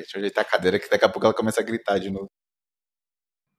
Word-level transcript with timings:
Deixa 0.00 0.16
eu 0.16 0.20
ajeitar 0.20 0.44
a 0.44 0.48
cadeira 0.48 0.78
que 0.78 0.88
daqui 0.88 1.04
a 1.04 1.08
pouco 1.08 1.26
ela 1.26 1.34
começa 1.34 1.60
a 1.60 1.64
gritar 1.64 1.98
de 1.98 2.10
novo. 2.10 2.30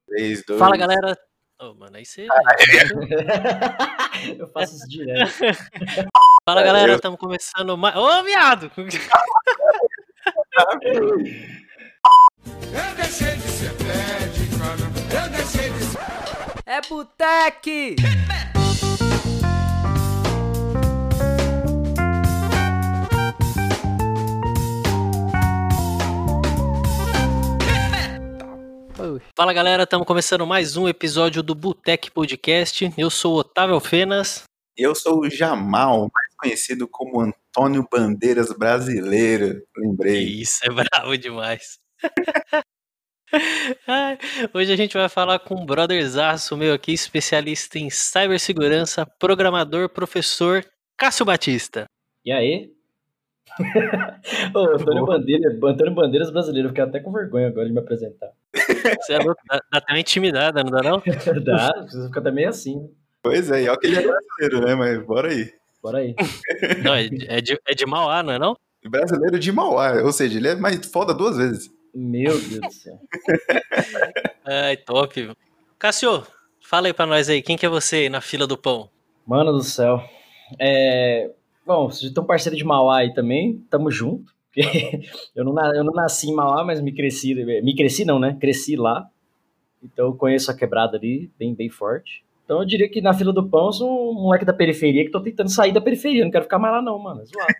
3, 0.08 0.44
2. 0.46 0.60
Fala 0.60 0.78
galera. 0.78 1.18
Oh, 1.62 1.74
mano, 1.74 1.98
aí 1.98 2.06
você. 2.06 2.26
eu 4.40 4.48
faço 4.48 4.76
isso 4.76 4.88
direto. 4.88 5.30
Fala 6.46 6.64
galera, 6.64 6.96
estamos 6.96 7.20
começando 7.20 7.78
mais. 7.78 7.96
Ô, 7.96 8.24
viado! 8.24 8.72
Eu 12.72 12.96
deixei 12.96 13.36
de 13.36 13.42
ser 13.42 13.76
cara. 13.78 15.24
Eu 15.24 15.30
deixei 15.30 15.70
de 15.70 15.84
ser. 15.84 16.00
É 16.66 16.82
Boteque! 16.82 17.96
Fala 29.36 29.54
galera, 29.54 29.84
estamos 29.84 30.06
começando 30.06 30.46
mais 30.46 30.78
um 30.78 30.88
episódio 30.88 31.42
do 31.42 31.56
Botec 31.56 32.12
Podcast. 32.12 32.94
Eu 32.98 33.10
sou 33.10 33.36
o 33.36 33.38
Otávio 33.40 33.80
Fenas. 33.80 34.44
Eu 34.78 34.94
sou 34.94 35.22
o 35.22 35.30
Jamal, 35.30 36.10
mais 36.14 36.36
conhecido 36.38 36.88
como 36.88 37.22
Antônio 37.22 37.88
Bandeiras 37.92 38.52
Brasileiro. 38.52 39.62
Lembrei. 39.76 40.24
Isso, 40.24 40.60
é 40.64 40.70
bravo 40.70 41.18
demais. 41.18 41.80
Ai, 43.88 44.18
Hoje 44.54 44.74
a 44.74 44.76
gente 44.76 44.98
vai 44.98 45.10
falar 45.10 45.40
com 45.40 45.56
um 45.56 45.66
brotherzaço 45.66 46.58
meu 46.58 46.74
aqui, 46.74 46.94
especialista 46.94 47.80
em 47.80 47.90
cibersegurança, 47.90 49.06
programador, 49.20 49.90
professor 49.90 50.66
Cássio 50.98 51.26
Batista. 51.26 51.86
E 52.26 52.32
aí? 52.32 52.72
Ô, 54.54 54.60
Antônio, 54.60 55.06
Bandeira, 55.06 55.50
Antônio 55.52 55.94
Bandeiras 55.94 56.32
brasileiro, 56.32 56.68
eu 56.68 56.70
fiquei 56.70 56.84
até 56.84 57.00
com 57.00 57.12
vergonha 57.12 57.48
agora 57.48 57.68
de 57.68 57.74
me 57.74 57.80
apresentar. 57.80 58.30
Você 59.02 59.14
é 59.14 59.20
louco? 59.20 59.42
Dá, 59.48 59.62
dá 59.72 59.78
até 59.78 59.94
uma 59.94 60.00
intimidada, 60.00 60.64
não 60.64 60.72
dá 60.72 60.82
não? 60.82 61.02
Dá, 61.44 61.86
você 61.88 62.08
fica 62.08 62.20
até 62.20 62.32
meio 62.32 62.50
assim. 62.50 62.90
Pois 63.22 63.52
é, 63.52 63.64
e 63.64 63.70
olha 63.70 63.78
que 63.78 63.88
ele 63.88 63.98
é 63.98 64.02
brasileiro, 64.02 64.66
né? 64.66 64.76
Mas 64.76 65.06
bora 65.06 65.30
aí. 65.30 65.54
Bora 65.82 66.00
aí. 66.00 66.16
Não, 66.84 66.94
é 66.94 67.08
de, 67.08 67.30
é 67.30 67.42
de, 67.42 67.60
é 67.68 67.74
de 67.74 67.86
Mauá, 67.86 68.22
não 68.22 68.34
é 68.34 68.40
não? 68.40 68.58
Brasileiro 68.86 69.40
de 69.40 69.52
Mauá, 69.52 70.02
ou 70.04 70.12
seja, 70.12 70.38
ele 70.38 70.50
é 70.50 70.56
mais 70.56 70.86
foda 70.86 71.14
duas 71.14 71.38
vezes. 71.38 71.70
Meu 71.94 72.40
Deus 72.40 72.60
do 72.60 72.72
céu. 72.72 73.00
Ai, 74.46 74.78
top. 74.78 75.32
Cássio, 75.78 76.24
fala 76.62 76.88
aí 76.88 76.94
pra 76.94 77.06
nós 77.06 77.30
aí, 77.30 77.42
quem 77.42 77.58
que 77.58 77.66
é 77.66 77.70
você 77.70 77.96
aí 77.96 78.10
na 78.10 78.22
fila 78.22 78.46
do 78.46 78.58
pão? 78.58 78.90
Mano 79.26 79.54
do 79.54 79.64
céu. 79.64 80.04
É... 80.60 81.30
Bom, 81.70 81.88
vocês 81.88 82.10
estão 82.10 82.24
parceiro 82.26 82.58
de 82.58 82.64
Mauá 82.64 82.98
aí 82.98 83.14
também, 83.14 83.64
tamo 83.70 83.92
junto. 83.92 84.34
Eu 85.36 85.46
não, 85.46 85.54
eu 85.76 85.84
não 85.84 85.94
nasci 85.94 86.28
em 86.28 86.34
Mauá, 86.34 86.64
mas 86.66 86.82
me 86.82 86.92
cresci. 86.92 87.36
Me 87.36 87.76
cresci 87.76 88.04
não, 88.04 88.18
né? 88.18 88.36
Cresci 88.42 88.76
lá. 88.76 89.06
Então 89.84 90.08
eu 90.08 90.14
conheço 90.16 90.50
a 90.50 90.56
quebrada 90.56 90.98
ali, 90.98 91.30
bem, 91.38 91.54
bem 91.54 91.70
forte. 91.70 92.24
Então 92.44 92.58
eu 92.60 92.66
diria 92.66 92.90
que 92.90 93.00
na 93.02 93.14
fila 93.14 93.32
do 93.32 93.48
pão 93.48 93.72
sou 93.72 94.12
um 94.12 94.16
moleque 94.24 94.44
da 94.46 94.52
periferia 94.52 95.06
que 95.06 95.12
tô 95.12 95.22
tentando 95.22 95.50
sair 95.52 95.72
da 95.72 95.80
periferia. 95.80 96.24
Não 96.26 96.32
quero 96.32 96.46
ficar 96.46 96.58
mais 96.58 96.74
lá, 96.74 96.82
não, 96.82 96.98
mano. 96.98 97.22
é 97.22 97.26
zoado. 97.26 97.54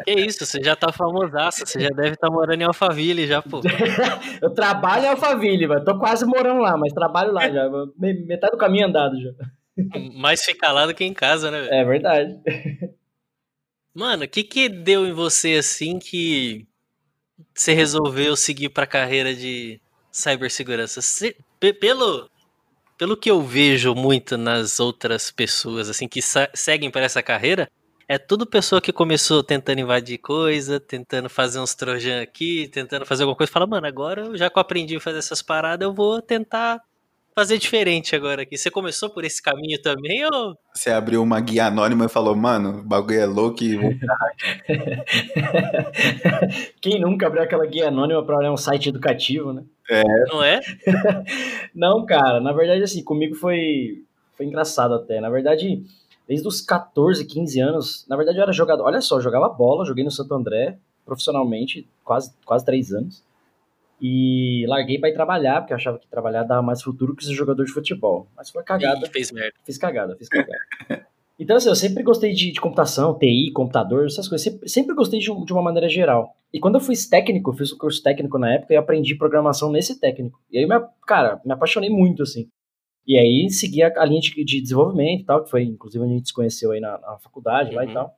Que 0.06 0.12
isso, 0.12 0.46
você 0.46 0.62
já 0.64 0.74
tá 0.74 0.90
famosaço, 0.90 1.66
você 1.66 1.78
já 1.80 1.90
deve 1.90 2.14
estar 2.14 2.30
morando 2.30 2.62
em 2.62 2.64
Alphaville 2.64 3.26
já, 3.26 3.42
pô. 3.42 3.60
Eu 4.40 4.48
trabalho 4.54 5.04
em 5.04 5.08
Alphaville, 5.08 5.66
mano. 5.66 5.84
Tô 5.84 5.98
quase 5.98 6.24
morando 6.24 6.62
lá, 6.62 6.74
mas 6.78 6.94
trabalho 6.94 7.30
lá 7.32 7.50
já. 7.50 7.68
Me- 7.98 8.24
Metade 8.24 8.52
do 8.52 8.58
caminho 8.58 8.86
andado 8.86 9.20
já. 9.20 9.30
Mais 10.14 10.42
fica 10.42 10.72
lá 10.72 10.86
do 10.86 10.94
que 10.94 11.04
em 11.04 11.12
casa, 11.12 11.50
né? 11.50 11.60
velho? 11.60 11.74
É 11.74 11.84
verdade. 11.84 12.40
Mano, 13.94 14.24
o 14.24 14.28
que 14.28 14.42
que 14.42 14.68
deu 14.68 15.06
em 15.06 15.12
você 15.12 15.54
assim 15.54 15.98
que 15.98 16.66
você 17.54 17.74
resolveu 17.74 18.34
seguir 18.36 18.70
pra 18.70 18.86
carreira 18.86 19.34
de 19.34 19.80
cibersegurança? 20.10 21.00
Pelo, 21.78 22.30
pelo 22.96 23.16
que 23.16 23.30
eu 23.30 23.42
vejo 23.42 23.94
muito 23.94 24.38
nas 24.38 24.80
outras 24.80 25.30
pessoas 25.30 25.90
assim 25.90 26.08
que 26.08 26.20
seguem 26.54 26.90
para 26.90 27.02
essa 27.02 27.22
carreira, 27.22 27.70
é 28.08 28.18
tudo 28.18 28.46
pessoa 28.46 28.80
que 28.80 28.92
começou 28.92 29.42
tentando 29.42 29.80
invadir 29.80 30.18
coisa, 30.18 30.80
tentando 30.80 31.28
fazer 31.28 31.60
uns 31.60 31.74
trojan 31.74 32.22
aqui, 32.22 32.68
tentando 32.68 33.04
fazer 33.04 33.24
alguma 33.24 33.36
coisa, 33.36 33.52
fala, 33.52 33.66
mano, 33.66 33.86
agora 33.86 34.36
já 34.36 34.48
que 34.48 34.58
eu 34.58 34.60
aprendi 34.60 34.96
a 34.96 35.00
fazer 35.00 35.18
essas 35.18 35.42
paradas, 35.42 35.86
eu 35.86 35.94
vou 35.94 36.20
tentar 36.22 36.82
fazer 37.34 37.58
diferente 37.58 38.14
agora 38.14 38.42
aqui. 38.42 38.56
Você 38.56 38.70
começou 38.70 39.10
por 39.10 39.24
esse 39.24 39.42
caminho 39.42 39.80
também 39.80 40.24
ou 40.24 40.56
Você 40.74 40.90
abriu 40.90 41.22
uma 41.22 41.40
guia 41.40 41.66
anônima 41.66 42.06
e 42.06 42.08
falou, 42.08 42.36
mano, 42.36 42.80
o 42.80 42.82
bagulho 42.82 43.20
é 43.20 43.26
louco 43.26 43.62
e 43.62 43.76
vou 43.76 43.90
Quem 46.80 47.00
nunca 47.00 47.26
abriu 47.26 47.42
aquela 47.42 47.66
guia 47.66 47.88
anônima 47.88 48.24
pra 48.24 48.38
olhar 48.38 48.52
um 48.52 48.56
site 48.56 48.88
educativo, 48.88 49.52
né? 49.52 49.64
não 50.28 50.42
é? 50.42 50.60
Não, 51.74 52.06
cara, 52.06 52.40
na 52.40 52.52
verdade, 52.52 52.82
assim, 52.82 53.02
comigo 53.02 53.34
foi, 53.34 54.04
foi 54.36 54.46
engraçado 54.46 54.94
até. 54.94 55.20
Na 55.20 55.28
verdade, 55.28 55.82
desde 56.26 56.46
os 56.46 56.60
14, 56.60 57.24
15 57.24 57.60
anos, 57.60 58.06
na 58.08 58.16
verdade 58.16 58.38
eu 58.38 58.42
era 58.42 58.52
jogador. 58.52 58.84
Olha 58.84 59.00
só, 59.00 59.16
eu 59.16 59.22
jogava 59.22 59.48
bola, 59.48 59.84
joguei 59.84 60.04
no 60.04 60.10
Santo 60.10 60.34
André 60.34 60.78
profissionalmente, 61.04 61.86
quase, 62.04 62.32
quase 62.44 62.64
três 62.64 62.92
anos. 62.92 63.24
E 64.02 64.64
larguei 64.66 64.98
pra 64.98 65.08
ir 65.08 65.14
trabalhar, 65.14 65.60
porque 65.60 65.72
eu 65.72 65.76
achava 65.76 65.96
que 65.98 66.08
trabalhar 66.08 66.42
dava 66.42 66.60
mais 66.60 66.82
futuro 66.82 67.14
que 67.14 67.24
ser 67.24 67.34
jogador 67.34 67.64
de 67.64 67.70
futebol. 67.72 68.26
Mas 68.36 68.50
foi 68.50 68.64
cagada. 68.64 69.06
Ih, 69.06 69.10
fez 69.10 69.30
merda. 69.30 69.54
Fiz 69.64 69.78
cagada, 69.78 70.16
fiz 70.16 70.28
cagada. 70.28 70.58
Então, 71.38 71.56
assim, 71.56 71.70
eu 71.70 71.74
sempre 71.74 72.04
gostei 72.04 72.32
de, 72.32 72.52
de 72.52 72.60
computação, 72.60 73.18
TI, 73.18 73.50
computador, 73.52 74.04
essas 74.06 74.28
coisas. 74.28 74.44
Sempre, 74.44 74.68
sempre 74.68 74.94
gostei 74.94 75.18
de, 75.18 75.26
de 75.44 75.52
uma 75.52 75.62
maneira 75.62 75.88
geral. 75.88 76.36
E 76.52 76.60
quando 76.60 76.76
eu 76.76 76.80
fui 76.80 76.94
técnico, 77.10 77.50
eu 77.50 77.54
fiz 77.54 77.72
um 77.72 77.78
curso 77.78 78.00
técnico 78.00 78.38
na 78.38 78.52
época 78.54 78.74
e 78.74 78.76
aprendi 78.76 79.16
programação 79.16 79.72
nesse 79.72 79.98
técnico. 79.98 80.38
E 80.52 80.58
aí, 80.58 80.66
me, 80.66 80.74
a- 80.74 80.88
cara, 81.04 81.40
me 81.44 81.52
apaixonei 81.52 81.90
muito, 81.90 82.22
assim. 82.22 82.48
E 83.06 83.18
aí, 83.18 83.50
segui 83.50 83.82
a, 83.82 83.92
a 83.96 84.04
linha 84.04 84.20
de, 84.20 84.44
de 84.44 84.60
desenvolvimento 84.60 85.22
e 85.22 85.24
tal, 85.24 85.42
que 85.42 85.50
foi, 85.50 85.64
inclusive, 85.64 86.04
a 86.04 86.08
gente 86.08 86.28
se 86.28 86.32
conheceu 86.34 86.70
aí 86.70 86.80
na, 86.80 86.98
na 86.98 87.18
faculdade 87.18 87.74
lá 87.74 87.82
Uhum. 87.82 87.90
e 87.90 87.94
tal. 87.94 88.14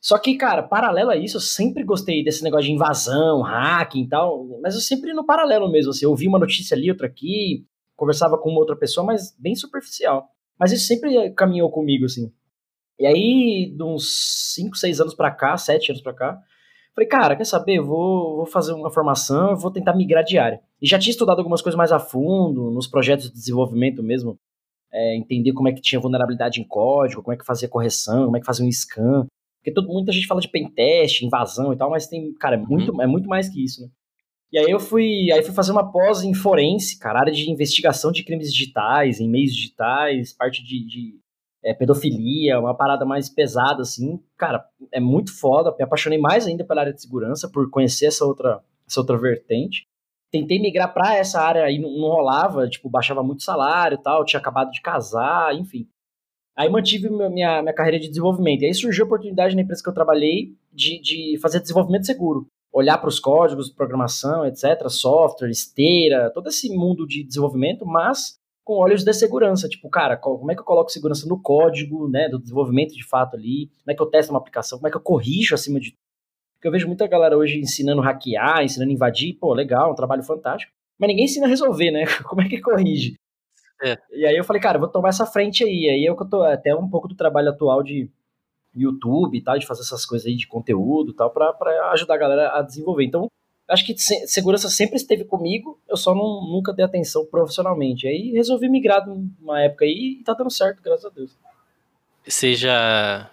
Só 0.00 0.18
que, 0.18 0.36
cara, 0.36 0.62
paralelo 0.62 1.10
a 1.10 1.16
isso, 1.16 1.36
eu 1.36 1.40
sempre 1.40 1.82
gostei 1.82 2.22
desse 2.22 2.42
negócio 2.44 2.66
de 2.66 2.72
invasão, 2.72 3.40
hacking 3.42 4.02
e 4.02 4.08
tal, 4.08 4.46
mas 4.60 4.74
eu 4.74 4.80
sempre 4.80 5.14
no 5.14 5.24
paralelo 5.24 5.70
mesmo, 5.70 5.90
assim, 5.90 6.04
eu 6.04 6.10
ouvi 6.10 6.28
uma 6.28 6.38
notícia 6.38 6.76
ali, 6.76 6.90
outra 6.90 7.06
aqui, 7.06 7.64
conversava 7.96 8.36
com 8.36 8.50
uma 8.50 8.58
outra 8.58 8.76
pessoa, 8.76 9.06
mas 9.06 9.34
bem 9.38 9.54
superficial. 9.54 10.28
Mas 10.60 10.72
isso 10.72 10.86
sempre 10.86 11.30
caminhou 11.32 11.70
comigo, 11.70 12.04
assim. 12.04 12.30
E 12.98 13.06
aí, 13.06 13.72
de 13.74 13.82
uns 13.82 14.52
5, 14.54 14.76
6 14.76 15.00
anos 15.00 15.14
pra 15.14 15.30
cá, 15.30 15.56
7 15.56 15.90
anos 15.92 16.02
pra 16.02 16.12
cá, 16.12 16.38
falei, 16.94 17.08
cara, 17.08 17.34
quer 17.34 17.44
saber? 17.46 17.76
Eu 17.78 17.86
vou, 17.86 18.36
vou 18.36 18.46
fazer 18.46 18.72
uma 18.72 18.90
formação, 18.90 19.56
vou 19.56 19.70
tentar 19.70 19.94
migrar 19.96 20.22
de 20.22 20.38
área. 20.38 20.60
E 20.84 20.86
já 20.86 20.98
tinha 20.98 21.12
estudado 21.12 21.38
algumas 21.38 21.62
coisas 21.62 21.78
mais 21.78 21.90
a 21.92 21.98
fundo, 21.98 22.70
nos 22.70 22.86
projetos 22.86 23.30
de 23.30 23.32
desenvolvimento 23.32 24.02
mesmo, 24.02 24.38
é, 24.92 25.16
entender 25.16 25.54
como 25.54 25.66
é 25.66 25.72
que 25.72 25.80
tinha 25.80 25.98
vulnerabilidade 25.98 26.60
em 26.60 26.68
código, 26.68 27.22
como 27.22 27.32
é 27.32 27.38
que 27.38 27.46
fazia 27.46 27.70
correção, 27.70 28.26
como 28.26 28.36
é 28.36 28.40
que 28.40 28.44
fazia 28.44 28.66
um 28.66 28.70
scan. 28.70 29.26
Porque 29.58 29.72
todo, 29.72 29.88
muita 29.88 30.12
gente 30.12 30.26
fala 30.26 30.42
de 30.42 30.48
pentest, 30.50 31.22
invasão 31.22 31.72
e 31.72 31.76
tal, 31.78 31.88
mas 31.88 32.06
tem, 32.06 32.34
cara, 32.34 32.56
é 32.56 32.58
muito, 32.58 33.00
é 33.00 33.06
muito 33.06 33.26
mais 33.26 33.48
que 33.48 33.64
isso, 33.64 33.80
né? 33.80 33.88
E 34.52 34.58
aí 34.58 34.70
eu 34.70 34.78
fui, 34.78 35.32
aí 35.32 35.42
fui 35.42 35.54
fazer 35.54 35.72
uma 35.72 35.90
pós 35.90 36.22
em 36.22 36.34
forense, 36.34 36.98
cara, 36.98 37.20
área 37.20 37.32
de 37.32 37.50
investigação 37.50 38.12
de 38.12 38.22
crimes 38.22 38.52
digitais, 38.52 39.20
em 39.20 39.30
meios 39.30 39.54
digitais, 39.54 40.34
parte 40.34 40.62
de, 40.62 40.86
de 40.86 41.18
é, 41.64 41.72
pedofilia, 41.72 42.60
uma 42.60 42.76
parada 42.76 43.06
mais 43.06 43.30
pesada, 43.30 43.80
assim. 43.80 44.20
Cara, 44.36 44.62
é 44.92 45.00
muito 45.00 45.34
foda, 45.34 45.74
me 45.78 45.82
apaixonei 45.82 46.18
mais 46.18 46.46
ainda 46.46 46.62
pela 46.62 46.82
área 46.82 46.92
de 46.92 47.00
segurança, 47.00 47.48
por 47.48 47.70
conhecer 47.70 48.04
essa 48.04 48.26
outra, 48.26 48.62
essa 48.86 49.00
outra 49.00 49.16
vertente. 49.16 49.86
Tentei 50.34 50.58
migrar 50.58 50.92
pra 50.92 51.14
essa 51.16 51.40
área 51.40 51.62
aí, 51.62 51.78
não, 51.78 51.88
não 51.92 52.08
rolava, 52.08 52.68
tipo, 52.68 52.90
baixava 52.90 53.22
muito 53.22 53.44
salário 53.44 53.94
e 53.94 54.02
tal, 54.02 54.24
tinha 54.24 54.40
acabado 54.40 54.72
de 54.72 54.82
casar, 54.82 55.54
enfim. 55.54 55.86
Aí 56.56 56.68
mantive 56.68 57.08
minha, 57.08 57.62
minha, 57.62 57.72
carreira 57.72 58.00
de 58.00 58.08
desenvolvimento. 58.08 58.62
E 58.62 58.66
aí 58.66 58.74
surgiu 58.74 59.04
a 59.04 59.06
oportunidade 59.06 59.54
na 59.54 59.62
empresa 59.62 59.80
que 59.80 59.88
eu 59.88 59.94
trabalhei 59.94 60.56
de, 60.72 61.00
de 61.00 61.38
fazer 61.40 61.60
desenvolvimento 61.60 62.06
seguro. 62.06 62.48
Olhar 62.72 62.98
para 62.98 63.08
os 63.08 63.20
códigos, 63.20 63.70
programação, 63.70 64.44
etc., 64.44 64.88
software, 64.88 65.50
esteira, 65.50 66.32
todo 66.34 66.48
esse 66.48 66.68
mundo 66.76 67.06
de 67.06 67.22
desenvolvimento, 67.22 67.86
mas 67.86 68.34
com 68.64 68.74
olhos 68.74 69.04
de 69.04 69.12
segurança. 69.12 69.68
Tipo, 69.68 69.88
cara, 69.88 70.16
co- 70.16 70.36
como 70.36 70.50
é 70.50 70.56
que 70.56 70.62
eu 70.62 70.64
coloco 70.64 70.90
segurança 70.90 71.28
no 71.28 71.40
código, 71.40 72.08
né, 72.08 72.28
do 72.28 72.40
desenvolvimento 72.40 72.92
de 72.92 73.06
fato 73.06 73.36
ali? 73.36 73.68
Como 73.84 73.92
é 73.92 73.94
que 73.94 74.02
eu 74.02 74.06
testo 74.10 74.30
uma 74.32 74.40
aplicação? 74.40 74.78
Como 74.78 74.88
é 74.88 74.90
que 74.90 74.96
eu 74.96 75.00
corrijo 75.00 75.54
acima 75.54 75.78
de? 75.78 75.94
Porque 76.64 76.68
eu 76.68 76.72
vejo 76.72 76.86
muita 76.86 77.06
galera 77.06 77.36
hoje 77.36 77.58
ensinando 77.60 78.00
a 78.00 78.04
hackear, 78.06 78.64
ensinando 78.64 78.90
a 78.90 78.94
invadir. 78.94 79.34
Pô, 79.34 79.52
legal, 79.52 79.92
um 79.92 79.94
trabalho 79.94 80.22
fantástico. 80.22 80.72
Mas 80.98 81.08
ninguém 81.08 81.26
ensina 81.26 81.44
a 81.44 81.48
resolver, 81.48 81.90
né? 81.90 82.04
Como 82.24 82.40
é 82.40 82.48
que 82.48 82.58
corrige? 82.58 83.16
É. 83.82 83.98
E 84.10 84.24
aí 84.24 84.34
eu 84.34 84.44
falei, 84.44 84.62
cara, 84.62 84.76
eu 84.78 84.80
vou 84.80 84.88
tomar 84.88 85.10
essa 85.10 85.26
frente 85.26 85.62
aí. 85.62 85.90
Aí 85.90 86.02
eu 86.06 86.16
que 86.16 86.22
eu 86.22 86.28
tô 86.30 86.42
até 86.42 86.74
um 86.74 86.88
pouco 86.88 87.06
do 87.06 87.14
trabalho 87.14 87.50
atual 87.50 87.82
de 87.82 88.08
YouTube 88.74 89.36
e 89.36 89.42
tal, 89.42 89.58
de 89.58 89.66
fazer 89.66 89.82
essas 89.82 90.06
coisas 90.06 90.26
aí 90.26 90.34
de 90.36 90.46
conteúdo 90.46 91.10
e 91.12 91.14
tal, 91.14 91.30
pra, 91.30 91.52
pra 91.52 91.90
ajudar 91.90 92.14
a 92.14 92.18
galera 92.18 92.58
a 92.58 92.62
desenvolver. 92.62 93.04
Então, 93.04 93.26
acho 93.68 93.84
que 93.84 93.94
se- 93.98 94.26
segurança 94.26 94.70
sempre 94.70 94.96
esteve 94.96 95.26
comigo, 95.26 95.78
eu 95.86 95.98
só 95.98 96.14
não, 96.14 96.50
nunca 96.50 96.72
dei 96.72 96.86
atenção 96.86 97.26
profissionalmente. 97.26 98.08
Aí 98.08 98.32
resolvi 98.32 98.70
migrar 98.70 99.06
numa 99.06 99.60
época 99.60 99.84
aí 99.84 100.16
e 100.18 100.24
tá 100.24 100.32
dando 100.32 100.50
certo, 100.50 100.82
graças 100.82 101.04
a 101.04 101.10
Deus. 101.10 101.36
Você 102.26 102.54
já 102.54 103.30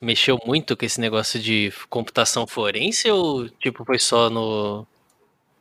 mexeu 0.00 0.38
muito 0.46 0.76
com 0.76 0.84
esse 0.84 1.00
negócio 1.00 1.40
de 1.40 1.72
computação 1.88 2.46
forense 2.46 3.10
ou 3.10 3.48
tipo 3.48 3.84
foi 3.84 3.98
só 3.98 4.28
no 4.30 4.86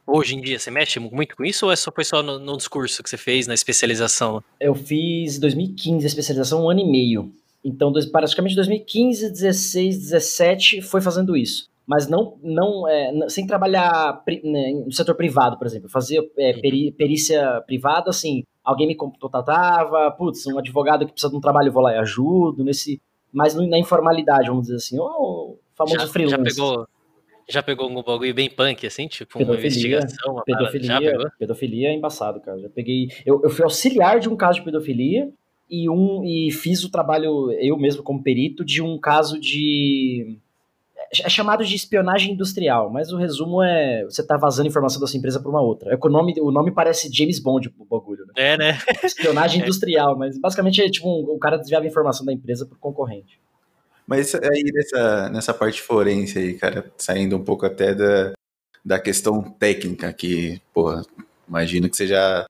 hoje 0.05 0.35
em 0.35 0.41
dia, 0.41 0.57
você 0.57 0.71
mexe 0.71 0.99
muito 0.99 1.35
com 1.35 1.45
isso 1.45 1.65
ou 1.67 1.71
é 1.71 1.75
só 1.75 1.91
foi 1.91 2.03
só 2.03 2.23
no, 2.23 2.39
no 2.39 2.57
discurso 2.57 3.03
que 3.03 3.09
você 3.09 3.17
fez, 3.17 3.45
na 3.47 3.53
especialização? 3.53 4.43
Eu 4.59 4.73
fiz 4.73 5.37
em 5.37 5.39
2015 5.39 6.05
a 6.05 6.07
especialização, 6.07 6.65
um 6.65 6.69
ano 6.69 6.79
e 6.79 6.89
meio. 6.91 7.31
Então, 7.63 7.91
dois, 7.91 8.05
praticamente 8.05 8.55
2015, 8.55 9.29
16, 9.31 9.97
17 9.99 10.81
foi 10.81 11.01
fazendo 11.01 11.35
isso. 11.35 11.69
Mas 11.85 12.07
não, 12.07 12.37
não 12.41 12.87
é, 12.87 13.11
sem 13.29 13.45
trabalhar 13.47 14.23
né, 14.43 14.71
no 14.85 14.91
setor 14.91 15.15
privado, 15.15 15.57
por 15.57 15.67
exemplo. 15.67 15.87
Eu 15.87 15.91
fazia 15.91 16.21
é, 16.37 16.53
peri- 16.53 16.91
perícia 16.91 17.61
privada, 17.65 18.09
assim, 18.09 18.43
alguém 18.63 18.87
me 18.87 18.95
contratava, 18.95 20.11
putz, 20.11 20.45
um 20.47 20.57
advogado 20.57 21.05
que 21.05 21.11
precisa 21.11 21.31
de 21.31 21.37
um 21.37 21.41
trabalho, 21.41 21.67
eu 21.69 21.73
vou 21.73 21.81
lá 21.81 21.93
e 21.93 21.97
ajudo, 21.97 22.63
nesse, 22.63 23.01
mas 23.31 23.55
na 23.55 23.77
informalidade, 23.77 24.47
vamos 24.47 24.63
dizer 24.63 24.77
assim, 24.77 24.99
o 24.99 25.57
famoso 25.75 25.99
Já, 25.99 26.07
freelance. 26.07 26.37
já 26.37 26.43
pegou, 26.43 26.87
já 27.47 27.63
pegou 27.63 27.85
algum 27.87 28.03
bagulho 28.03 28.33
bem 28.33 28.49
punk, 28.49 28.85
assim, 28.85 29.07
tipo 29.07 29.39
uma 29.39 29.55
Pedofilia, 29.55 29.97
investigação, 29.97 30.33
uma 30.33 30.43
parada? 30.45 30.71
Pedofilia, 30.71 31.11
pegou? 31.11 31.31
pedofilia 31.39 31.89
é 31.89 31.93
embaçado, 31.93 32.39
cara. 32.41 32.59
Já 32.59 32.69
peguei. 32.69 33.09
Eu, 33.25 33.41
eu 33.43 33.49
fui 33.49 33.63
auxiliar 33.63 34.19
de 34.19 34.29
um 34.29 34.35
caso 34.35 34.59
de 34.59 34.65
pedofilia 34.65 35.29
e 35.69 35.89
um 35.89 36.23
e 36.23 36.51
fiz 36.51 36.83
o 36.83 36.91
trabalho 36.91 37.51
eu 37.51 37.77
mesmo 37.77 38.01
como 38.01 38.23
perito 38.23 38.65
de 38.65 38.81
um 38.81 38.97
caso 38.97 39.39
de 39.39 40.37
é 41.23 41.29
chamado 41.29 41.65
de 41.65 41.75
espionagem 41.75 42.33
industrial, 42.33 42.89
mas 42.91 43.11
o 43.11 43.17
resumo 43.17 43.61
é 43.63 44.03
você 44.03 44.25
tá 44.25 44.37
vazando 44.37 44.67
informação 44.67 44.99
da 45.01 45.07
sua 45.07 45.17
empresa 45.17 45.39
para 45.39 45.49
uma 45.49 45.61
outra. 45.61 45.93
É 45.93 45.97
que 45.97 46.07
o 46.07 46.09
nome, 46.09 46.33
o 46.39 46.51
nome 46.51 46.71
parece 46.71 47.11
James 47.11 47.39
Bond 47.39 47.73
o 47.77 47.85
bagulho, 47.85 48.25
né? 48.27 48.33
É, 48.35 48.57
né? 48.57 48.77
Espionagem 49.03 49.61
É. 49.61 49.63
industrial, 49.63 50.17
mas 50.17 50.37
basicamente 50.37 50.81
é 50.81 50.89
tipo 50.89 51.07
um, 51.07 51.33
o 51.33 51.39
cara 51.39 51.57
desviava 51.57 51.87
informação 51.87 52.25
da 52.25 52.33
empresa 52.33 52.65
pro 52.65 52.77
concorrente. 52.77 53.39
Mas 54.05 54.33
aí 54.35 54.63
nessa, 54.73 55.29
nessa 55.29 55.53
parte 55.53 55.81
forense 55.81 56.37
aí, 56.37 56.53
cara, 56.55 56.91
saindo 56.97 57.35
um 57.37 57.43
pouco 57.43 57.65
até 57.65 57.93
da, 57.93 58.33
da 58.83 58.99
questão 58.99 59.41
técnica, 59.41 60.11
que, 60.13 60.59
porra, 60.73 61.03
imagino 61.47 61.89
que 61.89 61.95
você 61.95 62.07
já 62.07 62.45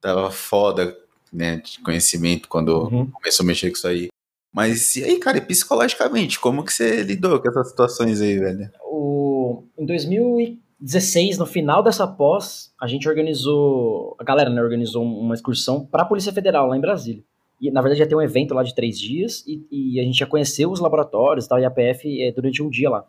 tava 0.00 0.30
foda, 0.30 0.96
né, 1.32 1.56
de 1.56 1.80
conhecimento 1.80 2.48
quando 2.48 2.84
Uhum. 2.88 3.10
começou 3.10 3.44
a 3.44 3.46
mexer 3.46 3.70
com 3.70 3.76
isso 3.76 3.88
aí. 3.88 4.08
Mas 4.54 4.94
e 4.94 5.02
aí, 5.02 5.18
cara, 5.18 5.38
e 5.38 5.40
psicologicamente, 5.40 6.38
como 6.38 6.62
que 6.62 6.72
você 6.72 7.02
lidou 7.02 7.40
com 7.40 7.48
essas 7.48 7.70
situações 7.70 8.20
aí, 8.20 8.38
velho? 8.38 8.70
O, 8.84 9.64
em 9.76 9.84
2016, 9.84 11.38
no 11.38 11.44
final 11.44 11.82
dessa 11.82 12.06
pós, 12.06 12.72
a 12.80 12.86
gente 12.86 13.08
organizou, 13.08 14.14
a 14.16 14.22
galera 14.22 14.48
né, 14.48 14.62
organizou 14.62 15.02
uma 15.02 15.34
excursão 15.34 15.84
para 15.84 16.02
a 16.02 16.06
Polícia 16.06 16.32
Federal 16.32 16.68
lá 16.68 16.76
em 16.76 16.80
Brasília. 16.80 17.24
E, 17.60 17.68
na 17.68 17.82
verdade, 17.82 18.02
ia 18.02 18.08
ter 18.08 18.14
um 18.14 18.22
evento 18.22 18.54
lá 18.54 18.62
de 18.62 18.72
três 18.76 18.96
dias 18.96 19.44
e, 19.44 19.66
e 19.72 19.98
a 19.98 20.04
gente 20.04 20.20
ia 20.20 20.26
conhecer 20.26 20.66
os 20.66 20.78
laboratórios 20.78 21.48
tal, 21.48 21.58
e 21.58 21.64
a 21.64 21.70
PF 21.70 22.22
é, 22.22 22.30
durante 22.30 22.62
um 22.62 22.70
dia 22.70 22.88
lá. 22.88 23.04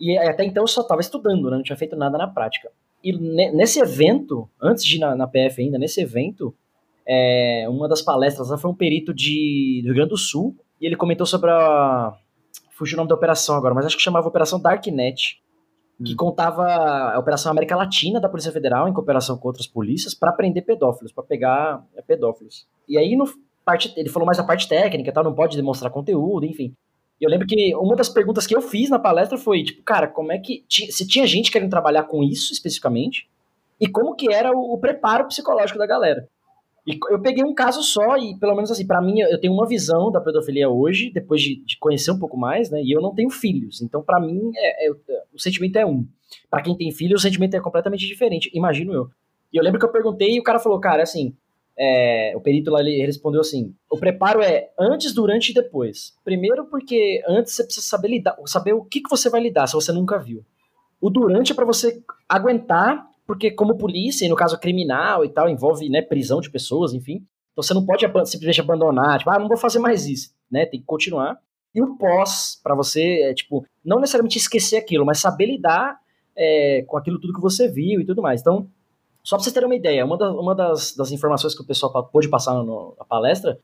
E 0.00 0.18
até 0.18 0.44
então 0.44 0.64
eu 0.64 0.68
só 0.68 0.80
estava 0.80 1.00
estudando, 1.00 1.48
né, 1.48 1.56
não 1.56 1.62
tinha 1.62 1.76
feito 1.76 1.94
nada 1.94 2.18
na 2.18 2.26
prática. 2.26 2.72
E 3.04 3.12
ne- 3.12 3.52
nesse 3.52 3.78
evento, 3.78 4.48
antes 4.60 4.84
de 4.84 4.96
ir 4.96 4.98
na, 4.98 5.14
na 5.14 5.28
PF 5.28 5.62
ainda, 5.62 5.78
nesse 5.78 6.00
evento, 6.00 6.52
é, 7.06 7.66
uma 7.68 7.88
das 7.88 8.02
palestras 8.02 8.48
lá 8.48 8.58
foi 8.58 8.70
um 8.70 8.74
perito 8.74 9.14
de, 9.14 9.80
do 9.82 9.86
Rio 9.86 9.94
Grande 9.94 10.10
do 10.10 10.18
Sul, 10.18 10.56
e 10.80 10.86
ele 10.86 10.96
comentou 10.96 11.26
sobre 11.26 11.50
a. 11.50 12.14
Fugiu 12.72 12.96
o 12.96 12.98
nome 12.98 13.08
da 13.08 13.14
operação 13.14 13.56
agora, 13.56 13.74
mas 13.74 13.86
acho 13.86 13.96
que 13.96 14.02
chamava 14.02 14.28
Operação 14.28 14.60
Darknet, 14.60 15.40
que 16.04 16.14
contava 16.14 16.62
a 16.64 17.18
Operação 17.18 17.50
América 17.50 17.74
Latina 17.74 18.20
da 18.20 18.28
Polícia 18.28 18.52
Federal, 18.52 18.86
em 18.86 18.92
cooperação 18.92 19.38
com 19.38 19.48
outras 19.48 19.66
polícias, 19.66 20.14
para 20.14 20.32
prender 20.32 20.64
pedófilos, 20.64 21.12
para 21.12 21.24
pegar 21.24 21.82
é, 21.94 22.02
pedófilos. 22.02 22.66
E 22.86 22.98
aí, 22.98 23.16
no 23.16 23.24
parte, 23.64 23.92
ele 23.96 24.08
falou 24.10 24.26
mais 24.26 24.38
da 24.38 24.44
parte 24.44 24.68
técnica, 24.68 25.10
e 25.10 25.12
tal, 25.12 25.24
não 25.24 25.34
pode 25.34 25.56
demonstrar 25.56 25.90
conteúdo, 25.90 26.44
enfim. 26.44 26.74
E 27.20 27.24
eu 27.24 27.30
lembro 27.30 27.46
que 27.46 27.74
uma 27.76 27.96
das 27.96 28.10
perguntas 28.10 28.46
que 28.46 28.54
eu 28.54 28.60
fiz 28.60 28.90
na 28.90 28.98
palestra 28.98 29.38
foi, 29.38 29.64
tipo, 29.64 29.82
cara, 29.82 30.06
como 30.06 30.30
é 30.30 30.38
que. 30.38 30.64
Se 30.68 31.06
tinha 31.06 31.26
gente 31.26 31.50
querendo 31.50 31.70
trabalhar 31.70 32.04
com 32.04 32.22
isso 32.22 32.52
especificamente, 32.52 33.28
e 33.80 33.88
como 33.88 34.14
que 34.14 34.32
era 34.32 34.54
o, 34.54 34.74
o 34.74 34.78
preparo 34.78 35.26
psicológico 35.26 35.78
da 35.78 35.86
galera. 35.86 36.28
E 36.86 36.98
eu 37.10 37.20
peguei 37.20 37.42
um 37.42 37.52
caso 37.52 37.82
só, 37.82 38.16
e 38.16 38.38
pelo 38.38 38.54
menos 38.54 38.70
assim, 38.70 38.86
pra 38.86 39.02
mim, 39.02 39.18
eu 39.20 39.40
tenho 39.40 39.52
uma 39.52 39.66
visão 39.66 40.12
da 40.12 40.20
pedofilia 40.20 40.68
hoje, 40.70 41.10
depois 41.12 41.42
de, 41.42 41.56
de 41.64 41.76
conhecer 41.78 42.12
um 42.12 42.18
pouco 42.18 42.36
mais, 42.36 42.70
né? 42.70 42.80
E 42.80 42.92
eu 42.92 43.02
não 43.02 43.12
tenho 43.12 43.28
filhos. 43.28 43.82
Então, 43.82 44.02
pra 44.02 44.20
mim, 44.20 44.52
é- 44.54 44.86
é- 44.88 44.92
o 45.34 45.38
sentimento 45.38 45.76
é 45.76 45.84
um. 45.84 46.06
Pra 46.48 46.62
quem 46.62 46.76
tem 46.76 46.92
filho, 46.92 47.16
o 47.16 47.18
sentimento 47.18 47.54
é 47.54 47.60
completamente 47.60 48.06
diferente, 48.06 48.50
imagino 48.54 48.92
eu. 48.92 49.08
E 49.52 49.56
eu 49.56 49.64
lembro 49.64 49.80
que 49.80 49.84
eu 49.84 49.90
perguntei 49.92 50.36
e 50.36 50.38
o 50.40 50.42
cara 50.44 50.58
falou, 50.60 50.78
cara, 50.78 51.02
assim, 51.02 51.34
é, 51.78 52.32
o 52.36 52.40
perito 52.40 52.70
lá 52.70 52.80
ele 52.80 53.04
respondeu 53.04 53.40
assim: 53.40 53.74
o 53.90 53.98
preparo 53.98 54.40
é 54.40 54.70
antes, 54.78 55.12
durante 55.12 55.50
e 55.50 55.54
depois. 55.54 56.14
Primeiro, 56.24 56.66
porque 56.66 57.22
antes 57.28 57.54
você 57.54 57.64
precisa 57.64 57.86
saber 57.86 58.08
lidar, 58.08 58.36
saber 58.46 58.72
o 58.72 58.84
que, 58.84 59.00
que 59.00 59.10
você 59.10 59.28
vai 59.28 59.40
lidar 59.40 59.66
se 59.66 59.74
você 59.74 59.92
nunca 59.92 60.18
viu. 60.18 60.44
O 61.00 61.10
durante 61.10 61.52
é 61.52 61.54
para 61.54 61.64
você 61.66 62.00
aguentar, 62.28 63.06
porque 63.26 63.50
como 63.50 63.76
polícia, 63.76 64.24
e 64.24 64.28
no 64.28 64.36
caso 64.36 64.58
criminal 64.58 65.24
e 65.24 65.28
tal, 65.28 65.48
envolve 65.48 65.88
né, 65.88 66.00
prisão 66.02 66.40
de 66.40 66.50
pessoas, 66.50 66.92
enfim. 66.94 67.24
Então 67.52 67.62
você 67.62 67.74
não 67.74 67.84
pode 67.84 68.04
simplesmente 68.28 68.60
abandonar, 68.60 69.18
tipo, 69.18 69.30
ah, 69.30 69.38
não 69.38 69.48
vou 69.48 69.56
fazer 69.56 69.78
mais 69.78 70.06
isso, 70.06 70.30
né? 70.50 70.66
Tem 70.66 70.78
que 70.80 70.86
continuar. 70.86 71.38
E 71.74 71.82
o 71.82 71.96
pós, 71.96 72.60
para 72.62 72.74
você, 72.74 73.02
é 73.22 73.34
tipo, 73.34 73.66
não 73.84 73.98
necessariamente 74.00 74.38
esquecer 74.38 74.76
aquilo, 74.76 75.04
mas 75.04 75.18
saber 75.18 75.46
lidar 75.46 75.98
é, 76.36 76.84
com 76.86 76.96
aquilo 76.96 77.18
tudo 77.18 77.32
que 77.34 77.40
você 77.40 77.68
viu 77.68 78.00
e 78.00 78.04
tudo 78.04 78.20
mais. 78.22 78.40
Então, 78.40 78.68
só 79.22 79.36
pra 79.36 79.42
vocês 79.42 79.52
terem 79.54 79.68
uma 79.68 79.74
ideia, 79.74 80.04
uma, 80.04 80.16
da- 80.16 80.32
uma 80.32 80.54
das, 80.54 80.94
das 80.94 81.10
informações 81.10 81.54
que 81.54 81.62
o 81.62 81.66
pessoal 81.66 82.04
pôde 82.12 82.28
passar 82.28 82.54
no- 82.54 82.94
na 82.98 83.04
palestra 83.04 83.58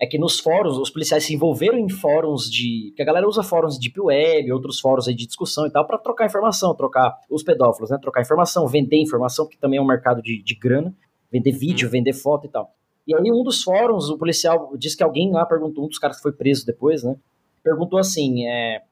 é 0.00 0.06
que 0.06 0.18
nos 0.18 0.38
fóruns, 0.38 0.76
os 0.76 0.90
policiais 0.90 1.24
se 1.24 1.34
envolveram 1.34 1.78
em 1.78 1.88
fóruns 1.88 2.50
de. 2.50 2.92
que 2.94 3.02
a 3.02 3.04
galera 3.04 3.26
usa 3.26 3.42
fóruns 3.42 3.78
de 3.78 3.88
Deep 3.88 4.00
Web, 4.00 4.52
outros 4.52 4.78
fóruns 4.78 5.08
aí 5.08 5.14
de 5.14 5.26
discussão 5.26 5.66
e 5.66 5.70
tal, 5.70 5.86
pra 5.86 5.98
trocar 5.98 6.26
informação, 6.26 6.74
trocar 6.74 7.16
os 7.30 7.42
pedófilos, 7.42 7.90
né? 7.90 7.98
Trocar 8.00 8.20
informação, 8.20 8.66
vender 8.66 9.00
informação, 9.00 9.48
que 9.48 9.58
também 9.58 9.78
é 9.78 9.82
um 9.82 9.86
mercado 9.86 10.20
de, 10.20 10.42
de 10.42 10.54
grana, 10.54 10.94
vender 11.32 11.52
vídeo, 11.52 11.88
vender 11.88 12.12
foto 12.12 12.46
e 12.46 12.50
tal. 12.50 12.70
E 13.06 13.14
aí, 13.14 13.32
um 13.32 13.42
dos 13.42 13.62
fóruns, 13.62 14.10
o 14.10 14.18
policial 14.18 14.76
disse 14.76 14.96
que 14.96 15.02
alguém 15.02 15.32
lá 15.32 15.46
perguntou, 15.46 15.84
um 15.84 15.88
dos 15.88 15.98
caras 15.98 16.16
que 16.16 16.22
foi 16.22 16.32
preso 16.32 16.66
depois, 16.66 17.02
né? 17.02 17.16
Perguntou 17.62 17.98
assim: 17.98 18.46
é, 18.46 18.82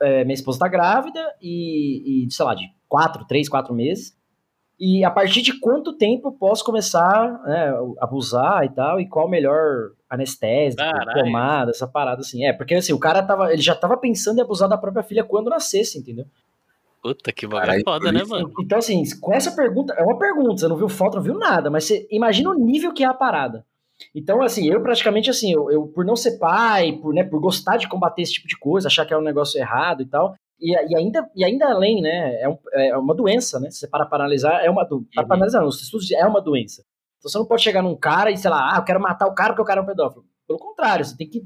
é, 0.00 0.24
minha 0.24 0.34
esposa 0.34 0.58
tá 0.58 0.68
grávida 0.68 1.20
e, 1.40 2.24
e, 2.26 2.30
sei 2.30 2.44
lá, 2.44 2.54
de 2.54 2.70
quatro, 2.88 3.26
três, 3.26 3.48
quatro 3.48 3.74
meses. 3.74 4.16
E 4.78 5.04
a 5.04 5.10
partir 5.10 5.42
de 5.42 5.58
quanto 5.58 5.96
tempo 5.96 6.32
posso 6.32 6.64
começar 6.64 7.42
né, 7.44 7.70
a 7.98 8.04
abusar 8.04 8.64
e 8.64 8.68
tal? 8.68 9.00
E 9.00 9.08
qual 9.08 9.26
o 9.26 9.30
melhor 9.30 9.92
anestésico, 10.08 10.82
Caralho. 10.82 11.12
pomada, 11.24 11.70
essa 11.70 11.86
parada 11.86 12.20
assim. 12.20 12.44
É, 12.44 12.52
porque 12.52 12.74
assim, 12.74 12.92
o 12.92 12.98
cara 12.98 13.22
tava, 13.22 13.52
ele 13.52 13.62
já 13.62 13.74
tava 13.74 13.96
pensando 13.96 14.38
em 14.38 14.42
abusar 14.42 14.68
da 14.68 14.78
própria 14.78 15.02
filha 15.02 15.24
quando 15.24 15.50
nascesse, 15.50 15.98
entendeu? 15.98 16.24
Puta 17.02 17.32
que 17.32 17.46
bagulho 17.46 17.66
Caralho, 17.66 17.84
foda, 17.84 18.10
né, 18.12 18.22
mano? 18.24 18.52
Então, 18.60 18.78
assim, 18.78 19.02
com 19.20 19.32
essa 19.32 19.52
pergunta, 19.52 19.94
é 19.94 20.02
uma 20.02 20.18
pergunta, 20.18 20.56
você 20.58 20.68
não 20.68 20.76
viu 20.76 20.88
foto, 20.88 21.16
não 21.16 21.22
viu 21.22 21.38
nada, 21.38 21.70
mas 21.70 21.84
você 21.84 22.06
imagina 22.10 22.50
o 22.50 22.54
nível 22.54 22.92
que 22.92 23.04
é 23.04 23.06
a 23.06 23.14
parada. 23.14 23.64
Então, 24.14 24.42
assim, 24.42 24.66
eu 24.68 24.82
praticamente, 24.82 25.30
assim, 25.30 25.52
eu, 25.52 25.70
eu, 25.70 25.86
por 25.86 26.04
não 26.04 26.16
ser 26.16 26.38
pai, 26.38 26.92
por, 27.00 27.14
né, 27.14 27.22
por 27.24 27.40
gostar 27.40 27.76
de 27.76 27.88
combater 27.88 28.22
esse 28.22 28.34
tipo 28.34 28.48
de 28.48 28.58
coisa, 28.58 28.88
achar 28.88 29.06
que 29.06 29.14
é 29.14 29.16
um 29.18 29.22
negócio 29.22 29.58
errado 29.58 30.02
e 30.02 30.06
tal, 30.06 30.34
e, 30.60 30.72
e 30.72 30.96
ainda, 30.96 31.30
e 31.34 31.44
ainda 31.44 31.66
além, 31.70 32.02
né, 32.02 32.40
é, 32.40 32.48
um- 32.48 32.58
é 32.72 32.96
uma 32.98 33.14
doença, 33.14 33.58
né, 33.60 33.70
se 33.70 33.78
você 33.78 33.86
para 33.88 34.04
para 34.04 34.24
analisar, 34.24 34.64
é 34.64 34.68
uma 34.70 34.84
doença, 34.84 35.06
para 35.14 35.24
Uhum. 35.26 35.32
analisar, 35.34 35.60
não, 35.60 35.68
os 35.68 35.80
estudos 35.80 36.10
é 36.12 36.26
uma 36.26 36.40
doença. 36.42 36.82
Então 37.18 37.30
você 37.30 37.38
não 37.38 37.46
pode 37.46 37.62
chegar 37.62 37.82
num 37.82 37.96
cara 37.96 38.30
e, 38.30 38.36
sei 38.36 38.50
lá, 38.50 38.74
ah, 38.74 38.78
eu 38.78 38.84
quero 38.84 39.00
matar 39.00 39.26
o 39.26 39.34
cara 39.34 39.50
porque 39.50 39.62
o 39.62 39.64
cara 39.66 39.80
é 39.80 39.82
um 39.82 39.86
pedófilo. 39.86 40.24
Pelo 40.46 40.58
contrário, 40.58 41.04
você 41.04 41.16
tem 41.16 41.28
que 41.28 41.42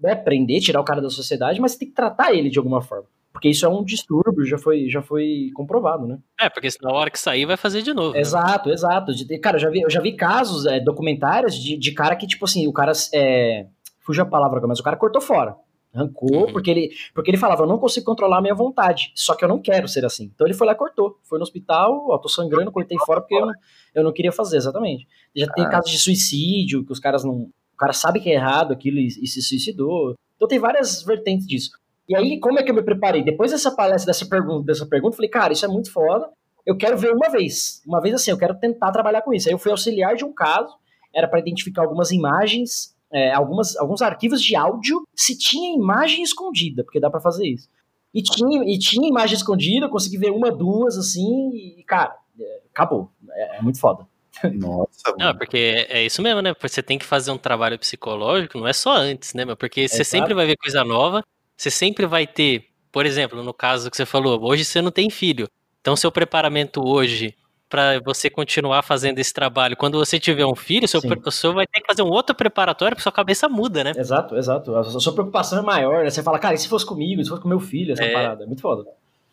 né, 0.00 0.14
prender, 0.14 0.60
tirar 0.60 0.80
o 0.80 0.84
cara 0.84 1.00
da 1.00 1.10
sociedade, 1.10 1.60
mas 1.60 1.72
você 1.72 1.78
tem 1.78 1.88
que 1.88 1.94
tratar 1.94 2.32
ele 2.34 2.50
de 2.50 2.58
alguma 2.58 2.80
forma. 2.82 3.06
Porque 3.32 3.48
isso 3.50 3.66
é 3.66 3.68
um 3.68 3.84
distúrbio, 3.84 4.46
já 4.46 4.56
foi, 4.56 4.88
já 4.88 5.02
foi 5.02 5.50
comprovado, 5.54 6.06
né? 6.06 6.18
É, 6.40 6.48
porque 6.48 6.68
na 6.80 6.90
hora 6.92 7.10
que 7.10 7.18
sair 7.18 7.44
vai 7.44 7.56
fazer 7.56 7.82
de 7.82 7.92
novo. 7.92 8.12
né? 8.14 8.20
Exato, 8.20 8.70
exato. 8.70 9.14
De- 9.14 9.38
Cara, 9.38 9.56
eu 9.56 9.60
já 9.60 9.68
vi, 9.68 9.80
eu 9.82 9.90
já 9.90 10.00
vi 10.00 10.12
casos, 10.16 10.64
é, 10.64 10.80
documentários 10.80 11.54
de, 11.54 11.76
de 11.76 11.92
cara 11.92 12.16
que, 12.16 12.26
tipo 12.26 12.44
assim, 12.46 12.66
o 12.66 12.72
cara. 12.72 12.92
É, 13.12 13.66
fugiu 14.00 14.22
a 14.22 14.26
palavra 14.26 14.56
agora, 14.56 14.68
mas 14.68 14.78
o 14.80 14.82
cara 14.82 14.96
cortou 14.96 15.20
fora. 15.20 15.54
Arrancou, 15.96 16.46
Uhum. 16.46 16.52
porque, 16.52 16.70
ele, 16.70 16.90
porque 17.14 17.30
ele 17.30 17.38
falava, 17.38 17.62
eu 17.62 17.66
não 17.66 17.78
consigo 17.78 18.04
controlar 18.06 18.38
a 18.38 18.42
minha 18.42 18.54
vontade, 18.54 19.12
só 19.14 19.34
que 19.34 19.44
eu 19.44 19.48
não 19.48 19.58
quero 19.60 19.88
ser 19.88 20.04
assim. 20.04 20.30
Então 20.34 20.46
ele 20.46 20.54
foi 20.54 20.66
lá 20.66 20.72
e 20.74 20.76
cortou. 20.76 21.18
Foi 21.24 21.38
no 21.38 21.42
hospital, 21.42 22.06
ó, 22.10 22.18
tô 22.18 22.28
sangrando, 22.28 22.70
cortei 22.70 22.98
fora 22.98 23.20
porque 23.20 23.34
eu 23.34 23.46
não, 23.46 23.54
eu 23.94 24.04
não 24.04 24.12
queria 24.12 24.32
fazer, 24.32 24.56
exatamente. 24.58 25.06
Já 25.34 25.46
tem 25.52 25.64
Ah. 25.64 25.68
casos 25.70 25.90
de 25.90 25.98
suicídio, 25.98 26.84
que 26.84 26.92
os 26.92 27.00
caras 27.00 27.24
não. 27.24 27.48
O 27.74 27.76
cara 27.78 27.92
sabe 27.92 28.20
que 28.20 28.30
é 28.30 28.34
errado 28.34 28.72
aquilo 28.72 28.98
e, 28.98 29.06
e 29.06 29.26
se 29.26 29.42
suicidou. 29.42 30.14
Então 30.36 30.48
tem 30.48 30.58
várias 30.58 31.02
vertentes 31.02 31.46
disso. 31.46 31.70
E 32.08 32.16
aí, 32.16 32.38
como 32.40 32.58
é 32.58 32.62
que 32.62 32.70
eu 32.70 32.74
me 32.74 32.82
preparei? 32.82 33.22
Depois 33.24 33.50
dessa 33.50 33.70
palestra, 33.74 34.12
dessa 34.12 34.26
pergunta, 34.26 34.64
dessa 34.64 34.86
pergunta, 34.86 35.14
eu 35.14 35.16
falei, 35.16 35.28
cara, 35.30 35.52
isso 35.52 35.64
é 35.64 35.68
muito 35.68 35.92
foda. 35.92 36.28
Eu 36.64 36.76
quero 36.76 36.96
ver 36.96 37.12
uma 37.12 37.28
vez. 37.28 37.82
Uma 37.86 38.00
vez 38.00 38.14
assim, 38.14 38.30
eu 38.30 38.38
quero 38.38 38.54
tentar 38.58 38.92
trabalhar 38.92 39.22
com 39.22 39.32
isso. 39.34 39.48
Aí 39.48 39.54
eu 39.54 39.58
fui 39.58 39.70
auxiliar 39.70 40.14
de 40.16 40.24
um 40.24 40.32
caso, 40.32 40.72
era 41.14 41.28
para 41.28 41.38
identificar 41.40 41.82
algumas 41.82 42.10
imagens, 42.12 42.94
é, 43.12 43.32
algumas, 43.32 43.76
alguns 43.76 44.02
arquivos 44.02 44.42
de 44.42 44.56
áudio, 44.56 45.06
se 45.14 45.36
tinha 45.36 45.74
imagem 45.74 46.22
escondida, 46.22 46.82
porque 46.84 47.00
dá 47.00 47.10
para 47.10 47.20
fazer 47.20 47.46
isso. 47.46 47.68
E 48.12 48.22
tinha, 48.22 48.64
e 48.64 48.78
tinha 48.78 49.08
imagem 49.08 49.36
escondida, 49.36 49.86
eu 49.86 49.90
consegui 49.90 50.18
ver 50.18 50.30
uma, 50.30 50.50
duas, 50.50 50.96
assim, 50.96 51.50
e, 51.54 51.84
cara, 51.86 52.16
é, 52.40 52.60
acabou. 52.70 53.10
É, 53.30 53.58
é 53.58 53.62
muito 53.62 53.78
foda. 53.78 54.06
Nossa, 54.52 55.14
Não, 55.18 55.26
mano. 55.26 55.38
porque 55.38 55.86
é 55.88 56.04
isso 56.04 56.20
mesmo, 56.20 56.42
né? 56.42 56.54
Você 56.60 56.82
tem 56.82 56.98
que 56.98 57.04
fazer 57.04 57.30
um 57.30 57.38
trabalho 57.38 57.78
psicológico, 57.78 58.58
não 58.58 58.68
é 58.68 58.72
só 58.72 58.94
antes, 58.94 59.34
né, 59.34 59.44
meu? 59.44 59.56
Porque 59.56 59.88
você 59.88 60.04
sempre 60.04 60.34
vai 60.34 60.46
ver 60.46 60.56
coisa 60.56 60.84
nova, 60.84 61.24
você 61.56 61.70
sempre 61.70 62.06
vai 62.06 62.26
ter, 62.26 62.66
por 62.92 63.06
exemplo, 63.06 63.42
no 63.42 63.54
caso 63.54 63.90
que 63.90 63.96
você 63.96 64.04
falou, 64.04 64.42
hoje 64.42 64.64
você 64.64 64.82
não 64.82 64.90
tem 64.90 65.08
filho. 65.08 65.48
Então 65.80 65.96
seu 65.96 66.10
preparamento 66.10 66.82
hoje 66.86 67.34
pra 67.68 67.98
você 68.00 68.30
continuar 68.30 68.82
fazendo 68.82 69.18
esse 69.18 69.32
trabalho. 69.32 69.76
Quando 69.76 69.98
você 69.98 70.18
tiver 70.20 70.46
um 70.46 70.54
filho, 70.54 70.86
seu, 70.86 71.00
Sim. 71.00 71.08
o 71.24 71.30
senhor 71.30 71.54
vai 71.54 71.66
ter 71.66 71.80
que 71.80 71.86
fazer 71.86 72.02
um 72.02 72.10
outro 72.10 72.34
preparatório 72.34 72.94
porque 72.94 73.02
sua 73.02 73.12
cabeça 73.12 73.48
muda, 73.48 73.82
né? 73.82 73.92
Exato, 73.96 74.36
exato. 74.36 74.74
A 74.76 74.84
sua 74.84 75.12
preocupação 75.12 75.58
é 75.58 75.62
maior, 75.62 76.04
né? 76.04 76.10
Você 76.10 76.22
fala, 76.22 76.38
cara, 76.38 76.54
e 76.54 76.58
se 76.58 76.68
fosse 76.68 76.86
comigo, 76.86 77.22
se 77.22 77.28
fosse 77.28 77.42
com 77.42 77.48
meu 77.48 77.60
filho, 77.60 77.92
essa 77.92 78.04
É. 78.04 78.12
parada? 78.12 78.44
É 78.44 78.46
muito 78.46 78.62
foda. 78.62 78.84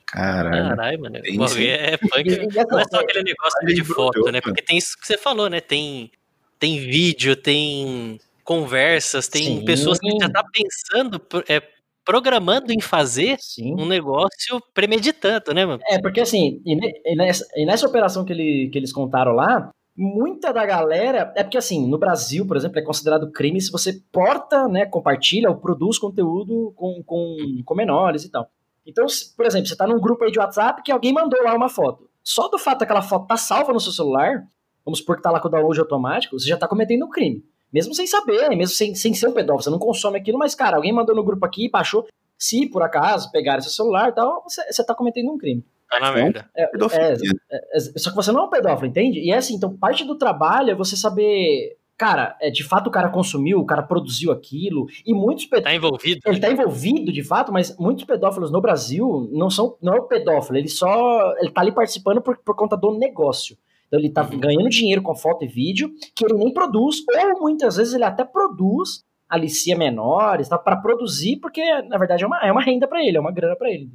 Caralho. 0.08 0.70
Caralho, 0.70 1.00
mano. 1.02 1.18
É 1.18 1.22
punk. 1.22 2.30
E- 2.30 2.32
e 2.32 2.48
essa- 2.60 2.68
Não 2.70 2.80
é 2.80 2.84
só 2.90 3.00
aquele 3.00 3.24
negócio 3.24 3.66
de 3.68 3.84
foto, 3.84 4.32
né? 4.32 4.42
Porque 4.42 4.62
tem 4.62 4.78
isso 4.78 4.98
que 5.00 5.08
você 5.08 5.18
falou, 5.18 5.50
né? 5.50 5.60
Tem, 5.60 6.12
tem 6.60 6.78
vídeo, 6.80 7.36
tem 7.36 8.20
conversas, 8.44 9.28
tem 9.28 9.44
Sim. 9.60 9.66
pessoas 9.66 10.00
que 10.00 10.10
já 10.20 10.30
tá 10.30 10.44
pensando, 10.52 11.20
é, 11.48 11.62
programando 12.06 12.72
em 12.72 12.82
fazer 12.82 13.38
Sim. 13.40 13.74
um 13.80 13.86
negócio 13.86 14.62
premeditando, 14.74 15.54
né, 15.54 15.66
mano? 15.66 15.82
É, 15.90 16.00
porque 16.02 16.22
assim, 16.22 16.62
e, 16.66 16.76
ne- 16.76 17.16
nessa, 17.16 17.46
e 17.56 17.66
nessa 17.66 17.88
operação 17.88 18.26
que, 18.26 18.34
ele, 18.34 18.70
que 18.72 18.78
eles 18.78 18.92
contaram 18.92 19.32
lá, 19.34 19.72
muita 19.96 20.52
da 20.52 20.66
galera. 20.66 21.32
É 21.36 21.44
porque 21.44 21.58
assim, 21.58 21.88
no 21.88 21.98
Brasil, 21.98 22.46
por 22.46 22.58
exemplo, 22.58 22.80
é 22.80 22.82
considerado 22.82 23.32
crime 23.32 23.62
se 23.62 23.72
você 23.72 24.02
porta, 24.12 24.68
né, 24.68 24.86
compartilha 24.86 25.50
ou 25.50 25.58
produz 25.58 25.98
conteúdo 25.98 26.74
com, 26.76 27.02
com, 27.06 27.38
com 27.64 27.76
menores 27.76 28.24
e 28.24 28.32
tal. 28.32 28.50
Então, 28.86 29.08
se- 29.08 29.36
por 29.36 29.46
exemplo, 29.46 29.68
você 29.68 29.76
tá 29.76 29.88
num 29.88 30.00
grupo 30.00 30.24
aí 30.24 30.32
de 30.32 30.40
WhatsApp 30.40 30.82
que 30.84 30.92
alguém 30.92 31.14
mandou 31.14 31.42
lá 31.44 31.56
uma 31.56 31.70
foto. 31.70 32.10
Só 32.24 32.48
do 32.48 32.58
fato 32.58 32.80
daquela 32.80 33.02
foto 33.02 33.28
tá 33.28 33.38
salva 33.38 33.72
no 33.74 33.80
seu 33.80 33.92
celular, 33.92 34.44
vamos 34.86 35.00
supor 35.00 35.16
que 35.18 35.22
tá 35.22 35.32
lá 35.32 35.40
com 35.40 35.48
o 35.48 35.52
download 35.52 35.80
automático, 35.80 36.38
você 36.40 36.48
já 36.50 36.58
tá 36.58 36.68
cometendo 36.68 37.06
um 37.06 37.10
crime. 37.10 37.44
Mesmo 37.74 37.96
sem 37.96 38.06
saber, 38.06 38.50
mesmo 38.50 38.76
sem, 38.76 38.94
sem 38.94 39.14
ser 39.14 39.28
um 39.28 39.34
pedófilo, 39.34 39.64
você 39.64 39.70
não 39.72 39.80
consome 39.80 40.20
aquilo, 40.20 40.38
mas, 40.38 40.54
cara, 40.54 40.78
alguém 40.78 40.94
mandou 40.94 41.16
no 41.16 41.24
grupo 41.24 41.44
aqui, 41.46 41.70
baixou. 41.70 42.06
Se 42.38 42.70
por 42.70 42.84
acaso 42.84 43.32
pegarem 43.32 43.62
seu 43.62 43.72
celular 43.72 44.10
e 44.10 44.12
tal, 44.14 44.44
você, 44.44 44.62
você 44.72 44.86
tá 44.86 44.94
cometendo 44.94 45.32
um 45.32 45.38
crime. 45.38 45.66
Tá 45.90 46.00
na 46.00 46.10
Então, 46.10 46.24
merda. 46.24 46.50
É, 46.56 46.68
Pedofilia. 46.68 47.16
é, 47.52 47.78
é, 47.78 47.80
só 47.80 48.10
que 48.10 48.16
você 48.16 48.32
não 48.32 48.42
é 48.42 48.44
um 48.46 48.50
pedófilo, 48.50 48.88
entende? 48.88 49.20
E 49.20 49.32
é 49.32 49.38
assim, 49.38 49.56
então 49.56 49.76
parte 49.76 50.04
do 50.04 50.18
trabalho 50.18 50.72
é 50.72 50.76
você 50.76 50.96
saber, 50.96 51.78
cara, 51.98 52.36
é, 52.42 52.50
de 52.50 52.64
fato 52.64 52.88
o 52.88 52.92
cara 52.92 53.10
consumiu, 53.10 53.60
o 53.60 53.66
cara 53.66 53.84
produziu 53.84 54.32
aquilo, 54.32 54.88
e 55.06 55.14
muitos 55.14 55.46
pedófilos. 55.46 55.72
Tá 55.72 55.76
envolvido? 55.76 56.22
Ele 56.26 56.40
tá 56.40 56.52
envolvido 56.52 57.12
de 57.12 57.24
fato, 57.24 57.52
mas 57.52 57.76
muitos 57.78 58.04
pedófilos 58.04 58.52
no 58.52 58.62
Brasil 58.62 59.30
não 59.32 59.50
são 59.50 59.78
não 59.82 59.94
é 59.94 60.00
o 60.00 60.08
pedófilo, 60.08 60.58
ele 60.58 60.68
só 60.70 61.34
ele 61.40 61.52
tá 61.52 61.62
ali 61.62 61.72
participando 61.72 62.22
por, 62.22 62.38
por 62.38 62.56
conta 62.56 62.76
do 62.76 62.98
negócio. 62.98 63.58
Então 63.94 64.00
ele 64.00 64.10
tá 64.10 64.24
Uhum. 64.28 64.40
ganhando 64.40 64.70
dinheiro 64.70 65.04
com 65.04 65.14
foto 65.16 65.46
e 65.46 65.48
vídeo 65.48 65.94
que 66.16 66.26
ele 66.26 66.34
nem 66.34 66.52
produz, 66.52 66.98
ou 67.08 67.42
muitas 67.42 67.76
vezes 67.76 67.94
ele 67.94 68.04
até 68.04 68.24
produz, 68.24 69.04
alicia 69.30 69.78
menores, 69.78 70.50
tá 70.50 70.58
para 70.58 70.78
produzir, 70.78 71.38
porque 71.38 71.62
na 71.84 72.00
verdade 72.00 72.24
é 72.24 72.28
uma, 72.28 72.40
é 72.40 72.52
uma 72.52 72.62
renda 72.64 72.88
pra 72.88 73.04
ele, 73.06 73.18
é 73.18 73.20
uma 73.20 73.32
grana 73.32 73.56
pra 73.56 73.70
ele. 73.70 73.88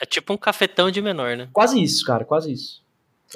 É 0.00 0.06
tipo 0.06 0.32
um 0.32 0.36
cafetão 0.38 0.90
de 0.90 1.02
menor, 1.02 1.36
né? 1.36 1.48
Quase 1.52 1.80
isso, 1.82 2.06
cara, 2.06 2.24
quase 2.24 2.52
isso. 2.52 2.82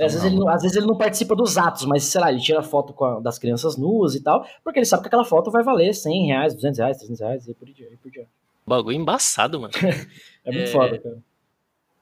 Às 0.00 0.14
vezes, 0.14 0.24
ele, 0.24 0.36
não- 0.36 0.48
às 0.48 0.62
vezes 0.62 0.76
ele 0.78 0.86
não 0.86 0.96
participa 0.96 1.34
dos 1.36 1.58
atos, 1.58 1.84
mas 1.84 2.04
sei 2.04 2.20
lá, 2.22 2.30
ele 2.32 2.40
tira 2.40 2.62
foto 2.62 2.92
com 2.94 3.04
a- 3.04 3.20
das 3.20 3.38
crianças 3.38 3.76
nuas 3.76 4.14
e 4.14 4.22
tal, 4.22 4.46
porque 4.64 4.78
ele 4.78 4.86
sabe 4.86 5.02
que 5.02 5.08
aquela 5.08 5.24
foto 5.26 5.50
vai 5.50 5.62
valer 5.62 5.92
100 5.92 6.26
reais, 6.28 6.54
200 6.54 6.78
reais, 6.78 6.96
300 6.96 7.20
reais 7.20 7.48
e 7.48 7.54
por 7.54 7.66
diante. 7.68 7.96
por 8.02 8.10
diante. 8.10 8.28
Bagulho 8.66 8.96
embaçado, 8.96 9.60
mano. 9.60 9.72
É 10.44 10.50
muito 10.52 10.68
É. 10.68 10.72
foda, 10.72 10.98
cara. 10.98 11.18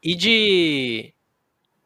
E 0.02 0.14
de, 0.14 1.12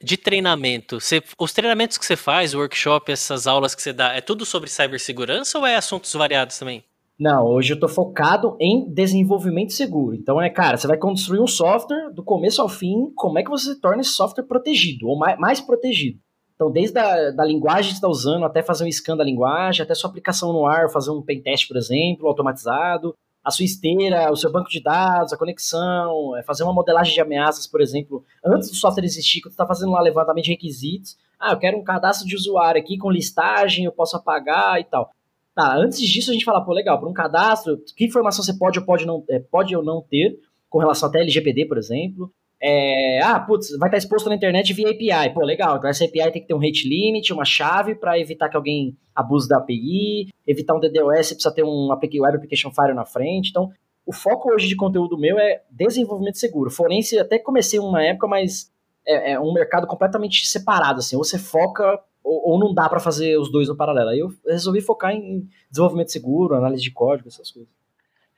de 0.03 0.17
treinamento? 0.17 1.01
Você, 1.01 1.23
os 1.39 1.53
treinamentos 1.53 1.99
que 1.99 2.07
você 2.07 2.17
faz, 2.17 2.55
o 2.55 2.59
workshop, 2.59 3.13
essas 3.13 3.47
aulas 3.47 3.75
que 3.75 3.83
você 3.83 3.93
dá, 3.93 4.15
é 4.15 4.21
tudo 4.21 4.45
sobre 4.45 4.71
cibersegurança 4.71 5.59
ou 5.59 5.67
é 5.67 5.77
assuntos 5.77 6.13
variados 6.15 6.59
também? 6.59 6.83
Não, 7.19 7.45
hoje 7.45 7.75
eu 7.75 7.79
tô 7.79 7.87
focado 7.87 8.57
em 8.59 8.91
desenvolvimento 8.91 9.75
seguro. 9.75 10.17
Então 10.17 10.41
é, 10.41 10.49
cara, 10.49 10.79
você 10.79 10.87
vai 10.87 10.97
construir 10.97 11.41
um 11.41 11.47
software 11.47 12.11
do 12.15 12.25
começo 12.25 12.63
ao 12.63 12.69
fim, 12.69 13.13
como 13.15 13.39
é 13.39 13.43
que 13.43 13.51
você 13.51 13.79
torna 13.79 14.01
esse 14.01 14.13
software 14.13 14.45
protegido, 14.45 15.07
ou 15.07 15.19
mais, 15.19 15.39
mais 15.39 15.61
protegido. 15.61 16.19
Então, 16.55 16.71
desde 16.71 16.99
a 16.99 17.31
da 17.31 17.43
linguagem 17.43 17.91
que 17.91 17.95
está 17.95 18.07
usando, 18.07 18.45
até 18.45 18.63
fazer 18.63 18.85
um 18.85 18.93
scan 18.93 19.17
da 19.17 19.25
linguagem, 19.25 19.83
até 19.83 19.95
sua 19.95 20.11
aplicação 20.11 20.53
no 20.53 20.67
ar, 20.67 20.91
fazer 20.91 21.11
um 21.11 21.23
pentest, 21.23 21.67
por 21.67 21.79
exemplo, 21.79 22.29
automatizado, 22.29 23.15
a 23.43 23.51
sua 23.51 23.65
esteira, 23.65 24.31
o 24.31 24.37
seu 24.37 24.53
banco 24.53 24.69
de 24.69 24.83
dados, 24.83 25.33
a 25.33 25.37
conexão, 25.37 26.37
é, 26.37 26.43
fazer 26.43 26.63
uma 26.63 26.73
modelagem 26.73 27.15
de 27.15 27.21
ameaças, 27.21 27.67
por 27.67 27.81
exemplo, 27.81 28.25
antes 28.45 28.71
do 28.71 28.77
software 28.77 29.05
existir, 29.05 29.41
quando 29.41 29.53
você 29.53 29.55
está 29.55 29.67
fazendo 29.67 29.93
lá 29.93 30.01
levantamento 30.01 30.45
de 30.45 30.51
requisitos, 30.51 31.17
ah, 31.39 31.53
eu 31.53 31.59
quero 31.59 31.79
um 31.79 31.85
cadastro 31.85 32.29
de 32.29 32.37
usuário 32.37 32.81
aqui 32.81 32.99
com 32.99 33.11
listagem, 33.11 33.87
eu 33.87 33.93
posso 33.93 34.17
apagar 34.17 34.79
e 34.79 34.85
tal. 34.85 35.11
Tá, 35.55 35.75
antes 35.77 36.01
disso 36.01 36.31
a 36.31 36.33
gente 36.35 36.45
fala, 36.45 36.65
pô, 36.65 36.73
legal, 36.73 36.99
para 36.99 37.09
um 37.09 37.15
cadastro, 37.15 37.79
que 37.97 38.05
informação 38.05 38.45
você 38.45 38.57
pode 38.57 38.79
ou 38.79 38.85
pode, 38.85 39.07
não, 39.07 39.25
é, 39.29 39.39
pode 39.41 39.75
ou 39.75 39.83
não 39.83 40.03
ter, 40.03 40.39
com 40.69 40.79
relação 40.79 41.09
até 41.09 41.21
LGPD, 41.21 41.67
por 41.67 41.79
exemplo. 41.79 42.33
É, 42.63 43.21
ah, 43.23 43.41
putz, 43.41 43.71
vai 43.79 43.89
estar 43.89 43.97
exposto 43.97 44.29
na 44.29 44.35
internet 44.35 44.73
via 44.75 44.91
API. 44.91 45.33
Pô, 45.33 45.41
legal, 45.41 45.77
então 45.77 45.89
essa 45.89 46.05
API 46.05 46.31
tem 46.31 46.43
que 46.43 46.49
ter 46.49 46.55
um 46.55 46.59
rate 46.59 46.87
limit, 46.87 47.33
uma 47.33 47.45
chave 47.45 47.95
para 47.95 48.19
evitar 48.19 48.49
que 48.49 48.57
alguém 48.57 48.97
abuse 49.15 49.49
da 49.49 49.57
API, 49.57 50.29
evitar 50.47 50.77
um 50.77 50.81
DDoS, 50.81 51.33
precisa 51.33 51.55
ter 51.55 51.65
um 51.65 51.89
Web 51.89 52.37
Application 52.37 52.71
Firewall 52.71 52.97
na 52.97 53.07
frente. 53.07 53.49
Então, 53.49 53.71
o 54.05 54.13
foco 54.13 54.53
hoje 54.53 54.69
de 54.69 54.77
conteúdo 54.77 55.19
meu 55.19 55.39
é 55.39 55.63
desenvolvimento 55.71 56.39
seguro. 56.39 56.71
Forense, 56.71 57.19
até 57.19 57.39
comecei 57.39 57.79
uma 57.79 58.03
época, 58.03 58.27
mas 58.27 58.71
é, 59.07 59.33
é 59.33 59.41
um 59.41 59.53
mercado 59.53 59.87
completamente 59.87 60.47
separado, 60.47 60.99
assim, 60.99 61.17
ou 61.17 61.25
você 61.25 61.39
foca 61.39 61.99
ou, 62.23 62.53
ou 62.53 62.59
não 62.59 62.75
dá 62.75 62.89
para 62.89 63.01
fazer 63.01 63.39
os 63.39 63.51
dois 63.51 63.69
no 63.69 63.77
paralelo. 63.77 64.11
Aí 64.11 64.19
eu 64.19 64.29
resolvi 64.47 64.81
focar 64.81 65.13
em 65.13 65.49
desenvolvimento 65.71 66.13
seguro, 66.13 66.55
análise 66.55 66.83
de 66.83 66.93
código, 66.93 67.29
essas 67.29 67.51
coisas. 67.51 67.80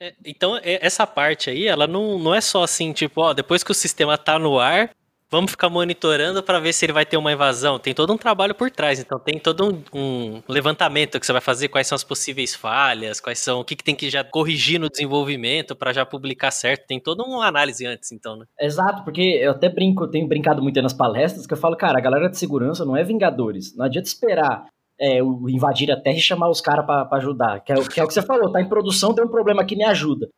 É, 0.02 0.12
então, 0.26 0.56
é- 0.56 0.84
essa 0.84 1.06
parte 1.06 1.48
aí, 1.48 1.68
ela 1.68 1.86
não, 1.86 2.18
não 2.18 2.34
é 2.34 2.40
só 2.40 2.64
assim, 2.64 2.92
tipo, 2.92 3.20
ó, 3.20 3.32
depois 3.32 3.62
que 3.62 3.70
o 3.70 3.74
sistema 3.74 4.18
tá 4.18 4.36
no 4.36 4.58
ar, 4.58 4.90
vamos 5.30 5.52
ficar 5.52 5.70
monitorando 5.70 6.42
para 6.42 6.58
ver 6.58 6.72
se 6.72 6.84
ele 6.84 6.92
vai 6.92 7.06
ter 7.06 7.16
uma 7.16 7.30
invasão. 7.30 7.78
Tem 7.78 7.94
todo 7.94 8.12
um 8.12 8.18
trabalho 8.18 8.52
por 8.52 8.68
trás, 8.68 8.98
então 8.98 9.16
tem 9.20 9.38
todo 9.38 9.64
um, 9.64 9.82
um 9.94 10.42
levantamento 10.48 11.20
que 11.20 11.24
você 11.24 11.30
vai 11.32 11.40
fazer, 11.40 11.68
quais 11.68 11.86
são 11.86 11.94
as 11.94 12.02
possíveis 12.02 12.52
falhas, 12.52 13.20
quais 13.20 13.38
são, 13.38 13.60
o 13.60 13.64
que, 13.64 13.76
que 13.76 13.84
tem 13.84 13.94
que 13.94 14.10
já 14.10 14.24
corrigir 14.24 14.80
no 14.80 14.90
desenvolvimento 14.90 15.76
para 15.76 15.92
já 15.92 16.04
publicar 16.04 16.50
certo. 16.50 16.84
Tem 16.88 16.98
toda 16.98 17.22
uma 17.22 17.46
análise 17.46 17.86
antes, 17.86 18.10
então, 18.10 18.36
né? 18.36 18.44
Exato, 18.60 19.04
porque 19.04 19.22
eu 19.22 19.52
até 19.52 19.68
brinco, 19.68 20.02
eu 20.02 20.10
tenho 20.10 20.26
brincado 20.26 20.60
muito 20.60 20.82
nas 20.82 20.92
palestras, 20.92 21.46
que 21.46 21.52
eu 21.54 21.58
falo, 21.58 21.76
cara, 21.76 21.98
a 21.98 22.02
galera 22.02 22.28
de 22.28 22.36
segurança 22.36 22.84
não 22.84 22.96
é 22.96 23.04
vingadores. 23.04 23.72
Não 23.76 23.84
adianta 23.84 24.08
esperar 24.08 24.66
é, 25.02 25.18
invadir 25.18 25.90
a 25.90 26.00
terra 26.00 26.16
e 26.16 26.20
chamar 26.20 26.48
os 26.48 26.60
caras 26.60 26.86
pra 26.86 27.08
ajudar. 27.12 27.58
Que 27.60 27.72
é, 27.72 27.74
que 27.74 28.00
é 28.00 28.04
o 28.04 28.06
que 28.06 28.14
você 28.14 28.22
falou, 28.22 28.52
tá 28.52 28.60
em 28.60 28.68
produção, 28.68 29.12
tem 29.12 29.24
um 29.24 29.28
problema 29.28 29.62
aqui, 29.62 29.74
me 29.74 29.84
ajuda. 29.84 30.28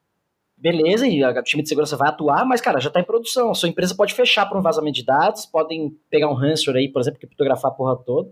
Beleza, 0.56 1.06
e 1.06 1.22
o 1.22 1.42
time 1.42 1.62
de 1.62 1.68
segurança 1.68 1.94
vai 1.94 2.08
atuar, 2.08 2.46
mas, 2.46 2.62
cara, 2.62 2.80
já 2.80 2.88
tá 2.88 2.98
em 2.98 3.04
produção. 3.04 3.50
A 3.50 3.54
sua 3.54 3.68
empresa 3.68 3.94
pode 3.94 4.14
fechar 4.14 4.46
por 4.46 4.56
um 4.56 4.62
vazamento 4.62 4.94
de 4.94 5.04
dados, 5.04 5.44
podem 5.44 5.94
pegar 6.08 6.30
um 6.30 6.34
ransomware 6.34 6.80
aí, 6.80 6.88
por 6.88 7.02
exemplo, 7.02 7.20
criptografar 7.20 7.70
a 7.70 7.74
porra 7.74 7.96
toda. 7.96 8.30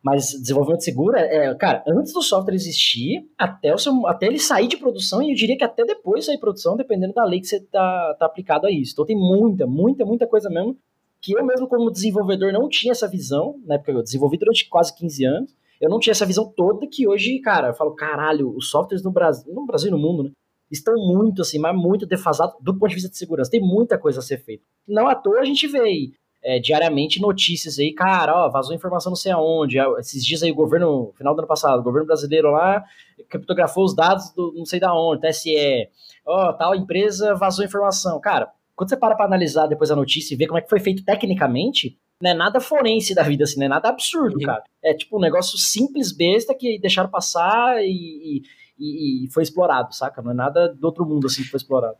Mas 0.00 0.30
desenvolvimento 0.30 0.84
seguro 0.84 1.16
é, 1.16 1.46
é, 1.46 1.54
cara, 1.54 1.82
antes 1.88 2.12
do 2.12 2.22
software 2.22 2.54
existir, 2.54 3.28
até, 3.36 3.74
o 3.74 3.78
seu, 3.78 4.06
até 4.06 4.26
ele 4.26 4.38
sair 4.38 4.68
de 4.68 4.76
produção, 4.76 5.20
e 5.20 5.30
eu 5.30 5.34
diria 5.34 5.56
que 5.56 5.64
até 5.64 5.84
depois 5.84 6.24
sair 6.24 6.36
de 6.36 6.40
produção, 6.40 6.76
dependendo 6.76 7.14
da 7.14 7.24
lei 7.24 7.40
que 7.40 7.46
você 7.46 7.60
tá, 7.60 8.16
tá 8.18 8.26
aplicado 8.26 8.66
a 8.66 8.70
isso. 8.70 8.92
Então 8.92 9.04
tem 9.06 9.16
muita, 9.16 9.66
muita, 9.66 10.04
muita 10.04 10.26
coisa 10.26 10.48
mesmo 10.48 10.76
que 11.20 11.38
eu 11.38 11.44
mesmo 11.44 11.68
como 11.68 11.90
desenvolvedor 11.90 12.52
não 12.52 12.68
tinha 12.68 12.90
essa 12.90 13.08
visão, 13.08 13.54
na 13.64 13.76
época 13.76 13.92
eu 13.92 14.02
desenvolvi 14.02 14.36
durante 14.36 14.68
quase 14.68 14.94
15 14.96 15.24
anos, 15.24 15.56
eu 15.82 15.90
não 15.90 15.98
tinha 15.98 16.12
essa 16.12 16.24
visão 16.24 16.50
toda 16.56 16.86
que 16.86 17.08
hoje, 17.08 17.40
cara, 17.40 17.68
eu 17.68 17.74
falo, 17.74 17.92
caralho, 17.96 18.54
os 18.56 18.70
softwares 18.70 19.02
no 19.02 19.10
Brasil, 19.10 19.52
no 19.52 19.66
Brasil 19.66 19.88
e 19.88 19.90
no 19.90 19.98
mundo, 19.98 20.22
né, 20.22 20.30
estão 20.70 20.94
muito 20.94 21.42
assim, 21.42 21.58
mas 21.58 21.76
muito 21.76 22.06
defasados 22.06 22.54
do 22.60 22.72
ponto 22.78 22.88
de 22.88 22.94
vista 22.94 23.10
de 23.10 23.18
segurança. 23.18 23.50
Tem 23.50 23.60
muita 23.60 23.98
coisa 23.98 24.20
a 24.20 24.22
ser 24.22 24.38
feita. 24.38 24.62
Não 24.86 25.08
à 25.08 25.14
toa 25.14 25.40
a 25.40 25.44
gente 25.44 25.66
vê 25.66 25.80
aí, 25.80 26.12
é, 26.40 26.60
diariamente 26.60 27.20
notícias 27.20 27.80
aí, 27.80 27.92
cara, 27.92 28.46
ó, 28.46 28.48
vazou 28.48 28.74
informação 28.74 29.10
não 29.10 29.16
sei 29.16 29.32
aonde. 29.32 29.80
Ah, 29.80 29.92
Esses 29.98 30.24
dias 30.24 30.42
aí 30.44 30.52
o 30.52 30.54
governo, 30.54 31.12
final 31.16 31.34
do 31.34 31.40
ano 31.40 31.48
passado, 31.48 31.80
o 31.80 31.82
governo 31.82 32.06
brasileiro 32.06 32.52
lá 32.52 32.84
criptografou 33.28 33.84
os 33.84 33.94
dados 33.94 34.32
do 34.32 34.52
não 34.56 34.64
sei 34.64 34.78
da 34.78 34.94
onde, 34.94 35.20
TSE. 35.20 35.88
Ó, 36.24 36.52
tal 36.52 36.76
empresa 36.76 37.34
vazou 37.34 37.64
informação. 37.64 38.20
Cara, 38.20 38.52
quando 38.76 38.88
você 38.88 38.96
para 38.96 39.16
pra 39.16 39.26
analisar 39.26 39.66
depois 39.66 39.90
a 39.90 39.96
notícia 39.96 40.32
e 40.32 40.36
ver 40.36 40.46
como 40.46 40.58
é 40.58 40.62
que 40.62 40.70
foi 40.70 40.80
feito 40.80 41.04
tecnicamente, 41.04 41.98
não 42.22 42.30
é 42.30 42.34
nada 42.34 42.60
forense 42.60 43.14
da 43.14 43.22
vida, 43.22 43.44
assim, 43.44 43.58
não 43.58 43.66
é 43.66 43.68
nada 43.68 43.88
absurdo, 43.88 44.36
Uhum. 44.38 44.46
cara. 44.46 44.62
É 44.82 44.94
tipo 44.94 45.18
um 45.18 45.20
negócio 45.20 45.58
simples, 45.58 46.12
besta, 46.12 46.54
que 46.54 46.78
deixaram 46.78 47.10
passar 47.10 47.82
e, 47.82 48.42
e, 48.78 49.24
e 49.26 49.30
foi 49.32 49.42
explorado, 49.42 49.94
saca? 49.94 50.22
Não 50.22 50.30
é 50.30 50.34
nada 50.34 50.68
do 50.68 50.84
outro 50.84 51.04
mundo, 51.04 51.26
assim, 51.26 51.42
que 51.42 51.48
foi 51.50 51.58
explorado. 51.58 51.96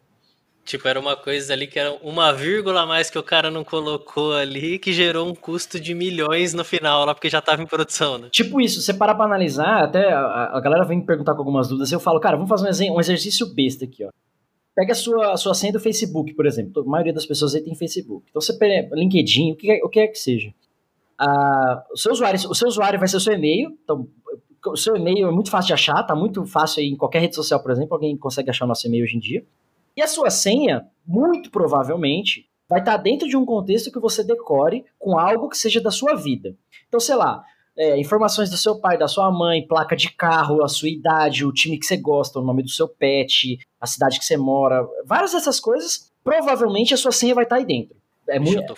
Tipo, 0.65 0.87
era 0.87 1.01
uma 1.01 1.17
coisa 1.17 1.53
ali 1.53 1.67
que 1.67 1.77
era 1.77 1.93
uma 2.05 2.33
vírgula 2.33 2.83
a 2.83 2.87
mais 2.87 3.11
que 3.11 3.19
o 3.19 3.23
cara 3.23 3.51
não 3.51 3.65
colocou 3.65 4.33
ali, 4.33 4.79
que 4.79 4.93
gerou 4.93 5.29
um 5.29 5.35
custo 5.35 5.81
de 5.81 5.93
milhões 5.93 6.55
no 6.55 6.65
final 6.65 7.05
lá, 7.05 7.13
porque 7.13 7.29
já 7.29 7.41
tava 7.41 7.61
em 7.61 7.67
produção, 7.67 8.17
né? 8.17 8.29
Tipo 8.31 8.61
isso, 8.61 8.81
você 8.81 8.95
parar 8.95 9.17
pra 9.17 9.25
analisar, 9.25 9.83
até 9.83 10.13
a, 10.13 10.51
a 10.53 10.61
galera 10.61 10.85
vem 10.85 10.99
me 10.99 11.05
perguntar 11.05 11.33
com 11.35 11.41
algumas 11.41 11.67
dúvidas, 11.67 11.91
eu 11.91 11.99
falo, 11.99 12.21
cara, 12.21 12.37
vamos 12.37 12.49
fazer 12.49 12.89
um, 12.89 12.95
um 12.95 13.01
exercício 13.01 13.53
besta 13.53 13.85
aqui, 13.87 14.05
ó. 14.05 14.11
Pega 14.75 14.93
a 14.93 14.95
sua, 14.95 15.33
a 15.33 15.37
sua 15.37 15.55
senha 15.55 15.73
do 15.73 15.81
Facebook, 15.81 16.33
por 16.35 16.47
exemplo. 16.47 16.83
A 16.83 16.87
maioria 16.87 17.13
das 17.13 17.27
pessoas 17.27 17.55
aí 17.55 17.63
tem 17.63 17.75
Facebook. 17.75 18.27
Então 18.31 18.41
você 18.41 18.57
pega 18.57 18.95
LinkedIn, 18.95 19.53
o 19.53 19.57
que, 19.57 19.85
o 19.85 19.89
que 19.89 20.01
é 20.01 20.07
que 20.07 20.19
seja. 20.19 20.53
Ah, 21.19 21.85
o, 21.93 21.97
seu 21.97 22.13
usuário, 22.13 22.41
o 22.49 22.55
seu 22.55 22.69
usuário 22.69 22.99
vai 22.99 23.09
ser 23.09 23.17
o 23.17 23.21
seu 23.21 23.35
e-mail. 23.35 23.77
Então, 23.85 24.09
o 24.67 24.77
seu 24.77 24.97
e-mail 24.97 25.29
é 25.29 25.31
muito 25.31 25.51
fácil 25.51 25.69
de 25.69 25.73
achar, 25.75 26.03
tá 26.05 26.15
muito 26.15 26.45
fácil 26.47 26.81
aí 26.81 26.89
em 26.89 26.97
qualquer 26.97 27.21
rede 27.21 27.35
social, 27.35 27.61
por 27.61 27.73
exemplo, 27.73 27.95
alguém 27.95 28.17
consegue 28.17 28.49
achar 28.49 28.65
o 28.65 28.69
nosso 28.69 28.87
e-mail 28.87 29.05
hoje 29.05 29.17
em 29.17 29.21
dia. 29.21 29.45
E 29.97 30.03
a 30.03 30.07
sua 30.07 30.31
senha, 30.31 30.87
muito 31.07 31.51
provavelmente, 31.51 32.49
vai 32.69 32.81
estar 32.81 32.97
dentro 32.97 33.29
de 33.29 33.37
um 33.37 33.45
contexto 33.45 33.93
que 33.93 34.01
você 34.01 34.25
decore 34.25 34.85
com 34.99 35.19
algo 35.19 35.49
que 35.49 35.59
seja 35.59 35.81
da 35.81 35.91
sua 35.91 36.15
vida. 36.15 36.57
Então, 36.89 36.99
sei 36.99 37.15
lá, 37.17 37.45
é, 37.77 37.99
informações 37.99 38.51
do 38.51 38.57
seu 38.57 38.79
pai, 38.79 38.99
da 38.99 39.09
sua 39.09 39.31
mãe, 39.31 39.67
placa 39.67 39.97
de 39.97 40.11
carro, 40.11 40.63
a 40.63 40.69
sua 40.69 40.89
idade, 40.89 41.45
o 41.45 41.53
time 41.53 41.79
que 41.79 41.87
você 41.87 41.97
gosta, 41.97 42.39
o 42.39 42.45
nome 42.45 42.63
do 42.63 42.71
seu 42.71 42.89
pet, 42.89 43.59
a 43.81 43.87
cidade 43.87 44.19
que 44.19 44.25
você 44.25 44.37
mora, 44.37 44.87
várias 45.05 45.33
dessas 45.33 45.59
coisas, 45.59 46.13
provavelmente 46.23 46.95
a 46.95 46.97
sua 46.97 47.13
senha 47.13 47.35
vai 47.35 47.45
estar 47.45 47.57
aí 47.57 47.65
dentro. 47.65 47.97
É 48.29 48.39
muito, 48.39 48.75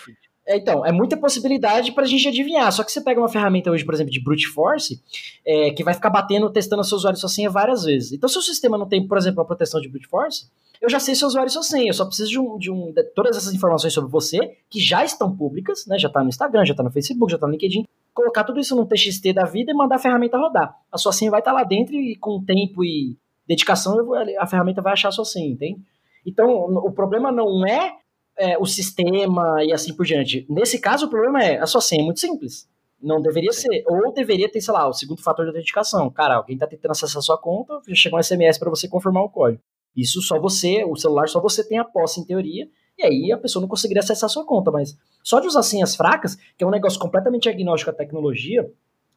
é, 0.47 0.57
então, 0.57 0.85
é 0.85 0.93
muita 0.93 1.17
possibilidade 1.17 1.93
pra 1.93 2.05
gente 2.05 2.29
adivinhar. 2.29 2.71
Só 2.73 2.85
que 2.85 2.93
você 2.93 3.01
pega 3.01 3.21
uma 3.21 3.29
ferramenta 3.29 3.71
hoje, 3.71 3.85
por 3.85 3.95
exemplo, 3.95 4.13
de 4.13 4.23
brute 4.23 4.47
force, 4.47 5.03
é, 5.45 5.71
que 5.71 5.83
vai 5.83 5.95
ficar 5.95 6.11
batendo, 6.11 6.51
testando 6.51 6.83
o 6.83 6.85
seu 6.85 6.97
usuário 6.97 7.17
e 7.17 7.21
sua 7.21 7.29
senha 7.29 7.51
várias 7.51 7.85
vezes. 7.85 8.13
Então, 8.13 8.29
se 8.29 8.39
o 8.39 8.43
sistema 8.43 8.77
não 8.77 8.87
tem, 8.87 9.07
por 9.07 9.17
exemplo, 9.17 9.41
a 9.41 9.45
proteção 9.45 9.81
de 9.81 9.89
brute 9.89 10.07
force, 10.07 10.47
eu 10.81 10.91
já 10.91 11.01
sei 11.01 11.15
seu 11.15 11.29
usuário 11.29 11.49
e 11.49 11.53
sua 11.53 11.63
senha. 11.63 11.89
Eu 11.89 11.95
só 11.95 12.05
preciso 12.05 12.31
de, 12.31 12.39
um, 12.39 12.59
de, 12.59 12.71
um, 12.71 12.93
de 12.93 13.03
todas 13.15 13.37
essas 13.37 13.55
informações 13.55 13.93
sobre 13.93 14.11
você, 14.11 14.57
que 14.69 14.81
já 14.81 15.05
estão 15.05 15.35
públicas, 15.35 15.87
né? 15.87 15.99
Já 15.99 16.11
tá 16.11 16.23
no 16.23 16.29
Instagram, 16.29 16.65
já 16.67 16.75
tá 16.75 16.83
no 16.83 16.91
Facebook, 16.91 17.33
já 17.33 17.39
tá 17.39 17.47
no 17.47 17.53
LinkedIn. 17.53 17.87
Colocar 18.15 18.45
tudo 18.45 18.61
isso 18.61 18.77
num 18.77 18.87
TXT 18.87 19.33
da 19.35 19.45
vida 19.45 19.73
e 19.73 19.75
mandar 19.75 19.97
a 19.97 19.99
ferramenta 19.99 20.39
rodar. 20.39 20.75
A 20.91 20.97
sua 20.97 21.13
senha 21.13 21.31
vai 21.31 21.41
estar 21.41 21.53
lá 21.53 21.65
dentro 21.65 21.95
e 21.95 22.17
com 22.17 22.43
tempo 22.45 22.85
e 22.85 23.19
dedicação, 23.47 24.15
a 24.39 24.47
ferramenta 24.47 24.81
vai 24.81 24.93
achar 24.93 25.09
a 25.09 25.13
sua 25.13 25.25
senha, 25.25 25.51
entende? 25.51 25.81
Então, 26.25 26.49
o 26.49 26.93
problema 26.93 27.31
não 27.31 27.67
é 27.67 27.97
é, 28.37 28.59
o 28.59 28.67
sistema 28.67 29.63
e 29.65 29.73
assim 29.73 29.95
por 29.95 30.05
diante. 30.05 30.47
Nesse 30.49 30.79
caso, 30.81 31.07
o 31.07 31.11
problema 31.11 31.43
é 31.43 31.59
a 31.59 31.67
sua 31.67 31.81
senha 31.81 32.03
é 32.03 32.05
muito 32.05 32.21
simples. 32.21 32.69
Não 33.01 33.21
deveria 33.21 33.53
ser. 33.53 33.85
Ou 33.87 34.13
deveria 34.13 34.51
ter, 34.51 34.61
sei 34.61 34.73
lá, 34.73 34.89
o 34.89 34.93
segundo 34.93 35.23
fator 35.23 35.45
de 35.45 35.51
autenticação. 35.51 36.11
Cara, 36.11 36.37
alguém 36.37 36.57
tá 36.57 36.67
tentando 36.67 36.93
acessar 36.93 37.19
a 37.19 37.23
sua 37.23 37.39
conta, 37.39 37.81
já 37.87 37.95
chegou 37.95 38.19
um 38.19 38.23
SMS 38.23 38.59
para 38.59 38.71
você 38.71 38.89
confirmar 38.89 39.25
o 39.25 39.29
código. 39.29 39.63
Isso 39.95 40.21
só 40.23 40.41
você, 40.41 40.85
o 40.85 40.97
celular, 40.97 41.29
só 41.29 41.41
você 41.41 41.67
tem 41.67 41.79
a 41.79 41.85
posse 41.85 42.21
em 42.21 42.25
teoria, 42.25 42.67
e 42.99 43.05
aí 43.05 43.33
a 43.33 43.39
pessoa 43.39 43.61
não 43.61 43.69
conseguiria 43.69 44.01
acessar 44.01 44.27
a 44.27 44.33
sua 44.33 44.45
conta. 44.45 44.71
Mas 44.71 44.97
só 45.23 45.41
de 45.41 45.47
usar 45.47 45.63
senhas 45.63 45.97
fracas, 45.97 46.37
que 46.57 46.63
é 46.63 46.67
um 46.67 46.71
negócio 46.71 46.99
completamente 46.99 47.49
agnóstico 47.49 47.91
à 47.91 47.95
tecnologia, 47.95 48.71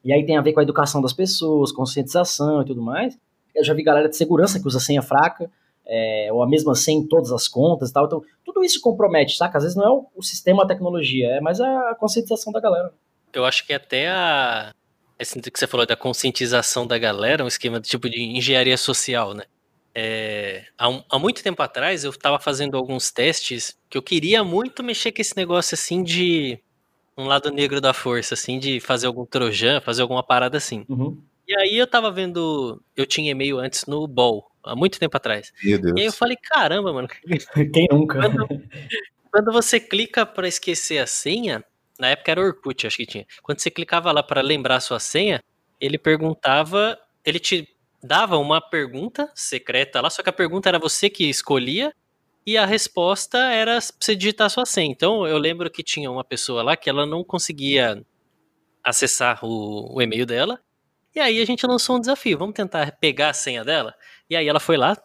e 0.04 0.12
aí 0.12 0.24
tem 0.24 0.36
a 0.36 0.40
ver 0.40 0.52
com 0.52 0.60
a 0.60 0.62
educação 0.62 1.00
das 1.02 1.12
pessoas, 1.12 1.72
conscientização 1.72 2.62
e 2.62 2.64
tudo 2.64 2.82
mais. 2.82 3.18
Eu 3.54 3.64
já 3.64 3.74
vi 3.74 3.82
galera 3.82 4.08
de 4.08 4.16
segurança 4.16 4.60
que 4.60 4.66
usa 4.66 4.78
senha 4.78 5.02
fraca, 5.02 5.50
é, 5.86 6.28
ou 6.30 6.42
a 6.42 6.48
mesma 6.48 6.74
senha 6.74 7.00
em 7.00 7.06
todas 7.06 7.32
as 7.32 7.48
contas 7.48 7.90
e 7.90 7.92
tal. 7.92 8.06
Então, 8.06 8.22
tudo 8.44 8.62
isso 8.62 8.80
compromete, 8.80 9.36
saca? 9.36 9.58
Às 9.58 9.64
vezes 9.64 9.76
não 9.76 9.84
é 9.84 10.06
o, 10.14 10.22
sistema, 10.22 10.62
a 10.62 10.66
tecnologia, 10.66 11.28
é 11.28 11.40
mais 11.40 11.60
a 11.60 11.96
conscientização 11.98 12.52
da 12.52 12.60
galera. 12.60 12.92
Eu 13.32 13.44
acho 13.44 13.66
que 13.66 13.72
até 13.72 14.08
a. 14.08 14.72
Esse 15.18 15.40
que 15.40 15.58
você 15.58 15.66
falou 15.66 15.84
da 15.84 15.96
conscientização 15.96 16.86
da 16.86 16.96
galera, 16.96 17.42
um 17.42 17.48
esquema 17.48 17.80
de 17.80 17.88
tipo 17.88 18.08
de 18.08 18.22
engenharia 18.22 18.76
social, 18.76 19.34
né? 19.34 19.44
É, 20.00 20.64
há, 20.78 20.86
há 21.10 21.18
muito 21.18 21.42
tempo 21.42 21.60
atrás 21.60 22.04
eu 22.04 22.10
estava 22.10 22.38
fazendo 22.38 22.76
alguns 22.76 23.10
testes 23.10 23.76
que 23.90 23.98
eu 23.98 24.02
queria 24.02 24.44
muito 24.44 24.84
mexer 24.84 25.10
com 25.10 25.20
esse 25.20 25.36
negócio 25.36 25.74
assim 25.74 26.04
de 26.04 26.56
um 27.16 27.24
lado 27.24 27.50
negro 27.50 27.80
da 27.80 27.92
força, 27.92 28.34
assim, 28.34 28.60
de 28.60 28.78
fazer 28.78 29.08
algum 29.08 29.26
trojan, 29.26 29.80
fazer 29.80 30.02
alguma 30.02 30.22
parada 30.22 30.56
assim. 30.56 30.86
Uhum. 30.88 31.20
E 31.48 31.56
aí 31.56 31.76
eu 31.76 31.84
tava 31.84 32.12
vendo. 32.12 32.80
Eu 32.96 33.04
tinha 33.06 33.32
e-mail 33.32 33.58
antes 33.58 33.86
no 33.86 34.06
Ball, 34.06 34.48
há 34.62 34.76
muito 34.76 35.00
tempo 35.00 35.16
atrás. 35.16 35.52
Meu 35.64 35.80
Deus. 35.80 35.96
E 35.96 36.00
aí 36.02 36.06
eu 36.06 36.12
falei, 36.12 36.36
caramba, 36.36 36.92
mano, 36.92 37.08
Quem 37.74 37.88
nunca? 37.90 38.20
quando, 38.20 38.62
quando 39.32 39.52
você 39.52 39.80
clica 39.80 40.24
pra 40.24 40.46
esquecer 40.46 40.98
a 40.98 41.08
senha, 41.08 41.64
na 41.98 42.10
época 42.10 42.30
era 42.30 42.40
Orkut, 42.40 42.86
acho 42.86 42.98
que 42.98 43.06
tinha. 43.06 43.26
Quando 43.42 43.58
você 43.58 43.68
clicava 43.68 44.12
lá 44.12 44.22
pra 44.22 44.42
lembrar 44.42 44.76
a 44.76 44.80
sua 44.80 45.00
senha, 45.00 45.42
ele 45.80 45.98
perguntava, 45.98 46.96
ele 47.24 47.40
te 47.40 47.68
dava 48.02 48.38
uma 48.38 48.60
pergunta 48.60 49.30
secreta 49.34 50.00
lá, 50.00 50.10
só 50.10 50.22
que 50.22 50.30
a 50.30 50.32
pergunta 50.32 50.68
era 50.68 50.78
você 50.78 51.10
que 51.10 51.28
escolhia 51.28 51.92
e 52.46 52.56
a 52.56 52.64
resposta 52.64 53.38
era 53.38 53.78
você 53.80 54.14
digitar 54.14 54.48
sua 54.48 54.64
senha. 54.64 54.90
Então 54.90 55.26
eu 55.26 55.36
lembro 55.36 55.70
que 55.70 55.82
tinha 55.82 56.10
uma 56.10 56.24
pessoa 56.24 56.62
lá 56.62 56.76
que 56.76 56.88
ela 56.88 57.04
não 57.04 57.22
conseguia 57.22 58.02
acessar 58.82 59.44
o, 59.44 59.94
o 59.94 60.00
e-mail 60.00 60.24
dela. 60.24 60.60
E 61.14 61.20
aí 61.20 61.40
a 61.40 61.44
gente 61.44 61.66
lançou 61.66 61.96
um 61.96 62.00
desafio, 62.00 62.38
vamos 62.38 62.54
tentar 62.54 62.92
pegar 62.92 63.30
a 63.30 63.34
senha 63.34 63.64
dela. 63.64 63.94
E 64.30 64.36
aí 64.36 64.46
ela 64.46 64.60
foi 64.60 64.76
lá, 64.76 64.96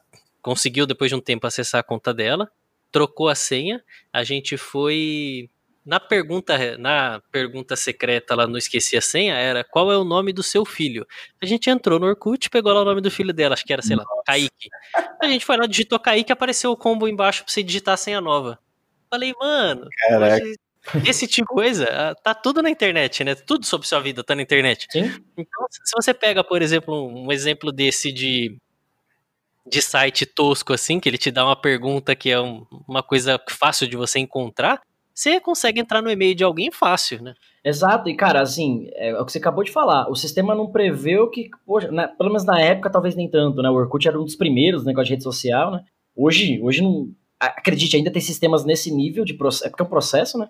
conseguiu 0.41 0.85
depois 0.85 1.09
de 1.09 1.15
um 1.15 1.21
tempo 1.21 1.47
acessar 1.47 1.79
a 1.81 1.83
conta 1.83 2.13
dela, 2.13 2.49
trocou 2.91 3.27
a 3.27 3.35
senha, 3.35 3.83
a 4.11 4.23
gente 4.23 4.55
foi 4.55 5.49
na 5.85 5.99
pergunta 5.99 6.77
na 6.77 7.21
pergunta 7.31 7.75
secreta 7.75 8.35
lá 8.35 8.47
no 8.47 8.57
esqueci 8.57 8.95
a 8.95 9.01
senha 9.01 9.35
era 9.35 9.63
qual 9.63 9.91
é 9.91 9.97
o 9.97 10.03
nome 10.03 10.31
do 10.31 10.41
seu 10.41 10.63
filho. 10.65 11.05
A 11.41 11.45
gente 11.45 11.69
entrou 11.69 11.99
no 11.99 12.05
Orkut, 12.07 12.49
pegou 12.49 12.71
lá 12.73 12.81
o 12.81 12.85
nome 12.85 13.01
do 13.01 13.11
filho 13.11 13.33
dela, 13.33 13.53
acho 13.53 13.65
que 13.65 13.73
era, 13.73 13.81
sei 13.81 13.95
lá, 13.95 14.05
Kaique. 14.25 14.69
A 15.21 15.27
gente 15.27 15.45
foi 15.45 15.57
lá, 15.57 15.65
digitou 15.65 15.99
Kaique, 15.99 16.31
apareceu 16.31 16.71
o 16.71 16.77
combo 16.77 17.07
embaixo 17.07 17.43
pra 17.43 17.51
você 17.53 17.61
digitar 17.61 17.95
a 17.95 17.97
senha 17.97 18.21
nova. 18.21 18.57
Falei, 19.09 19.33
mano, 19.39 19.87
Caraca. 20.07 20.41
esse 21.05 21.27
tipo 21.27 21.49
de 21.49 21.53
coisa 21.53 21.85
ah, 21.91 22.15
tá 22.15 22.33
tudo 22.33 22.61
na 22.61 22.69
internet, 22.69 23.23
né? 23.23 23.35
Tudo 23.35 23.65
sobre 23.65 23.85
sua 23.87 23.99
vida 23.99 24.23
tá 24.23 24.33
na 24.35 24.41
internet. 24.41 24.87
Sim. 24.89 25.11
Então, 25.37 25.67
se 25.69 25.91
você 25.95 26.13
pega, 26.13 26.43
por 26.43 26.61
exemplo, 26.61 27.07
um 27.07 27.31
exemplo 27.31 27.71
desse 27.71 28.11
de, 28.11 28.57
de 29.67 29.81
site 29.81 30.25
tosco 30.25 30.73
assim, 30.73 30.99
que 30.99 31.07
ele 31.09 31.17
te 31.17 31.29
dá 31.31 31.45
uma 31.45 31.55
pergunta 31.55 32.15
que 32.15 32.29
é 32.29 32.39
um- 32.39 32.65
uma 32.87 33.03
coisa 33.03 33.39
fácil 33.49 33.87
de 33.87 33.95
você 33.95 34.19
encontrar, 34.19 34.81
você 35.13 35.39
consegue 35.39 35.79
entrar 35.79 36.01
no 36.01 36.09
e-mail 36.11 36.33
de 36.35 36.43
alguém 36.43 36.71
fácil, 36.71 37.21
né? 37.21 37.33
Exato, 37.63 38.09
e 38.09 38.15
cara, 38.15 38.41
assim, 38.41 38.89
é 38.95 39.17
o 39.19 39.25
que 39.25 39.31
você 39.31 39.37
acabou 39.37 39.63
de 39.63 39.71
falar. 39.71 40.09
O 40.09 40.15
sistema 40.15 40.53
não 40.53 40.67
preveu 40.71 41.29
que, 41.29 41.49
poxa, 41.65 41.89
né, 41.91 42.07
pelo 42.07 42.29
menos 42.29 42.43
na 42.43 42.59
época, 42.59 42.89
talvez 42.89 43.15
nem 43.15 43.29
tanto, 43.29 43.61
né? 43.61 43.69
O 43.69 43.73
Orkut 43.75 44.05
era 44.07 44.19
um 44.19 44.25
dos 44.25 44.35
primeiros 44.35 44.83
negócio 44.83 45.05
de 45.07 45.11
rede 45.13 45.23
social, 45.23 45.71
né? 45.71 45.83
Hoje, 46.15 46.59
hoje 46.61 46.81
não. 46.81 47.09
Acredite, 47.39 47.95
ainda 47.97 48.11
tem 48.11 48.21
sistemas 48.21 48.63
nesse 48.65 48.89
nível 48.93 49.23
de 49.25 49.33
processo. 49.33 49.65
É 49.65 49.69
porque 49.69 49.81
é 49.83 49.85
um 49.85 49.89
processo, 49.89 50.37
né? 50.37 50.49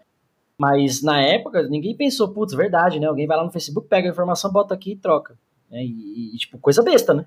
Mas 0.58 1.02
na 1.02 1.20
época, 1.22 1.64
ninguém 1.64 1.96
pensou, 1.96 2.30
putz, 2.34 2.54
verdade, 2.54 3.00
né? 3.00 3.08
Alguém 3.08 3.26
vai 3.28 3.38
lá 3.38 3.44
no 3.44 3.52
Facebook, 3.52 3.88
pega 3.88 4.08
a 4.08 4.12
informação, 4.12 4.52
bota 4.52 4.74
aqui 4.74 4.92
e 4.92 4.96
troca. 4.96 5.38
né? 5.70 5.84
E, 5.84 6.36
e, 6.36 6.38
tipo, 6.38 6.58
coisa 6.60 6.82
besta, 6.84 7.14
né? 7.14 7.26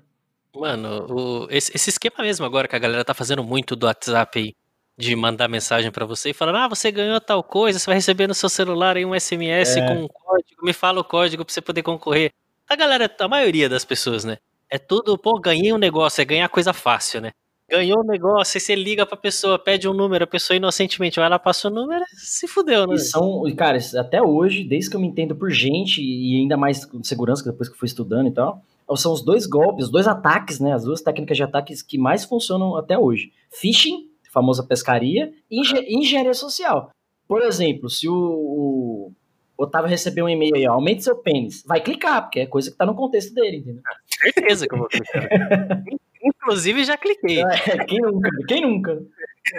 Mano, 0.55 1.05
o- 1.09 1.47
esse, 1.51 1.71
esse 1.75 1.89
esquema 1.89 2.15
mesmo 2.21 2.45
agora 2.45 2.67
que 2.67 2.75
a 2.75 2.79
galera 2.79 3.03
tá 3.05 3.13
fazendo 3.13 3.43
muito 3.43 3.75
do 3.75 3.85
WhatsApp 3.85 4.39
aí, 4.39 4.53
de 4.97 5.15
mandar 5.15 5.47
mensagem 5.47 5.91
pra 5.91 6.05
você 6.05 6.31
e 6.31 6.33
falando, 6.33 6.55
ah, 6.57 6.67
você 6.67 6.91
ganhou 6.91 7.21
tal 7.21 7.43
coisa, 7.43 7.77
você 7.77 7.85
vai 7.85 7.95
receber 7.95 8.25
no 8.27 8.33
seu 8.33 8.49
celular 8.49 8.97
aí 8.97 9.05
um 9.05 9.13
SMS 9.13 9.77
É. 9.77 9.87
com 9.87 9.93
um 10.03 10.07
código, 10.07 10.63
me 10.65 10.73
fala 10.73 10.99
o 10.99 11.03
código 11.03 11.45
pra 11.45 11.53
você 11.53 11.61
poder 11.61 11.83
concorrer. 11.83 12.31
A 12.67 12.75
galera, 12.75 13.13
a 13.19 13.27
maioria 13.27 13.69
das 13.69 13.85
pessoas, 13.85 14.25
né? 14.25 14.37
É 14.69 14.77
tudo, 14.77 15.17
pô, 15.17 15.39
ganhei 15.39 15.71
um 15.71 15.77
negócio, 15.77 16.21
é 16.21 16.25
ganhar 16.25 16.49
coisa 16.49 16.73
fácil, 16.73 17.21
né? 17.21 17.31
Ganhou 17.69 17.99
um 17.99 18.07
negócio, 18.07 18.57
aí 18.57 18.61
você 18.61 18.75
liga 18.75 19.05
pra 19.05 19.15
pessoa, 19.17 19.59
pede 19.59 19.87
um 19.87 19.93
número, 19.93 20.23
a 20.23 20.27
pessoa 20.27 20.57
inocentemente 20.57 21.19
vai 21.19 21.29
lá, 21.29 21.37
passa 21.37 21.67
o 21.67 21.71
número, 21.71 22.03
se 22.15 22.47
fudeu, 22.47 22.87
né? 22.87 22.95
E 22.95 22.99
são, 22.99 23.43
cara, 23.55 23.77
até 23.97 24.21
hoje, 24.21 24.63
desde 24.63 24.89
que 24.89 24.95
eu 24.95 24.99
me 25.01 25.07
entendo 25.07 25.35
por 25.35 25.51
gente, 25.51 26.01
e 26.01 26.37
ainda 26.37 26.57
mais 26.57 26.85
com 26.85 27.03
segurança, 27.03 27.43
que 27.43 27.49
depois 27.51 27.69
que 27.69 27.75
eu 27.75 27.79
fui 27.79 27.87
estudando 27.87 28.27
e 28.27 28.31
tal, 28.31 28.61
são 28.95 29.11
os 29.11 29.21
dois 29.21 29.45
golpes, 29.45 29.85
os 29.85 29.91
dois 29.91 30.07
ataques, 30.07 30.59
né? 30.61 30.73
As 30.73 30.85
duas 30.85 31.01
técnicas 31.01 31.35
de 31.37 31.43
ataques 31.43 31.81
que 31.81 31.97
mais 31.97 32.23
funcionam 32.23 32.75
até 32.77 32.97
hoje. 32.97 33.33
Phishing, 33.51 34.06
famosa 34.37 34.63
pescaria, 34.63 35.31
e 35.49 35.59
engen- 35.61 35.85
engenharia 35.87 36.33
social. 36.33 36.91
Por 37.27 37.41
exemplo, 37.41 37.89
se 37.89 38.07
o, 38.07 38.13
o 38.13 39.11
Otávio 39.57 39.89
receber 39.89 40.21
um 40.21 40.29
e-mail 40.29 40.55
aí, 40.55 40.67
ó, 40.67 40.73
aumente 40.73 41.03
seu 41.03 41.15
pênis, 41.15 41.63
vai 41.65 41.81
clicar, 41.81 42.21
porque 42.21 42.41
é 42.41 42.45
coisa 42.45 42.69
que 42.71 42.77
tá 42.77 42.85
no 42.85 42.93
contexto 42.95 43.33
dele, 43.33 43.57
entendeu? 43.57 43.81
Certeza 44.05 44.67
que 44.67 44.73
eu 44.75 44.79
vou 44.79 44.87
clicar. 44.87 45.27
Inclusive, 46.23 46.83
já 46.83 46.97
cliquei. 46.97 47.41
É, 47.41 47.85
quem 47.85 47.99
nunca? 47.99 48.29
Quem 48.47 48.61
nunca? 48.61 49.01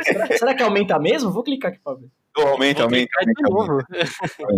Será, 0.03 0.27
será 0.38 0.55
que 0.55 0.62
aumenta 0.62 0.99
mesmo? 0.99 1.31
Vou 1.31 1.43
clicar 1.43 1.71
aqui 1.73 1.81
pra 1.83 1.95
ver. 1.95 2.09
Aumenta, 2.37 2.83
aumenta, 2.85 3.11
aumenta, 3.19 3.43
aumenta. 3.47 3.51
novo. 3.51 3.83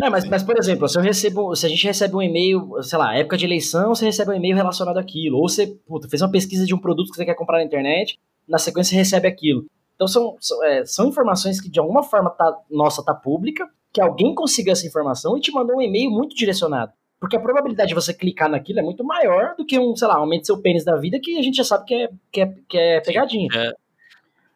É, 0.05 0.11
mas, 0.11 0.25
mas, 0.27 0.43
por 0.43 0.59
exemplo, 0.59 0.87
se 0.89 0.99
eu 0.99 1.03
recebo, 1.03 1.55
se 1.57 1.65
a 1.67 1.69
gente 1.69 1.87
recebe 1.87 2.15
um 2.15 2.21
e-mail, 2.23 2.71
sei 2.83 2.99
lá, 2.99 3.17
época 3.17 3.37
de 3.39 3.45
eleição, 3.47 3.95
você 3.95 4.05
recebe 4.05 4.31
um 4.33 4.35
e-mail 4.35 4.55
relacionado 4.57 4.99
àquilo. 4.99 5.39
Ou 5.39 5.49
você, 5.49 5.67
puta, 5.87 6.09
fez 6.09 6.21
uma 6.21 6.31
pesquisa 6.31 6.67
de 6.67 6.75
um 6.75 6.79
produto 6.79 7.11
que 7.11 7.17
você 7.17 7.25
quer 7.25 7.35
comprar 7.35 7.59
na 7.59 7.65
internet, 7.65 8.19
na 8.49 8.59
sequência 8.59 8.91
você 8.91 8.97
recebe 8.97 9.29
aquilo. 9.29 9.65
Então 10.01 10.09
são, 10.09 10.35
são, 10.41 10.65
é, 10.65 10.83
são 10.87 11.09
informações 11.09 11.61
que 11.61 11.69
de 11.69 11.79
alguma 11.79 12.03
forma 12.03 12.31
tá, 12.31 12.57
nossa, 12.71 13.05
tá 13.05 13.13
pública, 13.13 13.69
que 13.93 14.01
alguém 14.01 14.35
conseguiu 14.35 14.73
essa 14.73 14.87
informação 14.87 15.37
e 15.37 15.43
te 15.43 15.53
mandou 15.53 15.77
um 15.77 15.83
e-mail 15.83 16.11
muito 16.11 16.35
direcionado. 16.35 16.91
Porque 17.21 17.37
a 17.37 17.41
probabilidade 17.41 17.91
de 17.91 17.95
você 17.95 18.15
clicar 18.15 18.49
naquilo 18.49 18.79
é 18.79 18.83
muito 18.83 19.05
maior 19.05 19.55
do 19.59 19.67
que 19.67 19.79
um, 19.79 19.95
sei 19.95 20.09
lá, 20.09 20.15
aumente 20.15 20.47
seu 20.47 20.57
pênis 20.57 20.87
da 20.87 20.97
vida, 20.97 21.21
que 21.23 21.37
a 21.37 21.43
gente 21.43 21.57
já 21.57 21.65
sabe 21.65 21.85
que 21.85 21.95
é, 21.95 22.11
que 22.33 22.41
é, 22.41 22.55
que 22.67 22.79
é 22.79 23.01
pegadinha. 23.03 23.49
É. 23.55 23.73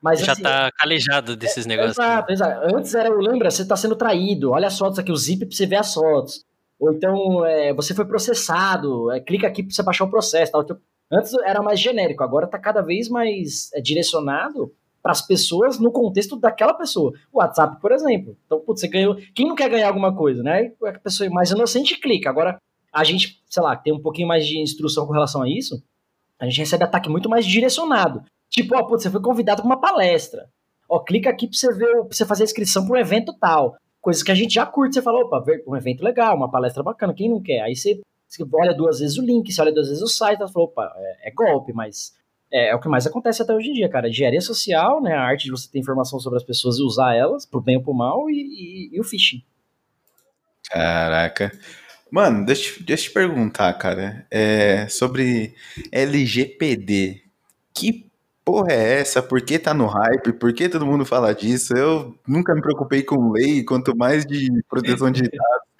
Mas, 0.00 0.20
Já 0.20 0.32
assim, 0.32 0.42
tá 0.42 0.70
calejado 0.78 1.36
desses 1.36 1.66
negócios. 1.66 1.98
Exato, 1.98 2.32
exato. 2.32 2.74
Antes 2.74 2.94
era, 2.94 3.10
lembra, 3.10 3.50
você 3.50 3.66
tá 3.66 3.76
sendo 3.76 3.96
traído, 3.96 4.52
olha 4.52 4.68
as 4.68 4.78
fotos 4.78 4.98
aqui, 4.98 5.12
o 5.12 5.16
zip 5.16 5.44
pra 5.44 5.54
você 5.54 5.66
ver 5.66 5.76
as 5.76 5.92
fotos. 5.92 6.42
Ou 6.80 6.90
então, 6.90 7.44
é, 7.44 7.74
você 7.74 7.94
foi 7.94 8.06
processado, 8.06 9.10
é, 9.12 9.20
clica 9.20 9.46
aqui 9.46 9.62
pra 9.62 9.74
você 9.74 9.82
baixar 9.82 10.04
o 10.04 10.10
processo. 10.10 10.52
Tal. 10.52 10.64
Antes 11.12 11.34
era 11.44 11.60
mais 11.60 11.78
genérico, 11.78 12.24
agora 12.24 12.46
tá 12.46 12.58
cada 12.58 12.80
vez 12.80 13.10
mais 13.10 13.70
é, 13.74 13.80
direcionado 13.82 14.72
para 15.04 15.12
as 15.12 15.20
pessoas 15.20 15.78
no 15.78 15.92
contexto 15.92 16.34
daquela 16.34 16.72
pessoa. 16.72 17.12
O 17.30 17.36
WhatsApp, 17.36 17.78
por 17.78 17.92
exemplo. 17.92 18.38
Então, 18.46 18.58
putz, 18.58 18.80
você 18.80 18.88
ganhou. 18.88 19.16
Quem 19.34 19.46
não 19.46 19.54
quer 19.54 19.68
ganhar 19.68 19.88
alguma 19.88 20.16
coisa, 20.16 20.42
né? 20.42 20.72
A 20.82 20.98
pessoa 20.98 21.28
mais 21.28 21.50
inocente 21.50 22.00
clica. 22.00 22.30
Agora, 22.30 22.56
a 22.90 23.04
gente, 23.04 23.42
sei 23.46 23.62
lá, 23.62 23.76
tem 23.76 23.92
um 23.92 24.00
pouquinho 24.00 24.26
mais 24.26 24.46
de 24.46 24.58
instrução 24.58 25.06
com 25.06 25.12
relação 25.12 25.42
a 25.42 25.48
isso, 25.48 25.84
a 26.40 26.46
gente 26.46 26.58
recebe 26.58 26.84
ataque 26.84 27.10
muito 27.10 27.28
mais 27.28 27.44
direcionado. 27.44 28.24
Tipo, 28.48 28.76
ó, 28.76 28.82
putz, 28.82 29.02
você 29.02 29.10
foi 29.10 29.20
convidado 29.20 29.60
para 29.60 29.66
uma 29.66 29.78
palestra. 29.78 30.48
ó, 30.88 30.98
clica 31.00 31.28
aqui 31.28 31.48
pra 31.48 31.58
você 31.58 31.74
ver, 31.74 31.92
pra 32.04 32.16
você 32.16 32.24
fazer 32.24 32.44
a 32.44 32.46
inscrição 32.46 32.86
para 32.86 32.94
um 32.94 32.98
evento 32.98 33.34
tal. 33.38 33.76
Coisas 34.00 34.22
que 34.22 34.32
a 34.32 34.34
gente 34.34 34.54
já 34.54 34.64
curte, 34.64 34.94
você 34.94 35.02
fala, 35.02 35.18
opa, 35.18 35.44
um 35.66 35.76
evento 35.76 36.02
legal, 36.02 36.34
uma 36.34 36.50
palestra 36.50 36.82
bacana, 36.82 37.12
quem 37.12 37.28
não 37.28 37.42
quer? 37.42 37.60
Aí 37.60 37.76
você, 37.76 38.00
você 38.26 38.42
olha 38.54 38.72
duas 38.72 39.00
vezes 39.00 39.18
o 39.18 39.22
link, 39.22 39.52
você 39.52 39.60
olha 39.60 39.72
duas 39.72 39.88
vezes 39.88 40.02
o 40.02 40.08
site, 40.08 40.38
você 40.38 40.52
fala, 40.52 40.64
opa, 40.64 40.94
é, 40.96 41.28
é 41.28 41.30
golpe, 41.30 41.74
mas 41.74 42.14
é, 42.52 42.70
é 42.70 42.74
o 42.74 42.80
que 42.80 42.88
mais 42.88 43.06
acontece 43.06 43.42
até 43.42 43.54
hoje 43.54 43.70
em 43.70 43.74
dia, 43.74 43.88
cara. 43.88 44.08
Engenharia 44.08 44.40
social, 44.40 45.02
né, 45.02 45.12
a 45.14 45.20
arte 45.22 45.44
de 45.44 45.50
você 45.50 45.68
ter 45.70 45.78
informação 45.78 46.18
sobre 46.20 46.36
as 46.38 46.44
pessoas 46.44 46.78
e 46.78 46.82
usar 46.82 47.14
elas, 47.14 47.44
pro 47.46 47.60
bem 47.60 47.76
ou 47.76 47.82
pro 47.82 47.94
mal, 47.94 48.28
e, 48.30 48.34
e- 48.34 48.96
e 48.96 49.00
o 49.00 49.04
phishing. 49.04 49.42
Caraca. 50.70 51.52
Mano, 52.10 52.44
deixa, 52.46 52.82
deixa 52.82 53.04
eu 53.06 53.08
te 53.08 53.14
perguntar, 53.14 53.72
cara. 53.74 54.26
É, 54.30 54.86
sobre 54.88 55.54
LGPD. 55.90 57.22
Que 57.74 58.06
porra 58.44 58.72
é 58.72 59.00
essa? 59.00 59.22
Por 59.22 59.40
que 59.42 59.58
tá 59.58 59.74
no 59.74 59.86
hype? 59.86 60.32
Por 60.34 60.52
que 60.52 60.68
todo 60.68 60.86
mundo 60.86 61.04
fala 61.04 61.34
disso? 61.34 61.74
Eu 61.76 62.16
nunca 62.26 62.54
me 62.54 62.60
preocupei 62.62 63.02
com 63.02 63.32
lei, 63.32 63.64
quanto 63.64 63.96
mais 63.96 64.24
de 64.24 64.48
proteção 64.68 65.10
de 65.10 65.22
dados. 65.22 65.73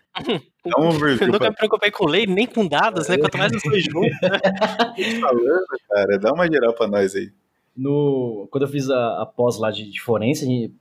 Dá 0.65 0.81
um 0.81 0.91
Eu 1.21 1.29
nunca 1.33 1.51
me 1.51 1.57
preocupei 1.57 1.91
com 1.91 2.07
lei, 2.07 2.27
nem 2.27 2.47
com 2.47 2.67
dados, 2.67 3.09
né? 3.09 3.19
Quanto 3.19 3.37
mais 3.37 3.53
eu 3.53 3.61
sou 3.61 3.73
junto. 3.79 4.09
gente 4.97 5.21
falando, 5.21 5.67
cara. 5.89 6.19
Dá 6.19 6.33
uma 6.33 6.47
geral 6.47 6.73
pra 6.75 6.87
nós 6.87 7.15
aí. 7.15 7.31
no, 7.77 8.49
quando 8.51 8.63
eu 8.65 8.69
fiz 8.69 8.89
a, 8.91 9.23
a 9.23 9.27
pós 9.27 9.59
lá 9.59 9.71
de, 9.71 9.91
de 9.91 10.01
forense, 10.01 10.45
a 10.45 10.49
gente- 10.49 10.75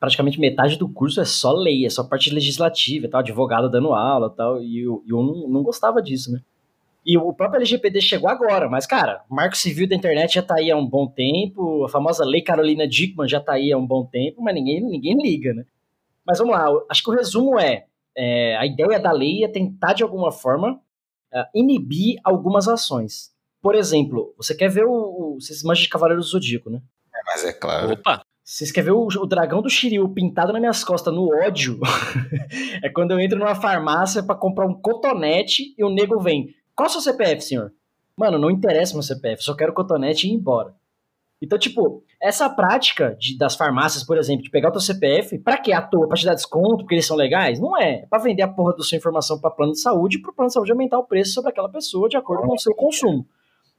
praticamente 0.00 0.40
metade 0.40 0.76
do 0.78 0.88
curso 0.88 1.20
é 1.20 1.24
só 1.24 1.52
lei, 1.52 1.84
é 1.84 1.90
só 1.90 2.04
parte 2.04 2.32
legislativa 2.32 3.06
e 3.06 3.08
tal, 3.10 3.20
advogado 3.20 3.68
dando 3.68 3.92
aula 3.92 4.30
e 4.32 4.36
tal, 4.36 4.62
e 4.62 4.80
eu, 4.84 5.02
eu 5.08 5.22
não, 5.22 5.48
não 5.48 5.62
gostava 5.62 6.00
disso, 6.00 6.30
né? 6.32 6.40
E 7.04 7.16
o 7.18 7.32
próprio 7.32 7.56
LGPD 7.58 8.00
chegou 8.00 8.28
agora, 8.30 8.68
mas, 8.68 8.86
cara, 8.86 9.22
o 9.30 9.34
marco 9.34 9.56
civil 9.56 9.88
da 9.88 9.96
internet 9.96 10.34
já 10.34 10.42
tá 10.42 10.56
aí 10.56 10.70
há 10.70 10.76
um 10.76 10.86
bom 10.86 11.06
tempo, 11.06 11.84
a 11.84 11.88
famosa 11.88 12.24
lei 12.24 12.42
Carolina 12.42 12.86
Dickman 12.86 13.26
já 13.28 13.40
tá 13.40 13.54
aí 13.54 13.72
há 13.72 13.78
um 13.78 13.86
bom 13.86 14.04
tempo, 14.06 14.40
mas 14.42 14.54
ninguém, 14.54 14.80
ninguém 14.80 15.16
liga, 15.20 15.52
né? 15.54 15.64
Mas 16.26 16.38
vamos 16.38 16.54
lá, 16.54 16.68
acho 16.90 17.02
que 17.02 17.10
o 17.10 17.14
resumo 17.14 17.58
é, 17.58 17.86
é, 18.18 18.56
a 18.56 18.66
ideia 18.66 18.98
da 18.98 19.12
lei 19.12 19.44
é 19.44 19.48
tentar, 19.48 19.92
de 19.92 20.02
alguma 20.02 20.32
forma, 20.32 20.80
é, 21.32 21.46
inibir 21.54 22.18
algumas 22.24 22.66
ações. 22.66 23.32
Por 23.62 23.76
exemplo, 23.76 24.34
você 24.36 24.56
quer 24.56 24.68
ver 24.68 24.84
o. 24.84 24.90
o 24.92 25.34
vocês 25.40 25.62
manjam 25.62 25.84
de 25.84 25.88
Cavaleiro 25.88 26.20
do 26.20 26.26
Zodíaco, 26.26 26.68
né? 26.68 26.82
Mas 27.26 27.44
é 27.44 27.52
claro. 27.52 27.92
Opa, 27.92 28.22
Vocês 28.42 28.72
querem 28.72 28.86
ver 28.86 28.92
o, 28.92 29.06
o 29.06 29.26
dragão 29.26 29.62
do 29.62 29.70
Shiryu 29.70 30.08
pintado 30.08 30.52
nas 30.52 30.60
minhas 30.60 30.82
costas 30.82 31.14
no 31.14 31.28
ódio? 31.44 31.78
é 32.82 32.88
quando 32.88 33.12
eu 33.12 33.20
entro 33.20 33.38
numa 33.38 33.54
farmácia 33.54 34.22
pra 34.22 34.34
comprar 34.34 34.66
um 34.66 34.74
cotonete 34.74 35.74
e 35.78 35.84
o 35.84 35.90
nego 35.90 36.18
vem. 36.20 36.54
Qual 36.74 36.86
é 36.86 36.90
o 36.90 36.92
seu 36.92 37.00
CPF, 37.00 37.42
senhor? 37.42 37.72
Mano, 38.16 38.38
não 38.38 38.50
interessa 38.50 38.94
meu 38.94 39.02
CPF, 39.02 39.44
só 39.44 39.54
quero 39.54 39.72
cotonete 39.72 40.26
e 40.26 40.30
ir 40.30 40.34
embora. 40.34 40.74
Então, 41.40 41.56
tipo, 41.56 42.02
essa 42.20 42.50
prática 42.50 43.16
de, 43.18 43.38
das 43.38 43.54
farmácias, 43.54 44.02
por 44.04 44.18
exemplo, 44.18 44.42
de 44.42 44.50
pegar 44.50 44.70
o 44.70 44.72
teu 44.72 44.80
CPF, 44.80 45.38
pra 45.38 45.56
quê? 45.56 45.72
À 45.72 45.80
toa? 45.80 46.08
Pra 46.08 46.16
te 46.16 46.24
dar 46.24 46.34
desconto, 46.34 46.78
porque 46.78 46.94
eles 46.94 47.06
são 47.06 47.16
legais? 47.16 47.60
Não 47.60 47.76
é. 47.80 48.00
É 48.02 48.06
pra 48.06 48.18
vender 48.18 48.42
a 48.42 48.48
porra 48.48 48.74
da 48.74 48.82
sua 48.82 48.98
informação 48.98 49.40
pra 49.40 49.50
plano 49.50 49.72
de 49.72 49.80
saúde 49.80 50.20
pro 50.20 50.34
plano 50.34 50.48
de 50.48 50.54
saúde 50.54 50.72
aumentar 50.72 50.98
o 50.98 51.04
preço 51.04 51.32
sobre 51.32 51.50
aquela 51.50 51.68
pessoa 51.68 52.08
de 52.08 52.16
acordo 52.16 52.46
com 52.46 52.54
o 52.54 52.58
seu 52.58 52.74
consumo. 52.74 53.26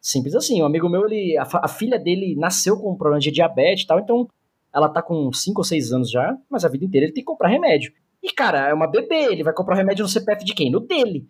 Simples 0.01 0.35
assim. 0.35 0.61
Um 0.61 0.65
amigo 0.65 0.87
meu, 0.87 1.05
ele, 1.05 1.37
a, 1.37 1.47
a 1.63 1.67
filha 1.67 1.99
dele 1.99 2.35
nasceu 2.37 2.77
com 2.77 2.91
um 2.91 2.97
problema 2.97 3.19
de 3.19 3.31
diabetes 3.31 3.83
e 3.83 3.87
tal, 3.87 3.99
então 3.99 4.27
ela 4.73 4.87
tá 4.87 5.01
com 5.01 5.31
5 5.33 5.59
ou 5.59 5.63
6 5.63 5.91
anos 5.91 6.09
já, 6.09 6.37
mas 6.49 6.63
a 6.63 6.69
vida 6.69 6.85
inteira 6.85 7.05
ele 7.05 7.13
tem 7.13 7.23
que 7.23 7.27
comprar 7.29 7.49
remédio. 7.49 7.91
E, 8.21 8.31
cara, 8.31 8.69
é 8.69 8.73
uma 8.73 8.87
bebê, 8.87 9.31
ele 9.31 9.43
vai 9.43 9.53
comprar 9.53 9.75
remédio 9.75 10.03
no 10.03 10.09
CPF 10.09 10.43
de 10.43 10.53
quem? 10.53 10.71
No 10.71 10.79
dele. 10.79 11.27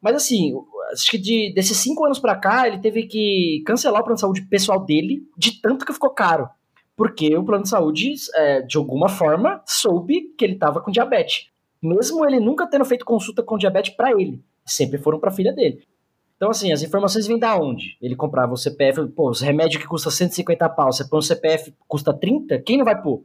Mas 0.00 0.16
assim, 0.16 0.52
acho 0.92 1.10
que 1.10 1.18
de, 1.18 1.52
desses 1.54 1.76
5 1.78 2.04
anos 2.04 2.18
pra 2.18 2.36
cá, 2.36 2.66
ele 2.68 2.78
teve 2.78 3.04
que 3.04 3.62
cancelar 3.66 4.00
o 4.00 4.04
plano 4.04 4.16
de 4.16 4.20
saúde 4.20 4.42
pessoal 4.42 4.84
dele, 4.84 5.22
de 5.36 5.60
tanto 5.60 5.84
que 5.84 5.92
ficou 5.92 6.10
caro. 6.10 6.48
Porque 6.96 7.36
o 7.36 7.44
plano 7.44 7.62
de 7.64 7.70
saúde, 7.70 8.12
é, 8.34 8.60
de 8.62 8.76
alguma 8.76 9.08
forma, 9.08 9.62
soube 9.66 10.32
que 10.36 10.44
ele 10.44 10.56
tava 10.56 10.80
com 10.80 10.90
diabetes. 10.90 11.46
Mesmo 11.82 12.24
ele 12.24 12.38
nunca 12.38 12.66
tendo 12.66 12.84
feito 12.84 13.04
consulta 13.04 13.42
com 13.42 13.58
diabetes 13.58 13.94
pra 13.94 14.12
ele. 14.12 14.40
Sempre 14.64 14.98
foram 14.98 15.18
pra 15.18 15.30
filha 15.30 15.52
dele. 15.52 15.82
Então, 16.36 16.50
assim, 16.50 16.72
as 16.72 16.82
informações 16.82 17.26
vêm 17.26 17.38
da 17.38 17.56
onde? 17.56 17.96
Ele 18.00 18.14
comprava 18.16 18.52
o 18.52 18.56
CPF, 18.56 19.06
pô, 19.08 19.30
os 19.30 19.40
remédios 19.40 19.80
que 19.80 19.88
custa 19.88 20.10
150 20.10 20.68
pau, 20.70 20.92
você 20.92 21.08
põe 21.08 21.18
o 21.18 21.22
CPF 21.22 21.72
custa 21.88 22.12
30, 22.12 22.58
quem 22.60 22.78
não 22.78 22.84
vai 22.84 23.00
pôr? 23.00 23.22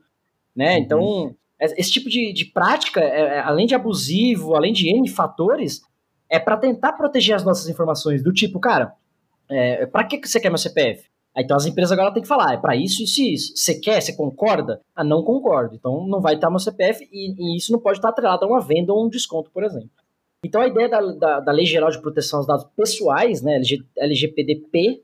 Né? 0.56 0.78
Então, 0.80 1.36
é- 1.60 1.80
esse 1.80 1.92
tipo 1.92 2.10
de, 2.10 2.32
de 2.32 2.46
prática, 2.46 3.02
é- 3.02 3.38
é, 3.38 3.40
além 3.40 3.66
de 3.66 3.76
abusivo, 3.76 4.56
além 4.56 4.72
de 4.72 4.90
N 4.90 5.08
fatores, 5.10 5.82
é 6.30 6.40
para 6.40 6.58
tentar 6.58 6.94
proteger 6.94 7.36
as 7.36 7.44
nossas 7.44 7.68
informações, 7.70 8.24
do 8.24 8.34
tipo, 8.34 8.60
cara, 8.60 8.94
é, 9.50 9.86
para 9.86 10.04
que 10.04 10.20
você 10.26 10.40
quer 10.40 10.50
meu 10.50 10.58
CPF? 10.58 11.06
Aí, 11.36 11.44
então 11.44 11.56
as 11.56 11.66
empresas 11.66 11.92
agora 11.92 12.12
têm 12.12 12.24
que 12.24 12.28
falar, 12.28 12.56
é 12.56 12.58
para 12.58 12.76
isso, 12.76 13.04
isso 13.04 13.22
e 13.22 13.34
isso. 13.34 13.56
Você 13.56 13.76
quer? 13.76 14.02
Você 14.02 14.14
concorda? 14.14 14.82
Ah, 14.96 15.04
não 15.04 15.22
concordo. 15.24 15.76
Então 15.76 16.08
não 16.08 16.20
vai 16.20 16.34
estar 16.34 16.50
meu 16.50 16.60
CPF 16.60 17.08
e, 17.12 17.36
e 17.38 17.58
isso 17.58 17.72
não 17.72 17.80
pode 17.80 18.00
estar 18.00 18.10
atrelado 18.10 18.44
a 18.44 18.48
uma 18.48 18.60
venda 18.60 18.92
ou 18.92 19.06
um 19.06 19.10
desconto, 19.10 19.52
por 19.52 19.64
exemplo. 19.64 19.92
Então 20.44 20.62
a 20.62 20.68
ideia 20.68 20.90
da, 20.90 21.00
da, 21.00 21.40
da 21.40 21.52
Lei 21.52 21.66
Geral 21.66 21.92
de 21.92 22.02
Proteção 22.02 22.40
aos 22.40 22.48
Dados 22.48 22.66
Pessoais, 22.76 23.42
né, 23.42 23.56
LG, 23.56 23.84
LGPDP, 23.98 25.04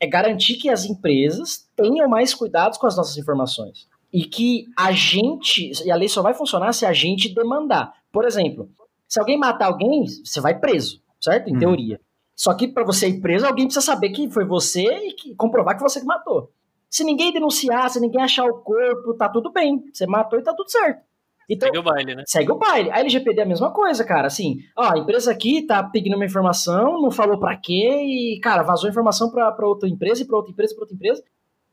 é 0.00 0.06
garantir 0.06 0.56
que 0.56 0.68
as 0.68 0.84
empresas 0.84 1.68
tenham 1.76 2.08
mais 2.08 2.34
cuidados 2.34 2.76
com 2.76 2.86
as 2.86 2.96
nossas 2.96 3.16
informações. 3.16 3.86
E 4.12 4.24
que 4.24 4.66
a 4.76 4.90
gente, 4.90 5.70
e 5.84 5.90
a 5.90 5.94
lei 5.94 6.08
só 6.08 6.20
vai 6.20 6.34
funcionar 6.34 6.72
se 6.72 6.84
a 6.84 6.92
gente 6.92 7.32
demandar. 7.32 7.92
Por 8.10 8.24
exemplo, 8.24 8.68
se 9.10 9.18
alguém 9.20 9.36
matar 9.36 9.66
alguém, 9.66 10.04
você 10.24 10.40
vai 10.40 10.58
preso, 10.58 11.02
certo? 11.20 11.48
Em 11.48 11.54
Uhum. 11.54 11.58
teoria. 11.58 12.00
Só 12.36 12.54
que 12.54 12.68
para 12.68 12.84
você 12.84 13.08
ir 13.08 13.20
preso, 13.20 13.44
alguém 13.44 13.66
precisa 13.66 13.84
saber 13.84 14.10
que 14.10 14.30
foi 14.30 14.46
você 14.46 14.82
e 14.82 15.12
que, 15.12 15.34
comprovar 15.34 15.76
que 15.76 15.82
você 15.82 16.00
que 16.00 16.06
matou. 16.06 16.50
Se 16.88 17.04
ninguém 17.04 17.32
denunciar, 17.32 17.90
se 17.90 18.00
ninguém 18.00 18.22
achar 18.22 18.46
o 18.46 18.58
corpo, 18.62 19.12
tá 19.14 19.28
tudo 19.28 19.52
bem. 19.52 19.82
Você 19.92 20.06
matou 20.06 20.38
e 20.38 20.42
tá 20.42 20.54
tudo 20.54 20.70
certo. 20.70 21.02
Então, 21.48 21.66
segue 21.66 21.78
o 21.78 21.82
baile, 21.82 22.14
né? 22.14 22.22
segue 22.26 22.52
o 22.52 22.56
baile. 22.58 22.90
A 22.92 23.00
LGPD 23.00 23.40
é 23.40 23.42
a 23.42 23.46
mesma 23.46 23.72
coisa, 23.72 24.04
cara. 24.04 24.28
Assim, 24.28 24.58
ó, 24.76 24.92
a 24.94 24.98
empresa 24.98 25.32
aqui 25.32 25.62
tá 25.62 25.82
pedindo 25.82 26.14
uma 26.14 26.24
informação, 26.24 27.02
não 27.02 27.10
falou 27.10 27.38
pra 27.38 27.56
quê, 27.56 27.90
e, 28.04 28.40
cara, 28.40 28.62
vazou 28.62 28.88
informação 28.88 29.30
pra 29.30 29.66
outra 29.66 29.88
empresa, 29.88 30.22
e 30.22 30.24
pra 30.24 30.36
outra 30.36 30.52
empresa, 30.52 30.72
e 30.72 30.76
pra 30.76 30.82
outra 30.84 30.94
empresa. 30.94 31.22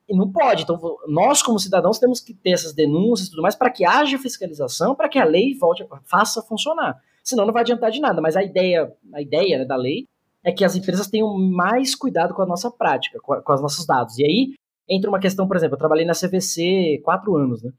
E 0.10 0.18
não 0.18 0.32
pode. 0.32 0.64
Então, 0.64 0.80
nós, 1.08 1.44
como 1.44 1.60
cidadãos, 1.60 2.00
temos 2.00 2.20
que 2.20 2.34
ter 2.34 2.52
essas 2.52 2.74
denúncias 2.74 3.28
e 3.28 3.32
tudo 3.32 3.42
mais 3.44 3.56
para 3.56 3.70
que 3.70 3.86
haja 3.86 4.18
fiscalização, 4.18 4.96
para 4.96 5.08
que 5.10 5.20
a 5.20 5.26
lei 5.26 5.54
volte, 5.54 5.86
faça 6.06 6.42
funcionar. 6.42 7.00
Senão 7.28 7.46
não 7.46 7.52
vai 7.52 7.62
adiantar 7.62 7.92
de 7.92 8.00
nada. 8.00 8.22
Mas 8.22 8.38
a 8.38 8.44
ideia, 8.44 8.90
a 9.14 9.22
ideia 9.22 9.60
né, 9.60 9.66
da 9.66 9.76
lei 9.76 10.08
é 10.42 10.50
que 10.50 10.64
as 10.64 10.78
empresas 10.78 11.08
tenham 11.08 11.38
mais 11.38 11.94
cuidado 11.94 12.34
com 12.34 12.42
a 12.42 12.46
nossa 12.46 12.72
prática, 12.72 13.20
com, 13.22 13.34
a, 13.34 13.42
com 13.42 13.54
os 13.54 13.62
nossos 13.62 13.86
dados. 13.86 14.18
E 14.18 14.24
aí 14.24 14.54
entra 14.90 15.10
uma 15.10 15.20
questão, 15.20 15.46
por 15.46 15.58
exemplo, 15.58 15.76
eu 15.76 15.80
trabalhei 15.80 16.06
na 16.06 16.14
CVC 16.14 17.02
quatro 17.04 17.36
anos, 17.36 17.62
né? 17.62 17.72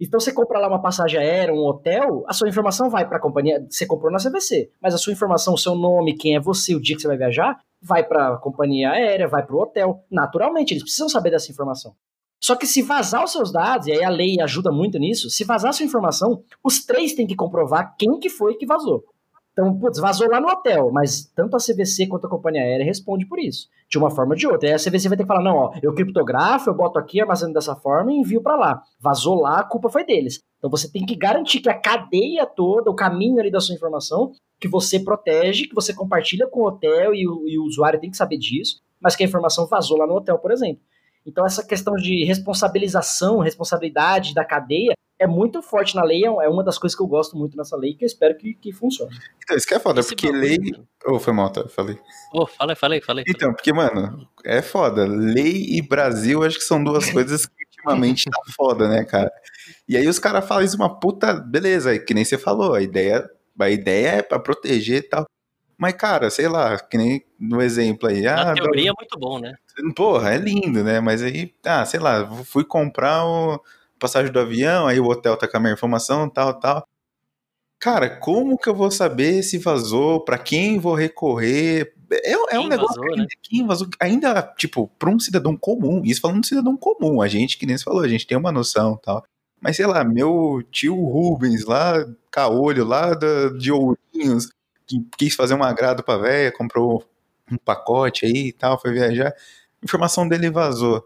Então 0.00 0.18
você 0.18 0.32
compra 0.32 0.58
lá 0.58 0.66
uma 0.66 0.82
passagem 0.82 1.20
aérea, 1.20 1.54
um 1.54 1.64
hotel, 1.64 2.24
a 2.26 2.32
sua 2.32 2.48
informação 2.48 2.90
vai 2.90 3.08
para 3.08 3.16
a 3.16 3.20
companhia, 3.20 3.64
você 3.70 3.86
comprou 3.86 4.10
na 4.10 4.18
CVC, 4.18 4.70
mas 4.82 4.92
a 4.92 4.98
sua 4.98 5.12
informação, 5.12 5.54
o 5.54 5.58
seu 5.58 5.74
nome, 5.74 6.16
quem 6.16 6.34
é 6.34 6.40
você, 6.40 6.74
o 6.74 6.80
dia 6.80 6.96
que 6.96 7.02
você 7.02 7.08
vai 7.08 7.16
viajar, 7.16 7.58
vai 7.80 8.02
para 8.02 8.34
a 8.34 8.36
companhia 8.36 8.90
aérea, 8.90 9.28
vai 9.28 9.46
para 9.46 9.56
o 9.56 9.60
hotel. 9.60 10.04
Naturalmente, 10.10 10.74
eles 10.74 10.82
precisam 10.82 11.08
saber 11.08 11.30
dessa 11.30 11.50
informação. 11.50 11.94
Só 12.40 12.54
que 12.54 12.66
se 12.66 12.82
vazar 12.82 13.24
os 13.24 13.32
seus 13.32 13.52
dados, 13.52 13.86
e 13.86 13.92
aí 13.92 14.04
a 14.04 14.10
lei 14.10 14.40
ajuda 14.40 14.70
muito 14.70 14.98
nisso, 14.98 15.30
se 15.30 15.44
vazar 15.44 15.72
sua 15.72 15.86
informação, 15.86 16.42
os 16.62 16.84
três 16.84 17.14
têm 17.14 17.26
que 17.26 17.34
comprovar 17.34 17.96
quem 17.98 18.18
que 18.18 18.28
foi 18.28 18.54
que 18.54 18.66
vazou. 18.66 19.04
Então, 19.58 19.74
putz, 19.78 19.98
vazou 19.98 20.28
lá 20.28 20.38
no 20.38 20.48
hotel, 20.48 20.90
mas 20.92 21.32
tanto 21.34 21.56
a 21.56 21.58
CVC 21.58 22.06
quanto 22.08 22.26
a 22.26 22.30
companhia 22.30 22.60
aérea 22.60 22.84
responde 22.84 23.24
por 23.26 23.38
isso, 23.38 23.68
de 23.88 23.96
uma 23.96 24.10
forma 24.10 24.34
ou 24.34 24.36
de 24.36 24.46
outra. 24.46 24.68
Aí 24.68 24.74
a 24.74 24.78
CVC 24.78 25.08
vai 25.08 25.16
ter 25.16 25.24
que 25.24 25.28
falar, 25.28 25.42
não, 25.42 25.56
ó, 25.56 25.72
eu 25.82 25.94
criptografo, 25.94 26.68
eu 26.68 26.74
boto 26.74 26.98
aqui, 26.98 27.22
armazeno 27.22 27.54
dessa 27.54 27.74
forma 27.74 28.12
e 28.12 28.16
envio 28.16 28.42
para 28.42 28.54
lá. 28.54 28.82
Vazou 29.00 29.40
lá, 29.40 29.60
a 29.60 29.64
culpa 29.64 29.88
foi 29.88 30.04
deles. 30.04 30.44
Então 30.58 30.68
você 30.68 30.92
tem 30.92 31.06
que 31.06 31.16
garantir 31.16 31.60
que 31.60 31.70
a 31.70 31.74
cadeia 31.74 32.44
toda, 32.44 32.90
o 32.90 32.94
caminho 32.94 33.40
ali 33.40 33.50
da 33.50 33.58
sua 33.58 33.74
informação, 33.74 34.30
que 34.60 34.68
você 34.68 35.00
protege, 35.00 35.68
que 35.68 35.74
você 35.74 35.94
compartilha 35.94 36.46
com 36.46 36.60
o 36.60 36.66
hotel 36.66 37.14
e 37.14 37.26
o, 37.26 37.48
e 37.48 37.58
o 37.58 37.64
usuário 37.64 37.98
tem 37.98 38.10
que 38.10 38.16
saber 38.18 38.36
disso, 38.36 38.82
mas 39.00 39.16
que 39.16 39.22
a 39.22 39.26
informação 39.26 39.66
vazou 39.66 39.96
lá 39.96 40.06
no 40.06 40.16
hotel, 40.16 40.38
por 40.38 40.50
exemplo. 40.50 40.82
Então 41.26 41.44
essa 41.44 41.66
questão 41.66 41.94
de 41.94 42.24
responsabilização, 42.24 43.38
responsabilidade 43.38 44.32
da 44.32 44.44
cadeia 44.44 44.94
é 45.18 45.26
muito 45.26 45.62
forte 45.62 45.96
na 45.96 46.04
lei, 46.04 46.24
é 46.24 46.48
uma 46.48 46.62
das 46.62 46.78
coisas 46.78 46.94
que 46.94 47.02
eu 47.02 47.06
gosto 47.06 47.36
muito 47.36 47.56
nessa 47.56 47.76
lei, 47.76 47.94
que 47.94 48.04
eu 48.04 48.06
espero 48.06 48.36
que, 48.36 48.54
que 48.54 48.72
funcione. 48.72 49.16
Então, 49.42 49.56
isso 49.56 49.66
que 49.66 49.74
é 49.74 49.78
foda, 49.78 50.00
Esse 50.00 50.10
porque 50.10 50.30
lei. 50.30 50.58
Ô, 51.06 51.18
foi 51.18 51.32
mal, 51.32 51.50
tá? 51.50 51.66
Falei. 51.68 51.98
Ô, 52.34 52.46
falei, 52.46 52.76
falei, 52.76 53.00
falei. 53.00 53.24
Então, 53.26 53.52
porque, 53.54 53.72
mano, 53.72 54.28
é 54.44 54.60
foda. 54.60 55.06
Lei 55.06 55.64
e 55.70 55.80
Brasil, 55.80 56.42
acho 56.42 56.58
que 56.58 56.64
são 56.64 56.82
duas 56.84 57.08
coisas 57.10 57.46
que 57.46 57.64
ultimamente 57.64 58.24
tá 58.28 58.40
foda, 58.54 58.88
né, 58.88 59.04
cara? 59.04 59.30
E 59.88 59.96
aí 59.96 60.06
os 60.06 60.18
caras 60.18 60.46
falam 60.46 60.64
isso 60.64 60.76
uma 60.76 61.00
puta. 61.00 61.32
Beleza, 61.34 61.94
é 61.94 61.98
que 61.98 62.12
nem 62.12 62.24
você 62.24 62.36
falou, 62.36 62.74
a 62.74 62.82
ideia, 62.82 63.26
a 63.58 63.70
ideia 63.70 64.08
é 64.08 64.22
pra 64.22 64.38
proteger 64.38 64.98
e 64.98 65.08
tal. 65.08 65.24
Mas, 65.78 65.94
cara, 65.94 66.30
sei 66.30 66.48
lá, 66.48 66.78
que 66.78 66.96
nem 66.96 67.22
no 67.38 67.60
exemplo 67.60 68.08
aí. 68.08 68.22
Na 68.22 68.52
Ah, 68.52 68.54
teoria 68.54 68.90
é 68.90 68.92
muito 68.98 69.18
bom, 69.18 69.38
né? 69.38 69.54
Porra, 69.94 70.32
é 70.34 70.38
lindo, 70.38 70.82
né? 70.82 71.00
Mas 71.00 71.22
aí, 71.22 71.52
ah, 71.64 71.84
sei 71.84 72.00
lá, 72.00 72.26
fui 72.44 72.64
comprar 72.64 73.24
o 73.26 73.60
passagem 73.98 74.32
do 74.32 74.40
avião, 74.40 74.86
aí 74.86 74.98
o 74.98 75.06
hotel 75.06 75.36
tá 75.36 75.46
com 75.46 75.56
a 75.56 75.60
minha 75.60 75.74
informação, 75.74 76.28
tal, 76.28 76.54
tal. 76.58 76.86
Cara, 77.78 78.08
como 78.08 78.56
que 78.56 78.68
eu 78.68 78.74
vou 78.74 78.90
saber 78.90 79.42
se 79.42 79.58
vazou? 79.58 80.24
Pra 80.24 80.38
quem 80.38 80.78
vou 80.78 80.94
recorrer? 80.94 81.94
é, 82.10 82.32
é 82.32 82.38
um 82.38 82.46
Quem 82.60 82.68
negócio 82.68 82.96
vazou, 82.96 83.02
que 83.02 83.10
ainda, 83.10 83.22
né? 83.22 83.28
quem 83.42 83.66
vazou, 83.66 83.88
ainda, 84.00 84.42
tipo, 84.56 84.88
pra 84.98 85.10
um 85.10 85.18
cidadão 85.20 85.56
comum, 85.56 86.02
isso 86.04 86.20
falando 86.20 86.40
de 86.40 86.48
cidadão 86.48 86.76
comum, 86.76 87.20
a 87.20 87.28
gente, 87.28 87.58
que 87.58 87.66
nem 87.66 87.76
você 87.76 87.84
falou, 87.84 88.02
a 88.02 88.08
gente 88.08 88.26
tem 88.26 88.36
uma 88.38 88.52
noção 88.52 88.96
tal. 88.96 89.24
Mas 89.60 89.76
sei 89.76 89.86
lá, 89.86 90.04
meu 90.04 90.62
tio 90.70 90.94
Rubens 90.94 91.64
lá, 91.64 91.94
caolho 92.30 92.84
lá 92.84 93.14
da, 93.14 93.48
de 93.50 93.72
Ourinhos, 93.72 94.48
quis 95.16 95.34
fazer 95.34 95.54
um 95.54 95.62
agrado 95.62 96.02
pra 96.02 96.16
véia, 96.16 96.52
comprou 96.52 97.04
um 97.50 97.56
pacote 97.56 98.26
aí 98.26 98.48
e 98.48 98.52
tal, 98.52 98.80
foi 98.80 98.92
viajar, 98.92 99.28
a 99.28 99.84
informação 99.84 100.28
dele 100.28 100.50
vazou. 100.50 101.04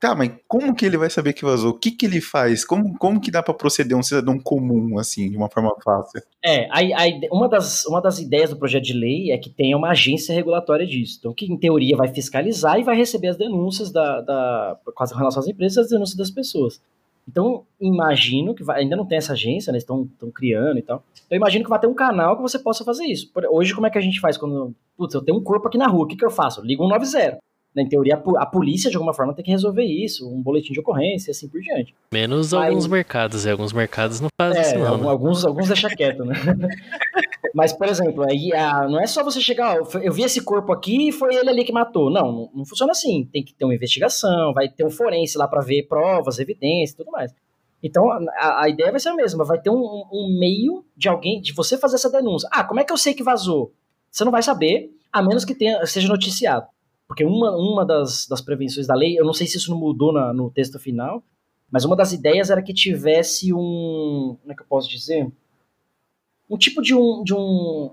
Tá, 0.00 0.14
mas 0.14 0.30
como 0.46 0.76
que 0.76 0.86
ele 0.86 0.96
vai 0.96 1.10
saber 1.10 1.32
que 1.32 1.44
vazou? 1.44 1.72
O 1.72 1.78
que 1.78 1.90
que 1.90 2.06
ele 2.06 2.20
faz? 2.20 2.64
Como, 2.64 2.96
como 2.98 3.20
que 3.20 3.32
dá 3.32 3.42
pra 3.42 3.52
proceder 3.52 3.98
um 3.98 4.02
cidadão 4.02 4.38
comum, 4.38 4.96
assim, 4.96 5.28
de 5.28 5.36
uma 5.36 5.50
forma 5.50 5.74
fácil? 5.82 6.22
É, 6.44 6.68
a, 6.70 7.02
a 7.02 7.08
uma, 7.32 7.48
das, 7.48 7.84
uma 7.84 8.00
das 8.00 8.20
ideias 8.20 8.50
do 8.50 8.56
projeto 8.56 8.84
de 8.84 8.92
lei 8.92 9.32
é 9.32 9.38
que 9.38 9.50
tenha 9.50 9.76
uma 9.76 9.90
agência 9.90 10.32
regulatória 10.32 10.86
disso. 10.86 11.16
Então, 11.18 11.34
que 11.34 11.46
em 11.46 11.58
teoria 11.58 11.96
vai 11.96 12.14
fiscalizar 12.14 12.78
e 12.78 12.84
vai 12.84 12.96
receber 12.96 13.26
as 13.26 13.36
denúncias 13.36 13.90
da, 13.90 14.20
da, 14.20 14.78
com 14.94 15.04
relação 15.16 15.40
às 15.42 15.48
empresas 15.48 15.76
e 15.76 15.80
as 15.80 15.90
denúncias 15.90 16.16
das 16.16 16.30
pessoas. 16.30 16.80
Então, 17.28 17.66
imagino 17.78 18.54
que 18.54 18.64
vai- 18.64 18.80
ainda 18.80 18.96
não 18.96 19.04
tem 19.06 19.18
essa 19.18 19.34
agência, 19.34 19.70
né? 19.70 19.78
Estão 19.78 20.04
estão 20.04 20.30
criando 20.30 20.78
e 20.78 20.82
tal. 20.82 21.04
Então, 21.26 21.36
imagino 21.36 21.62
que 21.62 21.70
vai 21.70 21.78
ter 21.78 21.86
um 21.86 21.94
canal 21.94 22.36
que 22.36 22.42
você 22.42 22.58
possa 22.58 22.84
fazer 22.84 23.04
isso. 23.04 23.30
Hoje, 23.50 23.74
como 23.74 23.86
é 23.86 23.90
que 23.90 23.98
a 23.98 24.00
gente 24.00 24.18
faz 24.20 24.38
quando. 24.38 24.74
Putz, 24.96 25.14
eu 25.14 25.22
tenho 25.22 25.38
um 25.38 25.42
corpo 25.44 25.68
aqui 25.68 25.76
na 25.78 25.86
rua, 25.86 26.04
o 26.04 26.06
que, 26.06 26.16
que 26.16 26.24
eu 26.24 26.30
faço? 26.30 26.62
Ligo 26.64 26.82
190. 26.88 27.38
Em 27.80 27.88
teoria, 27.88 28.14
a, 28.14 28.18
po- 28.18 28.36
a 28.38 28.44
polícia, 28.46 28.90
de 28.90 28.96
alguma 28.96 29.14
forma, 29.14 29.32
tem 29.34 29.44
que 29.44 29.50
resolver 29.50 29.84
isso, 29.84 30.28
um 30.28 30.42
boletim 30.42 30.72
de 30.72 30.80
ocorrência 30.80 31.30
e 31.30 31.32
assim 31.32 31.48
por 31.48 31.60
diante. 31.60 31.94
Menos 32.12 32.52
Mas- 32.52 32.68
alguns 32.68 32.86
mercados, 32.86 33.44
e 33.44 33.50
alguns 33.50 33.72
mercados 33.72 34.20
não 34.20 34.28
fazem 34.40 34.60
isso 34.62 34.74
É, 34.74 34.78
não, 34.78 34.86
algum- 34.88 35.04
né? 35.04 35.10
alguns, 35.10 35.44
alguns 35.44 35.68
deixa 35.68 35.88
quieto, 35.88 36.24
né? 36.24 36.34
Mas, 37.54 37.72
por 37.72 37.86
exemplo, 37.88 38.24
aí 38.28 38.52
ah, 38.52 38.86
não 38.88 39.00
é 39.00 39.06
só 39.06 39.24
você 39.24 39.40
chegar, 39.40 39.80
ó, 39.80 39.98
eu 39.98 40.12
vi 40.12 40.22
esse 40.22 40.42
corpo 40.42 40.72
aqui 40.72 41.08
e 41.08 41.12
foi 41.12 41.34
ele 41.34 41.48
ali 41.48 41.64
que 41.64 41.72
matou. 41.72 42.10
Não, 42.10 42.30
não, 42.32 42.50
não 42.56 42.64
funciona 42.64 42.92
assim. 42.92 43.28
Tem 43.32 43.42
que 43.44 43.54
ter 43.54 43.64
uma 43.64 43.74
investigação, 43.74 44.52
vai 44.52 44.68
ter 44.68 44.84
um 44.84 44.90
forense 44.90 45.36
lá 45.38 45.48
pra 45.48 45.60
ver 45.62 45.84
provas, 45.88 46.38
evidências 46.38 46.92
e 46.92 46.96
tudo 46.96 47.10
mais. 47.10 47.32
Então, 47.82 48.10
a, 48.10 48.62
a 48.64 48.68
ideia 48.68 48.90
vai 48.90 49.00
ser 49.00 49.08
a 49.10 49.14
mesma. 49.14 49.44
Vai 49.44 49.60
ter 49.60 49.70
um, 49.70 50.04
um 50.12 50.36
meio 50.38 50.84
de 50.96 51.08
alguém, 51.08 51.40
de 51.40 51.52
você 51.52 51.78
fazer 51.78 51.94
essa 51.96 52.10
denúncia. 52.10 52.48
Ah, 52.52 52.64
como 52.64 52.80
é 52.80 52.84
que 52.84 52.92
eu 52.92 52.96
sei 52.98 53.14
que 53.14 53.22
vazou? 53.22 53.72
Você 54.10 54.24
não 54.24 54.32
vai 54.32 54.42
saber, 54.42 54.90
a 55.12 55.22
menos 55.22 55.44
que 55.44 55.54
tenha, 55.54 55.84
seja 55.86 56.08
noticiado. 56.08 56.66
Porque 57.08 57.24
uma, 57.24 57.56
uma 57.56 57.86
das, 57.86 58.26
das 58.28 58.42
prevenções 58.42 58.86
da 58.86 58.94
lei, 58.94 59.18
eu 59.18 59.24
não 59.24 59.32
sei 59.32 59.46
se 59.46 59.56
isso 59.56 59.70
não 59.70 59.78
mudou 59.78 60.12
na- 60.12 60.32
no 60.34 60.50
texto 60.50 60.78
final, 60.78 61.22
mas 61.70 61.84
uma 61.84 61.96
das 61.96 62.12
ideias 62.12 62.50
era 62.50 62.62
que 62.62 62.74
tivesse 62.74 63.52
um. 63.52 64.36
Como 64.40 64.52
é 64.52 64.54
que 64.54 64.62
eu 64.62 64.66
posso 64.68 64.88
dizer? 64.88 65.26
Um 66.48 66.58
tipo 66.58 66.82
de 66.82 66.94
um. 66.94 67.24
De 67.24 67.34
um, 67.34 67.90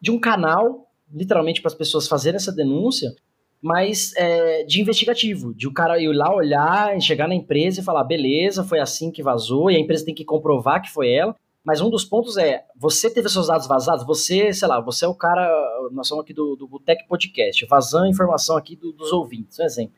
de 0.00 0.10
um 0.10 0.18
canal, 0.20 0.88
literalmente, 1.12 1.60
para 1.60 1.68
as 1.68 1.74
pessoas 1.74 2.06
fazerem 2.06 2.36
essa 2.36 2.52
denúncia, 2.52 3.14
mas 3.60 4.12
é, 4.16 4.62
de 4.64 4.80
investigativo. 4.80 5.52
De 5.54 5.66
o 5.66 5.72
cara 5.72 6.00
ir 6.00 6.12
lá 6.12 6.32
olhar, 6.32 7.00
chegar 7.00 7.26
na 7.26 7.34
empresa 7.34 7.80
e 7.80 7.84
falar: 7.84 8.04
beleza, 8.04 8.62
foi 8.62 8.78
assim 8.78 9.10
que 9.10 9.22
vazou, 9.22 9.68
e 9.70 9.76
a 9.76 9.80
empresa 9.80 10.04
tem 10.04 10.14
que 10.14 10.24
comprovar 10.24 10.80
que 10.80 10.90
foi 10.92 11.10
ela. 11.10 11.34
Mas 11.66 11.80
um 11.80 11.90
dos 11.90 12.04
pontos 12.04 12.36
é, 12.36 12.64
você 12.76 13.10
teve 13.10 13.28
seus 13.28 13.48
dados 13.48 13.66
vazados, 13.66 14.06
você, 14.06 14.52
sei 14.52 14.68
lá, 14.68 14.80
você 14.80 15.04
é 15.04 15.08
o 15.08 15.14
cara, 15.14 15.50
nós 15.90 16.06
somos 16.06 16.22
aqui 16.22 16.32
do, 16.32 16.54
do 16.54 16.68
Botec 16.68 17.06
Podcast, 17.08 17.66
vazando 17.66 18.06
informação 18.06 18.56
aqui 18.56 18.76
do- 18.76 18.92
dos 18.92 19.10
ouvintes, 19.12 19.58
um 19.58 19.64
exemplo. 19.64 19.96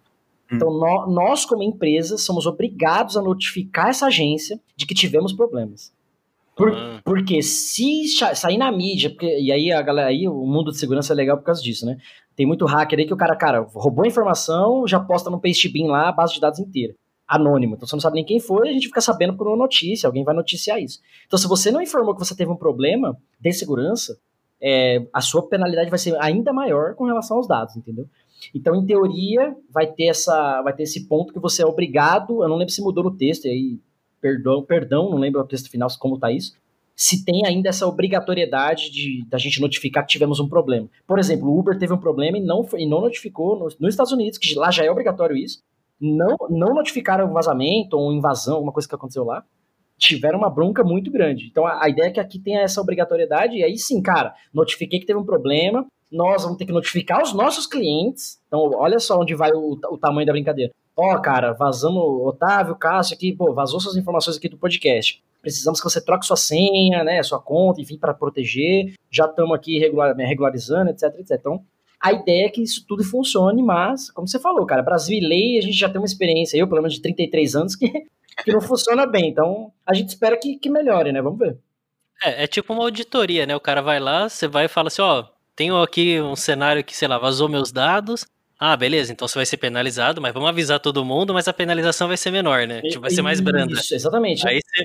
Então, 0.50 0.72
nó- 0.72 1.06
nós, 1.06 1.44
como 1.44 1.62
empresa, 1.62 2.16
somos 2.16 2.46
obrigados 2.46 3.18
a 3.18 3.22
notificar 3.22 3.90
essa 3.90 4.06
agência 4.06 4.58
de 4.74 4.86
que 4.86 4.94
tivemos 4.94 5.34
problemas. 5.34 5.92
Por- 6.56 6.72
Ah. 6.74 7.00
Porque 7.04 7.42
se 7.42 8.08
sair 8.34 8.56
na 8.56 8.72
mídia, 8.72 9.10
porque, 9.10 9.38
e 9.38 9.52
aí 9.52 9.70
a 9.70 9.82
galera, 9.82 10.08
aí 10.08 10.26
o 10.26 10.46
mundo 10.46 10.70
de 10.72 10.78
segurança 10.78 11.12
é 11.12 11.16
legal 11.16 11.36
por 11.36 11.44
causa 11.44 11.62
disso, 11.62 11.84
né? 11.84 11.98
Tem 12.34 12.46
muito 12.46 12.64
hacker 12.64 12.98
aí 12.98 13.06
que 13.06 13.12
o 13.12 13.16
cara, 13.16 13.36
cara, 13.36 13.60
roubou 13.74 14.04
a 14.04 14.08
informação, 14.08 14.86
já 14.86 14.98
posta 14.98 15.28
no 15.28 15.38
Pastebin 15.40 15.86
lá 15.88 16.08
a 16.08 16.12
base 16.12 16.32
de 16.34 16.40
dados 16.40 16.58
inteira. 16.58 16.94
Anônimo. 17.28 17.74
Então 17.74 17.86
você 17.86 17.94
não 17.94 18.00
sabe 18.00 18.16
nem 18.16 18.24
quem 18.24 18.40
foi, 18.40 18.70
a 18.70 18.72
gente 18.72 18.86
fica 18.86 19.02
sabendo 19.02 19.36
por 19.36 19.46
uma 19.46 19.56
notícia, 19.56 20.06
alguém 20.06 20.24
vai 20.24 20.34
noticiar 20.34 20.80
isso. 20.80 21.00
Então, 21.26 21.38
se 21.38 21.46
você 21.46 21.70
não 21.70 21.82
informou 21.82 22.14
que 22.14 22.24
você 22.24 22.34
teve 22.34 22.50
um 22.50 22.56
problema 22.56 23.16
de 23.38 23.52
segurança, 23.52 24.18
é, 24.60 25.06
a 25.12 25.20
sua 25.20 25.46
penalidade 25.46 25.90
vai 25.90 25.98
ser 25.98 26.16
ainda 26.20 26.52
maior 26.52 26.94
com 26.94 27.04
relação 27.04 27.36
aos 27.36 27.46
dados, 27.46 27.76
entendeu? 27.76 28.06
Então, 28.54 28.74
em 28.74 28.86
teoria, 28.86 29.54
vai 29.70 29.86
ter, 29.86 30.06
essa, 30.06 30.62
vai 30.62 30.72
ter 30.72 30.84
esse 30.84 31.06
ponto 31.06 31.32
que 31.32 31.38
você 31.38 31.62
é 31.62 31.66
obrigado, 31.66 32.42
eu 32.42 32.48
não 32.48 32.56
lembro 32.56 32.72
se 32.72 32.82
mudou 32.82 33.04
no 33.04 33.16
texto, 33.16 33.46
e 33.46 33.50
aí, 33.50 33.80
perdão, 34.20 34.62
perdão, 34.62 35.10
não 35.10 35.18
lembro 35.18 35.40
o 35.40 35.46
texto 35.46 35.70
final 35.70 35.88
como 35.98 36.18
tá 36.18 36.30
isso, 36.32 36.52
se 36.96 37.24
tem 37.24 37.46
ainda 37.46 37.68
essa 37.68 37.86
obrigatoriedade 37.86 38.90
de 38.90 39.24
da 39.28 39.38
gente 39.38 39.60
notificar 39.60 40.04
que 40.04 40.10
tivemos 40.10 40.40
um 40.40 40.48
problema. 40.48 40.88
Por 41.06 41.18
exemplo, 41.18 41.48
o 41.48 41.56
Uber 41.56 41.78
teve 41.78 41.92
um 41.92 41.98
problema 41.98 42.38
e 42.38 42.40
não, 42.40 42.66
e 42.76 42.86
não 42.86 43.00
notificou 43.00 43.56
nos, 43.58 43.78
nos 43.78 43.94
Estados 43.94 44.12
Unidos, 44.12 44.38
que 44.38 44.54
lá 44.54 44.70
já 44.70 44.84
é 44.84 44.90
obrigatório 44.90 45.36
isso, 45.36 45.62
não, 46.00 46.36
não 46.48 46.74
notificaram 46.74 47.32
vazamento 47.32 47.96
ou 47.96 48.12
invasão, 48.12 48.54
alguma 48.54 48.72
coisa 48.72 48.88
que 48.88 48.94
aconteceu 48.94 49.24
lá, 49.24 49.44
tiveram 49.98 50.38
uma 50.38 50.50
bronca 50.50 50.84
muito 50.84 51.10
grande. 51.10 51.48
Então 51.50 51.66
a, 51.66 51.84
a 51.84 51.88
ideia 51.88 52.08
é 52.08 52.12
que 52.12 52.20
aqui 52.20 52.38
tenha 52.38 52.60
essa 52.60 52.80
obrigatoriedade, 52.80 53.56
e 53.56 53.64
aí 53.64 53.76
sim, 53.76 54.00
cara, 54.00 54.34
notifiquei 54.54 55.00
que 55.00 55.06
teve 55.06 55.18
um 55.18 55.24
problema, 55.24 55.86
nós 56.10 56.42
vamos 56.42 56.56
ter 56.56 56.66
que 56.66 56.72
notificar 56.72 57.22
os 57.22 57.32
nossos 57.32 57.66
clientes. 57.66 58.40
Então, 58.46 58.70
olha 58.74 58.98
só 58.98 59.20
onde 59.20 59.34
vai 59.34 59.52
o, 59.52 59.72
o 59.90 59.98
tamanho 59.98 60.26
da 60.26 60.32
brincadeira. 60.32 60.72
Ó, 60.96 61.16
cara, 61.18 61.52
vazamos 61.52 62.02
Otávio, 62.02 62.74
Cássio 62.74 63.14
aqui, 63.14 63.32
pô, 63.32 63.52
vazou 63.54 63.78
suas 63.78 63.96
informações 63.96 64.36
aqui 64.36 64.48
do 64.48 64.58
podcast. 64.58 65.22
Precisamos 65.40 65.80
que 65.80 65.88
você 65.88 66.04
troque 66.04 66.26
sua 66.26 66.36
senha, 66.36 67.04
né, 67.04 67.22
sua 67.22 67.40
conta, 67.40 67.80
enfim, 67.80 67.96
para 67.96 68.12
proteger. 68.12 68.94
Já 69.10 69.26
estamos 69.26 69.54
aqui 69.54 69.78
regular, 69.78 70.14
regularizando, 70.16 70.90
etc, 70.90 71.04
etc. 71.20 71.36
Então, 71.38 71.62
a 72.00 72.12
ideia 72.12 72.46
é 72.46 72.48
que 72.48 72.62
isso 72.62 72.84
tudo 72.86 73.02
funcione, 73.02 73.62
mas, 73.62 74.10
como 74.10 74.28
você 74.28 74.38
falou, 74.38 74.64
cara, 74.64 74.82
Brasil 74.82 75.18
e 75.18 75.26
lei, 75.26 75.58
a 75.58 75.60
gente 75.60 75.76
já 75.76 75.88
tem 75.88 76.00
uma 76.00 76.06
experiência, 76.06 76.56
eu, 76.56 76.68
pelo 76.68 76.80
menos 76.80 76.94
de 76.94 77.02
33 77.02 77.56
anos, 77.56 77.74
que, 77.76 77.88
que 78.44 78.52
não 78.52 78.60
funciona 78.60 79.06
bem. 79.06 79.28
Então, 79.28 79.72
a 79.86 79.94
gente 79.94 80.10
espera 80.10 80.36
que, 80.36 80.56
que 80.56 80.70
melhore, 80.70 81.12
né? 81.12 81.20
Vamos 81.20 81.38
ver. 81.38 81.58
É, 82.22 82.44
é 82.44 82.46
tipo 82.46 82.72
uma 82.72 82.84
auditoria, 82.84 83.46
né? 83.46 83.54
O 83.56 83.60
cara 83.60 83.80
vai 83.80 83.98
lá, 83.98 84.28
você 84.28 84.46
vai 84.46 84.66
e 84.66 84.68
fala 84.68 84.88
assim, 84.88 85.02
ó, 85.02 85.24
tenho 85.56 85.80
aqui 85.80 86.20
um 86.20 86.36
cenário 86.36 86.84
que, 86.84 86.96
sei 86.96 87.08
lá, 87.08 87.18
vazou 87.18 87.48
meus 87.48 87.72
dados. 87.72 88.26
Ah, 88.60 88.76
beleza, 88.76 89.12
então 89.12 89.26
você 89.26 89.38
vai 89.38 89.46
ser 89.46 89.56
penalizado, 89.56 90.20
mas 90.20 90.32
vamos 90.32 90.48
avisar 90.48 90.80
todo 90.80 91.04
mundo, 91.04 91.32
mas 91.32 91.46
a 91.46 91.52
penalização 91.52 92.08
vai 92.08 92.16
ser 92.16 92.32
menor, 92.32 92.66
né? 92.66 92.80
Tipo, 92.82 93.02
vai 93.02 93.10
ser 93.10 93.22
mais 93.22 93.40
branda. 93.40 93.72
Isso, 93.72 93.94
exatamente. 93.94 94.46
Aí 94.48 94.60
você 94.60 94.84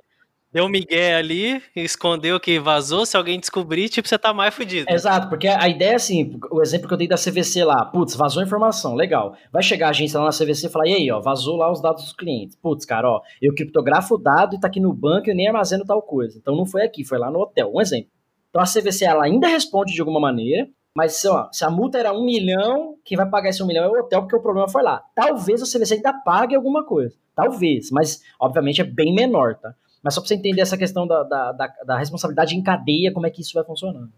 deu 0.53 0.65
um 0.65 0.69
migué 0.69 1.15
ali, 1.15 1.61
escondeu 1.75 2.39
que 2.39 2.59
vazou, 2.59 3.05
se 3.05 3.17
alguém 3.17 3.39
descobrir, 3.39 3.89
tipo, 3.89 4.07
você 4.07 4.17
tá 4.17 4.33
mais 4.33 4.53
fudido. 4.53 4.85
Exato, 4.89 5.27
porque 5.27 5.47
a 5.47 5.67
ideia 5.67 5.93
é 5.93 5.95
assim, 5.95 6.39
o 6.51 6.61
exemplo 6.61 6.87
que 6.87 6.93
eu 6.93 6.97
dei 6.97 7.07
da 7.07 7.15
CVC 7.15 7.63
lá, 7.63 7.85
putz, 7.85 8.15
vazou 8.15 8.43
informação, 8.43 8.93
legal. 8.93 9.35
Vai 9.51 9.63
chegar 9.63 9.87
a 9.87 9.89
agência 9.89 10.19
lá 10.19 10.25
na 10.25 10.31
CVC 10.31 10.67
e 10.67 10.69
falar, 10.69 10.87
e 10.87 10.93
aí, 10.93 11.11
ó, 11.11 11.19
vazou 11.19 11.57
lá 11.57 11.71
os 11.71 11.81
dados 11.81 12.03
dos 12.03 12.13
clientes. 12.13 12.55
Putz, 12.55 12.85
cara, 12.85 13.09
ó, 13.09 13.21
eu 13.41 13.53
criptografo 13.55 14.15
o 14.15 14.17
dado 14.17 14.55
e 14.55 14.59
tá 14.59 14.67
aqui 14.67 14.79
no 14.79 14.93
banco 14.93 15.27
e 15.27 15.31
eu 15.31 15.35
nem 15.35 15.47
armazeno 15.47 15.85
tal 15.85 16.01
coisa. 16.01 16.37
Então 16.37 16.55
não 16.55 16.65
foi 16.65 16.83
aqui, 16.83 17.03
foi 17.03 17.17
lá 17.17 17.31
no 17.31 17.39
hotel. 17.39 17.71
Um 17.73 17.81
exemplo. 17.81 18.11
Então 18.49 18.61
a 18.61 18.65
CVC, 18.65 19.05
ela 19.05 19.23
ainda 19.23 19.47
responde 19.47 19.93
de 19.93 19.99
alguma 19.99 20.19
maneira, 20.19 20.67
mas 20.95 21.25
ó, 21.25 21.49
se 21.51 21.65
a 21.65 21.71
multa 21.71 21.97
era 21.97 22.13
um 22.13 22.23
milhão, 22.23 22.95
quem 23.03 23.17
vai 23.17 23.27
pagar 23.27 23.49
esse 23.49 23.63
um 23.63 23.65
milhão 23.65 23.85
é 23.85 23.89
o 23.89 23.99
hotel, 24.01 24.21
porque 24.21 24.35
o 24.35 24.41
problema 24.41 24.69
foi 24.69 24.83
lá. 24.83 25.01
Talvez 25.15 25.61
a 25.61 25.65
CVC 25.65 25.95
ainda 25.95 26.13
pague 26.13 26.55
alguma 26.55 26.85
coisa. 26.85 27.15
Talvez, 27.35 27.89
mas 27.89 28.21
obviamente 28.39 28.81
é 28.81 28.83
bem 28.83 29.13
menor, 29.13 29.55
tá? 29.55 29.73
Mas 30.03 30.13
só 30.13 30.21
pra 30.21 30.27
você 30.27 30.35
entender 30.35 30.61
essa 30.61 30.77
questão 30.77 31.07
da, 31.07 31.23
da, 31.23 31.51
da, 31.53 31.67
da 31.85 31.97
responsabilidade 31.97 32.55
em 32.55 32.61
cadeia, 32.61 33.13
como 33.13 33.25
é 33.25 33.29
que 33.29 33.41
isso 33.41 33.53
vai 33.53 33.63
funcionando. 33.63 34.11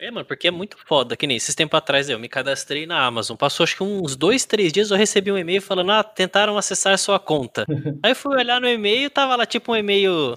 É, 0.00 0.12
mano, 0.12 0.24
porque 0.24 0.46
é 0.46 0.50
muito 0.50 0.76
foda, 0.86 1.16
que 1.16 1.26
nem 1.26 1.36
esses 1.36 1.56
tempos 1.56 1.76
atrás 1.76 2.08
eu 2.08 2.18
me 2.20 2.28
cadastrei 2.28 2.86
na 2.86 3.04
Amazon. 3.04 3.36
Passou 3.36 3.64
acho 3.64 3.76
que 3.76 3.82
uns 3.82 4.14
dois, 4.14 4.44
três 4.44 4.72
dias 4.72 4.90
eu 4.90 4.96
recebi 4.96 5.32
um 5.32 5.38
e-mail 5.38 5.60
falando, 5.60 5.90
ah, 5.90 6.04
tentaram 6.04 6.56
acessar 6.56 6.94
a 6.94 6.98
sua 6.98 7.18
conta. 7.18 7.64
Aí 8.02 8.12
eu 8.12 8.16
fui 8.16 8.36
olhar 8.36 8.60
no 8.60 8.68
e-mail, 8.68 9.10
tava 9.10 9.34
lá 9.34 9.44
tipo 9.44 9.72
um 9.72 9.76
e-mail 9.76 10.36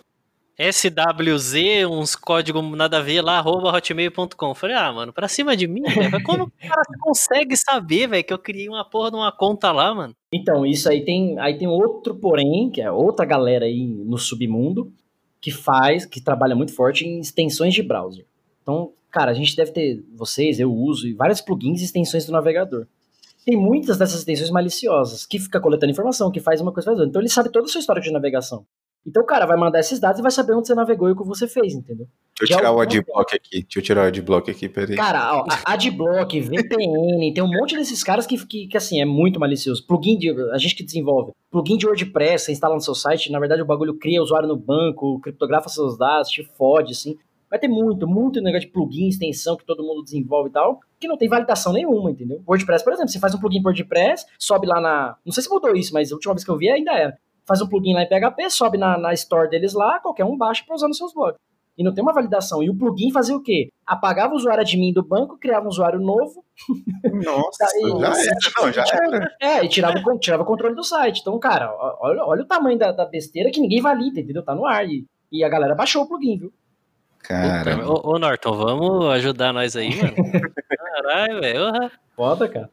SWZ, 0.57 1.85
uns 1.89 2.15
códigos 2.15 2.63
nada 2.75 2.97
a 2.97 3.01
ver 3.01 3.21
lá, 3.21 3.37
arroba 3.37 3.71
hotmail.com. 3.71 4.55
Falei, 4.55 4.75
ah, 4.75 4.91
mano, 4.91 5.13
pra 5.13 5.27
cima 5.27 5.55
de 5.55 5.67
mim, 5.67 5.83
velho. 5.83 6.23
Como 6.23 6.45
o 6.45 6.51
cara 6.51 6.81
consegue 6.99 7.55
saber, 7.55 8.07
velho, 8.07 8.23
que 8.23 8.33
eu 8.33 8.39
criei 8.39 8.67
uma 8.67 8.83
porra 8.83 9.11
de 9.11 9.17
uma 9.17 9.31
conta 9.31 9.71
lá, 9.71 9.93
mano? 9.93 10.15
Então, 10.33 10.65
isso 10.65 10.89
aí 10.89 11.03
tem, 11.03 11.37
aí 11.39 11.57
tem 11.57 11.67
outro 11.67 12.15
porém, 12.15 12.69
que 12.69 12.81
é 12.81 12.89
outra 12.91 13.25
galera 13.25 13.65
aí 13.65 13.85
no 13.85 14.17
submundo, 14.17 14.93
que 15.41 15.51
faz, 15.51 16.05
que 16.05 16.21
trabalha 16.21 16.55
muito 16.55 16.73
forte 16.73 17.05
em 17.05 17.19
extensões 17.19 17.73
de 17.73 17.83
browser. 17.83 18.25
Então, 18.61 18.93
cara, 19.09 19.31
a 19.31 19.33
gente 19.33 19.55
deve 19.55 19.71
ter, 19.71 20.03
vocês, 20.15 20.59
eu 20.59 20.71
uso, 20.71 21.07
e 21.07 21.13
várias 21.13 21.41
plugins 21.41 21.81
e 21.81 21.85
extensões 21.85 22.25
do 22.25 22.31
navegador. 22.31 22.87
Tem 23.43 23.57
muitas 23.57 23.97
dessas 23.97 24.19
extensões 24.19 24.51
maliciosas, 24.51 25.25
que 25.25 25.39
fica 25.39 25.59
coletando 25.59 25.91
informação, 25.91 26.31
que 26.31 26.39
faz 26.39 26.61
uma 26.61 26.71
coisa 26.71 26.85
faz 26.85 26.97
outra. 26.97 27.09
Então 27.09 27.21
ele 27.21 27.29
sabe 27.29 27.51
toda 27.51 27.65
a 27.65 27.69
sua 27.69 27.79
história 27.79 28.01
de 28.01 28.11
navegação. 28.11 28.65
Então 29.05 29.23
o 29.23 29.25
cara 29.25 29.45
vai 29.45 29.57
mandar 29.57 29.79
esses 29.79 29.99
dados 29.99 30.19
e 30.19 30.21
vai 30.21 30.31
saber 30.31 30.53
onde 30.53 30.67
você 30.67 30.75
navegou 30.75 31.09
e 31.09 31.13
o 31.13 31.15
que 31.15 31.25
você 31.25 31.47
fez, 31.47 31.73
entendeu? 31.73 32.07
Deixa 32.39 32.43
eu 32.43 32.47
Já 32.47 32.55
tirar 32.57 32.69
o 32.69 32.79
algum- 32.79 32.81
adblock 32.83 33.35
aqui. 33.35 33.61
Deixa 33.63 33.79
eu 33.79 33.83
tirar 33.83 34.03
o 34.03 34.07
adblock 34.07 34.51
aqui, 34.51 34.69
peraí. 34.69 34.95
Cara, 34.95 35.37
ó, 35.37 35.45
Adblock, 35.65 36.39
VPN, 36.39 37.33
tem 37.33 37.43
um 37.43 37.47
monte 37.49 37.75
desses 37.75 38.03
caras 38.03 38.25
que, 38.27 38.37
que, 38.45 38.67
que, 38.67 38.77
assim, 38.77 39.01
é 39.01 39.05
muito 39.05 39.39
malicioso. 39.39 39.85
Plugin 39.85 40.17
de. 40.17 40.29
A 40.51 40.57
gente 40.57 40.75
que 40.75 40.83
desenvolve. 40.83 41.31
Plugin 41.49 41.77
de 41.77 41.85
WordPress, 41.87 42.45
você 42.45 42.51
instala 42.51 42.75
no 42.75 42.81
seu 42.81 42.95
site, 42.95 43.31
na 43.31 43.39
verdade 43.39 43.61
o 43.61 43.65
bagulho 43.65 43.95
cria 43.97 44.21
usuário 44.21 44.47
no 44.47 44.55
banco, 44.55 45.19
criptografa 45.19 45.67
seus 45.69 45.97
dados, 45.97 46.29
te 46.29 46.43
fode, 46.57 46.93
assim. 46.93 47.17
Vai 47.49 47.59
ter 47.59 47.67
muito, 47.67 48.07
muito 48.07 48.39
negócio 48.41 48.67
de 48.67 48.71
plugin, 48.71 49.09
extensão 49.09 49.57
que 49.57 49.65
todo 49.65 49.83
mundo 49.83 50.03
desenvolve 50.03 50.49
e 50.49 50.53
tal, 50.53 50.79
que 50.97 51.05
não 51.07 51.17
tem 51.17 51.27
validação 51.27 51.73
nenhuma, 51.73 52.09
entendeu? 52.09 52.41
WordPress, 52.47 52.81
por 52.81 52.93
exemplo, 52.93 53.09
você 53.11 53.19
faz 53.19 53.35
um 53.35 53.39
plugin 53.39 53.61
por 53.61 53.69
WordPress, 53.69 54.25
sobe 54.39 54.67
lá 54.67 54.79
na. 54.79 55.15
Não 55.25 55.33
sei 55.33 55.43
se 55.43 55.49
mudou 55.49 55.75
isso, 55.75 55.93
mas 55.93 56.11
a 56.11 56.15
última 56.15 56.33
vez 56.33 56.45
que 56.45 56.51
eu 56.51 56.57
vi 56.57 56.69
ainda 56.69 56.91
era. 56.93 57.17
Faz 57.47 57.61
um 57.61 57.67
plugin 57.67 57.93
lá 57.93 58.03
em 58.03 58.07
PHP, 58.07 58.49
sobe 58.49 58.77
na, 58.77 58.97
na 58.97 59.13
store 59.13 59.49
deles 59.49 59.73
lá, 59.73 59.99
qualquer 59.99 60.25
um 60.25 60.37
baixa 60.37 60.63
pra 60.65 60.75
usar 60.75 60.87
nos 60.87 60.97
seus 60.97 61.13
blogs. 61.13 61.39
E 61.77 61.83
não 61.83 61.93
tem 61.93 62.03
uma 62.03 62.13
validação. 62.13 62.61
E 62.61 62.69
o 62.69 62.77
plugin 62.77 63.11
fazia 63.11 63.35
o 63.35 63.41
quê? 63.41 63.69
Apagava 63.85 64.33
o 64.33 64.37
usuário 64.37 64.61
admin 64.61 64.93
do 64.93 65.01
banco, 65.01 65.37
criava 65.37 65.65
um 65.65 65.69
usuário 65.69 65.99
novo. 65.99 66.43
Nossa, 67.11 67.65
E- 67.79 67.99
já 67.99 68.07
era. 68.21 68.37
Não, 68.57 68.71
já 68.71 68.83
era. 68.83 69.35
É, 69.41 69.65
e 69.65 69.69
tirava, 69.69 69.99
tirava 70.19 70.43
o 70.43 70.45
controle 70.45 70.75
do 70.75 70.83
site. 70.83 71.21
Então, 71.21 71.39
cara, 71.39 71.73
olha, 71.99 72.23
olha 72.23 72.41
o 72.43 72.47
tamanho 72.47 72.77
da, 72.77 72.91
da 72.91 73.05
besteira 73.05 73.49
que 73.51 73.59
ninguém 73.61 73.81
valida, 73.81 74.19
entendeu? 74.19 74.43
Tá 74.43 74.53
no 74.53 74.65
ar. 74.65 74.85
E, 74.87 75.05
e 75.31 75.43
a 75.43 75.49
galera 75.49 75.73
baixou 75.73 76.03
o 76.03 76.07
plugin, 76.07 76.37
viu? 76.37 76.53
Cara, 77.23 77.77
Puta, 77.77 78.07
ô, 78.07 78.15
ô, 78.15 78.19
Norton, 78.19 78.53
vamos 78.53 79.05
ajudar 79.13 79.53
nós 79.53 79.75
aí, 79.75 79.89
mano. 79.95 80.13
Caralho, 80.67 81.39
velho. 81.39 81.91
Foda, 82.15 82.47
cara. 82.49 82.69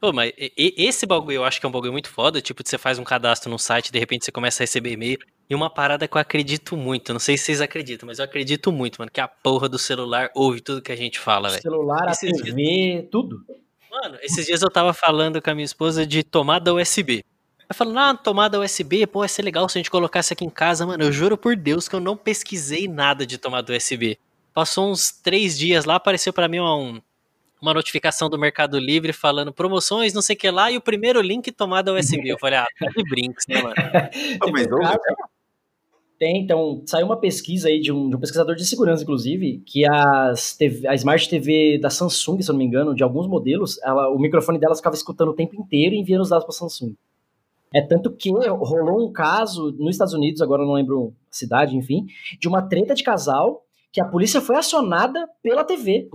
Pô, 0.00 0.12
mas 0.14 0.32
esse 0.56 1.04
bagulho 1.04 1.34
eu 1.36 1.44
acho 1.44 1.60
que 1.60 1.66
é 1.66 1.68
um 1.68 1.72
bagulho 1.72 1.92
muito 1.92 2.08
foda. 2.08 2.40
Tipo, 2.40 2.62
você 2.64 2.78
faz 2.78 2.98
um 2.98 3.04
cadastro 3.04 3.50
num 3.50 3.58
site, 3.58 3.92
de 3.92 3.98
repente 3.98 4.24
você 4.24 4.32
começa 4.32 4.62
a 4.62 4.64
receber 4.64 4.92
e-mail. 4.92 5.18
E 5.48 5.54
uma 5.54 5.68
parada 5.68 6.08
que 6.08 6.16
eu 6.16 6.20
acredito 6.20 6.76
muito, 6.76 7.12
não 7.12 7.20
sei 7.20 7.36
se 7.36 7.44
vocês 7.44 7.60
acreditam, 7.60 8.06
mas 8.06 8.18
eu 8.18 8.24
acredito 8.24 8.72
muito, 8.72 8.98
mano, 8.98 9.10
que 9.10 9.20
a 9.20 9.28
porra 9.28 9.68
do 9.68 9.78
celular 9.78 10.30
ouve 10.34 10.60
tudo 10.60 10.80
que 10.80 10.92
a 10.92 10.96
gente 10.96 11.18
fala, 11.18 11.50
velho. 11.50 11.60
Celular, 11.60 12.08
a 12.08 12.14
TV, 12.14 13.08
tudo. 13.10 13.44
Mano, 13.90 14.16
esses 14.22 14.46
dias 14.46 14.62
eu 14.62 14.70
tava 14.70 14.94
falando 14.94 15.42
com 15.42 15.50
a 15.50 15.54
minha 15.54 15.64
esposa 15.64 16.06
de 16.06 16.22
tomada 16.22 16.72
USB. 16.72 17.24
Eu 17.68 17.74
falando, 17.74 17.98
ah, 17.98 18.14
tomada 18.16 18.58
USB, 18.60 19.06
pô, 19.06 19.22
ia 19.24 19.28
ser 19.28 19.42
legal 19.42 19.68
se 19.68 19.76
a 19.76 19.80
gente 19.80 19.90
colocasse 19.90 20.32
aqui 20.32 20.44
em 20.44 20.50
casa. 20.50 20.86
Mano, 20.86 21.04
eu 21.04 21.12
juro 21.12 21.36
por 21.36 21.54
Deus 21.56 21.88
que 21.88 21.94
eu 21.94 22.00
não 22.00 22.16
pesquisei 22.16 22.88
nada 22.88 23.26
de 23.26 23.36
tomada 23.36 23.72
USB. 23.76 24.16
Passou 24.54 24.90
uns 24.90 25.10
três 25.10 25.58
dias 25.58 25.84
lá, 25.84 25.96
apareceu 25.96 26.32
pra 26.32 26.48
mim 26.48 26.60
um- 26.60 27.00
uma 27.60 27.74
notificação 27.74 28.28
do 28.28 28.38
Mercado 28.38 28.78
Livre 28.78 29.12
falando 29.12 29.52
promoções, 29.52 30.14
não 30.14 30.22
sei 30.22 30.34
o 30.34 30.38
que 30.38 30.50
lá, 30.50 30.70
e 30.70 30.76
o 30.76 30.80
primeiro 30.80 31.20
link 31.20 31.50
tomada 31.52 31.92
USB. 31.92 32.28
Eu 32.28 32.38
falei, 32.38 32.58
ah, 32.58 32.66
tá 32.78 32.86
de 32.86 33.04
brinks, 33.08 33.44
né, 33.48 33.62
mano? 33.62 33.74
Mas 34.52 34.66
Tem, 36.18 36.42
então, 36.42 36.82
saiu 36.86 37.06
uma 37.06 37.18
pesquisa 37.18 37.68
aí 37.68 37.80
de 37.80 37.90
um, 37.90 38.10
de 38.10 38.16
um 38.16 38.20
pesquisador 38.20 38.54
de 38.54 38.66
segurança, 38.66 39.02
inclusive, 39.02 39.62
que 39.66 39.86
as 39.88 40.54
TV 40.54 40.86
a 40.86 40.94
Smart 40.94 41.28
TV 41.28 41.78
da 41.78 41.88
Samsung, 41.88 42.42
se 42.42 42.50
eu 42.50 42.52
não 42.52 42.58
me 42.58 42.64
engano, 42.66 42.94
de 42.94 43.02
alguns 43.02 43.26
modelos, 43.26 43.78
ela, 43.82 44.10
o 44.10 44.18
microfone 44.18 44.58
dela 44.58 44.76
ficava 44.76 44.94
escutando 44.94 45.30
o 45.30 45.34
tempo 45.34 45.56
inteiro 45.56 45.94
e 45.94 45.98
enviando 45.98 46.22
os 46.22 46.28
dados 46.28 46.44
para 46.44 46.52
Samsung. 46.52 46.94
É 47.72 47.80
tanto 47.80 48.10
que 48.10 48.30
rolou 48.30 49.08
um 49.08 49.12
caso 49.12 49.70
nos 49.78 49.94
Estados 49.94 50.12
Unidos, 50.12 50.42
agora 50.42 50.62
eu 50.62 50.66
não 50.66 50.74
lembro 50.74 51.14
a 51.30 51.34
cidade, 51.34 51.76
enfim, 51.76 52.06
de 52.38 52.48
uma 52.48 52.62
treta 52.62 52.94
de 52.94 53.02
casal 53.02 53.64
que 53.92 54.00
a 54.00 54.04
polícia 54.04 54.40
foi 54.40 54.56
acionada 54.56 55.28
pela 55.42 55.64
TV. 55.64 56.08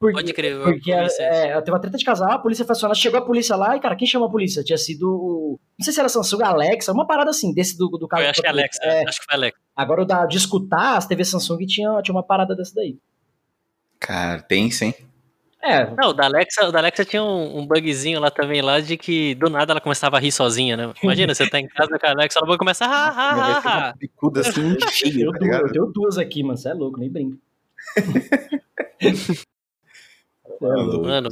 Porque, 0.00 0.14
Pode 0.20 0.32
crer, 0.32 0.52
eu 0.52 0.62
porque 0.62 0.92
aí. 0.92 1.08
é, 1.18 1.60
teve 1.60 1.72
uma 1.72 1.80
treta 1.80 1.98
de 1.98 2.04
casal, 2.04 2.30
a 2.30 2.38
polícia 2.38 2.64
foi 2.64 2.72
acionada, 2.72 2.96
chegou 2.98 3.18
a 3.18 3.24
polícia 3.24 3.56
lá 3.56 3.76
e, 3.76 3.80
cara, 3.80 3.96
quem 3.96 4.06
chamou 4.06 4.28
a 4.28 4.30
polícia? 4.30 4.62
Tinha 4.62 4.78
sido. 4.78 5.08
o- 5.10 5.60
Não 5.76 5.84
sei 5.84 5.92
se 5.92 5.98
era 5.98 6.08
Samsung, 6.08 6.42
Alexa, 6.42 6.92
uma 6.92 7.04
parada 7.04 7.30
assim, 7.30 7.52
desse 7.52 7.76
do, 7.76 7.88
do 7.88 8.06
caso. 8.06 8.22
Eu 8.22 8.30
acho 8.30 8.40
que 8.40 8.46
é 8.46 8.50
Alexa, 8.50 8.80
É, 8.84 9.08
acho 9.08 9.18
que 9.18 9.26
foi 9.26 9.34
Alexa. 9.34 9.58
Agora 9.74 10.02
o 10.02 10.04
da, 10.04 10.24
de 10.24 10.36
escutar, 10.36 10.96
as 10.96 11.06
TV 11.06 11.24
Samsung 11.24 11.66
tinha, 11.66 12.00
tinha 12.02 12.14
uma 12.14 12.22
parada 12.22 12.54
dessa 12.54 12.72
daí. 12.76 12.96
Cara, 13.98 14.40
tem 14.40 14.70
sim. 14.70 14.94
É, 15.60 15.90
Não, 15.96 16.10
o 16.10 16.12
da 16.12 16.26
Alexa, 16.26 16.68
o 16.68 16.70
da 16.70 16.78
Alexa 16.78 17.04
tinha 17.04 17.20
um, 17.24 17.58
um 17.58 17.66
bugzinho 17.66 18.20
lá 18.20 18.30
também, 18.30 18.62
lá 18.62 18.78
de 18.78 18.96
que 18.96 19.34
do 19.34 19.50
nada 19.50 19.72
ela 19.72 19.80
começava 19.80 20.16
a 20.16 20.20
rir 20.20 20.30
sozinha, 20.30 20.76
né? 20.76 20.92
Imagina, 21.02 21.34
você 21.34 21.50
tá 21.50 21.58
em 21.58 21.66
casa 21.66 21.98
com 21.98 22.06
a 22.06 22.10
Alexa, 22.10 22.38
ela 22.40 22.56
começa 22.56 22.84
a 22.84 22.88
ha, 22.88 23.08
ha, 23.08 23.34
Vai 23.34 23.50
ha, 23.50 23.60
uma 23.60 23.88
ha. 23.88 23.94
picuda 23.98 24.40
assim 24.42 24.76
cheia, 24.92 25.24
eu, 25.24 25.32
tá 25.32 25.38
tenho, 25.40 25.52
eu 25.54 25.72
tenho 25.72 25.86
duas 25.86 26.16
aqui, 26.16 26.44
mano. 26.44 26.56
Você 26.56 26.68
é 26.68 26.74
louco, 26.74 27.00
nem 27.00 27.10
brinca. 27.10 27.36
Maluco. 30.60 31.06
Mano, 31.06 31.28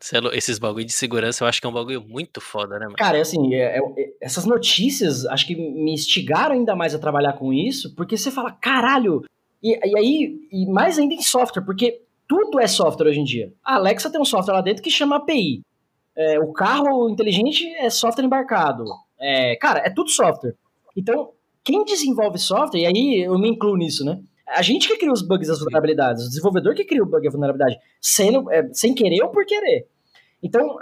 cê 0.00 0.16
é 0.16 0.20
esses 0.36 0.58
bagulho 0.58 0.84
de 0.84 0.92
segurança 0.92 1.44
eu 1.44 1.48
acho 1.48 1.60
que 1.60 1.66
é 1.66 1.70
um 1.70 1.72
bagulho 1.72 2.00
muito 2.00 2.40
foda, 2.40 2.78
né, 2.78 2.86
mano? 2.86 2.96
Cara, 2.96 3.18
é 3.18 3.20
assim, 3.20 3.54
é- 3.54 3.78
é- 3.78 4.02
é- 4.02 4.12
essas 4.20 4.44
notícias 4.46 5.26
acho 5.26 5.46
que 5.46 5.54
me 5.54 5.92
instigaram 5.92 6.54
ainda 6.54 6.74
mais 6.74 6.94
a 6.94 6.98
trabalhar 6.98 7.34
com 7.34 7.52
isso, 7.52 7.94
porque 7.94 8.16
você 8.16 8.30
fala, 8.30 8.50
caralho, 8.50 9.22
e, 9.62 9.78
e 9.86 9.98
aí, 9.98 10.48
e 10.50 10.66
mais 10.66 10.98
ainda 10.98 11.14
em 11.14 11.22
software, 11.22 11.62
porque 11.62 12.00
tudo 12.26 12.58
é 12.60 12.66
software 12.66 13.08
hoje 13.08 13.20
em 13.20 13.24
dia. 13.24 13.52
A 13.64 13.74
Alexa 13.74 14.10
tem 14.10 14.20
um 14.20 14.24
software 14.24 14.54
lá 14.54 14.60
dentro 14.60 14.82
que 14.82 14.90
chama 14.90 15.16
API. 15.16 15.60
É, 16.16 16.38
o 16.38 16.52
carro 16.52 17.08
inteligente 17.08 17.66
é 17.76 17.90
software 17.90 18.24
embarcado. 18.24 18.84
É, 19.18 19.56
cara, 19.56 19.80
é 19.80 19.90
tudo 19.90 20.10
software. 20.10 20.54
Então, 20.96 21.30
quem 21.62 21.84
desenvolve 21.84 22.38
software, 22.38 22.80
e 22.80 22.86
aí 22.86 23.22
eu 23.24 23.38
me 23.38 23.48
incluo 23.48 23.76
nisso, 23.76 24.04
né? 24.04 24.18
A 24.56 24.62
gente 24.62 24.88
que 24.88 24.96
cria 24.96 25.12
os 25.12 25.22
bugs 25.22 25.48
e 25.48 25.52
as 25.52 25.58
vulnerabilidades, 25.58 26.24
o 26.24 26.28
desenvolvedor 26.28 26.74
que 26.74 26.84
cria 26.84 27.02
o 27.02 27.06
bug 27.06 27.24
e 27.24 27.28
a 27.28 27.30
vulnerabilidade, 27.30 27.78
sendo, 28.00 28.50
é, 28.50 28.68
sem 28.72 28.94
querer 28.94 29.22
ou 29.22 29.30
por 29.30 29.44
querer. 29.44 29.86
Então, 30.42 30.76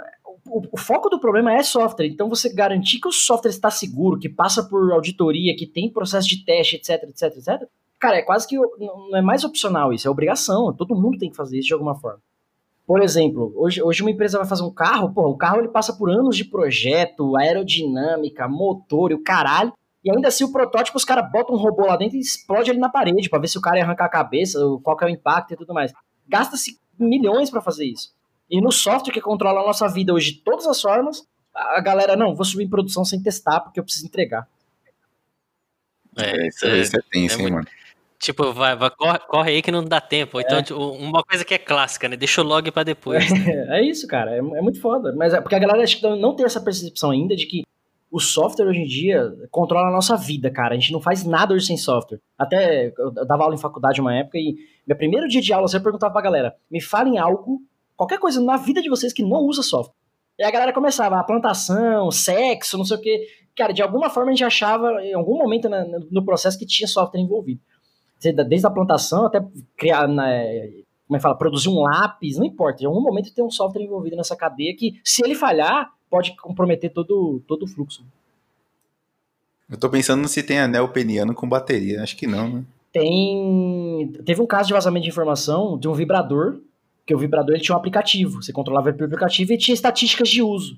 o, 0.45 0.61
o 0.71 0.77
foco 0.77 1.09
do 1.09 1.19
problema 1.19 1.53
é 1.53 1.63
software. 1.63 2.07
Então, 2.07 2.29
você 2.29 2.53
garantir 2.53 2.99
que 2.99 3.07
o 3.07 3.11
software 3.11 3.51
está 3.51 3.69
seguro, 3.69 4.19
que 4.19 4.29
passa 4.29 4.63
por 4.63 4.91
auditoria, 4.91 5.55
que 5.55 5.67
tem 5.67 5.91
processo 5.91 6.27
de 6.27 6.43
teste, 6.43 6.77
etc, 6.77 7.03
etc, 7.03 7.23
etc. 7.37 7.69
Cara, 7.99 8.17
é 8.17 8.21
quase 8.21 8.47
que 8.47 8.55
não 8.55 9.15
é 9.15 9.21
mais 9.21 9.43
opcional 9.43 9.91
isso, 9.91 10.07
é 10.07 10.11
obrigação. 10.11 10.73
Todo 10.73 10.95
mundo 10.95 11.17
tem 11.17 11.29
que 11.29 11.35
fazer 11.35 11.59
isso 11.59 11.67
de 11.67 11.73
alguma 11.73 11.95
forma. 11.95 12.21
Por 12.87 13.03
exemplo, 13.03 13.53
hoje, 13.55 13.83
hoje 13.83 14.01
uma 14.01 14.09
empresa 14.09 14.39
vai 14.39 14.47
fazer 14.47 14.63
um 14.63 14.73
carro, 14.73 15.13
pô, 15.13 15.27
o 15.27 15.37
carro 15.37 15.59
ele 15.59 15.67
passa 15.67 15.93
por 15.93 16.09
anos 16.09 16.35
de 16.35 16.43
projeto, 16.43 17.37
aerodinâmica, 17.37 18.47
motor 18.47 19.11
e 19.11 19.13
o 19.13 19.21
caralho. 19.21 19.71
E 20.03 20.11
ainda 20.11 20.27
assim 20.29 20.43
o 20.45 20.51
protótipo, 20.51 20.97
os 20.97 21.03
caras 21.05 21.29
botam 21.31 21.55
um 21.55 21.57
robô 21.57 21.85
lá 21.85 21.97
dentro 21.97 22.15
e 22.17 22.21
explode 22.21 22.69
ele 22.69 22.79
na 22.79 22.89
parede 22.89 23.29
pra 23.29 23.39
ver 23.39 23.47
se 23.47 23.57
o 23.57 23.61
cara 23.61 23.77
ia 23.77 23.83
arrancar 23.83 24.05
a 24.05 24.09
cabeça, 24.09 24.59
qual 24.83 24.95
que 24.95 25.03
é 25.03 25.07
o 25.07 25.09
impacto 25.09 25.53
e 25.53 25.57
tudo 25.57 25.73
mais. 25.73 25.91
Gasta-se 26.27 26.79
milhões 26.97 27.49
pra 27.49 27.61
fazer 27.61 27.85
isso. 27.85 28.13
E 28.49 28.61
no 28.61 28.71
software 28.71 29.13
que 29.13 29.21
controla 29.21 29.61
a 29.61 29.65
nossa 29.65 29.87
vida 29.87 30.13
hoje 30.13 30.33
de 30.33 30.37
todas 30.41 30.65
as 30.67 30.81
formas, 30.81 31.27
a 31.53 31.81
galera, 31.81 32.15
não, 32.15 32.33
vou 32.35 32.45
subir 32.45 32.63
em 32.63 32.69
produção 32.69 33.03
sem 33.03 33.21
testar 33.21 33.59
porque 33.59 33.79
eu 33.79 33.83
preciso 33.83 34.05
entregar. 34.05 34.47
É, 36.17 36.47
isso, 36.47 36.65
é- 36.65 36.77
isso 36.79 36.97
é 36.97 37.01
tenso, 37.11 37.39
é 37.39 37.43
hein, 37.43 37.51
mano. 37.51 37.67
Tipo, 38.17 38.51
vai, 38.51 38.75
vai, 38.75 38.89
corre, 38.89 39.19
corre 39.19 39.51
aí 39.51 39.61
que 39.61 39.71
não 39.71 39.81
dá 39.83 40.01
tempo. 40.01 40.41
Então, 40.41 40.61
tipo, 40.61 40.77
uma 40.77 41.23
coisa 41.23 41.45
que 41.45 41.53
é 41.53 41.57
clássica, 41.57 42.09
né? 42.09 42.17
Deixa 42.17 42.41
o 42.41 42.43
log 42.43 42.69
pra 42.69 42.83
depois. 42.83 43.29
né? 43.31 43.37
É 43.79 43.81
isso, 43.81 44.05
cara, 44.07 44.31
é, 44.31 44.39
é 44.39 44.61
muito 44.61 44.81
foda. 44.81 45.13
Mas 45.15 45.33
é 45.33 45.39
porque 45.39 45.55
a 45.55 45.59
galera 45.59 45.81
acho 45.83 45.99
que 46.01 46.07
não 46.17 46.35
tem 46.35 46.45
essa 46.45 46.59
percepção 46.59 47.11
ainda 47.11 47.33
de 47.33 47.45
que 47.45 47.63
o 48.11 48.19
software 48.19 48.67
hoje 48.67 48.79
em 48.79 48.85
dia 48.85 49.31
controla 49.51 49.89
a 49.89 49.91
nossa 49.91 50.15
vida, 50.15 50.49
cara. 50.49 50.73
A 50.73 50.77
gente 50.77 50.91
não 50.91 50.99
faz 50.99 51.23
nada 51.23 51.53
hoje 51.53 51.67
sem 51.67 51.77
software. 51.77 52.19
Até 52.37 52.91
eu 52.97 53.11
dava 53.11 53.43
aula 53.43 53.55
em 53.55 53.59
faculdade 53.59 54.01
uma 54.01 54.15
época 54.15 54.37
e 54.37 54.55
meu 54.87 54.97
primeiro 54.97 55.27
dia 55.27 55.41
de 55.41 55.53
aula 55.53 55.67
eu 55.71 55.81
perguntava 55.81 56.11
pra 56.11 56.21
galera: 56.21 56.55
me 56.69 56.81
falem 56.81 57.17
algo, 57.17 57.61
qualquer 57.95 58.19
coisa 58.19 58.41
na 58.41 58.57
vida 58.57 58.81
de 58.81 58.89
vocês 58.89 59.13
que 59.13 59.23
não 59.23 59.41
usa 59.41 59.61
software. 59.61 59.95
E 60.37 60.43
a 60.43 60.49
galera 60.49 60.71
começava, 60.71 61.19
a 61.19 61.23
plantação, 61.23 62.09
sexo, 62.11 62.77
não 62.77 62.85
sei 62.85 62.97
o 62.97 63.01
quê. 63.01 63.27
Cara, 63.55 63.73
de 63.73 63.81
alguma 63.81 64.09
forma 64.09 64.31
a 64.31 64.33
gente 64.33 64.45
achava, 64.45 65.03
em 65.03 65.13
algum 65.13 65.37
momento 65.37 65.69
no 66.09 66.23
processo, 66.23 66.57
que 66.57 66.65
tinha 66.65 66.87
software 66.87 67.19
envolvido. 67.19 67.61
Desde 68.21 68.43
desde 68.45 68.65
a 68.65 68.71
plantação 68.71 69.25
até 69.25 69.45
criar, 69.77 70.07
né, 70.07 70.69
como 71.05 71.15
é 71.15 71.17
que 71.17 71.23
fala, 71.23 71.37
produzir 71.37 71.69
um 71.69 71.81
lápis, 71.81 72.37
não 72.37 72.45
importa. 72.45 72.83
Em 72.83 72.85
algum 72.85 73.01
momento 73.01 73.33
tem 73.33 73.43
um 73.43 73.51
software 73.51 73.83
envolvido 73.83 74.15
nessa 74.15 74.35
cadeia 74.35 74.75
que, 74.77 74.99
se 75.03 75.23
ele 75.25 75.35
falhar, 75.35 75.91
pode 76.09 76.35
comprometer 76.37 76.91
todo, 76.91 77.41
todo 77.47 77.63
o 77.63 77.67
fluxo. 77.67 78.03
Eu 79.69 79.77
tô 79.77 79.89
pensando 79.89 80.27
se 80.27 80.41
tem 80.41 80.59
anel 80.59 80.89
peniano 80.89 81.33
com 81.33 81.47
bateria. 81.47 82.01
Acho 82.01 82.17
que 82.17 82.25
não, 82.25 82.49
né? 82.49 82.63
Tem. 82.91 84.11
Teve 84.25 84.41
um 84.41 84.47
caso 84.47 84.67
de 84.67 84.73
vazamento 84.73 85.03
de 85.03 85.09
informação 85.09 85.77
de 85.77 85.87
um 85.87 85.93
vibrador, 85.93 86.59
que 87.05 87.13
o 87.13 87.19
vibrador 87.19 87.53
ele 87.53 87.63
tinha 87.63 87.75
um 87.75 87.79
aplicativo. 87.79 88.41
Você 88.41 88.51
controlava 88.51 88.91
pelo 88.91 89.05
aplicativo 89.05 89.53
e 89.53 89.57
tinha 89.57 89.75
estatísticas 89.75 90.29
de 90.29 90.41
uso. 90.41 90.77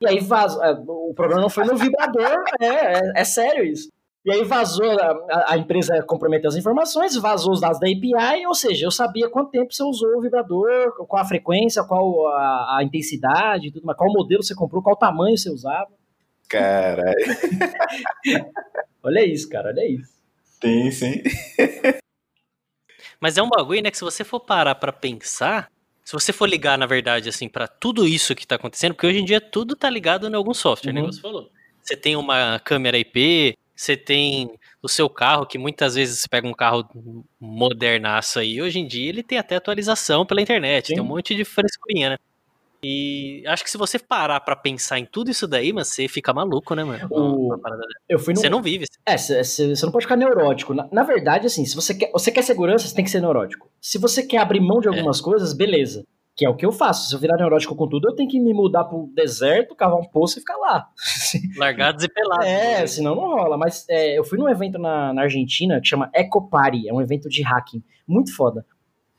E 0.00 0.08
aí 0.08 0.18
vazou. 0.18 0.62
é, 0.64 0.72
O 0.72 1.14
problema 1.14 1.40
não 1.40 1.48
foi 1.48 1.64
no 1.64 1.76
vibrador, 1.76 2.42
é, 2.60 2.66
é, 2.66 3.12
é 3.16 3.24
sério 3.24 3.64
isso. 3.64 3.88
E 4.24 4.30
aí 4.30 4.44
vazou, 4.44 4.88
a, 5.00 5.52
a 5.52 5.58
empresa 5.58 6.00
comprometeu 6.04 6.48
as 6.48 6.54
informações, 6.56 7.16
vazou 7.16 7.52
os 7.52 7.60
dados 7.60 7.80
da 7.80 7.88
API, 7.88 8.46
ou 8.46 8.54
seja, 8.54 8.86
eu 8.86 8.90
sabia 8.90 9.28
quanto 9.28 9.50
tempo 9.50 9.72
você 9.74 9.82
usou 9.82 10.16
o 10.16 10.20
vibrador, 10.20 10.92
qual 11.08 11.20
a 11.22 11.26
frequência, 11.26 11.82
qual 11.82 12.28
a, 12.28 12.78
a 12.78 12.84
intensidade, 12.84 13.72
tudo 13.72 13.84
mais, 13.84 13.98
qual 13.98 14.12
modelo 14.12 14.42
você 14.42 14.54
comprou, 14.54 14.80
qual 14.80 14.94
tamanho 14.96 15.36
você 15.36 15.50
usava. 15.50 15.88
Caralho. 16.48 17.16
Olha 19.02 19.24
isso, 19.26 19.48
cara, 19.48 19.70
olha 19.70 19.84
isso. 19.84 20.12
Tem, 20.60 20.88
sim. 20.92 21.20
Mas 23.20 23.36
é 23.36 23.42
um 23.42 23.48
bagulho, 23.48 23.82
né, 23.82 23.90
que 23.90 23.98
se 23.98 24.04
você 24.04 24.22
for 24.22 24.38
parar 24.38 24.76
pra 24.76 24.92
pensar, 24.92 25.68
se 26.04 26.12
você 26.12 26.32
for 26.32 26.48
ligar, 26.48 26.78
na 26.78 26.86
verdade, 26.86 27.28
assim, 27.28 27.48
pra 27.48 27.66
tudo 27.66 28.06
isso 28.06 28.34
que 28.34 28.46
tá 28.46 28.54
acontecendo, 28.56 28.94
porque 28.94 29.06
hoje 29.08 29.18
em 29.18 29.24
dia 29.24 29.40
tudo 29.40 29.74
tá 29.74 29.90
ligado 29.90 30.28
em 30.28 30.34
algum 30.34 30.54
software, 30.54 30.92
né, 30.92 31.00
Uhum. 31.00 31.06
como 31.06 31.12
você 31.14 31.20
falou. 31.20 31.50
Você 31.82 31.96
tem 31.96 32.14
uma 32.14 32.60
câmera 32.60 32.96
IP, 32.96 33.56
você 33.82 33.96
tem 33.96 34.58
o 34.80 34.88
seu 34.88 35.10
carro, 35.10 35.44
que 35.44 35.58
muitas 35.58 35.96
vezes 35.96 36.20
você 36.20 36.28
pega 36.28 36.46
um 36.46 36.54
carro 36.54 36.88
modernaço 37.40 38.38
aí, 38.38 38.62
hoje 38.62 38.78
em 38.78 38.86
dia 38.86 39.08
ele 39.08 39.22
tem 39.22 39.38
até 39.38 39.56
atualização 39.56 40.24
pela 40.24 40.40
internet, 40.40 40.88
Sim. 40.88 40.94
tem 40.94 41.02
um 41.02 41.06
monte 41.06 41.34
de 41.34 41.44
frescurinha, 41.44 42.10
né? 42.10 42.18
E 42.84 43.44
acho 43.46 43.62
que 43.62 43.70
se 43.70 43.78
você 43.78 43.98
parar 43.98 44.40
pra 44.40 44.56
pensar 44.56 44.98
em 44.98 45.04
tudo 45.04 45.30
isso 45.30 45.46
daí, 45.46 45.72
mas 45.72 45.88
você 45.88 46.08
fica 46.08 46.32
maluco, 46.32 46.74
né, 46.74 46.82
mano? 46.82 47.06
O-. 47.10 47.54
Eu 48.08 48.18
fui 48.18 48.34
no. 48.34 48.40
Você 48.40 48.50
não 48.50 48.60
vive. 48.60 48.86
É, 49.06 49.16
você 49.16 49.72
não 49.82 49.92
pode 49.92 50.04
ficar 50.04 50.16
neurótico. 50.16 50.74
Na, 50.74 50.88
na 50.90 51.04
verdade, 51.04 51.46
assim, 51.46 51.64
se 51.64 51.76
você 51.76 51.94
quer, 51.94 52.10
você 52.10 52.32
quer 52.32 52.42
segurança, 52.42 52.88
você 52.88 52.94
tem 52.94 53.04
que 53.04 53.10
ser 53.10 53.20
neurótico. 53.20 53.68
Se 53.80 53.98
você 53.98 54.24
quer 54.24 54.38
abrir 54.38 54.60
mão 54.60 54.80
de 54.80 54.88
algumas 54.88 55.20
coisas, 55.20 55.52
beleza. 55.52 56.04
Que 56.34 56.46
é 56.46 56.48
o 56.48 56.56
que 56.56 56.64
eu 56.64 56.72
faço. 56.72 57.08
Se 57.08 57.14
eu 57.14 57.18
virar 57.18 57.36
neurótico 57.36 57.76
com 57.76 57.86
tudo, 57.86 58.08
eu 58.08 58.14
tenho 58.14 58.28
que 58.28 58.40
me 58.40 58.54
mudar 58.54 58.84
pro 58.84 59.10
deserto, 59.14 59.74
cavar 59.74 59.98
um 59.98 60.04
poço 60.04 60.38
e 60.38 60.40
ficar 60.40 60.56
lá. 60.56 60.88
Largados 61.56 62.04
e 62.04 62.08
pelados. 62.08 62.46
É, 62.46 62.80
né? 62.80 62.86
senão 62.86 63.14
não 63.14 63.22
rola. 63.22 63.58
Mas 63.58 63.86
é, 63.88 64.18
eu 64.18 64.24
fui 64.24 64.38
num 64.38 64.48
evento 64.48 64.78
na, 64.78 65.12
na 65.12 65.22
Argentina 65.22 65.80
que 65.80 65.88
chama 65.88 66.10
Eco 66.14 66.48
Party, 66.48 66.88
é 66.88 66.92
um 66.92 67.02
evento 67.02 67.28
de 67.28 67.42
hacking, 67.42 67.82
muito 68.06 68.34
foda. 68.34 68.64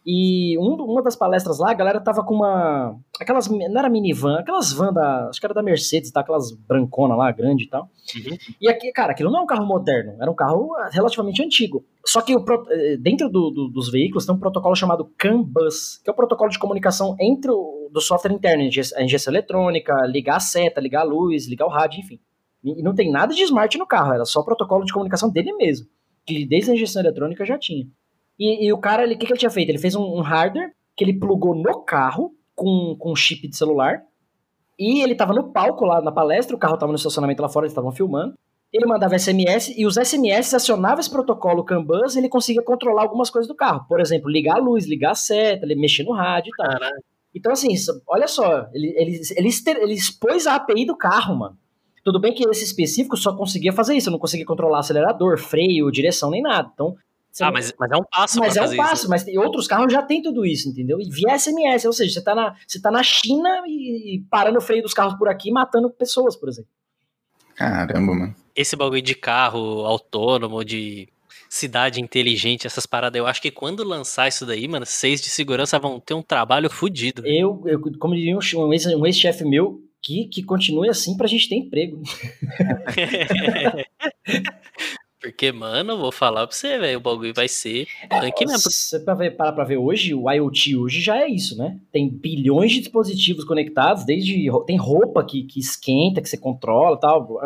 E 0.05 0.57
um- 0.59 0.75
uma 0.83 1.01
das 1.01 1.15
palestras 1.15 1.59
lá, 1.59 1.71
a 1.71 1.73
galera 1.73 1.99
tava 2.01 2.23
com 2.25 2.33
uma. 2.35 2.99
Aquelas. 3.21 3.47
Não 3.47 3.79
era 3.79 3.89
minivan, 3.89 4.39
aquelas 4.39 4.73
van 4.73 4.91
da. 4.91 5.29
Acho 5.29 5.39
que 5.39 5.45
era 5.45 5.53
da 5.53 5.63
Mercedes, 5.63 6.11
tá? 6.11 6.19
Aquelas 6.19 6.51
brancona 6.51 7.15
lá, 7.15 7.31
grande 7.31 7.63
e 7.63 7.69
tal. 7.69 7.83
Uhum. 7.83 8.37
E 8.59 8.67
aqui, 8.67 8.91
cara, 8.91 9.11
aquilo 9.13 9.31
não 9.31 9.39
é 9.39 9.41
um 9.43 9.45
carro 9.45 9.65
moderno, 9.65 10.15
era 10.21 10.29
um 10.29 10.35
carro 10.35 10.73
ah, 10.75 10.89
relativamente 10.91 11.41
antigo. 11.41 11.85
Só 12.05 12.21
que 12.21 12.35
o 12.35 12.43
eh, 12.69 12.97
dentro 12.97 13.29
do- 13.29 13.49
do- 13.49 13.69
dos 13.69 13.89
veículos 13.89 14.25
tem 14.25 14.35
um 14.35 14.39
protocolo 14.39 14.75
chamado 14.75 15.09
CAN 15.17 15.41
Bus, 15.41 16.01
que 16.03 16.09
é 16.09 16.13
o 16.13 16.15
protocolo 16.15 16.49
de 16.49 16.59
comunicação 16.59 17.15
entre 17.19 17.49
o 17.51 17.89
do 17.89 18.01
software 18.01 18.33
interno, 18.33 18.61
a 18.63 19.03
injeção 19.03 19.31
eletrônica, 19.31 19.93
ligar 20.07 20.35
a 20.37 20.39
seta, 20.41 20.81
ligar 20.81 21.01
a 21.01 21.05
luz, 21.05 21.47
ligar 21.47 21.65
o 21.65 21.69
rádio, 21.69 21.99
enfim. 22.01 22.19
E 22.63 22.79
e 22.79 22.83
não 22.83 22.93
tem 22.93 23.09
nada 23.09 23.33
de 23.33 23.41
smart 23.43 23.77
no 23.77 23.85
carro, 23.87 24.13
era 24.13 24.25
só 24.25 24.41
o 24.41 24.45
protocolo 24.45 24.83
de 24.83 24.91
comunicação 24.91 25.29
dele 25.29 25.53
mesmo, 25.53 25.87
que 26.25 26.45
desde 26.45 26.71
a 26.71 26.73
injeção 26.73 27.01
eletrônica 27.01 27.45
já 27.45 27.57
tinha. 27.57 27.85
E, 28.39 28.65
e 28.67 28.73
o 28.73 28.77
cara, 28.77 29.03
ele- 29.03 29.15
o 29.15 29.17
que, 29.17 29.25
que 29.25 29.31
ele 29.33 29.39
tinha 29.39 29.49
feito? 29.51 29.69
Ele 29.69 29.77
fez 29.77 29.95
um, 29.95 30.03
um 30.03 30.21
hardware 30.21 30.71
que 30.95 31.03
ele 31.03 31.13
plugou 31.19 31.55
no 31.55 31.81
carro 31.83 32.33
com, 32.55 32.95
com 32.99 33.11
um 33.11 33.15
chip 33.15 33.47
de 33.47 33.55
celular, 33.57 34.01
e 34.77 35.01
ele 35.01 35.15
tava 35.15 35.33
no 35.33 35.51
palco 35.51 35.85
lá 35.85 36.01
na 36.01 36.11
palestra, 36.11 36.55
o 36.55 36.59
carro 36.59 36.77
tava 36.77 36.91
no 36.91 36.97
estacionamento 36.97 37.41
lá 37.41 37.49
fora, 37.49 37.65
eles 37.65 37.71
estavam 37.71 37.91
filmando. 37.91 38.33
Ele 38.71 38.87
mandava 38.87 39.17
SMS 39.17 39.71
e 39.77 39.85
os 39.85 39.97
SMS 39.97 40.51
acionavam 40.55 40.99
esse 40.99 41.09
protocolo 41.09 41.63
CAN 41.63 41.83
bus 41.83 42.15
e 42.15 42.19
ele 42.19 42.27
conseguia 42.27 42.63
controlar 42.63 43.03
algumas 43.03 43.29
coisas 43.29 43.47
do 43.47 43.53
carro. 43.53 43.85
Por 43.87 44.01
exemplo, 44.01 44.31
ligar 44.31 44.55
a 44.57 44.59
luz, 44.59 44.87
ligar 44.87 45.11
a 45.11 45.15
seta, 45.15 45.63
ele 45.63 45.75
mexer 45.75 46.03
no 46.03 46.11
rádio 46.11 46.49
e 46.51 46.57
tal. 46.57 46.71
Caralho. 46.71 47.03
Então, 47.35 47.51
assim, 47.51 47.69
olha 48.07 48.27
só, 48.27 48.67
ele, 48.73 48.87
ele, 48.97 49.21
ele, 49.35 49.49
ele 49.79 49.93
expôs 49.93 50.47
a 50.47 50.55
API 50.55 50.85
do 50.85 50.97
carro, 50.97 51.35
mano. 51.35 51.57
Tudo 52.03 52.19
bem 52.19 52.33
que 52.33 52.47
esse 52.49 52.63
específico 52.63 53.15
só 53.15 53.35
conseguia 53.35 53.71
fazer 53.71 53.95
isso, 53.95 54.11
não 54.11 54.19
conseguia 54.19 54.45
controlar 54.45 54.79
acelerador, 54.79 55.37
freio, 55.37 55.91
direção, 55.91 56.31
nem 56.31 56.41
nada. 56.41 56.69
Então, 56.73 56.95
você 57.33 57.43
Ah, 57.43 57.47
não- 57.47 57.53
mas, 57.53 57.73
mas 57.79 57.91
é 57.91 57.95
um 57.97 58.03
passo 58.03 58.39
mas 58.39 58.55
é 58.55 58.61
um 58.61 58.75
passo, 58.77 58.93
isso. 59.01 59.09
mas 59.09 59.23
tem 59.23 59.37
outros 59.39 59.67
carros 59.67 59.91
já 59.91 60.03
tem 60.03 60.21
tudo 60.21 60.45
isso, 60.45 60.69
entendeu? 60.69 61.01
E 61.01 61.09
via 61.09 61.33
SMS, 61.37 61.85
ou 61.87 61.91
seja, 61.93 62.13
você 62.13 62.23
tá 62.23 62.35
na, 62.35 62.55
você 62.67 62.79
tá 62.79 62.91
na 62.91 63.01
China 63.01 63.63
e, 63.65 64.15
e 64.17 64.21
parando 64.29 64.59
o 64.59 64.61
freio 64.61 64.83
dos 64.83 64.93
carros 64.93 65.15
por 65.15 65.27
aqui 65.27 65.49
e 65.49 65.51
matando 65.51 65.89
pessoas, 65.89 66.35
por 66.35 66.47
exemplo. 66.47 66.69
Caramba, 67.55 68.13
mano. 68.13 68.35
Esse 68.55 68.75
bagulho 68.75 69.01
de 69.01 69.15
carro 69.15 69.83
autônomo, 69.85 70.63
de 70.63 71.09
cidade 71.49 71.99
inteligente, 72.01 72.67
essas 72.67 72.85
paradas, 72.85 73.17
eu 73.17 73.25
acho 73.27 73.41
que 73.41 73.49
quando 73.51 73.83
lançar 73.83 74.27
isso 74.27 74.45
daí, 74.45 74.67
mano, 74.67 74.85
seis 74.85 75.19
de 75.21 75.29
segurança 75.29 75.79
vão 75.79 75.99
ter 75.99 76.13
um 76.13 76.21
trabalho 76.21 76.69
fudido. 76.69 77.25
Eu, 77.25 77.63
eu 77.65 77.79
como 77.99 78.15
diria 78.15 78.35
um, 78.35 78.39
um 78.67 78.73
ex- 78.73 78.85
um 78.85 79.05
ex-chefe 79.05 79.43
meu, 79.43 79.81
que, 80.01 80.25
que 80.27 80.43
continue 80.43 80.89
assim 80.89 81.15
pra 81.17 81.27
gente 81.27 81.47
ter 81.49 81.55
emprego. 81.55 82.01
Porque, 85.23 85.53
mano, 85.53 85.97
vou 85.97 86.11
falar 86.11 86.45
pra 86.45 86.53
você, 86.53 86.77
velho, 86.77 86.97
o 86.97 87.01
bagulho 87.01 87.33
vai 87.33 87.47
ser 87.47 87.87
tanque 88.09 88.45
mesmo. 88.45 88.69
Você 88.69 88.99
ver, 89.15 89.31
parar 89.37 89.53
pra 89.53 89.63
ver 89.63 89.77
hoje, 89.77 90.13
o 90.13 90.29
IoT 90.29 90.75
hoje 90.75 90.99
já 90.99 91.17
é 91.17 91.29
isso, 91.29 91.57
né? 91.57 91.79
Tem 91.93 92.09
bilhões 92.09 92.73
de 92.73 92.81
dispositivos 92.81 93.45
conectados, 93.45 94.03
desde 94.03 94.51
tem 94.67 94.75
roupa 94.75 95.23
que, 95.23 95.43
que 95.43 95.61
esquenta, 95.61 96.21
que 96.21 96.27
você 96.27 96.37
controla 96.37 96.99
tal. 96.99 97.39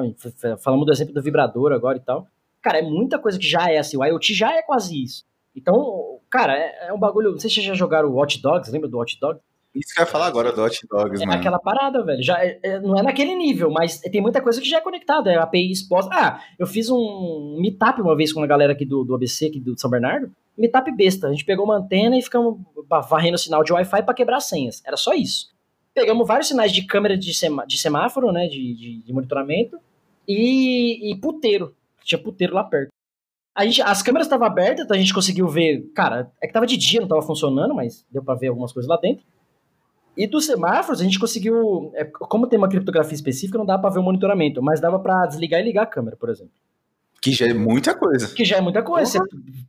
Falamos 0.59 0.87
do 0.87 0.91
exemplo 0.91 1.13
do 1.13 1.21
vibrador 1.21 1.71
agora 1.71 1.99
e 1.99 2.01
tal. 2.01 2.25
Cara, 2.63 2.79
é 2.79 2.81
muita 2.81 3.19
coisa 3.19 3.37
que 3.37 3.47
já 3.47 3.69
é 3.71 3.77
assim. 3.77 3.95
O 3.95 4.03
IoT 4.03 4.33
já 4.33 4.55
é 4.55 4.63
quase 4.63 4.99
isso. 4.99 5.23
Então, 5.55 6.17
cara, 6.31 6.57
é, 6.57 6.87
é 6.87 6.93
um 6.93 6.99
bagulho. 6.99 7.29
Não 7.29 7.37
sei 7.37 7.47
se 7.47 7.57
vocês 7.57 7.67
já 7.67 7.75
jogaram 7.75 8.09
o 8.09 8.15
Watch 8.15 8.41
Dogs, 8.41 8.71
lembra 8.71 8.89
do 8.89 8.97
Watch 8.97 9.19
Dogs? 9.19 9.39
Isso 9.79 9.93
que 9.93 9.99
eu 9.99 10.03
ia 10.05 10.11
falar 10.11 10.27
agora 10.27 10.51
do 10.51 10.61
Hot 10.63 10.79
Dogs, 10.89 11.21
É 11.21 11.25
mano. 11.25 11.39
aquela 11.39 11.59
parada, 11.59 12.03
velho. 12.03 12.21
Já 12.23 12.43
é- 12.43 12.59
é- 12.63 12.79
não 12.79 12.97
é 12.97 13.03
naquele 13.03 13.35
nível, 13.35 13.69
mas 13.71 13.99
tem 13.99 14.21
muita 14.21 14.41
coisa 14.41 14.59
que 14.61 14.67
já 14.69 14.77
é 14.77 14.81
conectada. 14.81 15.31
É 15.31 15.37
API 15.37 15.71
exposta. 15.71 16.13
Ah, 16.13 16.41
eu 16.57 16.65
fiz 16.67 16.89
um 16.89 17.57
meetup 17.59 18.01
uma 18.01 18.15
vez 18.15 18.31
com 18.33 18.39
uma 18.39 18.47
galera 18.47 18.73
aqui 18.73 18.85
do, 18.85 19.03
do 19.03 19.15
ABC, 19.15 19.47
aqui 19.47 19.59
do 19.59 19.79
São 19.79 19.89
Bernardo. 19.89 20.31
Meetup 20.57 20.91
besta. 20.91 21.27
A 21.27 21.31
gente 21.31 21.45
pegou 21.45 21.65
uma 21.65 21.77
antena 21.77 22.17
e 22.17 22.21
ficamos 22.21 22.59
varrendo 23.09 23.35
o 23.35 23.39
sinal 23.39 23.63
de 23.63 23.71
Wi-Fi 23.71 24.03
pra 24.03 24.13
quebrar 24.13 24.39
senhas. 24.39 24.81
Era 24.85 24.97
só 24.97 25.13
isso. 25.13 25.55
Pegamos 25.93 26.27
vários 26.27 26.47
sinais 26.47 26.71
de 26.71 26.83
câmera 26.85 27.17
de, 27.17 27.31
de 27.31 27.77
semáforo, 27.79 28.31
né? 28.31 28.47
De, 28.47 28.73
de- 28.73 29.01
de 29.03 29.13
monitoramento. 29.13 29.77
E, 30.27 31.11
e 31.11 31.15
puteiro. 31.15 31.73
Tinha 32.03 32.21
puteiro 32.21 32.53
lá 32.53 32.63
perto. 32.63 32.89
A 33.55 33.65
gente, 33.65 33.81
as 33.81 34.03
câmeras 34.03 34.27
estavam 34.27 34.45
abertas, 34.45 34.85
então 34.85 34.95
a 34.95 34.99
gente 34.99 35.13
conseguiu 35.13 35.47
ver. 35.47 35.89
Cara, 35.95 36.31
é 36.41 36.45
que 36.45 36.53
tava 36.53 36.67
de 36.67 36.77
dia, 36.77 37.01
não 37.01 37.07
tava 37.07 37.21
funcionando, 37.23 37.73
mas 37.73 38.05
deu 38.11 38.23
pra 38.23 38.35
ver 38.35 38.47
algumas 38.49 38.71
coisas 38.71 38.87
lá 38.87 38.97
dentro. 38.97 39.25
E 40.17 40.25
dos 40.25 40.47
semáforos, 40.47 40.99
a 40.99 41.03
gente 41.03 41.19
conseguiu. 41.19 41.91
é, 41.93 42.03
como 42.05 42.47
tem 42.47 42.57
uma 42.57 42.67
criptografia 42.67 43.13
específica, 43.13 43.57
não 43.57 43.65
dá 43.65 43.77
pra 43.77 43.91
ver 43.91 43.99
o 43.99 44.03
monitoramento, 44.03 44.63
mas 44.63 44.81
dava 44.81 44.97
pra 44.97 45.27
desligar 45.27 45.61
e 45.61 45.63
ligar 45.63 45.83
a 45.83 45.87
câmera, 45.87 46.17
por 46.17 46.29
exemplo. 46.29 46.53
Que 47.21 47.31
já 47.31 47.47
é 47.47 47.53
muita 47.53 47.93
coisa. 47.93 48.33
Que 48.33 48.43
já 48.43 48.57
é 48.57 48.61
muita 48.61 48.81
coisa. 48.81 49.19
Você 49.19 49.19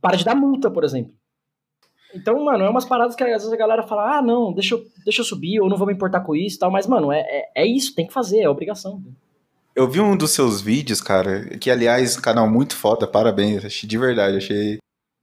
para 0.01 0.17
de 0.17 0.25
dar 0.25 0.35
multa, 0.35 0.71
por 0.71 0.83
exemplo. 0.83 1.13
Então, 2.15 2.43
mano, 2.43 2.63
é 2.63 2.69
umas 2.69 2.85
paradas 2.85 3.15
que 3.15 3.23
às 3.23 3.43
vezes 3.43 3.53
a 3.53 3.57
galera 3.57 3.83
fala: 3.83 4.17
ah, 4.17 4.21
não, 4.21 4.51
deixa 4.51 4.73
eu, 4.73 4.83
deixa 5.03 5.21
eu 5.21 5.25
subir, 5.25 5.59
ou 5.59 5.69
não 5.69 5.77
vou 5.77 5.85
me 5.85 5.93
importar 5.93 6.21
com 6.21 6.35
isso 6.35 6.55
e 6.55 6.59
tal. 6.59 6.71
Mas, 6.71 6.87
mano, 6.87 7.11
é, 7.11 7.19
é, 7.19 7.51
é 7.57 7.67
isso, 7.67 7.93
tem 7.93 8.07
que 8.07 8.13
fazer, 8.13 8.39
é 8.39 8.49
obrigação. 8.49 9.03
Eu 9.75 9.87
vi 9.87 10.01
um 10.01 10.17
dos 10.17 10.31
seus 10.31 10.61
vídeos, 10.61 10.99
cara, 10.99 11.57
que 11.57 11.69
aliás, 11.69 12.17
canal 12.17 12.49
muito 12.49 12.75
foda, 12.75 13.07
parabéns, 13.07 13.63
achei 13.63 13.87
de 13.87 13.97
verdade, 13.97 14.37
achei 14.37 14.79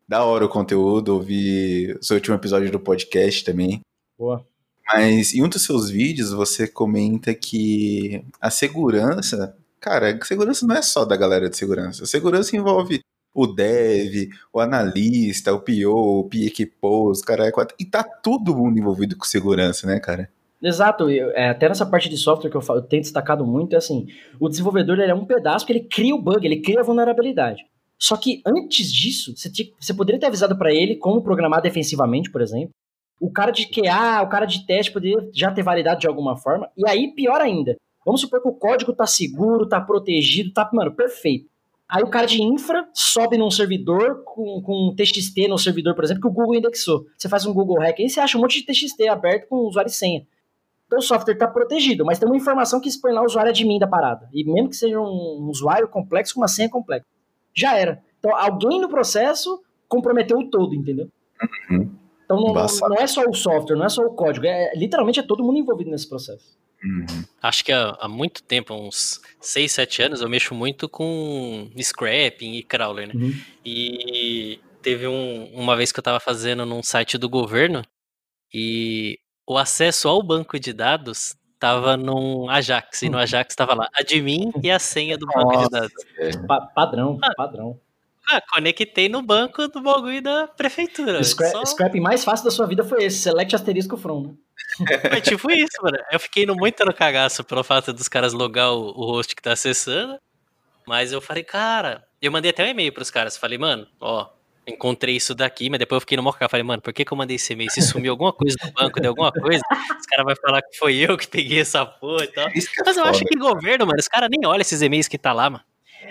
da 0.09 0.25
hora 0.25 0.47
o 0.47 0.49
conteúdo, 0.49 1.15
ouvi 1.15 1.93
o 1.93 2.03
seu 2.03 2.15
último 2.17 2.37
episódio 2.37 2.71
do 2.71 2.79
podcast 2.79 3.45
também. 3.45 3.81
Boa. 4.17 4.47
Mas 4.93 5.35
em 5.35 5.43
um 5.43 5.49
dos 5.49 5.63
seus 5.65 5.91
vídeos 5.91 6.33
você 6.33 6.67
comenta 6.69 7.35
que 7.35 8.25
a 8.41 8.51
segurança, 8.51 9.57
cara, 9.81 10.17
a 10.21 10.25
segurança 10.25 10.67
não 10.67 10.77
é 10.77 10.83
só 10.83 11.05
da 11.05 11.17
galera 11.17 11.51
de 11.51 11.57
segurança. 11.57 12.05
A 12.05 12.07
segurança 12.07 12.57
envolve 12.57 13.01
o 13.35 13.47
dev, 13.47 14.31
o 14.53 14.61
analista, 14.61 15.53
o 15.53 15.61
PO, 15.61 16.21
o 16.21 16.25
PO, 16.29 17.11
os 17.11 17.21
cara, 17.21 17.51
e 17.79 17.85
tá 17.85 18.03
todo 18.03 18.57
mundo 18.57 18.79
envolvido 18.79 19.17
com 19.17 19.25
segurança, 19.25 19.87
né, 19.87 19.99
cara? 20.01 20.31
Exato, 20.63 21.11
eu- 21.11 21.31
é, 21.33 21.51
até 21.51 21.69
nessa 21.69 21.85
parte 21.85 22.09
de 22.09 22.17
software 22.17 22.51
que 22.51 22.57
eu, 22.57 22.63
falo, 22.63 22.79
eu 22.79 22.85
tenho 22.85 23.03
destacado 23.03 23.45
muito, 23.45 23.75
é 23.75 23.77
assim, 23.77 24.07
o 24.41 24.49
desenvolvedor 24.49 24.99
ele 24.99 25.11
é 25.11 25.15
um 25.15 25.27
pedaço 25.27 25.67
que 25.67 25.73
ele 25.73 25.81
cria 25.81 26.15
o 26.15 26.21
bug, 26.23 26.47
ele 26.47 26.63
cria 26.63 26.81
a 26.81 26.85
vulnerabilidade. 26.85 27.63
Só 27.99 28.17
que 28.17 28.41
antes 28.47 28.91
disso, 28.93 29.37
você, 29.37 29.51
tinha- 29.51 29.69
você 29.79 29.93
poderia 29.93 30.19
ter 30.21 30.27
avisado 30.27 30.57
para 30.57 30.73
ele 30.73 30.97
como 30.97 31.23
programar 31.23 31.61
defensivamente, 31.61 32.31
por 32.31 32.41
exemplo. 32.41 32.71
O 33.21 33.31
cara 33.31 33.51
de 33.51 33.67
QA, 33.67 34.23
o 34.23 34.29
cara 34.29 34.47
de 34.47 34.67
teste 34.67 34.93
poderia 34.93 35.29
já 35.33 35.51
ter 35.51 35.63
validado 35.63 36.01
de 36.01 36.07
alguma 36.07 36.37
forma. 36.37 36.71
E 36.77 36.89
aí, 36.89 37.13
pior 37.15 37.41
ainda, 37.41 37.77
vamos 38.05 38.21
supor 38.21 38.43
que 38.43 38.49
o 38.49 38.55
código 38.55 38.93
tá 38.93 39.07
seguro, 39.07 39.69
tá 39.69 39.81
protegido, 39.81 40.53
tá, 40.53 40.69
mano, 40.73 40.95
perfeito. 40.95 41.49
Aí 41.89 42.03
o 42.03 42.11
cara 42.11 42.27
de 42.27 42.43
infra 42.43 42.89
sobe 42.93 43.39
num 43.39 43.51
servidor 43.51 44.25
com, 44.25 44.61
com 44.61 44.89
um 44.89 44.95
TXT 44.95 45.47
no 45.49 45.57
servidor, 45.57 45.95
por 45.95 46.03
exemplo, 46.03 46.23
que 46.23 46.29
o 46.29 46.33
Google 46.33 46.57
indexou. 46.57 47.07
Você 47.17 47.29
faz 47.29 47.47
um 47.47 47.55
Google 47.55 47.79
Hack, 47.79 48.01
aí 48.01 48.11
você 48.11 48.19
acha 48.19 48.37
um 48.37 48.41
monte 48.41 48.61
de 48.61 48.67
TXT 48.67 49.09
aberto 49.09 49.49
com 49.49 49.57
usuário 49.69 49.89
e 49.89 49.93
senha. 49.93 50.27
Então 50.87 50.99
o 50.99 51.03
software 51.03 51.35
está 51.35 51.47
protegido, 51.47 52.05
mas 52.05 52.19
tem 52.19 52.29
uma 52.29 52.37
informação 52.37 52.81
que 52.81 52.89
expõe 52.89 53.13
lá 53.13 53.23
o 53.23 53.25
usuário 53.25 53.51
admin 53.51 53.79
da 53.79 53.87
parada. 53.87 54.29
E 54.33 54.45
mesmo 54.45 54.69
que 54.69 54.77
seja 54.77 55.01
um 55.01 55.49
usuário 55.49 55.89
complexo 55.89 56.35
com 56.35 56.41
uma 56.41 56.49
senha 56.49 56.69
complexa. 56.69 57.07
Já 57.55 57.77
era. 57.77 58.03
Então 58.19 58.37
alguém 58.37 58.81
no 58.81 58.89
processo 58.89 59.63
comprometeu 59.89 60.39
o 60.39 60.51
todo, 60.51 60.75
entendeu? 60.75 61.09
Uhum. 61.71 61.95
Então 62.27 62.41
não, 62.41 62.53
não 62.53 62.97
é 62.99 63.07
só 63.07 63.25
o 63.25 63.33
software, 63.33 63.77
não 63.77 63.87
é 63.87 63.89
só 63.89 64.03
o 64.05 64.11
código, 64.11 64.45
é, 64.47 64.73
literalmente 64.77 65.19
é 65.21 65.23
todo 65.23 65.43
mundo 65.43 65.59
envolvido 65.59 65.91
nesse 65.91 66.07
processo. 66.09 66.55
Uhum. 66.85 67.07
Acho 67.41 67.65
que 67.65 67.73
há, 67.73 67.97
há 67.99 68.07
muito 68.09 68.43
tempo, 68.43 68.75
uns 68.75 69.21
6, 69.41 69.73
7 69.73 70.03
anos, 70.03 70.21
eu 70.21 70.29
mexo 70.29 70.55
muito 70.55 70.89
com 70.89 71.71
scrapping 71.81 72.53
e 72.55 72.63
crawler, 72.63 73.09
né? 73.09 73.15
Uhum. 73.15 73.33
E 73.65 74.61
teve 74.83 75.07
um- 75.09 75.51
uma 75.55 75.75
vez 75.75 75.91
que 75.91 75.99
eu 75.99 76.03
tava 76.05 76.21
fazendo 76.21 76.67
num 76.67 76.83
site 76.83 77.17
do 77.17 77.29
governo 77.29 77.83
e 78.53 79.19
o 79.49 79.57
acesso 79.57 80.09
ao 80.09 80.23
banco 80.23 80.59
de 80.61 80.73
dados 80.73 81.35
tava 81.59 81.97
num 81.97 82.49
Ajax. 82.51 83.03
E 83.03 83.09
no 83.09 83.19
Ajax 83.19 83.55
tava 83.55 83.75
lá 83.75 83.89
admin 83.95 84.53
e 84.63 84.71
a 84.71 84.79
senha 84.79 85.17
do 85.17 85.27
banco 85.27 85.57
de 85.65 85.71
dados. 85.71 85.93
Pa- 86.47 86.61
padrão, 86.75 87.19
padrão. 87.37 87.81
Ah, 88.29 88.41
conectei 88.53 89.09
no 89.09 89.23
banco 89.23 89.69
do 89.69 89.81
bagulho 89.81 90.21
da 90.21 90.49
prefeitura. 90.49 91.19
O 91.21 91.25
scra 91.25 91.49
Só- 91.51 91.65
scrapping 91.65 92.01
mais 92.01 92.25
fácil 92.25 92.45
da 92.45 92.51
sua 92.51 92.67
vida 92.67 92.83
foi 92.83 93.05
esse, 93.05 93.19
select 93.19 93.55
asterisco 93.55 93.97
from, 93.97 94.23
né? 94.23 94.35
Foi 95.11 95.21
tipo 95.21 95.51
isso, 95.51 95.81
mano. 95.81 95.97
Eu 96.11 96.19
fiquei 96.19 96.45
no 96.45 96.55
muito 96.57 96.85
no 96.85 96.93
cagaço 96.93 97.45
pelo 97.45 97.63
fato 97.63 97.93
dos 97.93 98.09
caras 98.09 98.33
logar 98.33 98.73
o, 98.73 98.89
o 98.89 99.07
host 99.13 99.35
que 99.37 99.43
tá 99.43 99.53
acessando. 99.53 100.19
Mas 100.87 101.13
eu 101.13 101.21
falei, 101.21 101.45
cara, 101.45 102.05
eu 102.21 102.33
mandei 102.33 102.51
até 102.51 102.65
um 102.65 102.69
e-mail 102.69 102.93
pros 102.93 103.11
caras. 103.11 103.37
Falei, 103.37 103.59
mano, 103.59 103.87
ó, 104.01 104.29
encontrei 104.67 105.17
isso 105.17 105.35
daqui, 105.35 105.71
mas 105.71 105.79
depois 105.79 105.97
eu 105.97 106.01
fiquei 106.01 106.17
no 106.17 106.23
moca, 106.23 106.49
falei, 106.49 106.65
mano, 106.65 106.83
por 106.83 106.93
que, 106.93 107.05
que 107.05 107.13
eu 107.13 107.17
mandei 107.17 107.37
esse 107.37 107.53
e-mail? 107.53 107.71
Se 107.71 107.81
sumiu 107.83 108.13
alguma 108.13 108.33
coisa 108.33 108.57
do 108.63 108.73
banco, 108.73 109.01
deu 109.01 109.11
alguma 109.11 109.31
coisa, 109.33 109.63
os 109.99 110.07
caras 110.07 110.25
vão 110.27 110.35
falar 110.37 110.63
que 110.63 110.77
foi 110.77 110.97
eu 110.97 111.17
que 111.17 111.29
peguei 111.29 111.61
essa 111.61 111.87
porra 111.87 112.25
e 112.25 112.29
tal. 112.29 112.49
É 112.49 112.53
Mas 112.85 112.97
eu 112.97 113.05
acho 113.05 113.25
que 113.25 113.39
governo, 113.39 113.87
mano, 113.87 113.99
os 113.99 114.09
caras 114.09 114.29
nem 114.31 114.45
olham 114.47 114.61
esses 114.61 114.83
e-mails 114.83 115.09
que 115.09 115.19
tá 115.19 115.33
lá, 115.33 115.49
mano. 115.51 115.65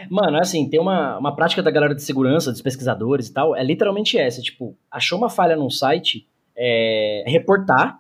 Mano, 0.10 0.38
assim, 0.38 0.70
tem 0.70 0.80
uma, 0.80 1.18
uma 1.18 1.36
prática 1.36 1.62
da 1.62 1.72
galera 1.72 1.96
de 1.96 2.04
segurança, 2.04 2.52
dos 2.52 2.62
pesquisadores 2.62 3.28
e 3.28 3.34
tal, 3.34 3.56
é 3.56 3.64
literalmente 3.64 4.18
essa, 4.18 4.42
tipo, 4.42 4.78
achou 4.90 5.18
uma 5.18 5.30
falha 5.30 5.56
num 5.56 5.70
site, 5.70 6.28
é, 6.56 7.24
reportar, 7.28 8.00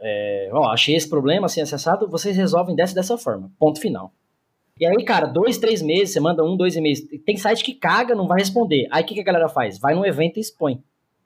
é, 0.00 0.50
ó, 0.52 0.70
achei 0.70 0.94
esse 0.94 1.08
problema, 1.08 1.46
assim, 1.46 1.60
acessado, 1.60 2.08
vocês 2.08 2.36
resolvem 2.36 2.74
dessa 2.74 2.94
dessa 2.94 3.16
forma, 3.16 3.50
ponto 3.58 3.80
final. 3.80 4.12
E 4.78 4.86
aí, 4.86 5.04
cara, 5.04 5.26
dois, 5.26 5.58
três 5.58 5.82
meses, 5.82 6.12
você 6.12 6.20
manda 6.20 6.42
um, 6.42 6.56
dois 6.56 6.74
e-mails, 6.76 7.00
tem 7.24 7.36
site 7.36 7.62
que 7.62 7.74
caga, 7.74 8.14
não 8.14 8.26
vai 8.26 8.40
responder, 8.40 8.88
aí 8.90 9.02
o 9.02 9.06
que, 9.06 9.14
que 9.14 9.20
a 9.20 9.24
galera 9.24 9.48
faz? 9.48 9.78
Vai 9.78 9.94
num 9.94 10.04
evento 10.04 10.38
e 10.38 10.40
expõe. 10.40 10.82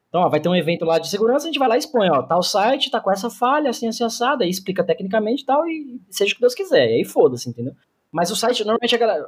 Então, 0.08 0.20
ó, 0.20 0.28
vai 0.28 0.40
ter 0.40 0.48
um 0.48 0.56
evento 0.56 0.84
lá 0.84 0.98
de 0.98 1.08
segurança, 1.08 1.44
a 1.44 1.48
gente 1.48 1.58
vai 1.58 1.68
lá 1.68 1.76
e 1.76 1.78
expõe, 1.78 2.08
ó, 2.10 2.22
tal 2.22 2.42
site 2.42 2.90
tá 2.90 3.00
com 3.00 3.10
essa 3.10 3.30
falha, 3.30 3.70
assim, 3.70 3.88
assim, 3.88 4.04
assada, 4.04 4.44
aí 4.44 4.50
explica 4.50 4.84
tecnicamente 4.84 5.42
e 5.42 5.46
tal, 5.46 5.66
e 5.66 6.00
seja 6.10 6.32
o 6.32 6.34
que 6.34 6.40
Deus 6.40 6.54
quiser, 6.54 6.90
e 6.90 6.94
aí 6.94 7.04
foda-se, 7.04 7.48
entendeu? 7.48 7.72
Mas 8.10 8.30
o 8.30 8.36
site, 8.36 8.64
normalmente 8.64 8.94
a 8.94 8.98
galera, 8.98 9.26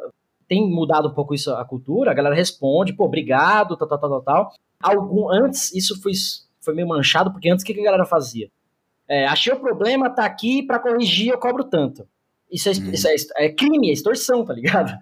tem 0.48 0.68
mudado 0.68 1.08
um 1.08 1.14
pouco 1.14 1.34
isso 1.34 1.52
a 1.52 1.64
cultura, 1.64 2.10
a 2.10 2.14
galera 2.14 2.34
responde, 2.34 2.92
pô, 2.94 3.04
obrigado, 3.04 3.76
tal, 3.76 3.86
tal, 3.86 3.98
tal, 3.98 4.10
tal, 4.10 4.22
tal. 4.22 4.52
Algum, 4.82 5.30
antes, 5.30 5.74
isso 5.74 6.00
foi, 6.00 6.12
foi 6.60 6.74
meio 6.74 6.88
manchado, 6.88 7.30
porque 7.30 7.50
antes 7.50 7.62
o 7.62 7.66
que, 7.66 7.74
que 7.74 7.80
a 7.80 7.84
galera 7.84 8.06
fazia? 8.06 8.48
É, 9.06 9.26
achei 9.26 9.52
o 9.52 9.60
problema, 9.60 10.10
tá 10.10 10.24
aqui, 10.24 10.62
pra 10.62 10.78
corrigir 10.78 11.28
eu 11.32 11.38
cobro 11.38 11.64
tanto. 11.64 12.06
Isso 12.50 12.68
é, 12.68 12.72
Uhum. 12.72 12.90
isso 12.90 13.08
é, 13.08 13.44
é 13.46 13.48
crime, 13.52 13.90
é 13.90 13.92
extorsão, 13.92 14.44
tá 14.44 14.54
ligado? 14.54 14.98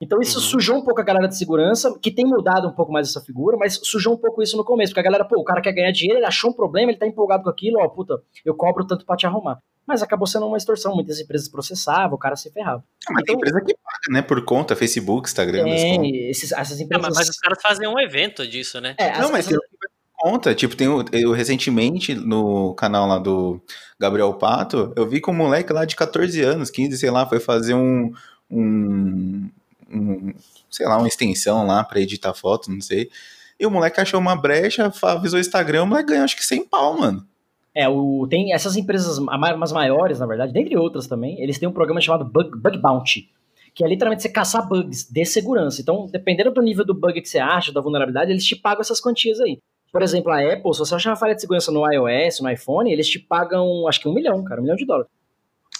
Então 0.00 0.20
isso 0.20 0.38
Uhum. 0.38 0.44
sujou 0.44 0.76
um 0.76 0.82
pouco 0.84 1.00
a 1.00 1.04
galera 1.04 1.26
de 1.26 1.36
segurança, 1.38 1.96
que 2.00 2.10
tem 2.10 2.24
mudado 2.26 2.68
um 2.68 2.72
pouco 2.72 2.92
mais 2.92 3.08
essa 3.08 3.20
figura, 3.20 3.56
mas 3.56 3.80
sujou 3.82 4.14
um 4.14 4.16
pouco 4.18 4.42
isso 4.42 4.56
no 4.56 4.64
começo, 4.64 4.90
porque 4.92 5.00
a 5.00 5.04
galera, 5.10 5.24
pô, 5.24 5.40
o 5.40 5.44
cara 5.44 5.60
quer 5.62 5.72
ganhar 5.72 5.90
dinheiro, 5.90 6.18
ele 6.18 6.26
achou 6.26 6.50
um 6.50 6.52
problema, 6.52 6.90
ele 6.90 6.98
tá 6.98 7.06
empolgado 7.06 7.42
com 7.44 7.50
aquilo, 7.50 7.78
ó, 7.80 7.88
puta, 7.88 8.20
eu 8.44 8.54
cobro 8.54 8.86
tanto 8.86 9.06
pra 9.06 9.16
te 9.16 9.26
arrumar. 9.26 9.58
Mas 9.86 10.02
acabou 10.02 10.26
sendo 10.26 10.46
uma 10.46 10.56
extorsão, 10.56 10.94
muitas 10.94 11.20
empresas 11.20 11.48
processavam, 11.48 12.14
o 12.14 12.18
cara 12.18 12.34
se 12.34 12.50
ferrava. 12.50 12.82
Ah, 13.08 13.12
Mas 13.12 13.22
tem 13.22 13.36
empresa 13.36 13.60
que 13.60 13.72
paga, 13.74 14.12
né? 14.12 14.20
Por 14.20 14.44
conta, 14.44 14.74
Facebook, 14.74 15.28
Instagram. 15.28 15.62
Tem 15.62 16.28
esses, 16.28 16.50
essas 16.50 16.80
É, 16.80 16.82
empresas... 16.82 17.06
mas, 17.06 17.14
mas 17.16 17.28
os 17.28 17.36
caras 17.38 17.58
fazem 17.62 17.86
um 17.88 17.98
evento 17.98 18.44
disso, 18.46 18.80
né? 18.80 18.96
É, 18.98 19.18
Não, 19.20 19.30
mas 19.30 19.46
tem 19.46 19.56
conta. 20.18 20.54
Tipo, 20.56 20.74
tem 20.76 20.88
o, 20.88 21.04
eu 21.12 21.30
recentemente 21.30 22.14
no 22.16 22.74
canal 22.74 23.06
lá 23.06 23.18
do 23.20 23.60
Gabriel 23.98 24.34
Pato, 24.34 24.92
eu 24.96 25.06
vi 25.08 25.20
que 25.20 25.30
um 25.30 25.34
moleque 25.34 25.72
lá 25.72 25.84
de 25.84 25.94
14 25.94 26.42
anos, 26.42 26.68
15, 26.68 26.98
sei 26.98 27.10
lá, 27.10 27.24
foi 27.24 27.38
fazer 27.38 27.74
um. 27.74 28.12
um, 28.50 29.48
um 29.90 30.32
sei 30.70 30.86
lá, 30.86 30.98
uma 30.98 31.08
extensão 31.08 31.66
lá 31.66 31.82
pra 31.84 32.00
editar 32.00 32.34
foto, 32.34 32.70
não 32.70 32.80
sei. 32.80 33.10
E 33.58 33.66
o 33.66 33.70
moleque 33.70 34.00
achou 34.00 34.20
uma 34.20 34.36
brecha, 34.36 34.92
avisou 35.02 35.38
o 35.38 35.40
Instagram, 35.40 35.84
o 35.84 35.86
moleque 35.86 36.10
ganhou 36.10 36.24
acho 36.24 36.36
que 36.36 36.44
100 36.44 36.66
pau, 36.66 36.98
mano. 36.98 37.26
É, 37.74 37.88
o, 37.88 38.26
tem 38.28 38.52
essas 38.52 38.76
empresas, 38.76 39.18
a 39.18 39.38
ma- 39.38 39.54
umas 39.54 39.72
maiores, 39.72 40.18
na 40.18 40.26
verdade, 40.26 40.52
dentre 40.52 40.76
outras 40.76 41.06
também, 41.06 41.40
eles 41.40 41.58
têm 41.58 41.68
um 41.68 41.72
programa 41.72 42.00
chamado 42.00 42.24
Bug, 42.24 42.58
Bug 42.58 42.78
Bounty, 42.78 43.30
que 43.74 43.84
é 43.84 43.88
literalmente 43.88 44.22
você 44.22 44.28
caçar 44.30 44.66
bugs 44.66 45.10
de 45.10 45.24
segurança. 45.26 45.80
Então, 45.82 46.06
dependendo 46.10 46.50
do 46.50 46.62
nível 46.62 46.84
do 46.84 46.94
bug 46.94 47.20
que 47.20 47.28
você 47.28 47.38
acha, 47.38 47.72
da 47.72 47.80
vulnerabilidade, 47.80 48.30
eles 48.30 48.44
te 48.44 48.56
pagam 48.56 48.80
essas 48.80 49.00
quantias 49.00 49.40
aí. 49.40 49.58
Por 49.92 50.02
exemplo, 50.02 50.32
a 50.32 50.40
Apple, 50.40 50.72
se 50.72 50.78
você 50.80 50.94
achar 50.94 51.10
uma 51.10 51.16
falha 51.16 51.34
de 51.34 51.40
segurança 51.40 51.70
no 51.70 51.84
iOS, 51.90 52.40
no 52.40 52.50
iPhone, 52.50 52.90
eles 52.90 53.08
te 53.08 53.18
pagam, 53.18 53.86
acho 53.86 54.00
que 54.00 54.08
um 54.08 54.14
milhão, 54.14 54.42
cara, 54.44 54.60
um 54.60 54.64
milhão 54.64 54.76
de 54.76 54.86
dólares. 54.86 55.10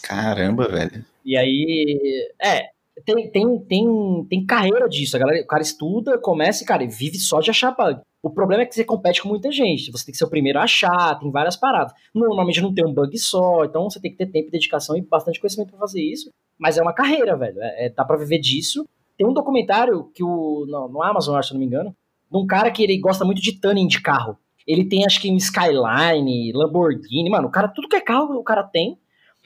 Caramba, 0.02 0.68
velho. 0.68 1.04
E 1.24 1.36
aí, 1.36 2.30
é, 2.42 2.68
tem, 3.04 3.30
tem, 3.30 3.58
tem, 3.66 4.26
tem 4.28 4.46
carreira 4.46 4.88
disso. 4.88 5.16
A 5.16 5.20
galera, 5.20 5.42
o 5.42 5.46
cara 5.46 5.62
estuda, 5.62 6.18
começa 6.18 6.62
e, 6.62 6.66
cara, 6.66 6.86
vive 6.86 7.18
só 7.18 7.40
de 7.40 7.50
achar 7.50 7.72
bug. 7.72 8.00
O 8.22 8.30
problema 8.30 8.62
é 8.62 8.66
que 8.66 8.74
você 8.74 8.84
compete 8.84 9.22
com 9.22 9.28
muita 9.28 9.52
gente. 9.52 9.92
Você 9.92 10.06
tem 10.06 10.12
que 10.12 10.18
ser 10.18 10.24
o 10.24 10.30
primeiro 10.30 10.58
a 10.58 10.62
achar, 10.62 11.18
tem 11.18 11.30
várias 11.30 11.56
paradas. 11.56 11.92
Normalmente 12.14 12.60
não 12.60 12.74
tem 12.74 12.84
um 12.84 12.92
bug 12.92 13.16
só, 13.18 13.64
então 13.64 13.88
você 13.88 14.00
tem 14.00 14.10
que 14.10 14.16
ter 14.16 14.26
tempo, 14.26 14.50
dedicação 14.50 14.96
e 14.96 15.02
bastante 15.02 15.38
conhecimento 15.38 15.70
pra 15.70 15.78
fazer 15.78 16.02
isso. 16.02 16.30
Mas 16.58 16.78
é 16.78 16.82
uma 16.82 16.92
carreira, 16.94 17.36
velho. 17.36 17.60
É, 17.60 17.86
é- 17.86 17.90
dá 17.90 18.04
pra 18.04 18.16
viver 18.16 18.38
disso. 18.38 18.84
Tem 19.16 19.26
um 19.26 19.32
documentário 19.32 20.10
que 20.14 20.24
o. 20.24 20.64
No, 20.66 21.02
Amazon, 21.02 21.40
se 21.42 21.50
eu 21.50 21.54
não 21.54 21.60
me 21.60 21.66
engano, 21.66 21.94
de 22.30 22.38
um 22.38 22.46
cara 22.46 22.70
que 22.70 22.82
ele 22.82 22.98
gosta 22.98 23.24
muito 23.24 23.40
de 23.40 23.60
tuning 23.60 23.86
de 23.86 24.00
carro. 24.00 24.36
Ele 24.66 24.84
tem, 24.84 25.06
acho 25.06 25.20
que, 25.20 25.30
um 25.30 25.36
Skyline, 25.36 26.52
Lamborghini, 26.52 27.30
mano, 27.30 27.46
o 27.48 27.50
cara, 27.50 27.68
tudo 27.68 27.88
que 27.88 27.96
é 27.96 28.00
carro, 28.00 28.34
o 28.36 28.42
cara 28.42 28.64
tem 28.64 28.98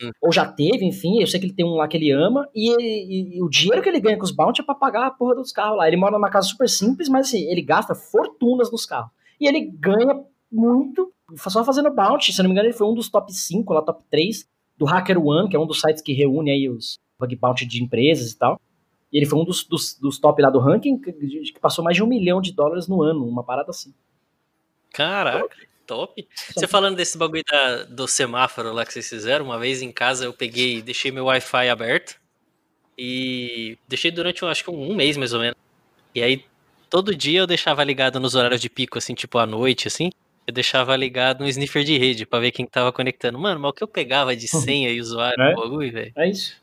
Hum. 0.03 0.11
ou 0.23 0.33
já 0.33 0.47
teve, 0.51 0.85
enfim, 0.85 1.21
eu 1.21 1.27
sei 1.27 1.39
que 1.39 1.47
ele 1.47 1.53
tem 1.53 1.65
um 1.67 1.75
lá 1.75 1.87
que 1.87 1.97
ele 1.97 2.11
ama, 2.11 2.49
e, 2.55 2.71
ele- 2.73 3.37
e 3.37 3.43
o 3.43 3.49
dinheiro 3.51 3.83
que 3.83 3.89
ele 3.89 4.01
ganha 4.01 4.17
com 4.17 4.25
os 4.25 4.31
bounty 4.31 4.63
é 4.63 4.65
pra 4.65 4.75
pagar 4.75 5.07
a 5.07 5.11
porra 5.11 5.35
dos 5.35 5.53
carros 5.53 5.77
lá. 5.77 5.87
Ele 5.87 5.97
mora 5.99 6.13
numa 6.13 6.31
casa 6.31 6.49
super 6.49 6.69
simples, 6.69 7.09
mas 7.09 7.27
assim, 7.29 7.43
ele 7.51 7.61
gasta 7.61 7.95
fortunas 7.95 8.71
nos 8.73 8.87
carros. 8.87 9.11
E 9.41 9.47
ele 9.47 9.61
ganha 9.61 10.23
muito 10.51 11.13
só 11.37 11.63
fazendo 11.65 11.91
bounty. 11.95 12.33
Se 12.33 12.43
não 12.43 12.49
me 12.49 12.53
engano, 12.55 12.69
ele 12.69 12.77
foi 12.77 12.87
um 12.87 12.95
dos 12.95 13.09
top 13.09 13.33
5, 13.33 13.73
lá, 13.75 13.83
top 13.83 14.03
3 14.11 14.49
do 14.79 14.87
Hacker 14.87 15.23
One, 15.23 15.49
que 15.49 15.57
é 15.57 15.59
um 15.61 15.67
dos 15.67 15.81
sites 15.81 16.03
que 16.03 16.13
reúne 16.13 16.51
aí 16.51 16.69
os 16.69 16.99
bug 17.19 17.37
bounty 17.37 17.67
de 17.67 17.83
empresas 17.83 18.33
e 18.33 18.39
tal. 18.39 18.59
E 19.13 19.19
ele 19.19 19.27
foi 19.27 19.39
um 19.39 19.45
dos, 19.45 19.65
dos, 19.65 19.99
dos 20.01 20.19
top 20.19 20.41
lá 20.41 20.49
do 20.49 20.59
ranking, 20.59 20.97
que, 20.99 21.13
que 21.13 21.61
passou 21.61 21.85
mais 21.85 21.97
de 21.97 22.03
um 22.03 22.07
milhão 22.07 22.41
de 22.41 22.53
dólares 22.53 22.89
no 22.89 23.03
ano, 23.03 23.27
uma 23.27 23.43
parada 23.45 23.71
assim. 23.71 23.93
Caraca, 24.93 25.57
top. 25.91 26.29
Você 26.55 26.69
falando 26.69 26.97
desse 26.97 27.19
bagulho 27.19 27.43
da- 27.51 27.83
do 27.85 28.07
semáforo 28.07 28.73
lá 28.73 28.87
que 28.87 28.93
vocês 28.93 29.09
fizeram, 29.09 29.45
uma 29.45 29.59
vez 29.59 29.83
em 29.83 29.91
casa 29.91 30.25
eu 30.25 30.33
peguei, 30.33 30.81
deixei 30.81 31.11
meu 31.11 31.25
Wi-Fi 31.25 31.69
aberto 31.69 32.15
e 32.97 33.77
deixei 33.89 34.11
durante, 34.13 34.45
acho 34.45 34.63
que 34.63 34.71
um, 34.71 34.95
mês 34.95 35.17
mais 35.17 35.33
ou 35.33 35.41
menos. 35.41 35.57
E 36.15 36.23
aí, 36.23 36.45
todo 36.89 37.15
dia 37.15 37.41
eu 37.41 37.47
deixava 37.47 37.83
ligado 37.83 38.21
nos 38.21 38.37
horários 38.37 38.61
de 38.61 38.71
pico, 38.71 38.99
assim, 38.99 39.15
tipo 39.15 39.37
à 39.39 39.47
noite, 39.47 39.89
assim, 39.89 40.11
eu 40.47 40.55
deixava 40.55 40.95
ligado 40.97 41.43
um 41.43 41.49
sniffer 41.49 41.83
de 41.83 41.99
rede 41.99 42.25
pra 42.25 42.39
ver 42.39 42.53
quem 42.53 42.67
tava 42.67 42.93
conectando. 42.93 43.39
Mano, 43.39 43.59
mas 43.61 43.71
o 43.71 43.75
que 43.75 43.83
eu 43.83 43.89
pegava 43.89 44.37
de 44.37 44.47
senha 44.79 44.91
e 44.91 45.01
usuário 45.01 45.43
É? 45.43 45.55
bagulho, 45.55 45.93
velho? 45.93 46.13
É 46.17 46.29
isso. 46.29 46.57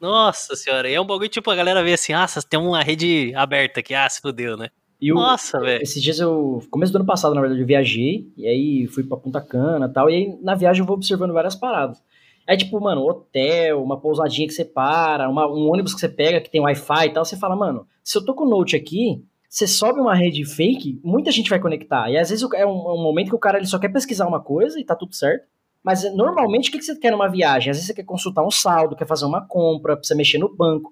Nossa 0.00 0.56
senhora, 0.56 0.88
e 0.88 0.94
é 0.94 1.00
um 1.00 1.06
bagulho 1.06 1.28
tipo, 1.28 1.50
a 1.50 1.54
galera 1.54 1.82
vê 1.82 1.92
assim, 1.92 2.14
ah, 2.14 2.26
tem 2.48 2.58
uma 2.58 2.82
rede 2.82 3.34
aberta 3.34 3.80
aqui, 3.80 3.94
ah, 3.94 4.08
se 4.08 4.20
fudeu, 4.22 4.56
né? 4.56 4.70
E 5.00 5.12
Nossa, 5.12 5.58
velho. 5.60 5.82
Esses 5.82 6.02
dias 6.02 6.18
eu. 6.20 6.62
Começo 6.70 6.92
do 6.92 6.96
ano 6.96 7.06
passado, 7.06 7.34
na 7.34 7.40
verdade, 7.40 7.60
eu 7.62 7.66
viajei. 7.66 8.28
E 8.36 8.46
aí 8.46 8.86
fui 8.88 9.02
pra 9.02 9.16
Punta 9.16 9.40
Cana 9.40 9.86
e 9.86 9.92
tal. 9.92 10.10
E 10.10 10.14
aí 10.14 10.38
na 10.42 10.54
viagem 10.54 10.80
eu 10.80 10.86
vou 10.86 10.96
observando 10.96 11.32
várias 11.32 11.54
paradas. 11.54 12.02
É 12.46 12.56
tipo, 12.56 12.80
mano, 12.80 13.02
hotel, 13.02 13.82
uma 13.82 14.00
pousadinha 14.00 14.46
que 14.46 14.52
você 14.54 14.64
para, 14.64 15.28
uma- 15.28 15.46
um 15.46 15.70
ônibus 15.70 15.94
que 15.94 16.00
você 16.00 16.08
pega 16.08 16.40
que 16.40 16.50
tem 16.50 16.60
Wi-Fi 16.60 17.06
e 17.06 17.12
tal. 17.12 17.24
Você 17.24 17.36
fala, 17.36 17.54
mano, 17.56 17.86
se 18.02 18.18
eu 18.18 18.24
tô 18.24 18.34
com 18.34 18.44
o 18.44 18.48
Note 18.50 18.74
aqui, 18.76 19.22
você 19.48 19.66
sobe 19.66 20.00
uma 20.00 20.14
rede 20.14 20.44
fake, 20.44 21.00
muita 21.02 21.30
gente 21.30 21.48
vai 21.50 21.60
conectar. 21.60 22.10
E 22.10 22.18
às 22.18 22.28
vezes 22.30 22.46
é 22.54 22.66
um, 22.66 22.70
é 22.90 22.92
um 22.92 23.02
momento 23.02 23.28
que 23.30 23.34
o 23.36 23.38
cara 23.38 23.58
ele 23.58 23.66
só 23.66 23.78
quer 23.78 23.88
pesquisar 23.90 24.26
uma 24.26 24.40
coisa 24.40 24.78
e 24.80 24.84
tá 24.84 24.94
tudo 24.96 25.14
certo. 25.14 25.44
Mas 25.82 26.02
normalmente 26.14 26.68
o 26.68 26.72
que 26.72 26.78
que 26.78 26.84
você 26.84 26.94
quer 26.96 27.10
numa 27.10 27.28
viagem? 27.28 27.70
Às 27.70 27.76
vezes 27.78 27.86
você 27.86 27.94
quer 27.94 28.04
consultar 28.04 28.44
um 28.44 28.50
saldo, 28.50 28.94
quer 28.96 29.06
fazer 29.06 29.24
uma 29.24 29.46
compra, 29.46 29.96
precisa 29.96 30.16
mexer 30.16 30.38
no 30.38 30.54
banco. 30.54 30.90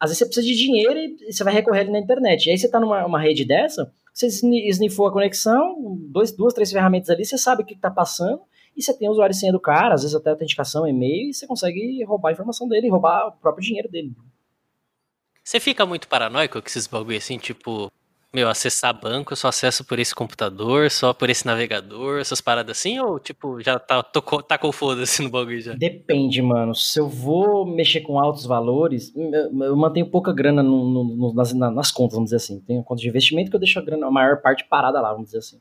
Às 0.00 0.10
vezes 0.10 0.18
você 0.18 0.24
precisa 0.24 0.46
de 0.46 0.56
dinheiro 0.56 0.98
e 0.98 1.32
você 1.32 1.44
vai 1.44 1.52
recorrer 1.52 1.80
ali 1.80 1.90
na 1.92 1.98
internet. 1.98 2.46
E 2.46 2.50
aí 2.50 2.58
você 2.58 2.68
tá 2.68 2.80
numa 2.80 3.04
uma 3.04 3.20
rede 3.20 3.44
dessa, 3.44 3.92
você 4.12 4.26
sni- 4.28 4.66
sniffou 4.70 5.06
a 5.06 5.12
conexão, 5.12 5.98
dois, 6.08 6.32
duas, 6.32 6.54
três 6.54 6.72
ferramentas 6.72 7.10
ali, 7.10 7.24
você 7.24 7.36
sabe 7.36 7.62
o 7.62 7.66
que, 7.66 7.74
que 7.74 7.80
tá 7.80 7.90
passando, 7.90 8.40
e 8.76 8.82
você 8.82 8.96
tem 8.96 9.08
o 9.08 9.12
usuário 9.12 9.34
e 9.34 9.60
cara, 9.60 9.94
às 9.94 10.02
vezes 10.02 10.16
até 10.16 10.30
autenticação, 10.30 10.86
e-mail, 10.88 11.28
e 11.30 11.34
você 11.34 11.46
consegue 11.46 12.02
roubar 12.04 12.30
a 12.30 12.32
informação 12.32 12.66
dele, 12.66 12.88
roubar 12.88 13.28
o 13.28 13.32
próprio 13.32 13.64
dinheiro 13.64 13.90
dele. 13.90 14.14
Você 15.44 15.60
fica 15.60 15.84
muito 15.84 16.08
paranoico 16.08 16.60
com 16.60 16.66
esses 16.66 16.86
bagulho 16.86 17.18
assim, 17.18 17.36
tipo, 17.38 17.90
meu, 18.32 18.48
acessar 18.48 18.98
banco, 18.98 19.32
eu 19.32 19.36
só 19.36 19.48
acesso 19.48 19.84
por 19.84 19.98
esse 19.98 20.14
computador, 20.14 20.90
só 20.90 21.12
por 21.12 21.28
esse 21.28 21.44
navegador, 21.46 22.20
essas 22.20 22.40
paradas 22.40 22.78
assim, 22.78 22.98
ou 23.00 23.18
tipo, 23.18 23.60
já 23.60 23.78
tá, 23.78 24.02
tocou, 24.02 24.42
tacou 24.42 24.70
foda-se 24.72 25.22
no 25.22 25.30
bagulho 25.30 25.60
já? 25.60 25.74
Depende, 25.74 26.40
mano. 26.40 26.74
Se 26.74 27.00
eu 27.00 27.08
vou 27.08 27.66
mexer 27.66 28.00
com 28.02 28.18
altos 28.18 28.46
valores, 28.46 29.12
eu, 29.16 29.76
mantenho 29.76 30.06
pouca 30.10 30.32
grana 30.32 30.62
no- 30.62 31.04
no- 31.04 31.34
nas, 31.34 31.52
na- 31.52 31.70
nas 31.70 31.90
contas, 31.90 32.14
vamos 32.14 32.26
dizer 32.30 32.36
assim. 32.36 32.60
Tenho 32.60 32.82
conta 32.84 33.00
de 33.02 33.08
investimento 33.08 33.50
que 33.50 33.56
eu 33.56 33.60
deixo 33.60 33.78
a 33.78 33.82
grana, 33.82 34.06
a 34.06 34.10
maior 34.10 34.40
parte 34.40 34.64
parada 34.68 35.00
lá, 35.00 35.10
vamos 35.12 35.26
dizer 35.26 35.38
assim. 35.38 35.58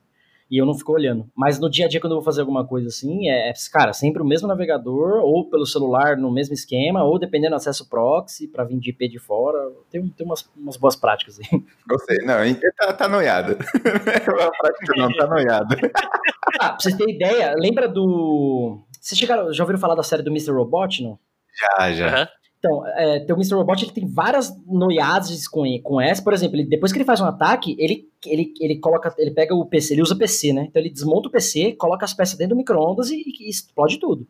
E 0.49 0.57
eu 0.57 0.65
não 0.65 0.73
fico 0.73 0.91
olhando. 0.93 1.29
Mas 1.35 1.59
no 1.59 1.69
dia 1.69 1.85
a 1.85 1.87
dia, 1.87 2.01
quando 2.01 2.13
eu 2.13 2.17
vou 2.17 2.25
fazer 2.25 2.41
alguma 2.41 2.65
coisa 2.65 2.87
assim, 2.87 3.29
é, 3.29 3.49
é, 3.49 3.53
cara, 3.71 3.93
sempre 3.93 4.21
o 4.21 4.25
mesmo 4.25 4.47
navegador, 4.47 5.21
ou 5.23 5.47
pelo 5.47 5.65
celular 5.65 6.17
no 6.17 6.31
mesmo 6.31 6.53
esquema, 6.55 7.03
ou 7.03 7.19
dependendo 7.19 7.51
do 7.51 7.57
acesso 7.57 7.87
proxy, 7.87 8.47
pra 8.47 8.63
vir 8.63 8.79
de 8.79 8.89
IP 8.89 9.07
de 9.07 9.19
fora. 9.19 9.59
Tem, 9.91 10.07
tem 10.09 10.25
umas, 10.25 10.49
umas 10.57 10.75
boas 10.75 10.95
práticas 10.95 11.39
aí. 11.39 11.63
Gostei. 11.87 12.17
Não, 12.25 12.35
tá, 12.77 12.93
tá 12.93 13.07
noiado. 13.07 13.53
A 13.61 14.51
prática 14.51 14.93
não, 14.97 15.13
tá 15.13 15.27
noiado. 15.27 15.75
Ah, 16.59 16.69
pra 16.69 16.79
vocês 16.79 16.95
terem 16.95 17.15
ideia, 17.15 17.53
lembra 17.55 17.87
do. 17.87 18.79
Vocês 18.99 19.19
chegaram, 19.19 19.53
já 19.53 19.63
ouviram 19.63 19.79
falar 19.79 19.95
da 19.95 20.03
série 20.03 20.23
do 20.23 20.31
Mr. 20.31 20.51
Robot, 20.51 21.03
não? 21.03 21.19
Já, 21.59 21.91
já. 21.91 22.07
Aham. 22.07 22.27
Então, 22.59 22.85
é, 22.87 23.25
o 23.29 23.35
Mr. 23.35 23.55
Robot, 23.55 23.83
ele 23.85 23.91
tem 23.93 24.05
várias 24.05 24.53
noiadas 24.67 25.47
com, 25.47 25.63
com 25.81 26.01
essa. 26.01 26.21
Por 26.21 26.33
exemplo, 26.33 26.57
ele- 26.57 26.67
depois 26.67 26.91
que 26.91 26.97
ele 26.97 27.05
faz 27.05 27.21
um 27.21 27.25
ataque, 27.25 27.75
ele, 27.79 28.09
ele, 28.25 28.53
ele 28.59 28.79
coloca, 28.79 29.13
ele 29.17 29.31
pega 29.31 29.55
o 29.55 29.65
PC, 29.65 29.93
ele 29.93 30.01
usa 30.01 30.15
PC, 30.15 30.51
né? 30.51 30.65
Então 30.69 30.81
ele 30.81 30.89
desmonta 30.89 31.29
o 31.29 31.31
PC, 31.31 31.73
coloca 31.73 32.03
as 32.03 32.13
peças 32.13 32.37
dentro 32.37 32.55
do 32.55 32.57
micro-ondas 32.57 33.09
e, 33.11 33.23
e 33.39 33.49
explode 33.49 33.97
tudo. 33.97 34.27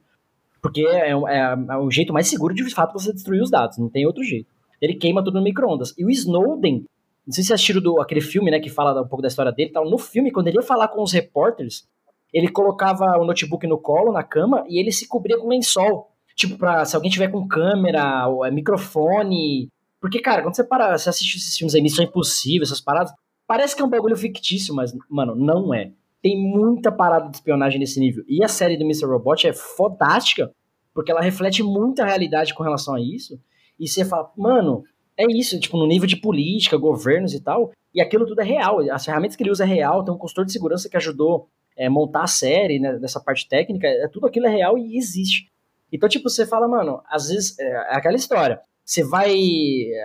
Porque 0.61 0.81
é, 0.81 1.15
um- 1.15 1.27
é, 1.27 1.39
é 1.71 1.77
o 1.77 1.89
jeito 1.89 2.13
mais 2.13 2.27
seguro 2.27 2.53
de 2.53 2.69
fato 2.69 2.93
você 2.93 3.11
destruir 3.13 3.41
os 3.41 3.49
dados, 3.49 3.77
não 3.79 3.89
tem 3.89 4.05
outro 4.05 4.23
jeito. 4.23 4.47
Ele 4.81 4.93
queima 4.93 5.23
tudo 5.23 5.39
no 5.39 5.43
micro-ondas. 5.43 5.93
E 5.97 6.05
o 6.05 6.09
Snowden, 6.11 6.85
Não 7.25 7.33
sei 7.33 7.43
se 7.43 7.53
assistiram 7.53 7.81
do, 7.81 8.01
aquele 8.01 8.21
filme, 8.21 8.49
né, 8.51 8.59
que 8.59 8.69
fala 8.69 9.01
um 9.01 9.07
pouco 9.07 9.21
da 9.21 9.27
história 9.27 9.51
dele 9.51 9.71
tal. 9.71 9.89
No 9.89 9.97
filme, 9.97 10.31
quando 10.31 10.47
ele 10.47 10.57
ia 10.57 10.63
falar 10.63 10.87
com 10.89 11.01
os 11.03 11.11
repórteres, 11.11 11.87
ele 12.33 12.47
colocava 12.47 13.05
o 13.19 13.25
notebook 13.25 13.65
no 13.67 13.77
colo, 13.77 14.11
na 14.11 14.23
cama, 14.23 14.63
e 14.67 14.79
ele 14.79 14.91
se 14.91 15.07
cobria 15.07 15.37
com 15.37 15.47
lençol. 15.47 16.08
Tipo, 16.39 16.57
pra 16.57 16.85
se 16.85 16.95
alguém 16.95 17.11
tiver 17.11 17.27
com 17.27 17.45
câmera, 17.45 18.25
ou, 18.29 18.45
é, 18.45 18.49
microfone. 18.49 19.67
Porque, 19.99 20.19
cara, 20.19 20.41
quando 20.41 20.55
você 20.55 20.63
para, 20.63 20.97
você 20.97 21.09
assiste 21.09 21.35
esses 21.35 21.57
filmes 21.57 21.75
aí, 21.75 21.81
Missão 21.81 22.05
Impossível, 22.05 22.63
essas 22.63 22.79
paradas, 22.79 23.11
parece 23.45 23.75
que 23.75 23.81
é 23.81 23.85
um 23.85 23.89
bagulho 23.89 24.15
fictício, 24.15 24.73
mas, 24.73 24.95
mano, 25.09 25.35
não 25.35 25.73
é. 25.73 25.91
Tem 26.21 26.41
muita 26.41 26.93
parada 26.93 27.29
de 27.29 27.35
espionagem 27.35 27.77
nesse 27.77 27.99
nível. 27.99 28.23
E 28.25 28.41
a 28.41 28.47
série 28.47 28.77
do 28.77 28.85
Mr. 28.85 29.05
Robot 29.05 29.47
é 29.47 29.53
fodástica, 29.53 30.49
porque 30.93 31.11
ela 31.11 31.19
reflete 31.19 31.61
muita 31.61 32.05
realidade 32.05 32.53
com 32.53 32.63
relação 32.63 32.95
a 32.95 33.01
isso. 33.01 33.37
E 33.77 33.85
você 33.85 34.05
fala, 34.05 34.31
mano, 34.37 34.85
é 35.17 35.25
isso, 35.29 35.59
tipo, 35.59 35.77
no 35.77 35.87
nível 35.87 36.07
de 36.07 36.15
política, 36.15 36.77
governos 36.77 37.33
e 37.33 37.41
tal, 37.41 37.73
e 37.93 37.99
aquilo 37.99 38.25
tudo 38.25 38.39
é 38.39 38.45
real. 38.45 38.79
As 38.89 39.03
ferramentas 39.03 39.35
que 39.35 39.43
ele 39.43 39.51
usa 39.51 39.65
é 39.65 39.67
real, 39.67 40.05
tem 40.05 40.13
um 40.13 40.17
consultor 40.17 40.45
de 40.45 40.53
segurança 40.53 40.87
que 40.87 40.95
ajudou 40.95 41.49
é, 41.75 41.89
montar 41.89 42.23
a 42.23 42.27
série, 42.27 42.79
né, 42.79 42.97
nessa 42.97 43.19
parte 43.19 43.45
técnica, 43.45 43.87
é, 43.87 44.07
tudo 44.07 44.25
aquilo 44.25 44.45
é 44.45 44.49
real 44.49 44.77
e 44.77 44.97
existe. 44.97 45.49
Então, 45.91 46.07
tipo, 46.07 46.29
você 46.29 46.45
fala, 46.45 46.67
mano, 46.67 47.01
às 47.09 47.29
vezes 47.29 47.57
é, 47.59 47.63
é 47.63 47.95
aquela 47.95 48.15
história. 48.15 48.61
Você 48.89 49.03
vai. 49.03 49.31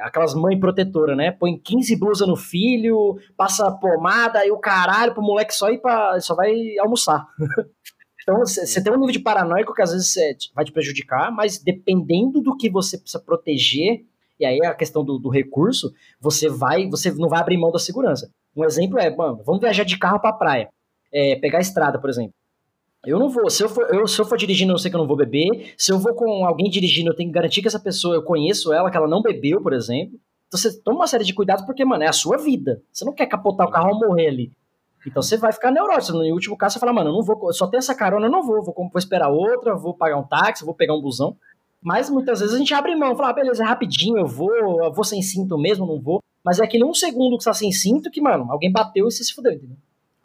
Aquelas 0.02 0.34
mães 0.34 0.60
protetoras, 0.60 1.16
né? 1.16 1.30
Põe 1.32 1.58
15 1.58 1.96
blusas 1.96 2.28
no 2.28 2.36
filho, 2.36 3.18
passa 3.34 3.70
pomada 3.72 4.44
e 4.44 4.50
o 4.50 4.58
caralho 4.58 5.14
pro 5.14 5.22
moleque 5.22 5.54
só 5.54 5.70
ir 5.70 5.78
pra. 5.78 6.20
só 6.20 6.34
vai 6.34 6.76
almoçar. 6.78 7.26
então 8.22 8.40
você 8.40 8.82
tem 8.82 8.92
um 8.92 8.96
nível 8.96 9.12
de 9.12 9.20
paranoico 9.20 9.72
que 9.72 9.80
às 9.80 9.90
vezes 9.90 10.14
vai 10.54 10.66
te 10.66 10.72
prejudicar, 10.72 11.32
mas 11.32 11.56
dependendo 11.56 12.42
do 12.42 12.54
que 12.56 12.68
você 12.68 12.98
precisa 12.98 13.22
proteger, 13.24 14.04
e 14.38 14.44
aí 14.44 14.60
a 14.62 14.74
questão 14.74 15.02
do, 15.02 15.18
do 15.18 15.30
recurso, 15.30 15.94
você 16.20 16.50
vai. 16.50 16.86
Você 16.90 17.10
não 17.12 17.30
vai 17.30 17.40
abrir 17.40 17.56
mão 17.56 17.72
da 17.72 17.78
segurança. 17.78 18.30
Um 18.54 18.66
exemplo 18.66 18.98
é, 18.98 19.08
mano, 19.08 19.42
vamos 19.46 19.62
viajar 19.62 19.84
de 19.84 19.98
carro 19.98 20.20
pra 20.20 20.32
praia. 20.32 20.68
É, 21.10 21.36
pegar 21.36 21.56
a 21.56 21.62
estrada, 21.62 21.98
por 21.98 22.10
exemplo. 22.10 22.34
Eu 23.06 23.18
não 23.18 23.28
vou. 23.28 23.48
Se 23.50 23.62
eu, 23.62 23.68
for, 23.68 23.86
eu, 23.94 24.06
se 24.06 24.20
eu 24.20 24.24
for 24.24 24.36
dirigindo, 24.38 24.72
eu 24.72 24.78
sei 24.78 24.90
que 24.90 24.96
eu 24.96 25.00
não 25.00 25.06
vou 25.06 25.16
beber. 25.16 25.74
Se 25.76 25.92
eu 25.92 25.98
vou 25.98 26.14
com 26.14 26.44
alguém 26.44 26.70
dirigindo, 26.70 27.10
eu 27.10 27.16
tenho 27.16 27.28
que 27.28 27.34
garantir 27.34 27.60
que 27.60 27.68
essa 27.68 27.80
pessoa, 27.80 28.14
eu 28.14 28.22
conheço 28.22 28.72
ela, 28.72 28.90
que 28.90 28.96
ela 28.96 29.08
não 29.08 29.22
bebeu, 29.22 29.60
por 29.60 29.72
exemplo. 29.72 30.18
Então 30.48 30.58
você 30.58 30.80
toma 30.80 31.00
uma 31.00 31.06
série 31.06 31.24
de 31.24 31.34
cuidados 31.34 31.64
porque, 31.64 31.84
mano, 31.84 32.04
é 32.04 32.08
a 32.08 32.12
sua 32.12 32.36
vida. 32.36 32.82
Você 32.92 33.04
não 33.04 33.12
quer 33.12 33.26
capotar 33.26 33.66
o 33.66 33.70
carro 33.70 33.90
ou 33.94 34.08
morrer 34.08 34.28
ali. 34.28 34.52
Então 35.06 35.22
você 35.22 35.36
vai 35.36 35.52
ficar 35.52 35.70
neurótico. 35.70 36.16
No 36.16 36.24
último 36.32 36.56
caso, 36.56 36.74
você 36.74 36.80
fala, 36.80 36.92
mano, 36.92 37.10
eu 37.10 37.14
não 37.14 37.22
vou, 37.22 37.52
só 37.52 37.66
tem 37.66 37.78
essa 37.78 37.94
carona, 37.94 38.26
eu 38.26 38.30
não 38.30 38.42
vou. 38.42 38.62
Vou, 38.62 38.74
vou 38.74 38.90
esperar 38.96 39.28
outra, 39.28 39.74
vou 39.74 39.94
pagar 39.94 40.16
um 40.16 40.24
táxi, 40.24 40.64
vou 40.64 40.74
pegar 40.74 40.94
um 40.94 41.00
busão. 41.00 41.36
Mas 41.82 42.08
muitas 42.08 42.40
vezes 42.40 42.54
a 42.54 42.58
gente 42.58 42.72
abre 42.72 42.96
mão, 42.96 43.14
fala, 43.14 43.28
ah, 43.28 43.32
beleza, 43.34 43.62
é 43.62 43.66
rapidinho, 43.66 44.16
eu 44.16 44.26
vou, 44.26 44.50
eu 44.54 44.90
vou 44.90 45.04
sem 45.04 45.20
cinto 45.20 45.58
mesmo, 45.58 45.86
não 45.86 46.00
vou. 46.00 46.22
Mas 46.42 46.58
é 46.58 46.64
aquele 46.64 46.82
um 46.82 46.94
segundo 46.94 47.36
que 47.36 47.44
você 47.44 47.50
tá 47.50 47.54
sem 47.54 47.70
cinto 47.70 48.10
que, 48.10 48.22
mano, 48.22 48.50
alguém 48.50 48.72
bateu 48.72 49.06
e 49.06 49.12
você 49.12 49.22
se 49.22 49.34
fudeu, 49.34 49.52
entendeu? 49.52 49.76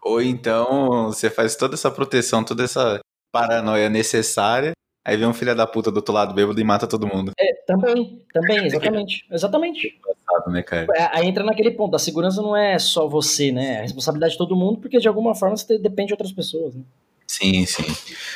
Ou 0.03 0.21
então 0.21 1.07
você 1.07 1.29
faz 1.29 1.55
toda 1.55 1.75
essa 1.75 1.91
proteção, 1.91 2.43
toda 2.43 2.63
essa 2.63 2.99
paranoia 3.31 3.89
necessária, 3.89 4.71
aí 5.05 5.17
vem 5.17 5.27
um 5.27 5.33
filho 5.33 5.55
da 5.55 5.67
puta 5.67 5.91
do 5.91 5.97
outro 5.97 6.13
lado 6.13 6.33
bêbado 6.33 6.59
e 6.59 6.63
mata 6.63 6.87
todo 6.87 7.07
mundo. 7.07 7.31
É, 7.37 7.53
também, 7.67 8.21
também, 8.33 8.65
exatamente. 8.65 9.25
Exatamente. 9.29 9.99
Passado, 10.25 10.51
né, 10.51 10.63
cara? 10.63 10.87
É, 10.95 11.17
aí 11.17 11.27
entra 11.27 11.43
naquele 11.43 11.71
ponto, 11.71 11.95
a 11.95 11.99
segurança 11.99 12.41
não 12.41 12.55
é 12.55 12.79
só 12.79 13.07
você, 13.07 13.51
né? 13.51 13.75
É 13.75 13.79
a 13.79 13.81
responsabilidade 13.81 14.33
de 14.33 14.37
todo 14.37 14.55
mundo, 14.55 14.79
porque 14.79 14.99
de 14.99 15.07
alguma 15.07 15.35
forma 15.35 15.57
você 15.57 15.77
depende 15.77 16.07
de 16.07 16.13
outras 16.13 16.31
pessoas, 16.31 16.75
né? 16.75 16.83
Sim, 17.27 17.65
sim. 17.65 17.83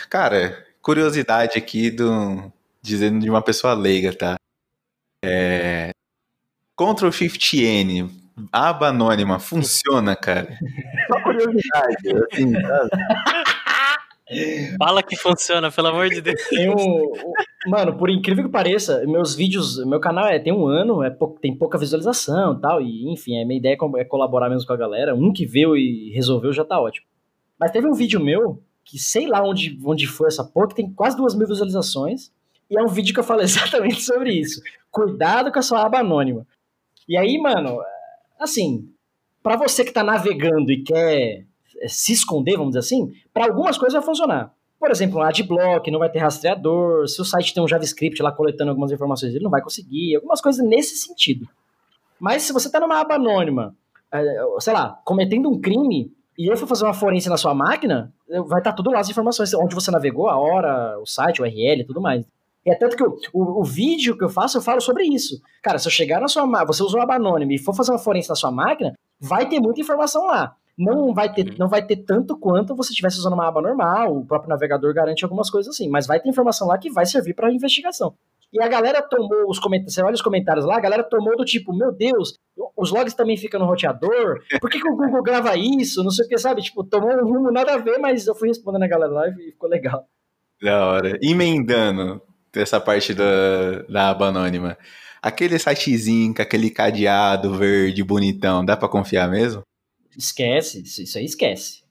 Cara, 0.09 0.65
curiosidade 0.81 1.57
aqui 1.57 1.89
do. 1.89 2.51
Dizendo 2.81 3.19
de 3.19 3.29
uma 3.29 3.41
pessoa 3.41 3.73
leiga, 3.73 4.13
tá? 4.13 4.35
É. 5.23 5.91
Ctrl 6.75 7.11
Shift 7.11 7.57
N, 7.63 8.09
aba 8.51 8.87
anônima, 8.87 9.39
funciona, 9.39 10.15
cara. 10.15 10.57
Só 11.07 11.21
curiosidade, 11.21 11.97
assim? 12.31 12.53
Fala 14.79 15.03
que 15.03 15.15
funciona, 15.15 15.71
pelo 15.71 15.89
amor 15.89 16.09
de 16.09 16.21
Deus. 16.21 16.41
Tem 16.49 16.69
um, 16.69 17.11
mano, 17.67 17.97
por 17.97 18.09
incrível 18.09 18.45
que 18.45 18.49
pareça, 18.49 19.03
meus 19.05 19.35
vídeos, 19.35 19.83
meu 19.85 19.99
canal 19.99 20.27
é, 20.27 20.39
tem 20.39 20.53
um 20.53 20.65
ano, 20.65 21.03
é 21.03 21.09
pou, 21.09 21.37
tem 21.41 21.55
pouca 21.55 21.77
visualização 21.77 22.53
e 22.53 22.61
tal, 22.61 22.81
e 22.81 23.11
enfim, 23.11 23.41
a 23.41 23.45
minha 23.45 23.59
ideia 23.59 23.77
é, 23.79 24.01
é 24.01 24.05
colaborar 24.05 24.49
mesmo 24.49 24.65
com 24.65 24.73
a 24.73 24.77
galera. 24.77 25.13
Um 25.13 25.31
que 25.31 25.45
viu 25.45 25.75
e 25.75 26.11
resolveu 26.13 26.53
já 26.53 26.63
tá 26.63 26.79
ótimo. 26.79 27.05
Mas 27.59 27.71
teve 27.71 27.87
um 27.87 27.93
vídeo 27.93 28.19
meu, 28.19 28.61
que 28.83 28.97
sei 28.97 29.27
lá 29.27 29.43
onde, 29.43 29.79
onde 29.83 30.07
foi 30.07 30.27
essa 30.27 30.43
porra, 30.43 30.69
que 30.69 30.75
tem 30.75 30.91
quase 30.91 31.17
duas 31.17 31.35
mil 31.35 31.47
visualizações, 31.47 32.31
e 32.69 32.77
é 32.77 32.81
um 32.81 32.87
vídeo 32.87 33.13
que 33.13 33.19
eu 33.19 33.23
falo 33.23 33.39
exatamente 33.43 34.01
sobre 34.01 34.31
isso. 34.31 34.61
Cuidado 34.89 35.51
com 35.51 35.59
a 35.59 35.61
sua 35.61 35.85
aba 35.85 35.99
anônima. 35.99 36.47
E 37.07 37.17
aí, 37.17 37.37
mano, 37.37 37.79
assim, 38.43 38.89
para 39.41 39.57
você 39.57 39.83
que 39.83 39.91
tá 39.91 40.03
navegando 40.03 40.71
e 40.71 40.83
quer 40.83 41.45
é, 41.81 41.87
se 41.87 42.13
esconder, 42.13 42.53
vamos 42.53 42.69
dizer 42.69 42.79
assim, 42.79 43.13
para 43.33 43.45
algumas 43.45 43.77
coisas 43.77 43.93
vai 43.93 44.03
funcionar. 44.03 44.53
Por 44.79 44.91
exemplo, 44.91 45.19
um 45.19 45.23
adblock, 45.23 45.89
não 45.89 45.99
vai 45.99 46.09
ter 46.09 46.19
rastreador, 46.19 47.07
se 47.07 47.21
o 47.21 47.25
site 47.25 47.53
tem 47.53 47.63
um 47.63 47.67
JavaScript 47.67 48.21
lá 48.21 48.31
coletando 48.31 48.69
algumas 48.69 48.91
informações, 48.91 49.33
ele 49.33 49.43
não 49.43 49.51
vai 49.51 49.61
conseguir, 49.61 50.15
algumas 50.15 50.41
coisas 50.41 50.65
nesse 50.65 50.97
sentido. 50.97 51.47
Mas 52.19 52.43
se 52.43 52.53
você 52.53 52.67
está 52.67 52.79
numa 52.79 52.99
aba 52.99 53.15
anônima, 53.15 53.75
é, 54.11 54.21
sei 54.59 54.73
lá, 54.73 54.99
cometendo 55.05 55.49
um 55.49 55.59
crime, 55.59 56.11
e 56.37 56.47
eu 56.47 56.57
for 56.57 56.67
fazer 56.67 56.83
uma 56.85 56.93
forense 56.93 57.29
na 57.29 57.37
sua 57.37 57.53
máquina, 57.53 58.13
vai 58.27 58.59
estar 58.59 58.71
tá 58.71 58.73
tudo 58.73 58.91
lá 58.91 58.99
as 58.99 59.09
informações, 59.09 59.53
onde 59.53 59.75
você 59.75 59.91
navegou, 59.91 60.29
a 60.29 60.37
hora, 60.37 60.99
o 60.99 61.05
site, 61.05 61.41
o 61.41 61.45
URL 61.45 61.81
e 61.81 61.85
tudo 61.85 62.01
mais. 62.01 62.25
E 62.65 62.71
é 62.71 62.75
tanto 62.75 62.95
que 62.95 63.03
o, 63.03 63.17
o, 63.33 63.61
o, 63.61 63.63
vídeo 63.63 64.17
que 64.17 64.23
eu 64.23 64.29
faço, 64.29 64.57
eu 64.57 64.61
falo 64.61 64.79
sobre 64.79 65.03
isso. 65.03 65.41
Cara, 65.61 65.77
se 65.77 65.87
eu 65.87 65.91
chegar 65.91 66.21
na 66.21 66.27
sua 66.27 66.45
máquina, 66.45 66.67
você 66.67 66.81
usou 66.81 66.99
uma 66.99 67.03
aba 67.03 67.15
anônima 67.15 67.53
e 67.53 67.57
for 67.57 67.75
fazer 67.75 67.91
uma 67.91 67.99
forense 67.99 68.29
na 68.29 68.35
sua 68.35 68.51
máquina, 68.51 68.93
vai 69.19 69.47
ter 69.47 69.59
muita 69.59 69.81
informação 69.81 70.25
lá 70.25 70.55
não 70.77 71.13
vai 71.13 71.31
ter, 71.31 71.57
não 71.57 71.67
vai 71.67 71.85
ter 71.85 71.97
tanto 71.97 72.37
quanto 72.37 72.75
você 72.75 72.91
estivesse 72.91 73.17
usando 73.17 73.33
uma 73.33 73.47
aba 73.47 73.61
normal, 73.61 74.17
o 74.17 74.25
próprio 74.25 74.49
navegador 74.49 74.93
garante 74.93 75.23
algumas 75.23 75.49
coisas 75.49 75.73
assim, 75.73 75.87
mas 75.87 76.07
vai 76.07 76.19
ter 76.19 76.29
informação 76.29 76.67
lá 76.67 76.77
que 76.77 76.89
vai 76.89 77.05
servir 77.05 77.33
para 77.33 77.51
investigação. 77.51 78.15
E 78.51 78.61
a 78.61 78.67
galera 78.67 79.01
tomou 79.01 79.49
os 79.49 79.57
comentários, 79.57 79.95
você 79.95 80.03
olha 80.03 80.13
os 80.13 80.21
comentários 80.21 80.65
lá, 80.65 80.77
a 80.77 80.79
galera 80.79 81.03
tomou 81.03 81.35
do 81.35 81.43
tipo, 81.43 81.73
meu 81.73 81.91
Deus, 81.91 82.39
os 82.77 82.91
logs 82.91 83.15
também 83.15 83.35
ficam 83.35 83.59
no 83.59 83.65
roteador, 83.65 84.41
por 84.61 84.69
que, 84.69 84.79
que 84.79 84.87
o 84.87 84.95
Google 84.95 85.23
grava 85.23 85.55
isso? 85.57 86.03
Não 86.03 86.11
sei 86.11 86.25
o 86.25 86.29
que, 86.29 86.37
sabe? 86.37 86.61
Tipo, 86.61 86.83
tomou 86.83 87.11
um 87.11 87.23
rumo 87.23 87.51
nada 87.51 87.73
a 87.73 87.77
ver, 87.77 87.97
mas 87.97 88.27
eu 88.27 88.35
fui 88.35 88.47
respondendo 88.47 88.83
a 88.83 88.87
galera 88.87 89.11
lá 89.11 89.29
e 89.29 89.33
ficou 89.33 89.69
legal. 89.69 90.05
Da 90.61 90.87
hora. 90.87 91.17
Emendando 91.21 92.21
essa 92.55 92.79
parte 92.79 93.13
da, 93.13 93.81
da 93.89 94.09
aba 94.09 94.27
anônima. 94.27 94.77
Aquele 95.21 95.57
sitezinho 95.57 96.33
com 96.33 96.41
aquele 96.41 96.69
cadeado 96.69 97.55
verde 97.55 98.03
bonitão, 98.03 98.63
dá 98.63 98.75
para 98.75 98.89
confiar 98.89 99.29
mesmo? 99.29 99.61
Esquece, 100.17 100.81
isso 100.81 101.17
aí 101.17 101.25
esquece. 101.25 101.83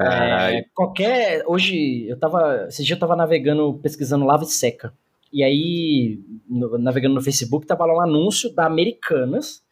É, 0.00 0.64
qualquer. 0.74 1.44
Hoje, 1.46 2.06
eu 2.08 2.18
tava. 2.18 2.66
Esse 2.68 2.82
dia 2.82 2.96
eu 2.96 2.98
tava 2.98 3.14
navegando, 3.14 3.78
pesquisando 3.80 4.24
lava 4.24 4.42
e 4.42 4.48
seca. 4.48 4.92
E 5.32 5.42
aí, 5.42 6.20
no, 6.48 6.78
navegando 6.78 7.14
no 7.14 7.22
Facebook, 7.22 7.66
tava 7.66 7.86
lá 7.86 7.94
um 7.94 8.00
anúncio 8.00 8.52
da 8.52 8.66
Americanas. 8.66 9.62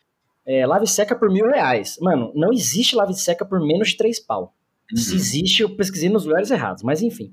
É, 0.45 0.67
lava 0.67 0.85
e 0.85 0.89
seca 0.89 1.15
por 1.15 1.31
mil 1.31 1.47
reais. 1.47 1.99
Mano, 2.01 2.33
não 2.35 2.53
existe 2.53 2.95
lava 2.95 3.11
e 3.11 3.17
seca 3.17 3.45
por 3.45 3.61
menos 3.61 3.91
de 3.91 3.97
três 3.97 4.21
pau. 4.21 4.55
Uhum. 4.93 4.99
Se 4.99 5.15
existe, 5.15 5.63
eu 5.63 5.77
pesquisei 5.77 6.09
nos 6.09 6.25
lugares 6.25 6.51
errados. 6.51 6.83
Mas 6.83 7.03
enfim. 7.03 7.33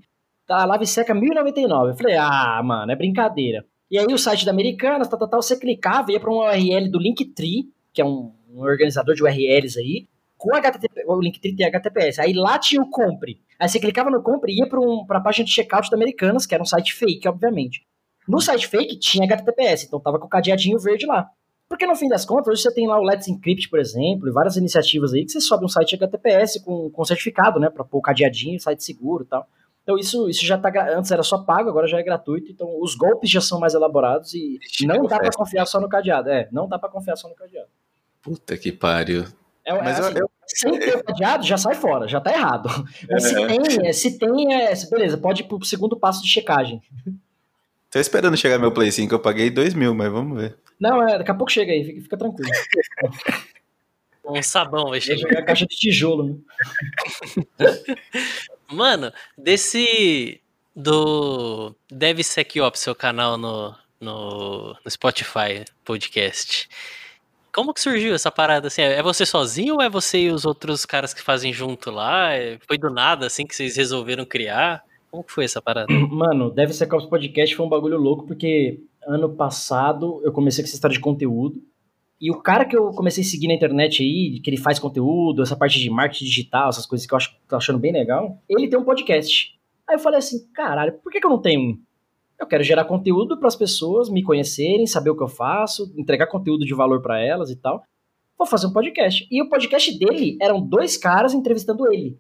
Tá, 0.50 0.66
lava 0.66 0.84
e 0.84 0.88
seca 0.88 1.14
1.099. 1.14 1.89
Eu 1.89 1.95
falei, 1.95 2.16
ah, 2.18 2.60
mano, 2.64 2.91
é 2.91 2.95
brincadeira. 2.95 3.64
E 3.91 4.00
aí 4.00 4.08
o 4.12 4.18
site 4.18 4.43
da 4.43 4.52
Americanas, 4.52 5.08
tal, 5.08 5.20
tal, 5.20 5.30
tal, 5.30 5.41
você 5.43 5.56
clicava, 5.56 6.12
ia 6.12 6.20
para 6.20 6.32
um 6.32 6.39
URL 6.39 6.89
do 6.89 6.97
Linktree, 6.97 7.72
que 7.93 8.02
é 8.02 8.06
um, 8.06 8.34
um 8.50 8.62
organizador 8.62 9.14
de 9.14 9.22
URLs 9.22 9.78
aí, 9.78 10.08
com 10.36 10.56
HTTP, 10.56 11.04
o 11.06 11.22
Linktree 11.22 11.56
tem 11.56 11.68
HTTPS. 11.68 12.20
Aí 12.20 12.34
lá 12.34 12.58
tinha 12.58 12.82
o 12.82 12.89
Compre. 12.89 13.39
Aí 13.60 13.70
você 13.70 13.80
clicava 13.80 14.10
no 14.10 14.24
Compre 14.24 14.52
e 14.52 14.58
ia 14.58 14.68
para 14.68 14.80
um, 14.80 15.06
a 15.08 15.22
página 15.22 15.45
de 15.45 15.52
checkout 15.52 15.88
da 15.88 15.95
Americanas, 15.95 16.47
que 16.47 16.56
era 16.56 16.64
um 16.64 16.66
site 16.66 16.95
fake, 16.95 17.28
obviamente. 17.28 17.86
No 18.28 18.41
site 18.41 18.66
fake 18.66 18.97
tinha 18.97 19.26
HTTPS, 19.26 19.86
então 19.86 20.00
tava 20.00 20.18
com 20.18 20.26
o 20.26 20.30
cadeadinho 20.30 20.80
verde 20.80 21.06
lá. 21.06 21.30
Porque 21.68 21.86
no 21.86 21.95
fim 21.95 22.08
das 22.08 22.26
contas, 22.26 22.47
hoje 22.47 22.64
você 22.64 22.74
tem 22.74 22.88
lá 22.88 23.00
o 23.00 23.04
Let's 23.04 23.28
Encrypt, 23.28 23.70
por 23.70 23.78
exemplo, 23.78 24.28
e 24.28 24.32
várias 24.32 24.58
iniciativas 24.58 25.14
aí 25.14 25.26
que 25.26 25.32
você 25.32 25.41
sobe 25.41 25.64
um 25.64 25.70
site 25.70 25.95
HTTPS 25.95 26.60
com, 26.66 26.89
com 26.89 27.06
certificado, 27.06 27.60
né, 27.60 27.70
para 27.70 27.84
pôr 27.84 28.00
o 28.00 28.02
cadeadinho, 28.02 28.60
site 28.60 28.84
seguro 28.84 29.24
e 29.24 29.28
tal. 29.28 29.47
Então 29.90 29.98
isso, 29.98 30.30
isso 30.30 30.46
já 30.46 30.56
tá, 30.56 30.72
antes 30.96 31.10
era 31.10 31.24
só 31.24 31.40
pago, 31.40 31.68
agora 31.68 31.88
já 31.88 31.98
é 31.98 32.04
gratuito, 32.04 32.52
então 32.52 32.80
os 32.80 32.94
golpes 32.94 33.28
já 33.28 33.42
são 33.42 33.60
mais 33.60 33.74
elaborados 33.74 34.36
e 34.36 34.60
não 34.84 35.08
dá 35.08 35.18
para 35.18 35.32
confiar 35.32 35.66
só 35.66 35.82
no 35.82 35.90
cadeado, 35.90 36.30
é, 36.30 36.48
não 36.52 36.68
dá 36.68 36.78
para 36.78 36.90
confiar 36.90 37.16
só 37.16 37.28
no 37.28 37.34
cadeado. 37.34 37.70
Puta 38.22 38.56
que 38.56 38.72
pariu. 38.72 39.26
É, 39.66 39.74
Mas 39.74 39.98
é 39.98 40.02
assim, 40.02 40.20
eu, 40.20 40.30
sem 40.46 40.80
ter 40.80 40.96
o 40.96 41.04
cadeado, 41.04 41.44
já 41.44 41.58
sai 41.58 41.74
fora, 41.74 42.08
já 42.08 42.22
tá 42.22 42.32
errado. 42.32 42.70
Mas 43.10 43.24
se 43.24 43.42
é. 43.42 43.48
tem, 43.48 43.88
é, 43.88 43.92
se 43.92 44.20
tem, 44.20 44.54
é, 44.54 44.76
beleza, 44.92 45.18
pode 45.18 45.42
ir 45.42 45.46
pro 45.46 45.66
segundo 45.66 45.98
passo 45.98 46.22
de 46.22 46.30
checagem. 46.30 46.80
Tô 47.90 47.98
esperando 47.98 48.38
chegar 48.38 48.60
meu 48.60 48.72
Play 48.72 48.92
5, 48.92 49.12
eu 49.12 49.20
paguei 49.20 49.50
2 49.50 49.74
mil, 49.74 49.96
mas 49.96 50.12
vamos 50.12 50.40
ver. 50.40 50.56
Não, 50.80 51.02
é, 51.02 51.18
daqui 51.18 51.32
a 51.32 51.34
pouco 51.34 51.52
chega 51.52 51.72
aí, 51.72 51.84
fica, 51.84 52.02
fica 52.02 52.18
tranquilo. 52.18 52.52
Um 54.32 54.44
sabão 54.44 54.90
vai 54.92 55.02
chegar. 55.02 55.28
Vai 55.34 55.44
caixa 55.44 55.66
de 55.66 55.76
tijolo, 55.76 56.24
né? 56.24 56.36
Mano, 58.72 59.12
desse. 59.38 60.42
Do 60.76 61.76
DevSecOps, 61.92 62.80
seu 62.80 62.96
canal 62.96 63.38
no, 63.38 63.76
no, 64.00 64.76
no 64.86 64.90
Spotify 64.90 65.66
podcast. 65.84 66.70
como 67.52 67.74
que 67.74 67.82
surgiu 67.82 68.14
essa 68.14 68.32
parada 68.32 68.68
assim? 68.68 68.82
É 68.82 69.02
você 69.04 69.26
sozinho 69.26 69.76
ou 69.76 69.82
é 69.82 69.90
você 69.90 70.20
e 70.20 70.32
os 70.32 70.46
outros 70.46 70.86
caras 70.86 71.14
que 71.14 71.22
fazem 71.22 71.52
junto 71.52 71.92
lá? 71.92 72.32
É- 72.34 72.58
Foi 72.66 72.78
do 72.78 72.90
nada 72.90 73.26
assim 73.26 73.46
que 73.46 73.54
vocês 73.56 73.76
resolveram 73.76 74.24
criar? 74.24 74.84
Como 75.12 75.24
que 75.24 75.34
foi 75.34 75.44
essa 75.44 75.62
parada? 75.62 75.88
Mano, 76.10 76.50
deve 76.50 76.72
ser 76.72 76.88
Cops 76.88 77.08
Podcast 77.10 77.54
foi 77.56 77.66
um 77.66 77.70
bagulho 77.70 77.98
louco, 77.98 78.26
porque 78.26 78.80
ano 79.06 79.30
passado 79.36 80.22
eu 80.24 80.32
comecei 80.32 80.64
com 80.64 80.68
essa 80.68 80.76
história 80.76 80.94
de 80.96 81.02
conteúdo. 81.02 81.62
E 82.22 82.30
o 82.30 82.42
cara 82.42 82.66
que 82.66 82.76
eu 82.76 82.92
comecei 82.92 83.24
a 83.24 83.28
seguir 83.28 83.48
na 83.48 83.54
internet 83.54 84.04
aí, 84.04 84.40
que 84.42 84.50
ele 84.50 84.58
faz 84.58 84.78
conteúdo, 84.78 85.42
essa 85.42 85.56
parte 85.56 85.80
de 85.80 85.90
marketing 85.90 86.26
digital, 86.26 86.70
essas 86.70 86.86
coisas 86.86 87.08
que 87.08 87.14
eu 87.14 87.18
acho, 87.18 87.34
tô 87.48 87.56
achando 87.56 87.80
bem 87.80 87.94
legal, 87.94 88.38
ele 88.50 88.68
tem 88.68 88.78
um 88.78 88.84
podcast. 88.84 89.58
Aí 89.88 89.96
eu 89.96 90.00
falei 90.00 90.20
assim, 90.20 90.46
caralho, 90.54 90.94
por 91.02 91.12
que, 91.12 91.20
que 91.20 91.26
eu 91.26 91.30
não 91.30 91.42
tenho 91.42 91.62
um? 91.62 91.80
Eu 92.40 92.46
quero 92.46 92.64
gerar 92.64 92.86
conteúdo 92.86 93.38
para 93.38 93.48
as 93.48 93.56
pessoas 93.56 94.10
me 94.10 94.22
conhecerem, 94.24 94.86
saber 94.86 95.10
o 95.10 95.16
que 95.16 95.24
eu 95.24 95.28
faço, 95.28 95.94
entregar 95.98 96.28
conteúdo 96.28 96.66
de 96.66 96.74
valor 96.74 97.02
para 97.02 97.20
elas 97.22 97.50
e 97.50 97.56
tal. 97.56 97.84
Vou 98.38 98.48
fazer 98.48 98.68
um 98.68 98.72
podcast. 98.74 99.28
E 99.30 99.42
o 99.42 99.50
podcast 99.50 99.98
dele 99.98 100.38
eram 100.42 100.62
dois 100.62 100.96
caras 100.98 101.34
entrevistando 101.34 101.92
ele. 101.92 102.18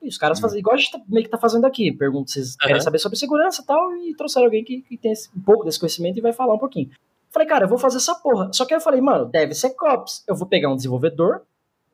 E 0.00 0.06
os 0.08 0.16
caras 0.16 0.38
fazem 0.38 0.60
igual 0.60 0.74
a 0.74 0.78
gente 0.78 0.92
tá- 0.92 1.00
meio 1.08 1.24
que 1.24 1.30
tá 1.30 1.38
fazendo 1.38 1.64
aqui. 1.64 1.90
Pergunta 1.90 2.30
se 2.30 2.34
vocês 2.34 2.56
querem 2.56 2.74
Aham. 2.76 2.82
saber 2.84 2.98
sobre 3.00 3.18
segurança 3.18 3.62
e 3.62 3.66
tal, 3.66 3.96
e 3.96 4.14
trouxeram 4.14 4.46
alguém 4.46 4.62
que, 4.62 4.82
que 4.82 4.96
tem 4.96 5.10
esse- 5.10 5.28
um 5.36 5.40
pouco 5.40 5.64
desse 5.64 5.78
conhecimento 5.80 6.16
e 6.18 6.20
vai 6.20 6.32
falar 6.32 6.54
um 6.54 6.58
pouquinho. 6.58 6.90
Falei, 7.30 7.46
cara, 7.48 7.64
eu 7.64 7.68
vou 7.68 7.78
fazer 7.78 7.98
essa 7.98 8.14
porra. 8.14 8.50
Só 8.52 8.64
que 8.64 8.74
eu 8.74 8.80
falei, 8.80 9.00
mano, 9.00 9.26
deve 9.26 9.54
ser 9.54 9.70
cops. 9.70 10.24
Eu 10.26 10.34
vou 10.34 10.46
pegar 10.48 10.70
um 10.70 10.76
desenvolvedor, 10.76 11.42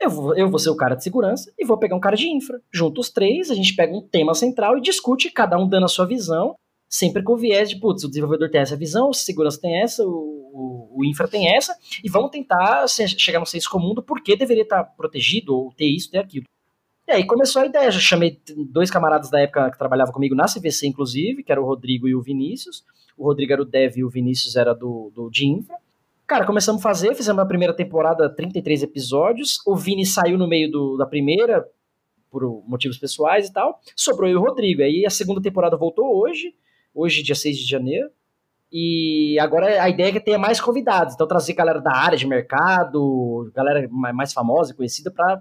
eu 0.00 0.10
vou, 0.10 0.34
eu 0.36 0.48
vou 0.48 0.58
ser 0.58 0.70
o 0.70 0.76
cara 0.76 0.94
de 0.94 1.02
segurança 1.02 1.52
e 1.58 1.64
vou 1.64 1.78
pegar 1.78 1.96
um 1.96 2.00
cara 2.00 2.16
de 2.16 2.28
infra. 2.28 2.60
Junto 2.72 3.00
os 3.00 3.10
três, 3.10 3.50
a 3.50 3.54
gente 3.54 3.74
pega 3.74 3.94
um 3.96 4.02
tema 4.02 4.34
central 4.34 4.76
e 4.76 4.80
discute, 4.80 5.30
cada 5.30 5.56
um 5.58 5.68
dando 5.68 5.84
a 5.84 5.88
sua 5.88 6.06
visão, 6.06 6.56
sempre 6.88 7.22
com 7.22 7.36
viés 7.36 7.68
de, 7.70 7.76
putz, 7.76 8.04
o 8.04 8.08
desenvolvedor 8.08 8.50
tem 8.50 8.60
essa 8.60 8.76
visão, 8.76 9.08
o 9.08 9.14
segurança 9.14 9.60
tem 9.60 9.80
essa, 9.80 10.04
o, 10.06 10.10
o, 10.10 11.00
o 11.00 11.04
infra 11.04 11.26
tem 11.26 11.54
essa, 11.56 11.76
e 12.02 12.08
vamos 12.08 12.30
tentar 12.30 12.86
se- 12.88 13.08
chegar 13.18 13.40
no 13.40 13.46
senso 13.46 13.68
comum 13.70 13.94
do 13.94 14.02
porquê 14.02 14.36
deveria 14.36 14.62
estar 14.62 14.84
protegido, 14.84 15.56
ou 15.56 15.72
ter 15.72 15.86
isso, 15.86 16.10
ter 16.10 16.18
aquilo. 16.18 16.44
E 17.06 17.12
aí 17.12 17.26
começou 17.26 17.62
a 17.62 17.66
ideia, 17.66 17.90
já 17.90 18.00
chamei 18.00 18.40
dois 18.70 18.90
camaradas 18.90 19.28
da 19.30 19.40
época 19.40 19.70
que 19.70 19.78
trabalhavam 19.78 20.12
comigo 20.12 20.34
na 20.34 20.46
CVC, 20.46 20.86
inclusive, 20.86 21.42
que 21.42 21.52
era 21.52 21.60
o 21.60 21.64
Rodrigo 21.66 22.08
e 22.08 22.14
o 22.14 22.22
Vinícius. 22.22 22.82
O 23.16 23.24
Rodrigo 23.26 23.52
era 23.52 23.62
o 23.62 23.64
Dev 23.66 23.98
e 23.98 24.04
o 24.04 24.08
Vinícius 24.08 24.56
era 24.56 24.74
do, 24.74 25.12
do 25.14 25.28
de 25.30 25.46
infra. 25.46 25.76
Cara, 26.26 26.46
começamos 26.46 26.80
a 26.80 26.82
fazer, 26.82 27.14
fizemos 27.14 27.42
a 27.42 27.46
primeira 27.46 27.74
temporada, 27.74 28.30
33 28.30 28.82
episódios. 28.82 29.58
O 29.66 29.76
Vini 29.76 30.06
saiu 30.06 30.38
no 30.38 30.48
meio 30.48 30.70
do- 30.70 30.96
da 30.96 31.04
primeira, 31.04 31.68
por 32.30 32.42
motivos 32.66 32.96
pessoais 32.96 33.48
e 33.48 33.52
tal. 33.52 33.78
Sobrou 33.94 34.28
eu 34.28 34.32
e 34.32 34.36
o 34.36 34.40
Rodrigo. 34.42 34.82
Aí 34.82 35.04
a 35.06 35.10
segunda 35.10 35.42
temporada 35.42 35.76
voltou 35.76 36.06
hoje, 36.18 36.54
hoje, 36.94 37.22
dia 37.22 37.34
6 37.34 37.58
de 37.58 37.68
janeiro. 37.68 38.08
E 38.72 39.38
agora 39.38 39.82
a 39.82 39.88
ideia 39.90 40.08
é 40.08 40.12
que 40.12 40.18
tenha 40.20 40.38
mais 40.38 40.60
convidados. 40.60 41.14
Então, 41.14 41.28
trazer 41.28 41.52
galera 41.52 41.80
da 41.80 41.94
área 41.94 42.16
de 42.18 42.26
mercado, 42.26 43.52
galera 43.54 43.86
ma- 43.92 44.12
mais 44.12 44.32
famosa 44.32 44.72
e 44.72 44.74
conhecida, 44.74 45.10
para 45.12 45.40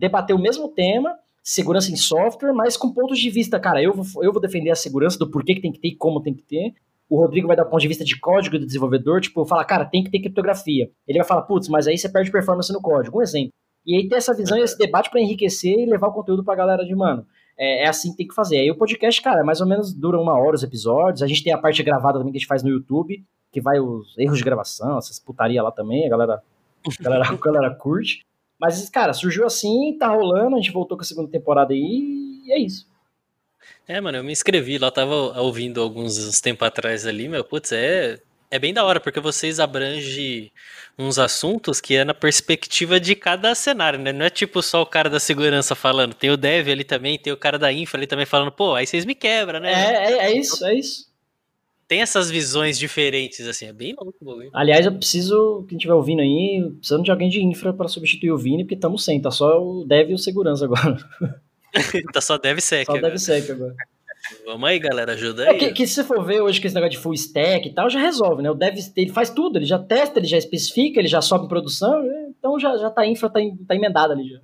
debater 0.00 0.34
o 0.34 0.38
mesmo 0.38 0.68
tema, 0.68 1.14
segurança 1.42 1.92
em 1.92 1.96
software, 1.96 2.52
mas 2.52 2.76
com 2.76 2.92
pontos 2.92 3.18
de 3.18 3.30
vista, 3.30 3.60
cara, 3.60 3.82
eu 3.82 3.92
vou, 3.92 4.24
eu 4.24 4.32
vou 4.32 4.40
defender 4.40 4.70
a 4.70 4.74
segurança 4.74 5.18
do 5.18 5.30
porquê 5.30 5.54
que 5.54 5.60
tem 5.60 5.70
que 5.70 5.80
ter 5.80 5.88
e 5.88 5.96
como 5.96 6.22
tem 6.22 6.34
que 6.34 6.42
ter. 6.42 6.74
O 7.08 7.20
Rodrigo 7.20 7.48
vai 7.48 7.56
dar 7.56 7.64
ponto 7.64 7.80
de 7.80 7.88
vista 7.88 8.04
de 8.04 8.18
código 8.18 8.58
do 8.58 8.64
desenvolvedor, 8.64 9.20
tipo, 9.20 9.44
falar, 9.44 9.64
cara, 9.64 9.84
tem 9.84 10.02
que 10.02 10.10
ter 10.10 10.20
criptografia. 10.20 10.90
Ele 11.06 11.18
vai 11.18 11.26
falar, 11.26 11.42
putz, 11.42 11.68
mas 11.68 11.86
aí 11.86 11.98
você 11.98 12.08
perde 12.08 12.30
performance 12.30 12.72
no 12.72 12.80
código. 12.80 13.18
Um 13.18 13.22
exemplo. 13.22 13.52
E 13.84 13.96
aí 13.96 14.08
ter 14.08 14.16
essa 14.16 14.34
visão 14.34 14.56
e 14.56 14.62
esse 14.62 14.78
debate 14.78 15.10
para 15.10 15.20
enriquecer 15.20 15.78
e 15.78 15.86
levar 15.86 16.08
o 16.08 16.12
conteúdo 16.12 16.44
pra 16.44 16.54
galera 16.54 16.84
de, 16.84 16.94
mano, 16.94 17.26
é, 17.58 17.84
é 17.84 17.88
assim 17.88 18.12
que 18.12 18.18
tem 18.18 18.28
que 18.28 18.34
fazer. 18.34 18.58
Aí 18.58 18.70
o 18.70 18.76
podcast, 18.76 19.20
cara, 19.20 19.42
mais 19.42 19.60
ou 19.60 19.66
menos 19.66 19.92
dura 19.92 20.20
uma 20.20 20.38
hora 20.38 20.54
os 20.54 20.62
episódios. 20.62 21.22
A 21.22 21.26
gente 21.26 21.42
tem 21.42 21.52
a 21.52 21.58
parte 21.58 21.82
gravada 21.82 22.18
também 22.18 22.32
que 22.32 22.38
a 22.38 22.40
gente 22.40 22.48
faz 22.48 22.62
no 22.62 22.70
YouTube, 22.70 23.24
que 23.52 23.60
vai 23.60 23.80
os 23.80 24.16
erros 24.16 24.38
de 24.38 24.44
gravação, 24.44 24.98
essas 24.98 25.18
putaria 25.18 25.62
lá 25.62 25.72
também, 25.72 26.06
a 26.06 26.08
galera, 26.08 26.42
a 26.86 27.02
galera, 27.02 27.24
a 27.28 27.36
galera 27.36 27.74
curte. 27.74 28.20
Mas, 28.60 28.90
cara, 28.90 29.14
surgiu 29.14 29.46
assim, 29.46 29.96
tá 29.98 30.08
rolando, 30.08 30.56
a 30.56 30.60
gente 30.60 30.70
voltou 30.70 30.96
com 30.96 31.02
a 31.02 31.06
segunda 31.06 31.30
temporada 31.30 31.72
aí 31.72 32.42
e 32.44 32.52
é 32.52 32.58
isso. 32.58 32.86
É, 33.88 34.00
mano, 34.00 34.18
eu 34.18 34.24
me 34.24 34.32
inscrevi 34.32 34.78
lá, 34.78 34.90
tava 34.90 35.14
ouvindo 35.40 35.80
alguns 35.80 36.40
tempos 36.40 36.68
atrás 36.68 37.06
ali, 37.06 37.28
meu, 37.28 37.42
putz, 37.42 37.72
é, 37.72 38.20
é 38.50 38.58
bem 38.58 38.74
da 38.74 38.84
hora, 38.84 39.00
porque 39.00 39.18
vocês 39.18 39.58
abrangem 39.58 40.52
uns 40.98 41.18
assuntos 41.18 41.80
que 41.80 41.96
é 41.96 42.04
na 42.04 42.12
perspectiva 42.14 43.00
de 43.00 43.14
cada 43.14 43.54
cenário, 43.54 43.98
né? 43.98 44.12
Não 44.12 44.26
é 44.26 44.30
tipo 44.30 44.62
só 44.62 44.82
o 44.82 44.86
cara 44.86 45.08
da 45.08 45.18
segurança 45.18 45.74
falando, 45.74 46.14
tem 46.14 46.30
o 46.30 46.36
dev 46.36 46.68
ali 46.68 46.84
também, 46.84 47.18
tem 47.18 47.32
o 47.32 47.36
cara 47.36 47.58
da 47.58 47.72
infra 47.72 47.98
ali 47.98 48.06
também 48.06 48.26
falando, 48.26 48.52
pô, 48.52 48.74
aí 48.74 48.86
vocês 48.86 49.04
me 49.04 49.14
quebram, 49.14 49.58
né? 49.58 49.72
É, 49.72 50.12
é, 50.12 50.18
é 50.26 50.36
isso, 50.36 50.64
é 50.66 50.74
isso. 50.74 51.09
Tem 51.90 52.02
essas 52.02 52.30
visões 52.30 52.78
diferentes, 52.78 53.44
assim, 53.48 53.66
é 53.66 53.72
bem 53.72 53.96
louco 54.00 54.14
o 54.20 54.24
bagulho. 54.24 54.48
Aliás, 54.52 54.86
eu 54.86 54.92
preciso, 54.92 55.64
quem 55.68 55.76
estiver 55.76 55.92
ouvindo 55.94 56.20
aí, 56.20 56.64
precisando 56.78 57.02
de 57.02 57.10
alguém 57.10 57.28
de 57.28 57.42
infra 57.42 57.72
pra 57.72 57.88
substituir 57.88 58.30
o 58.30 58.38
Vini, 58.38 58.62
porque 58.62 58.76
estamos 58.76 59.04
sem, 59.04 59.20
tá 59.20 59.28
só 59.32 59.60
o 59.60 59.84
dev 59.84 60.10
e 60.10 60.14
o 60.14 60.18
segurança 60.18 60.66
agora. 60.66 60.96
tá 62.14 62.20
só 62.20 62.38
deve 62.38 62.60
ser 62.60 62.86
Só 62.86 62.96
dev 62.96 63.16
sec 63.18 63.50
agora. 63.50 63.74
Vamos 64.46 64.68
aí, 64.68 64.78
galera, 64.78 65.14
ajuda 65.14 65.46
É, 65.46 65.48
aí. 65.50 65.58
que, 65.58 65.72
que 65.72 65.84
se 65.84 65.94
você 65.94 66.04
for 66.04 66.24
ver 66.24 66.40
hoje 66.40 66.60
que 66.60 66.68
esse 66.68 66.76
negócio 66.76 66.92
de 66.92 66.98
full 67.02 67.12
stack 67.14 67.66
e 67.68 67.74
tal, 67.74 67.90
já 67.90 67.98
resolve, 67.98 68.40
né? 68.40 68.50
O 68.52 68.54
dev, 68.54 68.76
ele 68.96 69.10
faz 69.10 69.28
tudo, 69.28 69.58
ele 69.58 69.66
já 69.66 69.76
testa, 69.76 70.20
ele 70.20 70.28
já 70.28 70.38
especifica, 70.38 71.00
ele 71.00 71.08
já 71.08 71.20
sobe 71.20 71.46
em 71.46 71.48
produção, 71.48 72.04
então 72.38 72.56
já, 72.60 72.76
já 72.76 72.88
tá 72.88 73.04
infra, 73.04 73.28
tá, 73.28 73.40
tá 73.66 73.74
emendado 73.74 74.12
ali 74.12 74.28
já. 74.28 74.38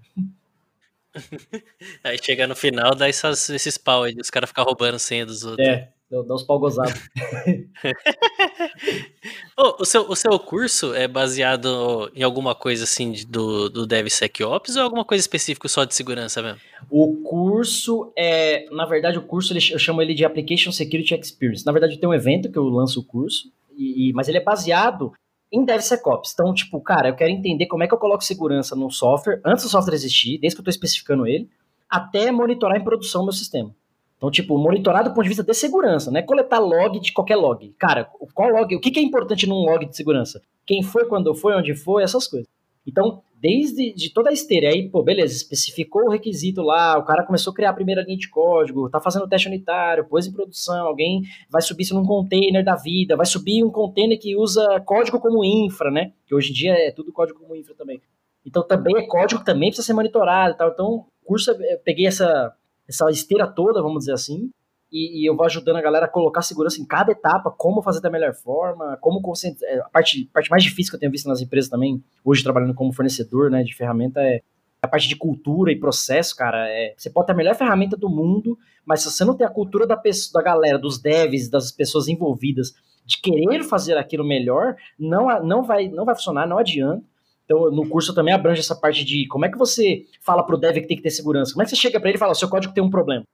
Aí 2.03 2.19
chega 2.21 2.47
no 2.49 2.57
final, 2.57 2.93
dá 2.95 3.09
essas- 3.09 3.49
esses 3.51 3.79
pau 3.79 4.03
aí, 4.03 4.17
os 4.21 4.31
caras 4.31 4.51
ficam 4.51 4.65
roubando 4.65 4.99
senha 4.99 5.25
dos 5.25 5.45
outros. 5.45 5.67
É, 5.67 5.89
dá 6.11 6.23
dá 6.23 6.35
uns 6.35 6.43
pau 6.43 6.59
gozados. 6.59 6.95
Ô, 9.59 9.83
o, 9.83 9.85
seu, 9.85 10.03
o 10.09 10.15
seu 10.17 10.39
curso 10.39 10.95
é 10.95 11.09
baseado 11.09 12.11
em 12.15 12.23
alguma 12.23 12.55
coisa 12.55 12.85
assim 12.85 13.13
de- 13.13 13.27
do, 13.27 13.69
do 13.69 13.87
DevSecOps 13.87 14.77
ou 14.77 14.83
é 14.83 14.85
alguma 14.85 15.05
coisa 15.05 15.21
específica 15.21 15.69
só 15.69 15.85
de 15.85 15.95
segurança 15.95 16.43
mesmo? 16.43 16.61
O 16.91 17.17
curso 17.23 18.13
é, 18.17 18.69
na 18.71 18.85
verdade, 18.87 19.19
o 19.19 19.23
curso 19.23 19.53
ele- 19.53 19.73
eu 19.73 19.79
chamo 19.79 20.03
ele 20.03 20.15
de 20.15 20.25
Application 20.25 20.73
Security 20.73 21.15
Experience. 21.15 21.65
Na 21.65 21.73
verdade, 21.73 21.99
tem 21.99 22.09
um 22.09 22.15
evento 22.15 22.51
que 22.51 22.59
eu 22.59 22.65
lanço 22.65 23.01
o 23.01 23.05
curso, 23.05 23.51
e, 23.77 24.13
mas 24.15 24.29
ele 24.29 24.39
é 24.39 24.43
baseado 24.43 25.13
em 25.53 25.65
DevSecOps. 25.65 26.33
Então, 26.33 26.53
tipo, 26.55 26.81
cara, 26.81 27.09
eu 27.09 27.15
quero 27.15 27.31
entender 27.31 27.67
como 27.67 27.83
é 27.83 27.89
que 27.89 27.95
eu 27.95 27.99
coloco 27.99 28.25
segurança 28.25 28.75
no 28.75 28.91
software 28.91 29.41
antes 29.45 29.65
do 29.65 29.71
software 29.71 29.95
existir, 29.95 30.39
desde 30.39 30.57
que 30.57 30.61
eu 30.61 30.63
estou 30.63 30.71
especificando 30.71 31.27
ele, 31.27 31.49
até 31.89 32.31
monitorar 32.31 32.77
em 32.79 32.85
produção 32.85 33.23
o 33.23 33.25
meu 33.25 33.33
sistema. 33.33 33.75
Então, 34.17 34.31
tipo, 34.31 34.57
monitorar 34.57 35.05
do 35.05 35.11
ponto 35.11 35.23
de 35.23 35.29
vista 35.29 35.43
de 35.43 35.55
segurança, 35.55 36.11
não 36.11 36.19
é 36.19 36.23
coletar 36.23 36.59
log 36.59 36.99
de 36.99 37.13
qualquer 37.13 37.37
log. 37.37 37.75
Cara, 37.79 38.05
qual 38.35 38.51
log, 38.51 38.75
o 38.75 38.81
que 38.81 38.99
é 38.99 39.03
importante 39.03 39.47
num 39.47 39.57
log 39.57 39.85
de 39.85 39.95
segurança? 39.95 40.41
Quem 40.65 40.83
foi, 40.83 41.05
quando 41.05 41.35
foi, 41.35 41.55
onde 41.55 41.75
foi, 41.75 42.03
essas 42.03 42.27
coisas. 42.27 42.49
Então, 42.87 43.21
desde 43.41 43.93
de 43.93 44.13
toda 44.13 44.31
a 44.31 44.33
esteira, 44.33 44.69
aí, 44.69 44.89
pô, 44.89 45.03
beleza, 45.03 45.35
especificou 45.35 46.05
o 46.05 46.11
requisito 46.11 46.63
lá, 46.63 46.97
o 46.97 47.05
cara 47.05 47.25
começou 47.25 47.53
a 47.53 47.55
criar 47.55 47.71
a 47.71 47.75
primeira 47.75 48.03
linha 48.03 48.17
de 48.17 48.29
código, 48.31 48.89
tá 48.89 49.01
fazendo 49.01 49.29
teste 49.29 49.49
unitário, 49.49 50.07
pôs 50.07 50.27
em 50.27 50.33
produção, 50.33 50.87
alguém 50.87 51.23
vai 51.51 51.61
subir 51.61 51.83
isso 51.83 51.95
num 51.95 52.07
container 52.07 52.65
da 52.65 52.77
vida, 52.77 53.17
vai 53.17 53.27
subir 53.27 53.65
um 53.65 53.71
container 53.71 54.19
que 54.19 54.37
usa 54.37 54.81
código 54.81 55.21
como 55.21 55.45
infra, 55.45 55.91
né? 55.91 56.13
Que 56.27 56.35
hoje 56.35 56.51
em 56.51 56.55
dia 56.55 56.73
é 56.73 56.91
tudo 56.93 57.13
código 57.13 57.41
como 57.41 57.57
infra 57.57 57.75
também. 57.75 58.01
Então 58.47 58.63
também 58.63 58.97
é 58.97 59.07
código 59.07 59.41
que 59.41 59.47
também 59.47 59.69
precisa 59.69 59.87
ser 59.87 59.93
monitorado 59.93 60.55
e 60.55 60.57
tal. 60.57 60.71
Então, 60.71 61.07
curso, 61.25 61.51
eu 61.51 61.79
peguei 61.85 62.07
essa, 62.07 62.55
essa 62.89 63.11
esteira 63.11 63.47
toda, 63.47 63.83
vamos 63.83 64.01
dizer 64.01 64.13
assim, 64.13 64.51
e, 64.91 65.23
e 65.23 65.29
eu 65.29 65.37
vou 65.37 65.45
ajudando 65.47 65.77
a 65.77 65.83
galera 65.83 66.07
a 66.07 66.09
colocar 66.09 66.43
segurança 66.43 66.81
em 66.81 66.85
cada 66.87 67.13
etapa, 67.13 67.51
como 67.51 67.83
fazer 67.83 68.01
da 68.01 68.11
melhor 68.11 68.35
forma, 68.35 68.97
como 69.01 69.21
concentrar. 69.21 69.71
é, 69.71 69.81
A 69.81 69.89
parte, 69.89 70.31
parte 70.33 70.51
mais 70.51 70.63
difícil 70.63 70.91
que 70.91 70.97
eu 70.97 71.01
tenho 71.01 71.13
visto 71.13 71.29
nas 71.29 71.41
empresas 71.41 71.69
também, 71.69 72.03
hoje 72.25 72.43
trabalhando 72.43 72.75
como 72.75 72.93
fornecedor 72.93 73.51
né, 73.51 73.63
de 73.63 73.75
ferramenta, 73.75 74.21
é 74.21 74.41
a 74.81 74.89
parte 74.89 75.09
de 75.09 75.17
cultura 75.17 75.73
e 75.73 75.79
processo, 75.79 76.37
cara. 76.37 76.69
É, 76.69 76.95
você 76.97 77.11
pode 77.11 77.27
ter 77.27 77.33
a 77.33 77.37
melhor 77.37 77.55
ferramenta 77.57 77.97
do 77.97 78.09
mundo, 78.09 78.57
mas 78.85 79.03
se 79.03 79.11
você 79.11 79.25
não 79.25 79.37
tem 79.37 79.47
a 79.47 79.51
cultura 79.51 79.87
da, 79.87 79.97
pessoa, 79.97 80.41
da 80.41 80.49
galera, 80.49 80.79
dos 80.79 81.01
devs, 81.01 81.49
das 81.49 81.73
pessoas 81.73 82.07
envolvidas, 82.09 82.73
de 83.05 83.21
querer 83.21 83.65
fazer 83.65 83.97
aquilo 83.97 84.25
melhor, 84.25 84.77
não, 84.99 85.27
não, 85.45 85.63
vai, 85.63 85.89
não 85.89 86.05
vai 86.05 86.15
funcionar, 86.15 86.47
não 86.47 86.59
adianta. 86.59 87.05
Então, 87.47 87.71
no 87.71 87.89
curso 87.89 88.11
eu 88.11 88.15
também 88.15 88.35
abrange 88.35 88.61
essa 88.61 88.75
parte 88.75 89.05
de 89.05 89.27
como 89.29 89.47
é 89.47 89.49
que 89.49 89.57
você 89.57 90.05
fala 90.21 90.45
pro 90.45 90.59
dev 90.59 90.75
que 90.75 90.89
tem 90.89 90.97
que 90.97 91.03
ter 91.03 91.11
segurança. 91.11 91.53
Como 91.53 91.63
é 91.63 91.65
que 91.65 91.71
você 91.71 91.77
chega 91.77 91.99
para 91.99 92.11
ele 92.11 92.17
e 92.17 92.19
fala, 92.19 92.35
seu 92.35 92.49
código 92.49 92.75
tem 92.75 92.83
um 92.83 92.91
problema? 92.91 93.25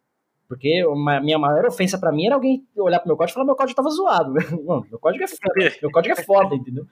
Porque 0.46 0.84
a 0.86 1.20
minha 1.20 1.38
maior 1.38 1.64
ofensa 1.64 1.98
para 1.98 2.12
mim 2.12 2.26
era 2.26 2.34
alguém 2.34 2.62
olhar 2.76 2.98
pro 2.98 3.08
meu 3.08 3.16
código 3.16 3.32
e 3.32 3.34
falar, 3.34 3.46
meu 3.46 3.56
código 3.56 3.74
tava 3.74 3.88
zoado. 3.88 4.34
Meu 4.90 4.98
código 5.00 5.24
é 5.24 5.26
foda, 5.26 5.76
meu 5.80 5.90
código 5.90 6.12
é 6.12 6.22
foda, 6.22 6.54
entendeu? 6.54 6.86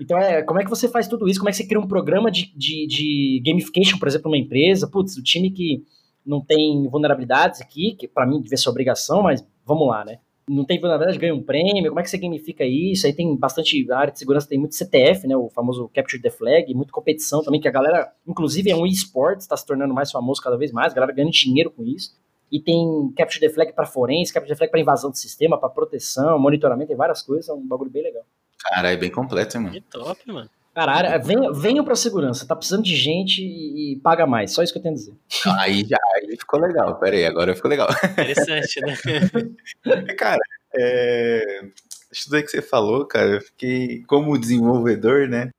Então, 0.00 0.18
é, 0.18 0.42
como 0.42 0.60
é 0.60 0.64
que 0.64 0.70
você 0.70 0.88
faz 0.88 1.06
tudo 1.06 1.28
isso? 1.28 1.38
Como 1.38 1.48
é 1.48 1.52
que 1.52 1.58
você 1.58 1.66
cria 1.66 1.78
um 1.78 1.86
programa 1.86 2.28
de, 2.28 2.52
de, 2.56 2.86
de 2.88 3.42
gamification, 3.46 3.98
por 3.98 4.08
exemplo, 4.08 4.30
numa 4.30 4.38
empresa? 4.38 4.88
Putz, 4.88 5.16
o 5.16 5.22
time 5.22 5.50
que 5.50 5.84
não 6.26 6.40
tem 6.40 6.88
vulnerabilidades 6.88 7.60
aqui, 7.60 7.94
que 7.94 8.08
para 8.08 8.26
mim 8.26 8.40
devia 8.40 8.56
ser 8.56 8.68
obrigação, 8.68 9.22
mas 9.22 9.46
vamos 9.64 9.86
lá, 9.86 10.04
né? 10.04 10.18
Não 10.48 10.64
tem 10.64 10.80
vulnerabilidade, 10.80 11.18
ganha 11.18 11.34
um 11.34 11.42
prêmio, 11.42 11.88
como 11.88 12.00
é 12.00 12.02
que 12.02 12.10
você 12.10 12.18
gamifica 12.18 12.64
isso? 12.64 13.06
Aí 13.06 13.12
tem 13.12 13.36
bastante, 13.36 13.86
a 13.90 13.98
área 13.98 14.12
de 14.12 14.18
segurança 14.18 14.48
tem 14.48 14.58
muito 14.58 14.74
CTF, 14.74 15.26
né, 15.26 15.36
o 15.36 15.48
famoso 15.48 15.88
Capture 15.94 16.20
the 16.20 16.30
Flag, 16.30 16.74
muito 16.74 16.92
competição 16.92 17.42
também, 17.42 17.60
que 17.60 17.68
a 17.68 17.70
galera, 17.70 18.12
inclusive 18.26 18.70
é 18.70 18.76
um 18.76 18.86
esporte, 18.86 19.40
está 19.40 19.56
se 19.56 19.64
tornando 19.64 19.94
mais 19.94 20.10
famoso 20.10 20.42
cada 20.42 20.56
vez 20.56 20.72
mais, 20.72 20.92
a 20.92 20.96
galera 20.96 21.12
ganhando 21.12 21.32
dinheiro 21.32 21.70
com 21.70 21.84
isso. 21.84 22.16
E 22.50 22.60
tem 22.60 23.12
Capture 23.16 23.40
the 23.40 23.48
Flag 23.48 23.72
para 23.72 23.86
forense, 23.86 24.32
Capture 24.32 24.52
the 24.52 24.56
Flag 24.56 24.70
para 24.70 24.80
invasão 24.80 25.10
do 25.10 25.16
sistema, 25.16 25.58
para 25.58 25.68
proteção, 25.68 26.38
monitoramento, 26.38 26.88
tem 26.88 26.96
várias 26.96 27.22
coisas, 27.22 27.48
é 27.48 27.52
um 27.52 27.66
bagulho 27.66 27.90
bem 27.90 28.02
legal. 28.02 28.24
Cara, 28.62 28.92
é 28.92 28.96
bem 28.96 29.10
completo, 29.10 29.56
hein, 29.56 29.62
mano. 29.62 29.74
Que 29.74 29.80
top, 29.80 30.20
mano. 30.32 30.50
Cara, 30.74 31.18
venham, 31.18 31.52
venham 31.52 31.84
pra 31.84 31.94
segurança. 31.94 32.46
Tá 32.46 32.56
precisando 32.56 32.82
de 32.82 32.96
gente 32.96 33.42
e, 33.42 33.92
e, 33.92 33.96
paga 34.00 34.26
mais. 34.26 34.52
Só 34.52 34.62
isso 34.62 34.72
que 34.72 34.78
eu 34.78 34.82
tenho 34.82 34.94
a 34.94 34.98
dizer. 34.98 35.14
Aí 35.58 35.84
já 35.84 35.98
aí 36.14 36.36
ficou 36.36 36.58
legal. 36.58 36.98
Pera 36.98 37.16
aí, 37.16 37.26
agora 37.26 37.54
ficou 37.54 37.70
legal. 37.70 37.88
Interessante, 38.12 38.80
né? 38.80 38.94
cara, 40.16 40.40
é... 40.74 41.66
isso 42.10 42.34
aí 42.34 42.42
que 42.42 42.50
você 42.50 42.62
falou, 42.62 43.04
cara, 43.04 43.34
eu 43.34 43.40
fiquei 43.42 44.02
como 44.06 44.38
desenvolvedor, 44.38 45.28
né? 45.28 45.50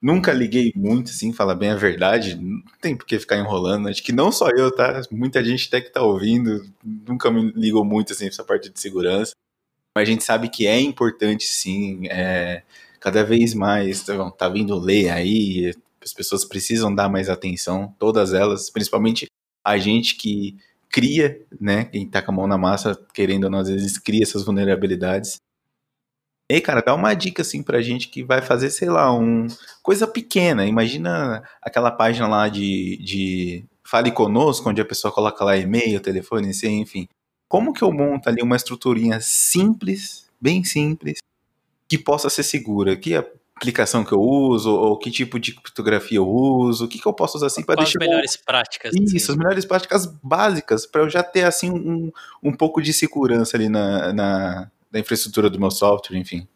Nunca 0.00 0.32
liguei 0.32 0.72
muito, 0.74 1.10
assim, 1.10 1.32
falar 1.32 1.54
bem 1.54 1.70
a 1.70 1.76
verdade. 1.76 2.36
Não 2.36 2.62
tem 2.80 2.96
por 2.96 3.06
que 3.06 3.18
ficar 3.18 3.36
enrolando. 3.36 3.88
Acho 3.88 4.02
que 4.02 4.12
não 4.12 4.32
só 4.32 4.48
eu, 4.50 4.74
tá? 4.74 5.02
Muita 5.10 5.42
gente 5.44 5.68
até 5.68 5.80
que 5.80 5.90
tá 5.90 6.02
ouvindo 6.02 6.64
nunca 6.84 7.30
me 7.30 7.52
ligou 7.52 7.84
muito, 7.84 8.12
assim, 8.12 8.24
pra 8.24 8.34
essa 8.34 8.44
parte 8.44 8.70
de 8.70 8.80
segurança. 8.80 9.32
Mas 9.94 10.08
a 10.08 10.12
gente 10.12 10.24
sabe 10.24 10.48
que 10.48 10.66
é 10.66 10.80
importante, 10.80 11.44
sim. 11.44 12.06
É, 12.08 12.62
cada 13.00 13.24
vez 13.24 13.54
mais 13.54 14.04
tá, 14.04 14.30
tá 14.32 14.48
vindo 14.48 14.78
lei 14.78 15.08
aí, 15.08 15.74
as 16.02 16.12
pessoas 16.12 16.44
precisam 16.44 16.94
dar 16.94 17.08
mais 17.08 17.28
atenção, 17.28 17.94
todas 17.98 18.32
elas, 18.32 18.70
principalmente 18.70 19.26
a 19.64 19.76
gente 19.78 20.16
que 20.16 20.56
cria, 20.90 21.44
né? 21.60 21.84
Quem 21.84 22.08
tá 22.08 22.22
com 22.22 22.32
a 22.32 22.34
mão 22.34 22.46
na 22.46 22.58
massa, 22.58 22.98
querendo 23.12 23.44
ou 23.44 23.50
não, 23.50 23.58
às 23.58 23.68
vezes 23.68 23.98
cria 23.98 24.22
essas 24.22 24.44
vulnerabilidades. 24.44 25.36
Ei, 26.50 26.62
cara, 26.62 26.80
dá 26.80 26.94
uma 26.94 27.12
dica 27.12 27.42
assim 27.42 27.62
pra 27.62 27.82
gente 27.82 28.08
que 28.08 28.24
vai 28.24 28.40
fazer, 28.40 28.70
sei 28.70 28.88
lá, 28.88 29.12
um 29.12 29.46
coisa 29.82 30.06
pequena. 30.06 30.64
Imagina 30.66 31.42
aquela 31.60 31.90
página 31.90 32.26
lá 32.26 32.48
de, 32.48 32.96
de 33.04 33.66
Fale 33.84 34.10
Conosco, 34.10 34.70
onde 34.70 34.80
a 34.80 34.84
pessoa 34.84 35.12
coloca 35.12 35.44
lá 35.44 35.56
e-mail, 35.58 36.00
telefone, 36.00 36.50
enfim. 36.64 37.06
Como 37.48 37.72
que 37.72 37.82
eu 37.82 37.92
monto 37.92 38.28
ali 38.28 38.42
uma 38.42 38.56
estruturinha 38.56 39.20
simples, 39.20 40.26
bem 40.40 40.64
simples, 40.64 41.18
que 41.88 41.98
possa 41.98 42.28
ser 42.28 42.42
segura? 42.42 42.96
Que 42.96 43.14
aplicação 43.58 44.04
que 44.04 44.12
eu 44.12 44.20
uso, 44.20 44.72
ou 44.72 44.96
que 44.96 45.10
tipo 45.10 45.38
de 45.38 45.52
criptografia 45.52 46.18
eu 46.18 46.28
uso, 46.28 46.84
o 46.84 46.88
que, 46.88 46.98
que 46.98 47.06
eu 47.06 47.12
posso 47.12 47.36
usar 47.36 47.48
assim 47.48 47.64
para 47.64 47.76
deixar. 47.76 47.98
As 48.00 48.08
melhores 48.08 48.36
práticas. 48.36 48.94
Isso, 48.94 49.16
assim. 49.16 49.32
as 49.32 49.36
melhores 49.36 49.64
práticas 49.64 50.06
básicas, 50.22 50.86
para 50.86 51.02
eu 51.02 51.10
já 51.10 51.22
ter 51.22 51.44
assim 51.44 51.70
um, 51.70 52.12
um 52.42 52.52
pouco 52.52 52.80
de 52.80 52.92
segurança 52.92 53.56
ali 53.56 53.68
na, 53.68 54.12
na, 54.12 54.70
da 54.90 55.00
infraestrutura 55.00 55.50
do 55.50 55.58
meu 55.58 55.70
software, 55.70 56.16
enfim. 56.16 56.46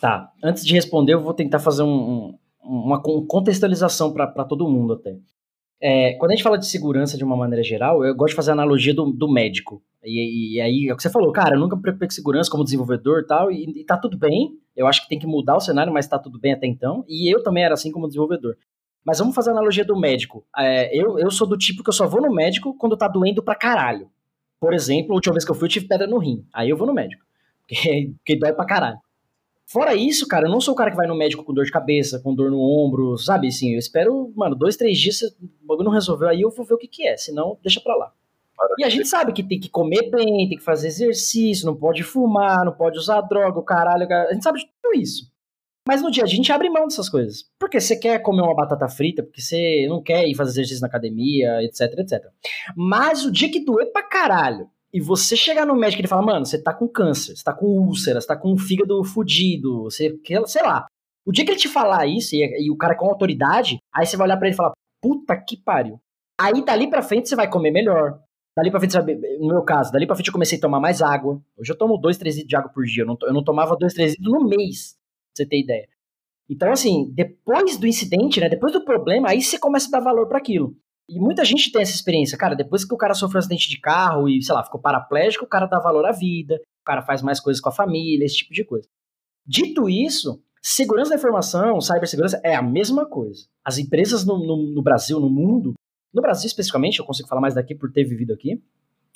Tá, 0.00 0.32
antes 0.42 0.64
de 0.64 0.72
responder, 0.72 1.12
eu 1.12 1.20
vou 1.20 1.34
tentar 1.34 1.58
fazer 1.58 1.82
um, 1.82 2.34
uma 2.62 3.02
contextualização 3.02 4.12
para 4.12 4.44
todo 4.44 4.68
mundo 4.68 4.94
até. 4.94 5.16
É, 5.82 6.14
quando 6.14 6.32
a 6.32 6.34
gente 6.34 6.42
fala 6.42 6.58
de 6.58 6.66
segurança 6.66 7.18
de 7.18 7.24
uma 7.24 7.36
maneira 7.36 7.62
geral, 7.62 8.04
eu 8.04 8.14
gosto 8.14 8.30
de 8.30 8.36
fazer 8.36 8.50
a 8.50 8.54
analogia 8.54 8.94
do, 8.94 9.10
do 9.12 9.30
médico. 9.30 9.82
E, 10.04 10.56
e, 10.56 10.60
aí, 10.60 10.88
é 10.88 10.92
o 10.92 10.96
que 10.96 11.02
você 11.02 11.10
falou, 11.10 11.30
cara, 11.32 11.56
eu 11.56 11.60
nunca 11.60 11.76
me 11.76 11.82
preocupei 11.82 12.08
com 12.08 12.14
segurança 12.14 12.50
como 12.50 12.64
desenvolvedor 12.64 13.26
tal, 13.26 13.50
e, 13.50 13.80
e 13.80 13.84
tá 13.84 13.96
tudo 13.96 14.16
bem. 14.16 14.58
Eu 14.74 14.86
acho 14.86 15.02
que 15.02 15.08
tem 15.08 15.18
que 15.18 15.26
mudar 15.26 15.56
o 15.56 15.60
cenário, 15.60 15.92
mas 15.92 16.06
tá 16.06 16.18
tudo 16.18 16.38
bem 16.38 16.52
até 16.52 16.66
então. 16.66 17.04
E 17.08 17.32
eu 17.32 17.42
também 17.42 17.64
era 17.64 17.74
assim 17.74 17.92
como 17.92 18.06
desenvolvedor. 18.06 18.56
Mas 19.04 19.18
vamos 19.18 19.34
fazer 19.34 19.50
a 19.50 19.52
analogia 19.52 19.84
do 19.84 19.98
médico. 19.98 20.46
É, 20.56 20.96
eu, 20.96 21.18
eu 21.18 21.30
sou 21.30 21.46
do 21.46 21.56
tipo 21.56 21.82
que 21.82 21.88
eu 21.88 21.94
só 21.94 22.06
vou 22.06 22.20
no 22.20 22.32
médico 22.32 22.74
quando 22.76 22.96
tá 22.96 23.08
doendo 23.08 23.42
pra 23.42 23.54
caralho. 23.54 24.10
Por 24.58 24.74
exemplo, 24.74 25.12
a 25.12 25.14
última 25.14 25.34
vez 25.34 25.44
que 25.44 25.50
eu 25.50 25.54
fui, 25.54 25.66
eu 25.66 25.70
tive 25.70 25.88
pedra 25.88 26.06
no 26.06 26.18
rim. 26.18 26.46
Aí 26.52 26.68
eu 26.68 26.76
vou 26.76 26.86
no 26.86 26.94
médico. 26.94 27.24
Porque, 27.70 28.12
porque 28.16 28.36
dói 28.36 28.52
pra 28.52 28.66
caralho. 28.66 28.98
Fora 29.64 29.94
isso, 29.94 30.26
cara, 30.26 30.48
eu 30.48 30.50
não 30.50 30.60
sou 30.60 30.74
o 30.74 30.76
cara 30.76 30.90
que 30.90 30.96
vai 30.96 31.06
no 31.06 31.14
médico 31.14 31.44
com 31.44 31.54
dor 31.54 31.64
de 31.64 31.70
cabeça, 31.70 32.18
com 32.18 32.34
dor 32.34 32.50
no 32.50 32.58
ombro, 32.58 33.16
sabe? 33.16 33.46
Assim, 33.46 33.74
eu 33.74 33.78
espero, 33.78 34.32
mano, 34.34 34.56
dois, 34.56 34.76
três 34.76 34.98
dias, 34.98 35.22
o 35.22 35.66
bagulho 35.68 35.84
não 35.84 35.92
resolveu, 35.92 36.28
aí 36.28 36.40
eu 36.40 36.50
vou 36.50 36.66
ver 36.66 36.74
o 36.74 36.78
que 36.78 36.88
que 36.88 37.06
é, 37.06 37.16
senão 37.16 37.56
deixa 37.62 37.80
pra 37.80 37.94
lá. 37.94 38.12
E 38.78 38.84
a 38.84 38.88
gente 38.88 39.08
sabe 39.08 39.32
que 39.32 39.42
tem 39.42 39.58
que 39.58 39.68
comer 39.68 40.10
bem, 40.10 40.48
tem 40.48 40.58
que 40.58 40.64
fazer 40.64 40.88
exercício, 40.88 41.66
não 41.66 41.76
pode 41.76 42.02
fumar, 42.02 42.64
não 42.64 42.72
pode 42.72 42.98
usar 42.98 43.20
droga, 43.22 43.58
o 43.58 43.64
caralho, 43.64 44.06
a 44.10 44.32
gente 44.32 44.42
sabe 44.42 44.60
de 44.60 44.66
tudo 44.82 45.00
isso. 45.00 45.30
Mas 45.88 46.02
no 46.02 46.10
dia 46.10 46.24
a 46.24 46.26
dia 46.26 46.34
a 46.34 46.36
gente 46.36 46.52
abre 46.52 46.68
mão 46.68 46.84
dessas 46.84 47.08
coisas. 47.08 47.44
Porque 47.58 47.80
você 47.80 47.96
quer 47.96 48.20
comer 48.20 48.42
uma 48.42 48.54
batata 48.54 48.88
frita, 48.88 49.22
porque 49.22 49.40
você 49.40 49.86
não 49.88 50.02
quer 50.02 50.26
ir 50.26 50.34
fazer 50.34 50.50
exercício 50.50 50.82
na 50.82 50.88
academia, 50.88 51.62
etc, 51.62 51.98
etc. 51.98 52.24
Mas 52.76 53.24
o 53.24 53.32
dia 53.32 53.50
que 53.50 53.64
doer 53.64 53.90
pra 53.92 54.02
caralho, 54.02 54.68
e 54.92 55.00
você 55.00 55.36
chegar 55.36 55.64
no 55.64 55.76
médico 55.76 56.00
e 56.00 56.02
ele 56.02 56.08
fala, 56.08 56.22
mano, 56.22 56.44
você 56.44 56.60
tá 56.62 56.74
com 56.74 56.88
câncer, 56.88 57.36
você 57.36 57.44
tá 57.44 57.52
com 57.52 57.66
úlcera, 57.66 58.20
você 58.20 58.26
tá 58.26 58.36
com 58.36 58.52
um 58.52 58.58
fígado 58.58 59.02
fudido, 59.04 59.84
você, 59.84 60.18
sei 60.46 60.62
lá. 60.62 60.86
O 61.24 61.32
dia 61.32 61.44
que 61.44 61.50
ele 61.52 61.58
te 61.58 61.68
falar 61.68 62.06
isso, 62.06 62.34
e, 62.34 62.66
e 62.66 62.70
o 62.70 62.76
cara 62.76 62.96
com 62.96 63.06
autoridade, 63.06 63.78
aí 63.94 64.04
você 64.04 64.16
vai 64.16 64.26
olhar 64.26 64.36
para 64.36 64.48
ele 64.48 64.54
e 64.54 64.56
falar, 64.56 64.72
puta 65.00 65.36
que 65.36 65.56
pariu. 65.56 66.00
Aí 66.40 66.64
dali 66.64 66.88
pra 66.88 67.02
frente 67.02 67.28
você 67.28 67.36
vai 67.36 67.48
comer 67.48 67.70
melhor. 67.70 68.18
Dali 68.56 68.70
pra 68.70 68.80
frente, 68.80 68.96
no 69.38 69.48
meu 69.48 69.62
caso, 69.62 69.92
dali 69.92 70.06
pra 70.06 70.16
frente 70.16 70.28
eu 70.28 70.32
comecei 70.32 70.58
a 70.58 70.60
tomar 70.60 70.80
mais 70.80 71.00
água. 71.00 71.40
Hoje 71.56 71.72
eu 71.72 71.78
tomo 71.78 71.96
2, 71.96 72.18
3 72.18 72.34
litros 72.34 72.48
de 72.48 72.56
água 72.56 72.70
por 72.72 72.84
dia. 72.84 73.02
Eu 73.02 73.06
não, 73.06 73.16
eu 73.22 73.32
não 73.32 73.44
tomava 73.44 73.76
2, 73.76 73.94
3 73.94 74.12
litros 74.12 74.32
no 74.32 74.48
mês, 74.48 74.92
pra 74.92 75.36
você 75.36 75.46
ter 75.46 75.60
ideia. 75.60 75.88
Então, 76.48 76.72
assim, 76.72 77.12
depois 77.14 77.78
do 77.78 77.86
incidente, 77.86 78.40
né, 78.40 78.48
depois 78.48 78.72
do 78.72 78.84
problema, 78.84 79.30
aí 79.30 79.40
você 79.40 79.56
começa 79.56 79.86
a 79.86 79.92
dar 79.92 80.00
valor 80.04 80.26
para 80.26 80.38
aquilo. 80.38 80.76
E 81.08 81.18
muita 81.18 81.44
gente 81.44 81.70
tem 81.70 81.82
essa 81.82 81.94
experiência, 81.94 82.36
cara, 82.36 82.56
depois 82.56 82.84
que 82.84 82.92
o 82.92 82.96
cara 82.96 83.14
sofreu 83.14 83.38
um 83.38 83.40
acidente 83.40 83.68
de 83.68 83.80
carro 83.80 84.28
e, 84.28 84.42
sei 84.42 84.54
lá, 84.54 84.64
ficou 84.64 84.80
paraplégico, 84.80 85.44
o 85.44 85.48
cara 85.48 85.66
dá 85.66 85.78
valor 85.78 86.04
à 86.04 86.12
vida, 86.12 86.56
o 86.56 86.84
cara 86.84 87.02
faz 87.02 87.22
mais 87.22 87.38
coisas 87.38 87.60
com 87.60 87.68
a 87.68 87.72
família, 87.72 88.24
esse 88.24 88.38
tipo 88.38 88.52
de 88.52 88.64
coisa. 88.64 88.88
Dito 89.46 89.88
isso, 89.88 90.42
segurança 90.60 91.10
da 91.10 91.16
informação, 91.16 91.80
cibersegurança 91.80 92.40
é 92.44 92.54
a 92.54 92.62
mesma 92.62 93.06
coisa. 93.06 93.46
As 93.64 93.78
empresas 93.78 94.24
no, 94.24 94.38
no, 94.38 94.74
no 94.74 94.82
Brasil, 94.82 95.18
no 95.18 95.30
mundo, 95.30 95.74
no 96.12 96.22
Brasil 96.22 96.46
especificamente, 96.46 96.98
eu 96.98 97.04
consigo 97.04 97.28
falar 97.28 97.40
mais 97.40 97.54
daqui 97.54 97.74
por 97.74 97.90
ter 97.92 98.04
vivido 98.04 98.32
aqui, 98.32 98.60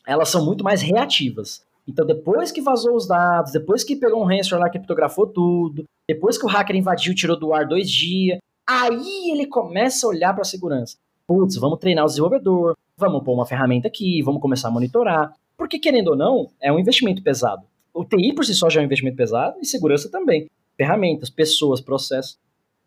elas 0.06 0.28
são 0.28 0.44
muito 0.44 0.62
mais 0.62 0.82
reativas. 0.82 1.64
Então, 1.86 2.06
depois 2.06 2.50
que 2.50 2.62
vazou 2.62 2.96
os 2.96 3.06
dados, 3.06 3.52
depois 3.52 3.84
que 3.84 3.96
pegou 3.96 4.22
um 4.22 4.26
ransomware 4.26 4.62
lá 4.62 4.70
que 4.70 4.78
criptografou 4.78 5.26
tudo, 5.26 5.84
depois 6.08 6.38
que 6.38 6.46
o 6.46 6.48
hacker 6.48 6.76
invadiu, 6.76 7.14
tirou 7.14 7.38
do 7.38 7.52
ar 7.52 7.66
dois 7.66 7.90
dias, 7.90 8.38
aí 8.66 9.30
ele 9.30 9.46
começa 9.46 10.06
a 10.06 10.08
olhar 10.08 10.32
para 10.32 10.42
a 10.42 10.46
segurança 10.46 10.96
putz, 11.26 11.56
vamos 11.56 11.78
treinar 11.78 12.04
o 12.04 12.08
desenvolvedor, 12.08 12.76
vamos 12.96 13.22
pôr 13.22 13.34
uma 13.34 13.46
ferramenta 13.46 13.88
aqui, 13.88 14.22
vamos 14.22 14.40
começar 14.40 14.68
a 14.68 14.70
monitorar. 14.70 15.32
Porque, 15.56 15.78
querendo 15.78 16.08
ou 16.08 16.16
não, 16.16 16.50
é 16.60 16.72
um 16.72 16.78
investimento 16.78 17.22
pesado. 17.22 17.66
O 17.92 18.04
TI 18.04 18.34
por 18.34 18.44
si 18.44 18.54
só 18.54 18.68
já 18.68 18.80
é 18.80 18.82
um 18.82 18.86
investimento 18.86 19.16
pesado 19.16 19.56
e 19.60 19.66
segurança 19.66 20.10
também. 20.10 20.50
Ferramentas, 20.76 21.30
pessoas, 21.30 21.80
processos. 21.80 22.38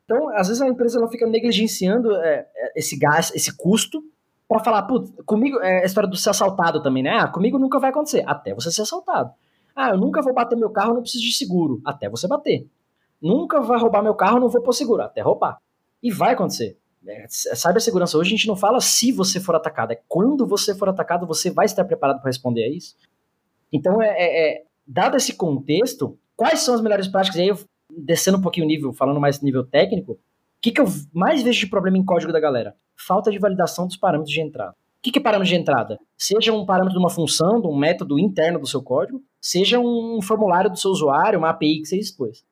Então, 0.07 0.29
às 0.29 0.47
vezes 0.47 0.61
a 0.61 0.67
empresa 0.69 0.97
ela 0.97 1.09
fica 1.09 1.27
negligenciando 1.27 2.15
é, 2.15 2.47
é 2.55 2.79
esse 2.79 2.97
gasto, 2.97 3.35
esse 3.35 3.55
custo, 3.55 4.01
para 4.47 4.63
falar, 4.63 4.83
putz, 4.83 5.11
comigo, 5.25 5.59
é 5.59 5.81
a 5.81 5.85
história 5.85 6.09
do 6.09 6.15
ser 6.15 6.29
assaltado 6.29 6.81
também, 6.81 7.03
né? 7.03 7.17
Ah, 7.19 7.27
comigo 7.27 7.59
nunca 7.59 7.77
vai 7.77 7.89
acontecer, 7.89 8.23
até 8.25 8.53
você 8.53 8.71
ser 8.71 8.83
assaltado. 8.83 9.31
Ah, 9.75 9.89
eu 9.89 9.97
nunca 9.97 10.21
vou 10.21 10.33
bater 10.33 10.57
meu 10.57 10.69
carro, 10.69 10.93
não 10.93 11.01
preciso 11.01 11.25
de 11.25 11.33
seguro, 11.33 11.81
até 11.85 12.07
você 12.07 12.25
bater. 12.25 12.65
Nunca 13.21 13.59
vai 13.59 13.77
roubar 13.77 14.01
meu 14.01 14.15
carro, 14.15 14.39
não 14.39 14.47
vou 14.47 14.61
pôr 14.61 14.71
seguro, 14.71 15.01
até 15.01 15.19
roubar. 15.19 15.59
E 16.01 16.09
vai 16.09 16.33
acontecer. 16.33 16.77
É, 17.05 17.25
cibersegurança 17.27 18.17
hoje 18.17 18.29
a 18.29 18.37
gente 18.37 18.47
não 18.47 18.55
fala 18.55 18.79
se 18.79 19.11
você 19.11 19.39
for 19.39 19.55
atacado, 19.55 19.91
é 19.91 19.99
quando 20.07 20.47
você 20.47 20.73
for 20.73 20.87
atacado, 20.89 21.27
você 21.27 21.49
vai 21.49 21.65
estar 21.65 21.83
preparado 21.83 22.21
para 22.21 22.29
responder 22.29 22.63
a 22.63 22.69
isso. 22.69 22.95
Então, 23.71 24.01
é, 24.01 24.07
é, 24.07 24.51
é, 24.51 24.63
dado 24.87 25.17
esse 25.17 25.33
contexto, 25.33 26.17
quais 26.35 26.61
são 26.61 26.73
as 26.73 26.81
melhores 26.81 27.07
práticas? 27.07 27.37
E 27.37 27.41
aí, 27.41 27.47
eu, 27.49 27.59
descendo 27.97 28.37
um 28.37 28.41
pouquinho 28.41 28.65
o 28.65 28.69
nível, 28.69 28.93
falando 28.93 29.19
mais 29.19 29.41
nível 29.41 29.65
técnico, 29.65 30.13
o 30.13 30.17
que, 30.61 30.71
que 30.71 30.81
eu 30.81 30.85
mais 31.13 31.43
vejo 31.43 31.59
de 31.59 31.67
problema 31.67 31.97
em 31.97 32.05
código 32.05 32.31
da 32.31 32.39
galera? 32.39 32.75
Falta 32.95 33.31
de 33.31 33.39
validação 33.39 33.85
dos 33.87 33.97
parâmetros 33.97 34.33
de 34.33 34.41
entrada. 34.41 34.71
O 34.71 35.01
que, 35.01 35.11
que 35.11 35.19
é 35.19 35.21
parâmetro 35.21 35.53
de 35.53 35.59
entrada? 35.59 35.99
Seja 36.17 36.51
um 36.51 36.65
parâmetro 36.65 36.97
de 36.97 36.99
uma 36.99 37.09
função, 37.09 37.61
de 37.61 37.67
um 37.67 37.77
método 37.77 38.17
interno 38.19 38.59
do 38.59 38.67
seu 38.67 38.81
código, 38.81 39.21
seja 39.39 39.79
um 39.79 40.19
formulário 40.21 40.69
do 40.69 40.77
seu 40.77 40.91
usuário, 40.91 41.39
uma 41.39 41.49
API 41.49 41.81
que 41.81 41.85
você 41.85 41.97
expôs. 41.97 42.43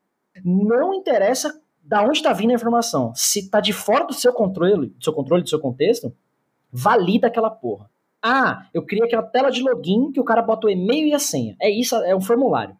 Não 0.44 0.94
interessa 0.94 1.60
da 1.84 2.04
onde 2.04 2.18
está 2.18 2.34
vindo 2.34 2.52
a 2.52 2.56
informação. 2.56 3.14
Se 3.16 3.40
está 3.40 3.60
de 3.60 3.74
fora 3.74 4.06
do 4.06 4.14
seu 4.14 4.34
controle, 4.34 4.88
do 4.88 5.04
seu 5.04 5.14
controle, 5.14 5.44
do 5.44 5.50
seu 5.50 5.60
contexto, 5.60 6.14
valida 6.72 7.28
aquela 7.28 7.50
porra. 7.50 7.90
Ah, 8.22 8.68
eu 8.74 8.84
criei 8.84 9.06
aquela 9.06 9.24
tela 9.24 9.52
de 9.52 9.62
login 9.62 10.12
que 10.12 10.20
o 10.20 10.24
cara 10.24 10.42
bota 10.42 10.68
o 10.68 10.70
e-mail 10.70 11.08
e 11.08 11.14
a 11.14 11.20
senha. 11.20 11.56
É 11.62 11.70
isso, 11.70 11.96
é 11.96 12.16
um 12.16 12.22
formulário. 12.22 12.76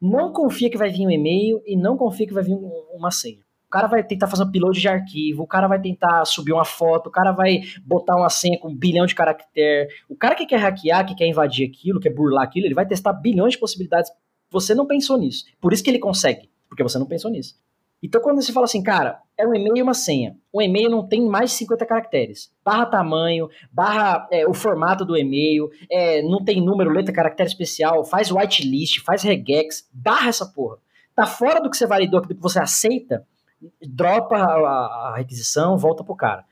Não 0.00 0.32
confia 0.32 0.70
que 0.70 0.78
vai 0.78 0.90
vir 0.90 1.06
um 1.06 1.10
e-mail 1.10 1.60
e 1.66 1.76
não 1.76 1.96
confia 1.96 2.26
que 2.26 2.34
vai 2.34 2.42
vir 2.42 2.56
uma 2.94 3.10
senha. 3.10 3.38
O 3.66 3.70
cara 3.70 3.86
vai 3.86 4.02
tentar 4.02 4.26
fazer 4.28 4.44
um 4.44 4.46
upload 4.46 4.80
de 4.80 4.88
arquivo, 4.88 5.42
o 5.42 5.46
cara 5.46 5.68
vai 5.68 5.78
tentar 5.78 6.24
subir 6.24 6.52
uma 6.52 6.64
foto, 6.64 7.08
o 7.08 7.10
cara 7.10 7.32
vai 7.32 7.60
botar 7.84 8.16
uma 8.16 8.30
senha 8.30 8.58
com 8.58 8.68
um 8.68 8.74
bilhão 8.74 9.04
de 9.04 9.14
caracteres. 9.14 9.92
O 10.08 10.16
cara 10.16 10.34
que 10.34 10.46
quer 10.46 10.56
hackear, 10.56 11.06
que 11.06 11.14
quer 11.14 11.26
invadir 11.26 11.68
aquilo, 11.68 12.00
quer 12.00 12.14
burlar 12.14 12.44
aquilo, 12.44 12.66
ele 12.66 12.74
vai 12.74 12.86
testar 12.86 13.12
bilhões 13.12 13.52
de 13.52 13.58
possibilidades. 13.58 14.10
Você 14.50 14.74
não 14.74 14.86
pensou 14.86 15.18
nisso. 15.18 15.44
Por 15.60 15.74
isso 15.74 15.84
que 15.84 15.90
ele 15.90 15.98
consegue, 15.98 16.48
porque 16.66 16.82
você 16.82 16.98
não 16.98 17.06
pensou 17.06 17.30
nisso. 17.30 17.56
Então, 18.02 18.20
quando 18.20 18.40
você 18.40 18.52
fala 18.52 18.64
assim, 18.64 18.82
cara, 18.82 19.20
é 19.36 19.46
um 19.46 19.54
e-mail 19.54 19.76
e 19.76 19.82
uma 19.82 19.94
senha. 19.94 20.36
Um 20.54 20.62
e-mail 20.62 20.88
não 20.88 21.06
tem 21.06 21.26
mais 21.26 21.50
de 21.50 21.56
50 21.56 21.84
caracteres. 21.84 22.52
Barra 22.64 22.86
tamanho, 22.86 23.48
barra 23.72 24.28
é, 24.30 24.46
o 24.46 24.54
formato 24.54 25.04
do 25.04 25.16
e-mail, 25.16 25.68
é, 25.90 26.22
não 26.22 26.44
tem 26.44 26.64
número, 26.64 26.90
letra, 26.90 27.12
caractere 27.12 27.48
especial, 27.48 28.04
faz 28.04 28.30
whitelist, 28.30 29.02
faz 29.04 29.22
regex, 29.22 29.88
barra 29.92 30.28
essa 30.28 30.46
porra. 30.46 30.78
Tá 31.14 31.26
fora 31.26 31.60
do 31.60 31.68
que 31.68 31.76
você 31.76 31.86
validou, 31.86 32.20
do 32.20 32.28
que 32.28 32.34
você 32.40 32.60
aceita, 32.60 33.26
dropa 33.82 34.36
a, 34.36 35.10
a 35.10 35.14
requisição, 35.16 35.76
volta 35.76 36.04
pro 36.04 36.14
cara. 36.14 36.44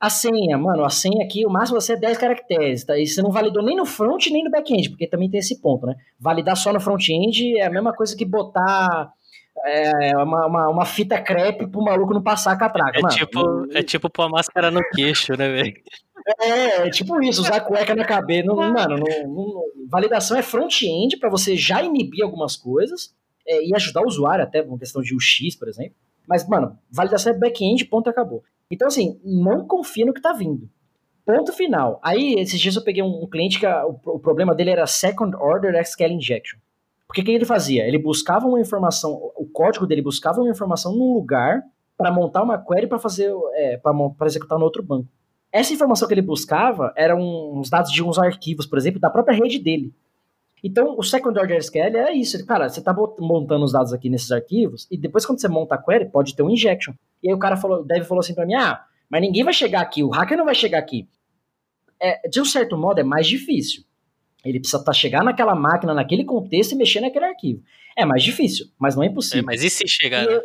A 0.00 0.10
senha, 0.10 0.58
mano, 0.58 0.84
a 0.84 0.90
senha 0.90 1.24
aqui, 1.24 1.46
o 1.46 1.48
máximo 1.48 1.78
vai 1.78 1.86
ser 1.86 1.96
10 1.96 2.18
caracteres, 2.18 2.84
tá? 2.84 2.98
E 2.98 3.06
você 3.06 3.22
não 3.22 3.30
validou 3.30 3.62
nem 3.62 3.76
no 3.76 3.86
front 3.86 4.26
nem 4.32 4.42
no 4.42 4.50
back-end, 4.50 4.90
porque 4.90 5.06
também 5.06 5.30
tem 5.30 5.38
esse 5.38 5.60
ponto, 5.60 5.86
né? 5.86 5.94
Validar 6.18 6.56
só 6.56 6.72
no 6.72 6.80
front-end 6.80 7.56
é 7.56 7.66
a 7.66 7.70
mesma 7.70 7.92
coisa 7.92 8.16
que 8.16 8.24
botar 8.24 9.12
É 9.64 10.16
uma, 10.16 10.46
uma, 10.46 10.68
uma 10.68 10.84
fita 10.84 11.20
crepe 11.20 11.66
pro 11.66 11.82
maluco 11.82 12.14
não 12.14 12.22
passar 12.22 12.52
a 12.52 12.56
catraca. 12.56 12.98
É 12.98 13.02
mano. 13.02 13.14
tipo, 13.14 13.66
é 13.72 13.82
tipo 13.82 14.10
pôr 14.10 14.22
a 14.24 14.28
máscara 14.28 14.70
no 14.70 14.80
queixo, 14.90 15.36
né, 15.36 15.48
velho? 15.50 15.74
É, 16.40 16.86
é 16.86 16.90
tipo 16.90 17.20
isso, 17.22 17.42
usar 17.42 17.60
cueca 17.60 17.94
na 17.94 18.04
cabeça. 18.04 18.46
Não, 18.46 18.56
mano, 18.56 18.96
não- 18.96 19.28
não- 19.28 19.62
validação 19.88 20.36
é 20.36 20.42
front-end 20.42 21.16
pra 21.18 21.28
você 21.28 21.56
já 21.56 21.82
inibir 21.82 22.24
algumas 22.24 22.56
coisas 22.56 23.14
é, 23.46 23.64
e 23.64 23.74
ajudar 23.74 24.02
o 24.02 24.06
usuário, 24.06 24.44
até 24.44 24.62
uma 24.62 24.78
questão 24.78 25.02
de 25.02 25.14
UX, 25.14 25.56
por 25.58 25.68
exemplo. 25.68 25.94
Mas, 26.28 26.48
mano, 26.48 26.78
validação 26.90 27.32
é 27.32 27.36
back-end, 27.38 27.84
ponto 27.86 28.08
e 28.08 28.10
acabou. 28.10 28.42
Então, 28.70 28.88
assim, 28.88 29.20
não 29.24 29.66
confia 29.66 30.06
no 30.06 30.14
que 30.14 30.20
tá 30.22 30.32
vindo. 30.32 30.68
Ponto 31.26 31.52
final. 31.52 32.00
Aí, 32.02 32.34
esses 32.38 32.58
dias 32.60 32.74
eu 32.76 32.82
peguei 32.82 33.02
um, 33.02 33.24
um 33.24 33.28
cliente 33.28 33.58
que 33.58 33.66
a- 33.66 33.84
o, 33.86 34.00
o 34.04 34.18
problema 34.18 34.54
dele 34.54 34.70
era 34.70 34.86
Second 34.86 35.36
Order 35.36 35.74
SQL 35.76 36.12
Injection. 36.12 36.58
Porque 37.12 37.20
o 37.20 37.24
que 37.26 37.30
ele 37.30 37.44
fazia? 37.44 37.86
Ele 37.86 37.98
buscava 37.98 38.46
uma 38.46 38.58
informação, 38.58 39.12
o 39.36 39.46
código 39.46 39.86
dele 39.86 40.00
buscava 40.00 40.40
uma 40.40 40.50
informação 40.50 40.96
num 40.96 41.12
lugar 41.12 41.62
para 41.94 42.10
montar 42.10 42.42
uma 42.42 42.56
query 42.56 42.86
para 42.86 42.98
fazer, 42.98 43.30
é, 43.52 43.76
para 43.76 44.26
executar 44.26 44.58
no 44.58 44.64
outro 44.64 44.82
banco. 44.82 45.06
Essa 45.52 45.74
informação 45.74 46.08
que 46.08 46.14
ele 46.14 46.22
buscava 46.22 46.90
eram 46.96 47.20
uns 47.54 47.68
dados 47.68 47.92
de 47.92 48.02
uns 48.02 48.18
arquivos, 48.18 48.64
por 48.64 48.78
exemplo, 48.78 48.98
da 48.98 49.10
própria 49.10 49.36
rede 49.36 49.58
dele. 49.58 49.92
Então, 50.64 50.96
o 50.96 51.02
second 51.02 51.38
order 51.38 51.58
SQL 51.58 51.98
é 51.98 52.14
isso. 52.14 52.46
Cara, 52.46 52.66
você 52.66 52.78
está 52.78 52.94
montando 53.18 53.62
os 53.62 53.72
dados 53.72 53.92
aqui 53.92 54.08
nesses 54.08 54.32
arquivos, 54.32 54.88
e 54.90 54.96
depois 54.96 55.26
quando 55.26 55.38
você 55.38 55.48
monta 55.48 55.74
a 55.74 55.78
query, 55.82 56.08
pode 56.08 56.34
ter 56.34 56.42
um 56.42 56.48
injection. 56.48 56.94
E 57.22 57.28
aí 57.28 57.34
o 57.34 57.38
cara 57.38 57.58
falou, 57.58 57.80
o 57.80 57.84
dev 57.84 58.04
falou 58.04 58.20
assim 58.20 58.34
para 58.34 58.46
mim, 58.46 58.54
ah, 58.54 58.82
mas 59.10 59.20
ninguém 59.20 59.44
vai 59.44 59.52
chegar 59.52 59.82
aqui, 59.82 60.02
o 60.02 60.08
hacker 60.08 60.38
não 60.38 60.46
vai 60.46 60.54
chegar 60.54 60.78
aqui. 60.78 61.06
É, 62.00 62.26
de 62.26 62.40
um 62.40 62.44
certo 62.46 62.74
modo, 62.74 63.00
é 63.00 63.04
mais 63.04 63.26
difícil. 63.26 63.84
Ele 64.44 64.58
precisa 64.60 64.82
tá, 64.84 64.92
chegar 64.92 65.22
naquela 65.24 65.54
máquina, 65.54 65.94
naquele 65.94 66.24
contexto 66.24 66.72
e 66.72 66.76
mexer 66.76 67.00
naquele 67.00 67.24
arquivo. 67.26 67.62
É 67.96 68.04
mais 68.04 68.22
difícil, 68.22 68.66
mas 68.78 68.96
não 68.96 69.02
é 69.02 69.06
É, 69.06 69.10
impossível. 69.10 69.44
mas 69.44 69.62
e 69.62 69.70
se 69.70 69.86
chegar, 69.86 70.24
E- 70.24 70.26
né? 70.28 70.40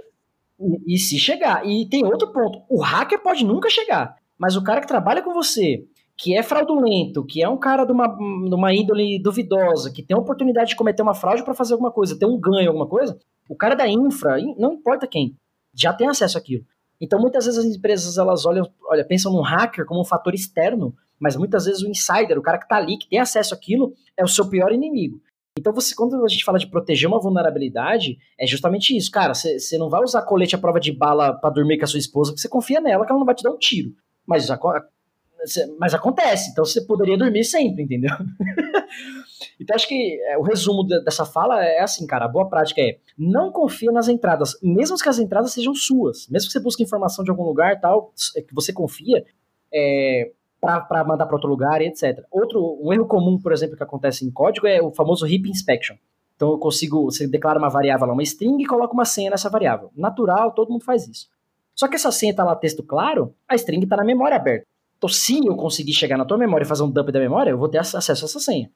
E, 0.60 0.96
e 0.96 0.98
se 0.98 1.20
chegar. 1.20 1.66
E 1.68 1.88
tem 1.88 2.04
outro 2.04 2.32
ponto. 2.32 2.64
O 2.70 2.82
hacker 2.82 3.22
pode 3.22 3.46
nunca 3.46 3.70
chegar. 3.70 4.16
Mas 4.38 4.56
o 4.56 4.64
cara 4.64 4.82
que 4.82 4.88
trabalha 4.88 5.22
com 5.22 5.34
você, 5.34 5.84
que 6.16 6.36
é 6.36 6.42
fraudulento, 6.42 7.24
que 7.26 7.44
é 7.44 7.50
um 7.50 7.58
cara 7.58 7.86
de 7.86 7.92
uma, 7.92 8.08
de 8.08 8.56
uma 8.56 8.74
índole 8.74 9.22
duvidosa, 9.22 9.92
que 9.92 10.02
tem 10.04 10.16
a 10.16 10.20
oportunidade 10.20 10.70
de 10.72 10.76
cometer 10.76 11.02
uma 11.04 11.14
fraude 11.14 11.44
para 11.44 11.54
fazer 11.54 11.74
alguma 11.74 11.92
coisa, 11.92 12.18
ter 12.18 12.26
um 12.26 12.40
ganho, 12.40 12.68
alguma 12.70 12.88
coisa, 12.88 13.18
o 13.50 13.56
cara 13.56 13.76
da 13.76 13.88
infra, 13.88 14.40
in- 14.40 14.56
não 14.58 14.74
importa 14.74 15.06
quem, 15.08 15.36
já 15.76 15.94
tem 15.94 16.08
acesso 16.08 16.38
àquilo. 16.38 16.64
Então 17.00 17.20
muitas 17.20 17.46
vezes 17.46 17.60
as 17.60 17.66
empresas 17.76 18.18
elas 18.18 18.46
olham, 18.46 18.68
olha, 18.90 19.06
pensam 19.06 19.32
no 19.32 19.42
hacker 19.42 19.86
como 19.86 20.02
um 20.02 20.06
fator 20.06 20.34
externo, 20.34 20.96
mas 21.20 21.36
muitas 21.36 21.66
vezes 21.66 21.82
o 21.82 21.90
insider, 21.90 22.38
o 22.38 22.42
cara 22.42 22.58
que 22.58 22.68
tá 22.68 22.78
ali, 22.78 22.98
que 22.98 23.08
tem 23.10 23.20
acesso 23.20 23.54
àquilo, 23.54 23.94
é 24.16 24.24
o 24.24 24.28
seu 24.28 24.48
pior 24.50 24.72
inimigo. 24.72 25.22
Então 25.60 25.74
você, 25.74 25.96
quando 25.96 26.24
a 26.24 26.28
gente 26.28 26.44
fala 26.46 26.60
de 26.60 26.68
proteger 26.68 27.08
uma 27.10 27.20
vulnerabilidade, 27.20 28.18
é 28.40 28.46
justamente 28.46 28.96
isso, 28.96 29.10
cara. 29.10 29.34
Você 29.34 29.78
não 29.78 29.90
vai 29.90 30.04
usar 30.04 30.22
colete 30.22 30.56
à 30.56 30.60
prova 30.60 30.80
de 30.80 30.92
bala 30.92 31.34
pra 31.34 31.50
dormir 31.50 31.78
com 31.80 31.84
a 31.86 31.88
sua 31.88 31.98
esposa, 32.00 32.32
porque 32.32 32.42
você 32.42 32.48
confia 32.50 32.80
nela 32.80 33.06
que 33.06 33.12
ela 33.12 33.18
não 33.20 33.26
vai 33.26 33.34
te 33.34 33.42
dar 33.44 33.50
um 33.52 33.58
tiro. 33.58 33.92
Mas, 34.26 34.52
aco- 34.52 34.72
cê- 35.46 35.66
mas 35.80 35.96
acontece, 35.96 36.52
então 36.52 36.64
você 36.64 36.82
poderia 36.86 37.18
dormir 37.18 37.44
sempre, 37.44 37.82
entendeu? 37.84 38.12
então 39.60 39.76
acho 39.76 39.88
que 39.88 40.20
é, 40.28 40.38
o 40.38 40.42
resumo 40.42 40.86
de- 40.86 41.04
dessa 41.04 41.26
fala 41.26 41.64
é 41.66 41.80
assim, 41.80 42.06
cara. 42.06 42.26
A 42.26 42.30
boa 42.30 42.48
prática 42.48 42.82
é 42.82 42.98
não 43.18 43.52
confia 43.52 43.92
nas 43.92 44.08
entradas, 44.08 44.58
mesmo 44.62 44.96
que 44.98 45.10
as 45.10 45.20
entradas 45.20 45.52
sejam 45.54 45.74
suas, 45.74 46.28
mesmo 46.30 46.48
que 46.48 46.54
você 46.54 46.60
busque 46.60 46.84
informação 46.84 47.24
de 47.24 47.32
algum 47.32 47.44
lugar 47.44 47.80
tal, 47.80 48.14
é, 48.36 48.42
que 48.42 48.54
você 48.54 48.72
confia, 48.72 49.26
é, 49.74 50.32
para 50.60 51.04
mandar 51.04 51.26
para 51.26 51.36
outro 51.36 51.50
lugar 51.50 51.82
e 51.82 51.88
etc. 51.88 52.26
Outro, 52.32 52.78
um 52.82 52.92
erro 52.92 53.06
comum, 53.06 53.40
por 53.40 53.52
exemplo, 53.52 53.78
que 53.78 53.84
acontece 53.84 54.26
em 54.26 54.32
código 54.32 54.68
é 54.68 54.82
o 54.82 54.92
famoso 54.92 55.28
heap 55.28 55.48
inspection. 55.48 55.96
Então 56.36 56.52
eu 56.52 56.58
consigo, 56.58 57.06
você 57.06 57.28
declara 57.28 57.58
uma 57.58 57.70
variável 57.70 58.08
lá, 58.08 58.14
uma 58.14 58.24
string 58.24 58.62
e 58.62 58.66
coloca 58.66 58.94
uma 58.94 59.06
senha 59.06 59.32
nessa 59.32 59.50
variável. 59.50 59.92
Natural, 59.96 60.52
todo 60.52 60.72
mundo 60.72 60.84
faz 60.84 61.08
isso. 61.08 61.28
Só 61.76 61.88
que 61.88 61.96
essa 61.96 62.12
senha 62.12 62.32
está 62.32 62.44
lá 62.44 62.56
texto 62.56 62.84
claro, 62.84 63.34
a 63.48 63.56
string 63.56 63.84
está 63.84 63.98
na 63.98 64.04
memória 64.04 64.36
aberta. 64.36 64.66
Então 64.98 65.10
se 65.10 65.46
eu 65.46 65.56
conseguir 65.56 65.94
chegar 65.94 66.18
na 66.18 66.26
tua 66.26 66.38
memória 66.38 66.64
e 66.64 66.68
fazer 66.68 66.84
um 66.84 66.90
dump 66.90 67.12
da 67.12 67.20
memória, 67.20 67.52
eu 67.52 67.58
vou 67.58 67.70
ter 67.70 67.78
acesso 67.78 68.12
a 68.12 68.14
essa 68.14 68.40
senha. 68.40 68.72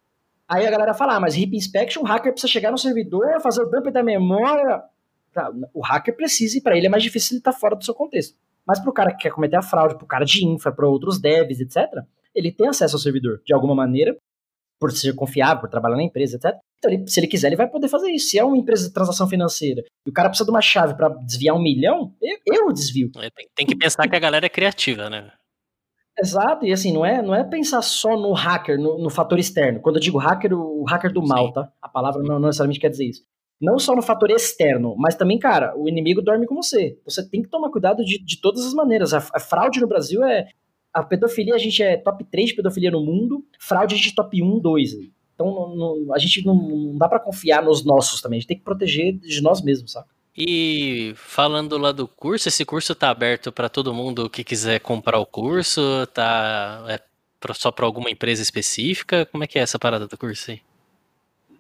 Aí 0.48 0.66
a 0.66 0.72
galera 0.72 0.94
fala, 0.94 1.16
ah, 1.16 1.20
mas 1.20 1.38
heap 1.38 1.56
inspection, 1.56 2.02
o 2.04 2.06
hacker 2.06 2.32
precisa 2.32 2.52
chegar 2.52 2.72
no 2.72 2.78
servidor, 2.78 3.40
fazer 3.42 3.62
o 3.62 3.70
dump 3.70 3.90
da 3.90 4.04
memória. 4.04 4.84
Tá, 5.34 5.50
O 5.74 5.82
hacker 5.82 6.16
precisa 6.16 6.58
e 6.58 6.62
para 6.62 6.76
ele 6.76 6.88
é 6.88 6.90
mais 6.90 7.04
difícil 7.04 7.36
ele 7.36 7.40
estar 7.40 7.54
fora 7.54 7.76
do 7.76 7.86
seu 7.86 7.94
contexto. 7.94 8.38
Mas 8.68 8.80
para 8.80 8.90
o 8.90 8.94
cara 8.94 9.12
que 9.12 9.24
quer 9.24 9.32
cometer 9.32 9.56
a 9.56 9.62
fraude, 9.62 9.96
para 9.96 10.06
o 10.06 10.08
cara 10.08 10.26
de 10.26 10.46
infra, 10.46 10.72
para 10.72 10.88
outros 10.88 11.20
devs, 11.20 11.60
etc., 11.60 11.86
ele 12.34 12.52
tem 12.52 12.68
acesso 12.68 12.96
ao 12.96 13.00
servidor 13.00 13.42
de 13.46 13.54
alguma 13.54 13.76
maneira, 13.76 14.16
por 14.80 14.92
ser 14.92 15.14
confiável, 15.14 15.62
por 15.62 15.70
trabalhar 15.70 15.96
na 15.98 16.04
empresa, 16.04 16.38
etc. 16.38 16.58
Então, 16.80 16.92
ele- 16.92 17.08
se 17.08 17.20
ele 17.20 17.28
quiser, 17.28 17.48
ele 17.48 17.56
vai 17.56 17.70
poder 17.70 17.88
fazer 17.88 18.10
isso. 18.10 18.30
Se 18.30 18.40
é 18.40 18.44
uma 18.44 18.58
empresa 18.58 18.88
de 18.88 18.94
transação 18.94 19.28
financeira 19.28 19.84
e 20.06 20.10
o 20.10 20.14
cara 20.14 20.30
precisa 20.30 20.46
de 20.46 20.52
uma 20.52 20.62
chave 20.62 20.96
para 20.96 21.10
desviar 21.10 21.56
um 21.56 21.62
milhão, 21.62 22.16
eu, 22.22 22.38
eu 22.48 22.74
desvio. 22.74 23.12
É, 23.18 23.30
Tem, 23.30 23.48
tem 23.56 23.66
que 23.68 23.76
pensar 23.76 24.08
que 24.08 24.16
a 24.16 24.20
galera 24.20 24.46
é 24.46 24.50
criativa, 24.50 25.10
né? 25.10 25.32
Exato, 26.20 26.66
e 26.66 26.74
assim, 26.74 26.92
não 26.92 27.06
é, 27.06 27.22
não 27.22 27.34
é 27.34 27.44
pensar 27.44 27.82
só 27.82 28.18
no 28.18 28.34
hacker, 28.34 28.78
no, 28.78 28.98
no 28.98 29.10
fator 29.10 29.40
externo. 29.40 29.80
Quando 29.80 29.96
eu 29.96 30.02
digo 30.02 30.18
hacker, 30.18 30.54
o 30.54 30.84
hacker 30.84 31.12
do 31.12 31.26
mal, 31.26 31.48
Sim. 31.48 31.54
tá? 31.54 31.72
A 31.82 31.88
palavra 31.88 32.22
não, 32.22 32.40
não 32.40 32.48
necessariamente 32.48 32.80
quer 32.80 32.90
dizer 32.90 33.06
isso. 33.06 33.24
Não 33.62 33.78
só 33.78 33.96
no 33.96 34.02
fator 34.02 34.32
externo, 34.32 34.96
mas 34.98 35.16
também, 35.16 35.38
cara, 35.38 35.74
o 35.78 35.88
inimigo 35.88 36.22
dorme 36.22 36.48
com 36.48 36.56
você. 36.56 36.98
Você 37.06 37.24
tem 37.30 37.44
que 37.44 37.50
tomar 37.50 37.70
cuidado 37.70 38.04
de, 38.04 38.18
de 38.24 38.42
todas 38.42 38.66
as 38.66 38.74
maneiras. 38.74 39.14
A, 39.14 39.18
a 39.34 39.40
fraude 39.40 39.80
no 39.80 39.88
Brasil 39.88 40.24
é. 40.24 40.48
A 40.94 41.04
pedofilia, 41.04 41.56
a 41.56 41.58
gente 41.58 41.82
é 41.82 41.96
top 41.96 42.24
3 42.26 42.50
de 42.50 42.56
pedofilia 42.56 42.92
no 42.92 43.00
mundo, 43.06 43.46
fraude 43.58 43.96
a 43.96 43.98
gente 43.98 44.10
é 44.12 44.16
top 44.16 44.44
1, 44.44 44.60
2. 44.60 44.94
Então 45.34 45.46
não- 45.46 45.76
não- 46.06 46.14
a 46.14 46.18
gente 46.20 46.46
não, 46.46 46.54
não 46.56 46.98
dá 46.98 47.08
pra 47.08 47.20
confiar 47.20 47.64
nos 47.64 47.86
nossos 47.86 48.20
também, 48.20 48.38
a 48.38 48.40
gente 48.42 48.48
tem 48.48 48.58
que 48.58 48.64
proteger 48.64 49.14
de 49.18 49.42
nós 49.42 49.62
mesmos, 49.62 49.94
sabe? 49.94 50.08
E 50.38 51.14
falando 51.16 51.78
lá 51.78 51.92
do 51.92 52.08
curso, 52.08 52.48
esse 52.48 52.66
curso 52.66 52.94
tá 52.96 53.10
aberto 53.10 53.52
para 53.52 53.70
todo 53.70 53.94
mundo 53.94 54.30
que 54.30 54.44
quiser 54.44 54.80
comprar 54.80 55.20
o 55.20 55.26
curso? 55.26 55.82
Tá 56.14 56.86
é 56.90 57.00
só 57.54 57.72
para 57.72 57.86
alguma 57.86 58.10
empresa 58.10 58.42
específica? 58.42 59.26
Como 59.26 59.44
é 59.44 59.48
que 59.48 59.58
é 59.58 59.62
essa 59.62 59.80
parada 59.80 60.08
do 60.08 60.18
curso 60.18 60.52
aí? 60.52 60.62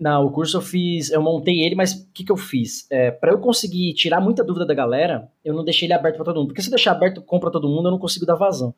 Não, 0.02 0.26
o 0.26 0.32
curso 0.32 0.58
eu 0.58 0.62
fiz, 0.62 1.12
eu 1.12 1.22
montei 1.22 1.62
ele, 1.62 1.76
mas 1.76 1.94
o 1.94 2.12
que, 2.12 2.24
que 2.24 2.32
eu 2.32 2.36
fiz? 2.36 2.88
É, 2.90 3.12
para 3.12 3.32
eu 3.32 3.38
conseguir 3.38 3.94
tirar 3.94 4.20
muita 4.20 4.44
dúvida 4.44 4.66
da 4.66 4.74
galera, 4.74 5.30
eu 5.46 5.54
não 5.54 5.64
deixei 5.64 5.86
ele 5.86 5.94
aberto 5.94 6.16
para 6.16 6.26
todo 6.26 6.38
mundo. 6.38 6.48
Porque 6.48 6.62
se 6.64 6.70
eu 6.70 6.72
deixar 6.72 6.94
aberto 6.94 7.22
com 7.22 7.40
para 7.40 7.52
todo 7.52 7.70
mundo, 7.70 7.88
eu 7.88 7.92
não 7.92 8.00
consigo 8.00 8.26
dar 8.26 8.34
vazão. 8.34 8.74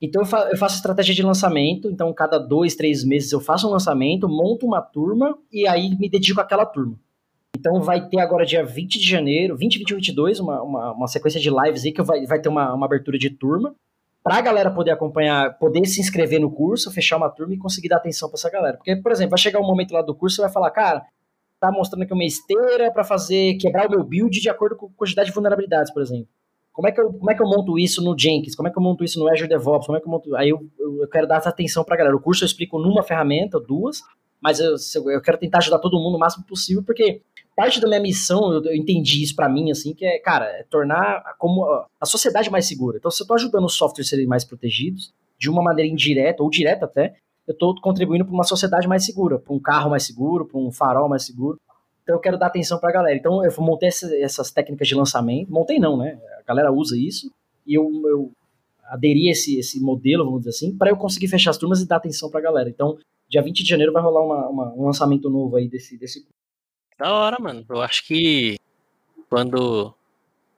Então 0.00 0.22
eu, 0.22 0.26
fa- 0.26 0.48
eu 0.48 0.56
faço 0.56 0.76
estratégia 0.76 1.12
de 1.12 1.22
lançamento, 1.24 1.90
então 1.90 2.12
cada 2.14 2.38
dois, 2.38 2.76
três 2.76 3.02
meses 3.02 3.32
eu 3.32 3.40
faço 3.40 3.66
um 3.66 3.72
lançamento, 3.72 4.28
monto 4.28 4.64
uma 4.64 4.80
turma 4.80 5.36
e 5.52 5.66
aí 5.66 5.98
me 5.98 6.08
dedico 6.08 6.40
àquela 6.40 6.64
turma. 6.64 6.96
Então 7.58 7.80
vai 7.80 8.08
ter 8.08 8.20
agora 8.20 8.46
dia 8.46 8.64
20 8.64 9.00
de 9.00 9.04
janeiro, 9.10 9.56
20, 9.56 9.78
21, 9.80 9.96
22, 9.96 10.38
uma, 10.38 10.62
uma, 10.62 10.92
uma 10.92 11.08
sequência 11.08 11.40
de 11.40 11.50
lives 11.50 11.84
aí 11.84 11.90
que 11.90 12.02
vai, 12.02 12.24
vai 12.24 12.40
ter 12.40 12.48
uma, 12.48 12.72
uma 12.72 12.86
abertura 12.86 13.18
de 13.18 13.30
turma 13.30 13.74
pra 14.28 14.42
galera 14.42 14.70
poder 14.70 14.90
acompanhar, 14.90 15.58
poder 15.58 15.86
se 15.86 16.02
inscrever 16.02 16.38
no 16.38 16.50
curso, 16.50 16.92
fechar 16.92 17.16
uma 17.16 17.30
turma 17.30 17.54
e 17.54 17.58
conseguir 17.58 17.88
dar 17.88 17.96
atenção 17.96 18.28
pra 18.28 18.36
essa 18.36 18.50
galera. 18.50 18.76
Porque, 18.76 18.94
por 18.96 19.10
exemplo, 19.10 19.30
vai 19.30 19.38
chegar 19.38 19.58
um 19.58 19.66
momento 19.66 19.92
lá 19.92 20.02
do 20.02 20.14
curso, 20.14 20.36
você 20.36 20.42
vai 20.42 20.50
falar, 20.52 20.70
cara, 20.70 21.02
tá 21.58 21.72
mostrando 21.72 22.02
aqui 22.02 22.12
uma 22.12 22.24
esteira 22.24 22.92
pra 22.92 23.02
fazer, 23.04 23.54
quebrar 23.54 23.86
o 23.86 23.90
meu 23.90 24.04
build 24.04 24.38
de 24.38 24.50
acordo 24.50 24.76
com 24.76 24.84
a 24.84 24.90
quantidade 24.94 25.30
de 25.30 25.34
vulnerabilidades, 25.34 25.90
por 25.90 26.02
exemplo. 26.02 26.28
Como 26.74 26.86
é, 26.86 26.92
que 26.92 27.00
eu, 27.00 27.10
como 27.10 27.30
é 27.30 27.34
que 27.34 27.42
eu 27.42 27.46
monto 27.46 27.78
isso 27.78 28.04
no 28.04 28.16
Jenkins? 28.16 28.54
Como 28.54 28.68
é 28.68 28.70
que 28.70 28.78
eu 28.78 28.82
monto 28.82 29.02
isso 29.02 29.18
no 29.18 29.32
Azure 29.32 29.48
DevOps? 29.48 29.86
Como 29.86 29.96
é 29.96 30.00
que 30.00 30.06
eu 30.06 30.10
monto... 30.10 30.36
Aí 30.36 30.50
eu, 30.50 30.60
eu, 30.78 31.08
quero 31.08 31.26
dar 31.26 31.38
essa 31.38 31.48
atenção 31.48 31.82
pra 31.82 31.96
galera. 31.96 32.14
O 32.14 32.20
curso 32.20 32.44
eu 32.44 32.46
explico 32.46 32.78
numa 32.78 33.02
ferramenta, 33.02 33.58
duas, 33.58 34.02
mas 34.40 34.60
eu, 34.60 34.76
eu 35.10 35.20
quero 35.20 35.38
tentar 35.38 35.58
ajudar 35.58 35.78
todo 35.78 35.98
mundo 35.98 36.16
o 36.16 36.18
máximo 36.18 36.44
possível, 36.44 36.82
porque 36.82 37.20
parte 37.56 37.80
da 37.80 37.88
minha 37.88 38.00
missão, 38.00 38.52
eu, 38.52 38.64
eu 38.64 38.74
entendi 38.76 39.22
isso 39.22 39.34
pra 39.34 39.48
mim, 39.48 39.70
assim, 39.70 39.92
que 39.92 40.04
é, 40.04 40.18
cara, 40.20 40.46
é 40.46 40.62
tornar 40.62 41.16
a, 41.26 41.34
como 41.36 41.64
a, 41.64 41.86
a 42.00 42.06
sociedade 42.06 42.50
mais 42.50 42.66
segura. 42.66 42.98
Então, 42.98 43.10
se 43.10 43.20
eu 43.20 43.26
tô 43.26 43.34
ajudando 43.34 43.64
os 43.64 43.74
softwares 43.74 44.06
a 44.06 44.10
serem 44.10 44.26
mais 44.26 44.44
protegidos, 44.44 45.12
de 45.38 45.50
uma 45.50 45.62
maneira 45.62 45.90
indireta, 45.90 46.42
ou 46.42 46.50
direta 46.50 46.84
até, 46.84 47.16
eu 47.48 47.54
tô 47.54 47.74
contribuindo 47.80 48.24
pra 48.24 48.32
uma 48.32 48.44
sociedade 48.44 48.86
mais 48.86 49.04
segura, 49.04 49.38
pra 49.38 49.52
um 49.52 49.58
carro 49.58 49.90
mais 49.90 50.04
seguro, 50.04 50.46
pra 50.46 50.58
um 50.58 50.70
farol 50.70 51.08
mais 51.08 51.24
seguro. 51.24 51.58
Então, 52.02 52.14
eu 52.14 52.20
quero 52.20 52.38
dar 52.38 52.46
atenção 52.46 52.78
pra 52.78 52.92
galera. 52.92 53.16
Então, 53.16 53.44
eu 53.44 53.52
montei 53.58 53.88
essa, 53.88 54.16
essas 54.16 54.50
técnicas 54.52 54.86
de 54.86 54.94
lançamento. 54.94 55.50
Montei 55.50 55.78
não, 55.78 55.96
né? 55.96 56.18
A 56.38 56.42
galera 56.46 56.70
usa 56.72 56.96
isso. 56.96 57.30
E 57.66 57.74
eu, 57.74 57.90
eu 58.06 58.32
aderi 58.84 59.28
a 59.28 59.32
esse, 59.32 59.58
esse 59.58 59.80
modelo, 59.80 60.24
vamos 60.24 60.40
dizer 60.40 60.50
assim, 60.50 60.76
para 60.76 60.90
eu 60.90 60.96
conseguir 60.96 61.28
fechar 61.28 61.50
as 61.50 61.58
turmas 61.58 61.80
e 61.80 61.88
dar 61.88 61.96
atenção 61.96 62.30
pra 62.30 62.40
galera. 62.40 62.68
Então, 62.68 62.96
dia 63.28 63.42
20 63.42 63.62
de 63.62 63.68
janeiro 63.68 63.92
vai 63.92 64.02
rolar 64.02 64.22
uma, 64.22 64.48
uma, 64.48 64.74
um 64.74 64.86
lançamento 64.86 65.28
novo 65.28 65.56
aí 65.56 65.68
desse, 65.68 65.98
desse 65.98 66.20
curso. 66.20 66.34
Da 66.98 67.12
hora, 67.12 67.36
mano. 67.40 67.64
Eu 67.68 67.80
acho 67.80 68.06
que 68.06 68.56
quando 69.28 69.94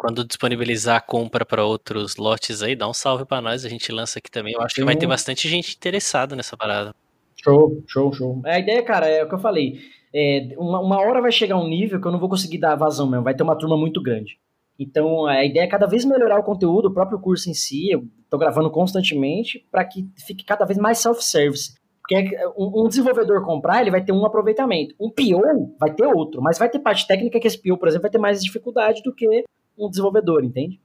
quando 0.01 0.25
disponibilizar 0.25 0.97
a 0.97 1.01
compra 1.01 1.45
para 1.45 1.63
outros 1.63 2.17
lotes 2.17 2.63
aí, 2.63 2.75
dá 2.75 2.89
um 2.89 2.95
salve 2.95 3.27
para 3.27 3.43
nós, 3.43 3.67
a 3.67 3.69
gente 3.69 3.93
lança 3.93 4.19
aqui 4.19 4.31
também. 4.31 4.55
Eu 4.55 4.63
acho 4.63 4.75
que 4.75 4.83
vai 4.83 4.97
ter 4.97 5.07
bastante 5.07 5.47
gente 5.47 5.77
interessada 5.77 6.35
nessa 6.35 6.57
parada. 6.57 6.95
Show, 7.37 7.83
show, 7.87 8.11
show. 8.11 8.41
A 8.47 8.59
ideia, 8.59 8.83
cara, 8.83 9.07
é 9.07 9.23
o 9.23 9.29
que 9.29 9.35
eu 9.35 9.39
falei. 9.39 9.79
É, 10.15 10.55
uma, 10.57 10.81
uma 10.81 10.99
hora 11.01 11.21
vai 11.21 11.31
chegar 11.31 11.59
um 11.59 11.69
nível 11.69 12.01
que 12.01 12.07
eu 12.07 12.13
não 12.13 12.19
vou 12.19 12.31
conseguir 12.31 12.57
dar 12.57 12.77
vazão 12.77 13.11
mesmo, 13.11 13.25
vai 13.25 13.35
ter 13.35 13.43
uma 13.43 13.57
turma 13.57 13.77
muito 13.77 14.03
grande. 14.03 14.39
Então, 14.79 15.27
a 15.27 15.45
ideia 15.45 15.65
é 15.65 15.69
cada 15.69 15.87
vez 15.87 16.07
melhorar 16.07 16.41
o 16.41 16.45
conteúdo, 16.45 16.89
o 16.89 16.95
próprio 16.95 17.21
curso 17.21 17.51
em 17.51 17.55
si. 17.55 17.91
Eu 17.91 18.03
tô 18.31 18.39
gravando 18.39 18.71
constantemente 18.71 19.67
para 19.71 19.85
que 19.85 20.09
fique 20.27 20.43
cada 20.43 20.65
vez 20.65 20.79
mais 20.79 20.97
self-service. 20.97 21.75
Porque 22.11 22.35
é- 22.35 22.49
um, 22.57 22.85
um 22.85 22.89
desenvolvedor 22.89 23.45
comprar, 23.45 23.81
ele 23.81 23.91
vai 23.93 24.05
ter 24.05 24.11
um 24.11 24.27
aproveitamento. 24.27 24.97
Um 24.99 25.09
PO 25.09 25.77
vai 25.79 25.95
ter 25.95 26.07
outro, 26.07 26.43
mas 26.43 26.59
vai 26.59 26.69
ter 26.69 26.81
parte 26.81 27.07
técnica 27.07 27.39
que 27.39 27.47
esse 27.47 27.63
PO, 27.63 27.79
por 27.79 27.87
exemplo, 27.87 28.03
vai 28.03 28.11
ter 28.11 28.19
mais 28.19 28.43
dificuldade 28.43 29.01
do 29.03 29.15
que 29.15 29.45
um 29.79 29.89
desenvolvedor, 29.89 30.45
entende? 30.45 30.81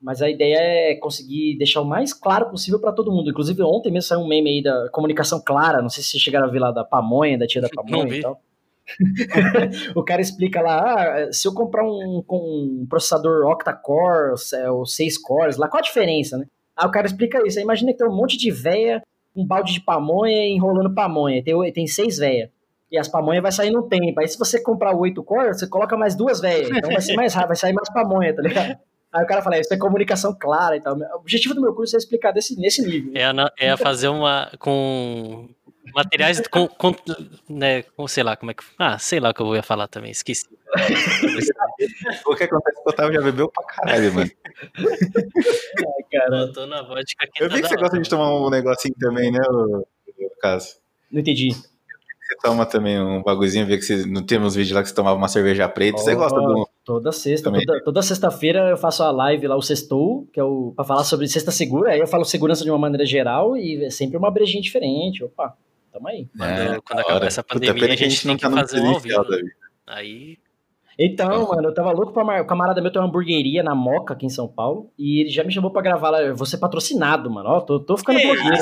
Mas 0.00 0.22
a 0.22 0.30
ideia 0.30 0.58
é 0.58 0.94
conseguir 0.96 1.56
deixar 1.58 1.80
o 1.80 1.84
mais 1.84 2.12
claro 2.12 2.50
possível 2.50 2.80
para 2.80 2.92
todo 2.92 3.10
mundo. 3.10 3.30
Inclusive, 3.30 3.62
ontem 3.62 3.90
mesmo 3.90 4.08
saiu 4.08 4.20
um 4.20 4.28
meme 4.28 4.50
aí 4.50 4.62
da 4.62 4.88
comunicação 4.90 5.42
clara. 5.44 5.82
Não 5.82 5.88
sei 5.88 6.02
se 6.02 6.10
vocês 6.10 6.22
chegaram 6.22 6.46
a 6.46 6.50
ver 6.50 6.58
lá 6.58 6.70
da 6.70 6.84
pamonha, 6.84 7.38
da 7.38 7.46
tia 7.46 7.60
da 7.60 7.68
pamonha 7.68 8.16
e 8.16 8.20
tal. 8.20 8.40
o 9.94 10.02
cara 10.02 10.20
explica 10.20 10.60
lá, 10.60 11.24
ah, 11.24 11.32
se 11.32 11.46
eu 11.46 11.54
comprar 11.54 11.84
um, 11.84 12.22
com 12.26 12.36
um 12.36 12.86
processador 12.88 13.46
octa-core 13.46 14.34
ou 14.70 14.84
6 14.84 15.18
cores, 15.18 15.56
lá 15.56 15.68
qual 15.68 15.78
a 15.78 15.84
diferença, 15.84 16.36
né? 16.36 16.46
Aí 16.76 16.86
o 16.86 16.90
cara 16.90 17.06
explica 17.06 17.46
isso. 17.46 17.58
Aí 17.58 17.64
imagina 17.64 17.92
que 17.92 17.98
tem 17.98 18.08
um 18.08 18.16
monte 18.16 18.36
de 18.36 18.50
véia, 18.50 19.02
um 19.34 19.46
balde 19.46 19.72
de 19.72 19.80
pamonha 19.80 20.46
enrolando 20.46 20.94
pamonha. 20.94 21.42
Tem, 21.42 21.72
tem 21.72 21.86
seis 21.86 22.18
véia. 22.18 22.50
E 22.90 22.98
as 22.98 23.08
pamonhas 23.08 23.42
vai 23.42 23.52
sair 23.52 23.70
no 23.70 23.88
tempo. 23.88 24.20
Aí 24.20 24.28
se 24.28 24.38
você 24.38 24.62
comprar 24.62 24.94
o 24.94 25.00
8 25.00 25.22
core, 25.24 25.54
você 25.54 25.66
coloca 25.66 25.96
mais 25.96 26.14
duas 26.14 26.40
véias. 26.40 26.70
Então 26.70 26.90
vai 26.90 27.00
ser 27.00 27.14
mais 27.14 27.32
rápido, 27.32 27.48
vai 27.48 27.56
sair 27.56 27.72
mais 27.72 27.90
pamonha, 27.92 28.34
tá 28.34 28.42
ligado? 28.42 28.76
Aí 29.12 29.24
o 29.24 29.26
cara 29.26 29.42
fala, 29.42 29.58
isso 29.58 29.72
é 29.72 29.76
comunicação 29.76 30.34
clara 30.38 30.76
e 30.76 30.80
tal. 30.80 30.96
O 30.96 31.16
objetivo 31.16 31.54
do 31.54 31.60
meu 31.60 31.74
curso 31.74 31.96
é 31.96 31.98
explicar 31.98 32.32
desse, 32.32 32.58
nesse 32.58 32.86
nível. 32.86 33.12
É, 33.14 33.68
é 33.68 33.76
fazer 33.76 34.08
uma 34.08 34.50
com 34.58 35.48
materiais 35.94 36.40
com, 36.48 36.66
com, 36.68 36.94
né, 37.48 37.82
com 37.82 38.06
sei 38.08 38.22
lá 38.22 38.36
como 38.36 38.50
é 38.50 38.54
que 38.54 38.62
ah 38.78 38.98
sei 38.98 39.20
lá 39.20 39.30
o 39.30 39.34
que 39.34 39.40
eu 39.42 39.54
ia 39.54 39.62
falar 39.62 39.88
também 39.88 40.10
esqueci 40.10 40.46
O 42.26 42.34
que 42.34 42.44
acontece 42.44 42.78
é 42.78 42.82
que 42.82 42.88
o 42.88 42.90
Otávio 42.90 43.12
já 43.14 43.20
bebeu 43.20 43.48
pra 43.50 43.64
caralho, 43.64 44.14
mano. 44.14 44.30
Cara, 46.10 46.36
eu 46.40 46.52
tô 46.52 46.66
na 46.66 46.82
vodka 46.82 47.24
aqui 47.24 47.42
Eu 47.44 47.48
vi 47.50 47.60
que 47.62 47.68
você 47.68 47.76
gosta 47.76 47.94
hora. 47.96 48.02
de 48.02 48.08
tomar 48.10 48.34
um 48.34 48.50
negocinho 48.50 48.94
também, 48.98 49.30
né, 49.30 49.38
ô- 49.50 49.78
ô 49.80 50.30
Caso? 50.40 50.76
não 51.10 51.20
entendi. 51.20 51.50
Você 51.50 52.36
toma 52.42 52.64
também 52.64 52.98
um 53.00 53.22
bagulhozinho, 53.22 53.66
vê 53.66 53.76
que 53.76 53.82
você, 53.84 54.06
não 54.06 54.22
temos 54.24 54.54
vídeo 54.54 54.74
lá 54.74 54.82
que 54.82 54.88
você 54.88 54.94
tomava 54.94 55.16
uma 55.16 55.28
cerveja 55.28 55.68
preta. 55.68 55.98
Você 55.98 56.14
gosta 56.14 56.38
um. 56.40 56.64
Toda 56.84 57.12
sexta, 57.12 57.50
Também. 57.50 57.66
toda, 57.66 57.84
toda 57.84 58.02
sexta-feira 58.02 58.70
eu 58.70 58.76
faço 58.78 59.02
a 59.02 59.10
live 59.10 59.46
lá, 59.46 59.54
o 59.56 59.60
Sextou, 59.62 60.26
que 60.32 60.40
é 60.40 60.44
o 60.44 60.72
para 60.74 60.84
falar 60.84 61.04
sobre 61.04 61.28
sexta 61.28 61.50
segura. 61.50 61.90
Aí 61.90 62.00
eu 62.00 62.06
falo 62.06 62.24
segurança 62.24 62.64
de 62.64 62.70
uma 62.70 62.78
maneira 62.78 63.04
geral 63.04 63.56
e 63.56 63.84
é 63.84 63.90
sempre 63.90 64.16
uma 64.16 64.30
brejinha 64.30 64.62
diferente. 64.62 65.22
Opa, 65.22 65.54
tamo 65.92 66.08
aí. 66.08 66.28
Quando- 66.36 66.50
É, 66.50 66.66
quando 66.80 66.96
da 66.96 67.00
acabar 67.02 67.14
hora. 67.16 67.26
essa 67.26 67.42
Puta, 67.42 67.54
pandemia, 67.54 67.80
pena 67.80 67.92
a 67.94 67.96
gente 67.96 68.22
tem 68.26 68.36
que 68.36 68.48
no 68.48 68.56
fazer 68.56 68.80
um 68.80 68.88
ao 68.88 69.00
vivo, 69.00 69.24
aí 69.86 70.38
Então, 70.98 71.48
mano, 71.48 71.68
eu 71.68 71.74
tava 71.74 71.90
louco 71.90 72.12
pra 72.12 72.42
o 72.42 72.46
camarada 72.46 72.80
meu 72.82 72.90
tem 72.92 73.00
uma 73.00 73.08
hamburgueria 73.08 73.62
na 73.62 73.74
Moca, 73.74 74.12
aqui 74.12 74.26
em 74.26 74.30
São 74.30 74.46
Paulo, 74.46 74.90
e 74.98 75.20
ele 75.22 75.30
já 75.30 75.42
me 75.42 75.50
chamou 75.50 75.70
pra 75.70 75.80
gravar 75.82 76.10
lá. 76.10 76.22
Eu 76.22 76.36
vou 76.36 76.44
ser 76.46 76.58
patrocinado, 76.58 77.30
mano. 77.30 77.48
Ó, 77.48 77.60
tô, 77.62 77.80
tô 77.80 77.96
ficando 77.96 78.20
blogueiro, 78.20 78.44
né? 78.50 78.58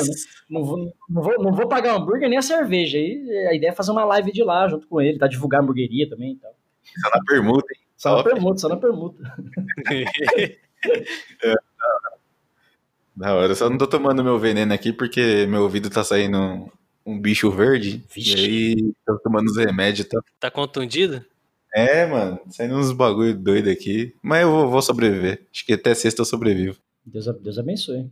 Não 0.49 0.63
vou, 0.63 0.77
não, 1.09 1.21
vou, 1.21 1.43
não 1.43 1.51
vou 1.53 1.67
pagar 1.67 1.93
hambúrguer 1.95 2.29
nem 2.29 2.37
a 2.37 2.41
cerveja. 2.41 2.97
Aí 2.97 3.47
a 3.49 3.53
ideia 3.53 3.71
é 3.71 3.75
fazer 3.75 3.91
uma 3.91 4.05
live 4.05 4.31
de 4.31 4.43
lá 4.43 4.67
junto 4.69 4.87
com 4.87 5.01
ele, 5.01 5.17
tá? 5.19 5.27
Divulgar 5.27 5.59
a 5.59 5.63
hamburgueria 5.63 6.09
também 6.09 6.31
e 6.31 6.35
tal. 6.37 6.51
Só 7.01 7.09
na 7.09 7.23
permuta, 7.25 7.67
hein? 7.73 7.81
Só 7.97 8.09
na 8.11 8.15
Top. 8.23 8.29
permuta, 8.33 8.57
só 8.59 8.69
na 8.69 8.77
permuta. 8.77 9.35
Da 13.15 13.35
hora. 13.35 13.51
Eu 13.51 13.55
só 13.55 13.69
não 13.69 13.77
tô 13.77 13.87
tomando 13.87 14.23
meu 14.23 14.39
veneno 14.39 14.73
aqui 14.73 14.93
porque 14.93 15.45
meu 15.47 15.63
ouvido 15.63 15.89
tá 15.89 16.03
saindo 16.03 16.71
um, 17.05 17.19
bicho 17.19 17.49
verde. 17.51 18.03
Vixe. 18.13 18.35
E 18.37 18.45
aí 18.75 18.93
tô 19.05 19.17
tomando 19.19 19.47
os 19.47 19.57
remédios. 19.57 20.07
Tá... 20.07 20.21
tá 20.39 20.51
contundido 20.51 21.23
É, 21.73 22.05
mano. 22.05 22.39
Saindo 22.49 22.75
uns 22.77 22.91
bagulho 22.91 23.33
doido 23.37 23.69
aqui. 23.69 24.15
Mas 24.21 24.41
eu 24.43 24.51
vou, 24.51 24.69
vou 24.69 24.81
sobreviver. 24.81 25.45
Acho 25.53 25.65
que 25.65 25.73
até 25.73 25.93
sexta 25.93 26.21
eu 26.21 26.25
sobrevivo. 26.25 26.77
Deus, 27.05 27.25
Deus 27.41 27.57
abençoe. 27.57 28.09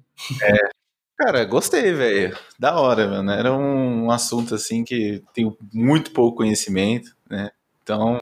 Cara, 1.18 1.44
gostei, 1.44 1.92
velho. 1.92 2.38
Da 2.58 2.80
hora, 2.80 3.08
mano. 3.08 3.32
Era 3.32 3.54
um 3.54 4.10
assunto 4.10 4.56
assim 4.56 4.84
que 4.86 5.22
tenho 5.34 5.58
muito 5.74 6.12
pouco 6.12 6.38
conhecimento, 6.38 7.14
né? 7.30 7.52
Então, 7.84 8.20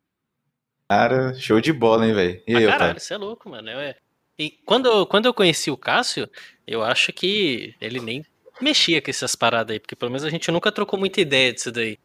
cara, 0.90 1.34
show 1.36 1.62
de 1.62 1.72
bola, 1.72 2.08
hein, 2.08 2.14
velho. 2.14 2.42
E 2.48 2.56
Ah, 2.56 2.58
aí, 2.58 2.66
caralho, 2.66 2.76
Otávio? 2.86 3.00
você 3.02 3.14
é 3.14 3.18
louco, 3.18 3.50
mano. 3.50 3.70
Eu- 3.70 3.80
é- 3.80 3.96
E 4.40 4.52
quando, 4.66 5.06
quando 5.08 5.26
eu 5.26 5.34
conheci 5.34 5.72
o 5.72 5.78
Cássio, 5.78 6.30
eu 6.68 6.84
acho 6.84 7.12
que 7.14 7.74
ele 7.82 8.00
nem 8.00 8.24
mexia 8.62 9.02
com 9.02 9.10
essas 9.10 9.36
paradas 9.36 9.74
aí, 9.74 9.80
porque 9.80 9.96
pelo 9.96 10.12
menos 10.12 10.24
a 10.24 10.30
gente 10.30 10.52
nunca 10.52 10.72
trocou 10.72 11.00
muita 11.00 11.22
ideia 11.22 11.54
disso 11.54 11.72
daí. 11.72 11.98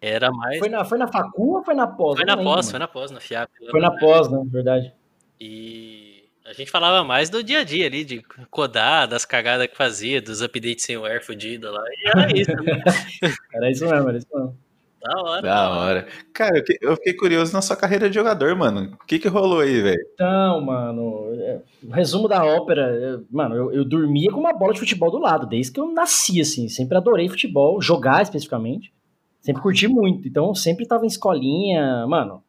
Era 0.00 0.30
mais. 0.30 0.58
Foi 0.58 0.68
na, 0.68 0.84
foi 0.84 0.98
na 0.98 1.08
facu 1.08 1.56
ou 1.56 1.64
foi 1.64 1.74
na 1.74 1.86
pós? 1.86 2.16
Foi 2.16 2.24
na 2.24 2.36
pós, 2.36 2.70
foi 2.70 2.78
na 2.78 2.88
pós, 2.88 3.10
na 3.10 3.20
FIAP. 3.20 3.50
Foi 3.70 3.80
na 3.80 3.90
pós, 3.90 4.30
né? 4.30 4.40
Verdade. 4.46 4.92
E 5.40 6.24
a 6.44 6.52
gente 6.52 6.70
falava 6.70 7.04
mais 7.04 7.28
do 7.28 7.42
dia 7.42 7.60
a 7.60 7.64
dia 7.64 7.86
ali, 7.86 8.04
de 8.04 8.22
codar, 8.50 9.08
das 9.08 9.24
cagadas 9.24 9.66
que 9.66 9.76
fazia, 9.76 10.22
dos 10.22 10.40
updates 10.40 10.84
sem 10.84 10.96
ware 10.96 11.22
fudido 11.22 11.70
lá. 11.70 11.82
E 11.88 12.08
era 12.08 12.38
isso, 12.38 12.52
né? 12.52 12.82
Era 13.52 13.70
isso 13.70 13.84
mesmo, 13.84 14.08
era 14.08 14.18
isso 14.18 14.26
mesmo. 14.32 14.58
Da 15.00 15.22
hora. 15.22 15.42
Da 15.42 15.70
hora. 15.70 16.08
Cara, 16.32 16.58
eu 16.58 16.64
fiquei- 16.64 16.78
eu 16.88 16.96
fiquei 16.96 17.12
curioso 17.14 17.52
na 17.52 17.62
sua 17.62 17.76
carreira 17.76 18.08
de 18.08 18.14
jogador, 18.16 18.54
mano. 18.56 18.92
O 19.00 19.06
que 19.06 19.18
que 19.18 19.28
rolou 19.28 19.60
aí, 19.60 19.80
velho? 19.80 20.00
Então, 20.14 20.60
mano, 20.60 21.28
é, 21.34 21.60
o 21.84 21.90
resumo 21.92 22.26
da 22.28 22.44
ópera, 22.44 22.82
é, 22.82 23.18
mano, 23.30 23.54
eu, 23.54 23.72
eu 23.72 23.84
dormia 23.84 24.30
com 24.32 24.40
uma 24.40 24.52
bola 24.52 24.72
de 24.74 24.80
futebol 24.80 25.10
do 25.10 25.18
lado, 25.18 25.46
desde 25.46 25.72
que 25.72 25.78
eu 25.80 25.92
nasci, 25.92 26.40
assim, 26.40 26.68
sempre 26.68 26.96
adorei 26.96 27.28
futebol, 27.28 27.80
jogar 27.80 28.22
especificamente, 28.22 28.92
sempre 29.40 29.62
curti 29.62 29.86
muito, 29.86 30.26
então 30.26 30.48
eu 30.48 30.54
sempre 30.54 30.86
tava 30.86 31.04
em 31.04 31.08
escolinha, 31.08 32.04
mano, 32.06 32.42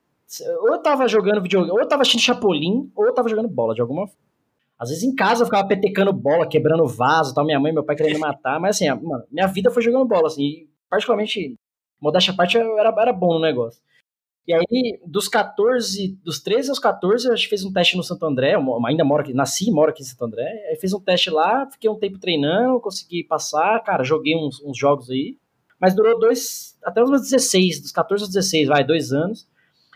ou 0.62 0.70
eu 0.74 0.80
tava 0.82 1.08
jogando 1.08 1.42
videogame, 1.42 1.72
ou 1.72 1.80
eu 1.80 1.88
tava 1.88 2.02
assistindo 2.02 2.22
Chapolin, 2.22 2.92
ou 2.96 3.06
eu 3.06 3.14
tava 3.14 3.30
jogando 3.30 3.48
bola, 3.48 3.74
de 3.76 3.82
alguma 3.82 4.08
forma. 4.08 4.20
Às 4.80 4.90
vezes 4.90 5.04
em 5.04 5.14
casa 5.14 5.42
eu 5.42 5.46
ficava 5.46 5.68
petecando 5.68 6.12
bola, 6.14 6.48
quebrando 6.48 6.88
vaso, 6.88 7.34
tal, 7.34 7.46
minha 7.46 7.60
mãe 7.60 7.72
e 7.72 7.74
meu 7.76 7.84
pai 7.84 7.96
querendo 7.96 8.14
me 8.14 8.20
matar, 8.20 8.60
mas 8.60 8.76
assim, 8.76 8.88
a- 8.88 8.96
mano, 8.96 9.24
minha 9.32 9.46
vida 9.48 9.70
foi 9.70 9.84
jogando 9.84 10.06
bola, 10.08 10.28
assim, 10.28 10.42
e 10.44 10.70
particularmente, 10.90 11.56
modéstia 12.02 12.34
à 12.34 12.36
parte, 12.36 12.58
era, 12.58 12.94
era 13.02 13.14
bom 13.14 13.34
no 13.34 13.40
negócio. 13.40 13.82
E 14.48 14.54
aí, 14.54 15.00
dos 15.06 15.28
14, 15.28 16.18
dos 16.24 16.40
13 16.40 16.70
aos 16.70 16.80
14, 16.80 17.28
eu 17.28 17.34
acho 17.34 17.44
que 17.44 17.50
fez 17.50 17.64
um 17.64 17.72
teste 17.72 17.96
no 17.96 18.02
Santo 18.02 18.26
André. 18.26 18.56
Ainda 18.88 19.06
moro 19.06 19.22
aqui, 19.22 19.32
nasci 19.32 19.70
e 19.70 19.72
moro 19.72 19.92
aqui 19.92 20.02
em 20.02 20.06
Santo 20.06 20.26
André. 20.26 20.50
Aí 20.70 20.76
fiz 20.76 20.92
um 20.92 21.00
teste 21.00 21.30
lá, 21.30 21.70
fiquei 21.70 21.88
um 21.88 22.00
tempo 22.00 22.18
treinando, 22.18 22.80
consegui 22.80 23.24
passar, 23.24 23.80
cara, 23.84 24.04
joguei 24.04 24.36
uns, 24.36 24.60
uns 24.64 24.76
jogos 24.76 25.10
aí. 25.12 25.38
Mas 25.80 25.96
durou 25.96 26.20
dois, 26.20 26.76
até 26.84 27.04
os 27.04 27.10
meus 27.12 27.22
16, 27.22 27.82
dos 27.82 27.92
14 27.92 28.24
aos 28.24 28.34
16, 28.34 28.70
vai, 28.70 28.84
dois 28.84 29.14
anos. 29.14 29.48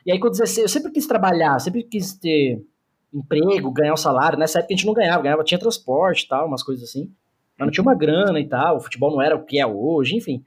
E 0.06 0.12
aí 0.12 0.20
com 0.20 0.30
16, 0.30 0.60
eu 0.60 0.70
sempre 0.70 0.92
quis 0.92 1.08
trabalhar, 1.08 1.58
sempre 1.60 1.82
quis 1.82 2.14
ter 2.14 2.64
emprego, 3.12 3.72
ganhar 3.72 3.94
um 3.94 3.98
salário. 3.98 4.38
Nessa 4.38 4.60
época 4.60 4.74
a 4.74 4.78
gente 4.78 4.86
não 4.86 4.94
ganhava, 4.94 5.24
ganhava, 5.24 5.44
tinha 5.44 5.60
transporte 5.60 6.26
e 6.26 6.28
tal, 6.28 6.48
umas 6.48 6.62
coisas 6.62 6.88
assim. 6.88 7.12
Mas 7.58 7.68
não 7.68 7.72
tinha 7.72 7.82
uma 7.82 7.96
grana 7.96 8.40
e 8.40 8.48
tal, 8.48 8.78
o 8.78 8.80
futebol 8.80 9.12
não 9.12 9.22
era 9.22 9.36
o 9.36 9.44
que 9.44 9.60
é 9.60 9.66
hoje, 9.66 10.16
enfim. 10.16 10.44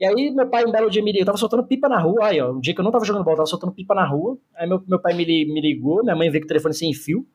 E 0.00 0.04
aí, 0.04 0.30
meu 0.30 0.48
pai, 0.48 0.64
um 0.64 0.70
belo 0.70 0.88
dia 0.88 1.02
me 1.02 1.10
ligou, 1.10 1.22
eu 1.22 1.26
tava 1.26 1.38
soltando 1.38 1.64
pipa 1.64 1.88
na 1.88 1.98
rua, 1.98 2.26
aí, 2.26 2.40
ó, 2.40 2.52
um 2.52 2.60
dia 2.60 2.72
que 2.72 2.80
eu 2.80 2.84
não 2.84 2.92
tava 2.92 3.04
jogando 3.04 3.24
bola, 3.24 3.38
tava 3.38 3.46
soltando 3.46 3.72
pipa 3.72 3.94
na 3.94 4.06
rua, 4.06 4.38
aí 4.54 4.68
meu, 4.68 4.82
meu 4.86 5.00
pai 5.00 5.12
me, 5.12 5.24
me 5.24 5.60
ligou, 5.60 6.02
minha 6.04 6.14
mãe 6.14 6.30
veio 6.30 6.42
com 6.42 6.46
o 6.46 6.48
telefone 6.48 6.72
sem 6.72 6.94
fio, 6.94 7.26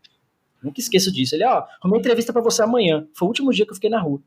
nunca 0.63 0.79
esqueço 0.79 1.11
disso, 1.11 1.35
ele, 1.35 1.45
ó, 1.45 1.65
arrumei 1.81 1.99
entrevista 1.99 2.31
pra 2.31 2.41
você 2.41 2.63
amanhã, 2.63 3.05
foi 3.13 3.25
o 3.25 3.29
último 3.29 3.51
dia 3.51 3.65
que 3.65 3.71
eu 3.71 3.75
fiquei 3.75 3.89
na 3.89 3.99
rua. 3.99 4.21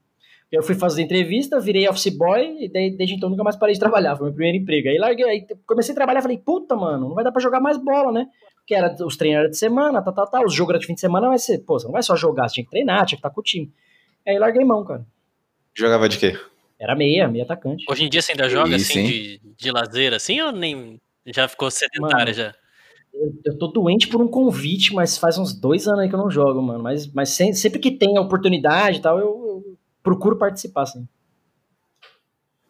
Eu 0.53 0.62
fui 0.62 0.76
fazer 0.76 1.03
entrevista, 1.03 1.59
virei 1.59 1.89
office 1.89 2.16
boy, 2.16 2.57
e 2.61 2.68
desde 2.68 3.14
então 3.14 3.28
nunca 3.28 3.43
mais 3.43 3.57
parei 3.57 3.72
de 3.72 3.80
trabalhar, 3.80 4.14
foi 4.14 4.26
meu 4.26 4.34
primeiro 4.34 4.59
emprego. 4.59 4.89
Aí 4.89 4.97
larguei, 4.97 5.24
aí 5.24 5.47
comecei 5.66 5.93
a 5.93 5.97
trabalhar, 5.97 6.22
falei, 6.22 6.39
puta, 6.39 6.76
mano, 6.76 7.09
não 7.09 7.14
vai 7.16 7.24
dar 7.24 7.32
pra 7.32 7.43
jogar 7.43 7.59
mais 7.59 7.76
bola, 7.76 8.12
né? 8.12 8.28
Porque 8.59 8.74
era, 8.74 8.95
os 9.05 9.16
treinos 9.16 9.41
eram 9.41 9.51
de 9.51 9.59
semana, 9.59 10.01
tá, 10.03 10.12
tá, 10.12 10.24
tá, 10.24 10.45
os 10.45 10.55
jogos 10.55 10.70
eram 10.70 10.80
de 10.80 10.87
fim 10.87 10.95
de 10.95 11.01
semana, 11.01 11.28
mas 11.28 11.43
você, 11.43 11.59
pô, 11.59 11.78
você 11.78 11.87
não 11.87 11.93
vai 11.93 12.03
só 12.03 12.14
jogar, 12.14 12.49
você 12.49 12.55
tinha 12.55 12.64
que 12.64 12.70
treinar, 12.70 13.07
tinha 13.07 13.16
que 13.16 13.20
estar 13.20 13.30
com 13.30 13.41
o 13.41 13.45
time. 13.45 13.72
Aí 14.26 14.39
larguei 14.39 14.64
mão, 14.64 14.84
cara. 14.84 15.05
Jogava 15.74 16.09
de 16.09 16.18
quê? 16.18 16.39
Era 16.79 16.95
meia, 16.95 17.27
meia 17.29 17.45
atacante. 17.45 17.85
Hoje 17.89 18.05
em 18.05 18.09
dia 18.09 18.20
você 18.20 18.33
ainda 18.33 18.49
joga 18.49 18.77
Isso, 18.77 18.93
assim 18.93 19.05
de, 19.05 19.41
de 19.57 19.70
lazer, 19.70 20.12
assim, 20.12 20.41
ou 20.41 20.53
nem 20.53 21.01
já 21.27 21.49
ficou 21.49 21.70
sedentário 21.70 22.18
Mano, 22.18 22.33
já? 22.33 22.55
Eu, 23.13 23.33
eu 23.45 23.59
tô 23.59 23.68
doente 23.68 24.09
por 24.09 24.21
um 24.21 24.29
convite, 24.29 24.95
mas 24.95 25.17
faz 25.17 25.38
uns 25.38 25.55
dois 25.55 25.88
anos 25.88 26.00
aí 26.00 26.09
que 26.09 26.14
eu 26.14 26.18
não 26.18 26.30
jogo, 26.30 26.61
mano. 26.61 26.83
Mas, 26.83 27.07
mas 27.13 27.30
sem- 27.30 27.55
sempre 27.55 27.79
que 27.79 27.91
tem 27.91 28.17
a 28.17 28.21
oportunidade 28.21 28.99
e 28.99 29.03
tal, 29.03 29.18
eu, 29.18 29.26
eu 29.26 29.79
procuro 30.03 30.37
participar, 30.37 30.83
assim. 30.83 31.09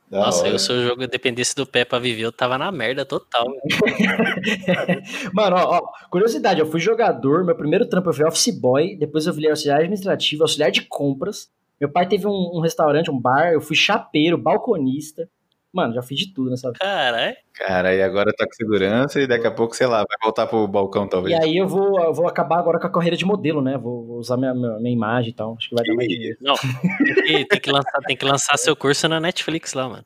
Da 0.08 0.20
Nossa, 0.20 0.42
hora. 0.42 0.50
eu 0.50 0.58
se 0.58 0.72
o 0.72 0.82
jogo 0.86 1.04
dependesse 1.08 1.54
do 1.56 1.66
pé 1.66 1.84
pra 1.84 1.98
viver, 1.98 2.22
eu 2.22 2.30
tava 2.32 2.56
na 2.56 2.70
merda 2.70 3.04
total. 3.04 3.44
Mano, 5.34 5.56
ó, 5.56 5.78
ó, 5.78 6.08
curiosidade, 6.08 6.60
eu 6.60 6.66
fui 6.66 6.78
jogador, 6.78 7.44
meu 7.44 7.56
primeiro 7.56 7.88
trampo 7.88 8.10
eu 8.10 8.14
fui 8.14 8.24
office 8.24 8.56
boy, 8.56 8.96
depois 8.96 9.26
eu 9.26 9.32
virei 9.32 9.50
auxiliar 9.50 9.78
administrativo, 9.78 10.44
auxiliar 10.44 10.70
de 10.70 10.82
compras. 10.82 11.50
Meu 11.80 11.90
pai 11.90 12.06
teve 12.08 12.26
um, 12.26 12.50
um 12.54 12.60
restaurante, 12.60 13.10
um 13.10 13.20
bar, 13.20 13.52
eu 13.52 13.60
fui 13.60 13.76
chapeiro, 13.76 14.38
balconista. 14.38 15.28
Mano, 15.72 15.92
já 15.92 16.00
fiz 16.00 16.18
de 16.18 16.32
tudo 16.32 16.48
nessa 16.48 16.68
vida. 16.68 16.78
Caralho. 16.78 17.36
Cara, 17.52 17.94
e 17.94 18.02
agora 18.02 18.32
tá 18.34 18.46
com 18.46 18.52
segurança 18.54 19.20
e 19.20 19.26
daqui 19.26 19.46
a 19.46 19.50
pouco, 19.50 19.76
sei 19.76 19.86
lá, 19.86 19.98
vai 19.98 20.16
voltar 20.22 20.46
pro 20.46 20.66
balcão, 20.66 21.04
E 21.04 21.08
talvez. 21.10 21.38
aí 21.38 21.58
eu 21.58 21.68
vou, 21.68 22.00
eu 22.02 22.14
vou 22.14 22.26
acabar 22.26 22.58
agora 22.58 22.80
com 22.80 22.86
a 22.86 22.90
carreira 22.90 23.14
de 23.16 23.26
modelo, 23.26 23.60
né? 23.60 23.76
Vou, 23.76 24.06
vou 24.06 24.18
usar 24.18 24.38
minha, 24.38 24.54
minha, 24.54 24.78
minha 24.78 24.92
imagem 24.94 25.30
e 25.30 25.34
tal. 25.34 25.54
Acho 25.58 25.68
que 25.68 25.74
vai 25.74 25.84
dar 25.84 25.94
mais 25.94 26.08
dinheiro. 26.08 26.38
Não, 26.40 26.54
tem 26.56 27.14
que, 27.14 27.44
tem 27.44 27.60
que 27.60 27.70
lançar, 27.70 27.98
tem 28.06 28.16
que 28.16 28.24
lançar 28.24 28.56
seu 28.56 28.74
curso 28.74 29.06
na 29.06 29.20
Netflix 29.20 29.74
lá, 29.74 29.86
mano. 29.86 30.04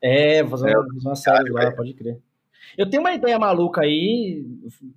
É, 0.00 0.42
vou 0.42 0.52
fazer 0.52 0.70
É, 0.70 0.78
uma 0.78 1.14
série 1.16 1.50
lá, 1.50 1.70
pode 1.72 1.92
crer. 1.92 2.18
Eu 2.76 2.88
tenho 2.88 3.02
uma 3.02 3.12
ideia 3.12 3.38
maluca 3.38 3.82
aí, 3.82 4.44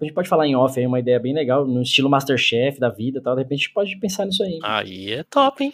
a 0.02 0.04
gente 0.06 0.14
pode 0.14 0.30
falar 0.30 0.48
em 0.48 0.56
off 0.56 0.80
aí, 0.80 0.86
uma 0.86 1.00
ideia 1.00 1.20
bem 1.20 1.34
legal, 1.34 1.66
no 1.66 1.82
estilo 1.82 2.10
Masterchef 2.10 2.80
da 2.80 2.90
vida 2.90 3.20
e 3.20 3.22
tal, 3.22 3.36
de 3.36 3.42
repente 3.42 3.60
a 3.60 3.64
gente 3.64 3.74
pode 3.74 3.98
pensar 4.00 4.26
nisso 4.26 4.44
aí. 4.44 4.60
Aí 4.64 5.12
é 5.14 5.24
top, 5.24 5.64
hein? 5.64 5.74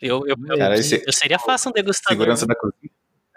Eu, 0.00 0.26
eu, 0.26 0.36
eu, 0.48 0.58
Cara, 0.58 0.74
esse- 0.74 1.02
eu 1.06 1.12
seria 1.12 1.38
fácil 1.38 1.70
um 1.70 1.72
degustador. 1.72 2.16
Segurança 2.18 2.46
da 2.46 2.54
cozinha. 2.54 2.90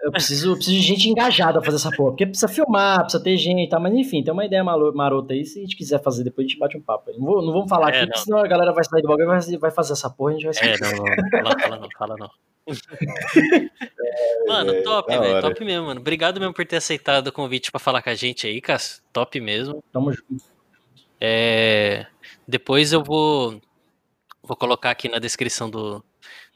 Eu 0.03 0.11
preciso, 0.11 0.51
eu 0.51 0.55
preciso 0.55 0.77
de 0.77 0.81
gente 0.83 1.09
engajada 1.09 1.53
pra 1.53 1.63
fazer 1.63 1.77
essa 1.77 1.89
porra. 1.95 2.11
Porque 2.11 2.25
precisa 2.27 2.47
filmar, 2.47 3.01
precisa 3.01 3.23
ter 3.23 3.37
gente 3.37 3.65
e 3.65 3.69
tal. 3.69 3.81
Mas 3.81 3.91
enfim, 3.95 4.23
tem 4.23 4.31
uma 4.31 4.45
ideia 4.45 4.63
marota 4.63 5.33
aí. 5.33 5.43
Se 5.45 5.57
a 5.57 5.61
gente 5.63 5.75
quiser 5.75 5.99
fazer, 6.01 6.23
depois 6.23 6.45
a 6.45 6.47
gente 6.47 6.59
bate 6.59 6.77
um 6.77 6.81
papo 6.81 7.09
aí. 7.09 7.17
Não, 7.17 7.25
vou- 7.25 7.41
não 7.43 7.51
vamos 7.51 7.67
falar 7.69 7.87
É, 7.87 7.89
aqui, 7.89 7.99
não. 8.01 8.07
porque 8.09 8.19
senão 8.19 8.37
a 8.37 8.47
galera 8.47 8.71
vai 8.71 8.83
sair 8.83 9.01
do 9.01 9.07
bagulho 9.07 9.23
e 9.25 9.27
vai, 9.27 9.57
vai 9.57 9.71
fazer 9.71 9.93
essa 9.93 10.07
porra 10.09 10.33
e 10.33 10.35
a 10.35 10.39
gente 10.39 10.59
vai 10.59 10.69
É, 10.73 10.77
não, 10.79 10.91
não, 10.91 11.05
não, 11.05 11.31
fala, 11.41 11.59
fala 11.59 11.77
não, 11.79 11.89
fala 11.97 12.15
não. 12.19 12.29
Mano, 14.47 14.71
É, 14.71 14.81
top, 14.81 15.17
velho, 15.17 15.41
top 15.41 15.65
mesmo, 15.65 15.85
mano. 15.87 15.99
Obrigado 15.99 16.39
mesmo 16.39 16.53
por 16.53 16.65
ter 16.65 16.77
aceitado 16.77 17.27
o 17.27 17.31
convite 17.31 17.71
pra 17.71 17.79
falar 17.79 18.01
com 18.01 18.09
a 18.09 18.15
gente 18.15 18.47
aí, 18.47 18.61
Cássio. 18.61 19.03
Top 19.11 19.39
mesmo. 19.39 19.83
Tamo 19.91 20.11
junto. 20.11 20.43
É, 21.19 22.05
Depois 22.47 22.91
eu 22.93 23.03
vou 23.03 23.61
vou 24.43 24.55
colocar 24.55 24.91
aqui 24.91 25.09
na 25.09 25.17
descrição 25.17 25.69
do, 25.69 26.03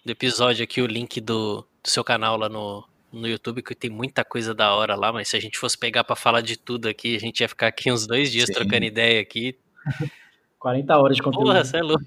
do 0.06 0.12
episódio 0.12 0.64
aqui 0.64 0.82
o 0.82 0.86
link 0.86 1.20
do, 1.20 1.66
do 1.84 1.90
seu 1.90 2.04
canal 2.04 2.38
lá 2.38 2.48
no, 2.48 2.88
no 3.12 3.28
YouTube, 3.28 3.64
que 3.64 3.74
tem 3.74 3.90
muita 3.90 4.24
coisa 4.24 4.54
da 4.54 4.74
hora 4.76 4.96
lá, 4.96 5.12
mas 5.12 5.28
se 5.30 5.38
a 5.38 5.40
gente 5.40 5.58
fosse 5.58 5.78
pegar 5.78 6.04
pra 6.04 6.16
falar 6.16 6.42
de 6.42 6.56
tudo 6.58 6.88
aqui, 6.88 7.16
a 7.16 7.20
gente 7.20 7.40
ia 7.40 7.50
ficar 7.50 7.68
aqui 7.68 7.92
uns 7.92 8.06
dois 8.06 8.32
dias 8.32 8.46
Sim. 8.48 8.54
trocando 8.54 8.86
ideia 8.86 9.20
aqui. 9.20 9.58
40 10.60 10.98
horas 10.98 11.16
de 11.16 11.24
conteúdo. 11.24 11.46
Porra, 11.46 11.64
você 11.64 11.78
é 11.78 11.82
louco. 11.82 12.06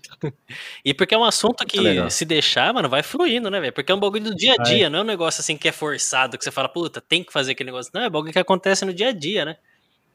E 0.84 0.92
porque 0.92 1.14
é 1.14 1.18
um 1.18 1.24
assunto 1.24 1.64
que, 1.66 1.80
legal. 1.80 2.10
se 2.10 2.24
deixar, 2.24 2.72
mano, 2.72 2.88
vai 2.88 3.02
fluindo, 3.02 3.50
né, 3.50 3.58
velho? 3.58 3.72
Porque 3.72 3.90
é 3.90 3.94
um 3.94 4.00
bagulho 4.00 4.24
do 4.24 4.34
dia 4.34 4.54
a 4.58 4.62
dia, 4.62 4.90
não 4.90 5.00
é 5.00 5.02
um 5.02 5.06
negócio 5.06 5.40
assim 5.40 5.56
que 5.56 5.68
é 5.68 5.72
forçado, 5.72 6.36
que 6.36 6.44
você 6.44 6.50
fala, 6.50 6.68
puta, 6.68 7.00
tem 7.00 7.24
que 7.24 7.32
fazer 7.32 7.52
aquele 7.52 7.70
negócio. 7.70 7.90
Não, 7.94 8.02
é 8.02 8.10
bagulho 8.10 8.32
que 8.32 8.38
acontece 8.38 8.84
no 8.84 8.92
dia 8.92 9.08
a 9.08 9.12
dia, 9.12 9.44
né? 9.44 9.56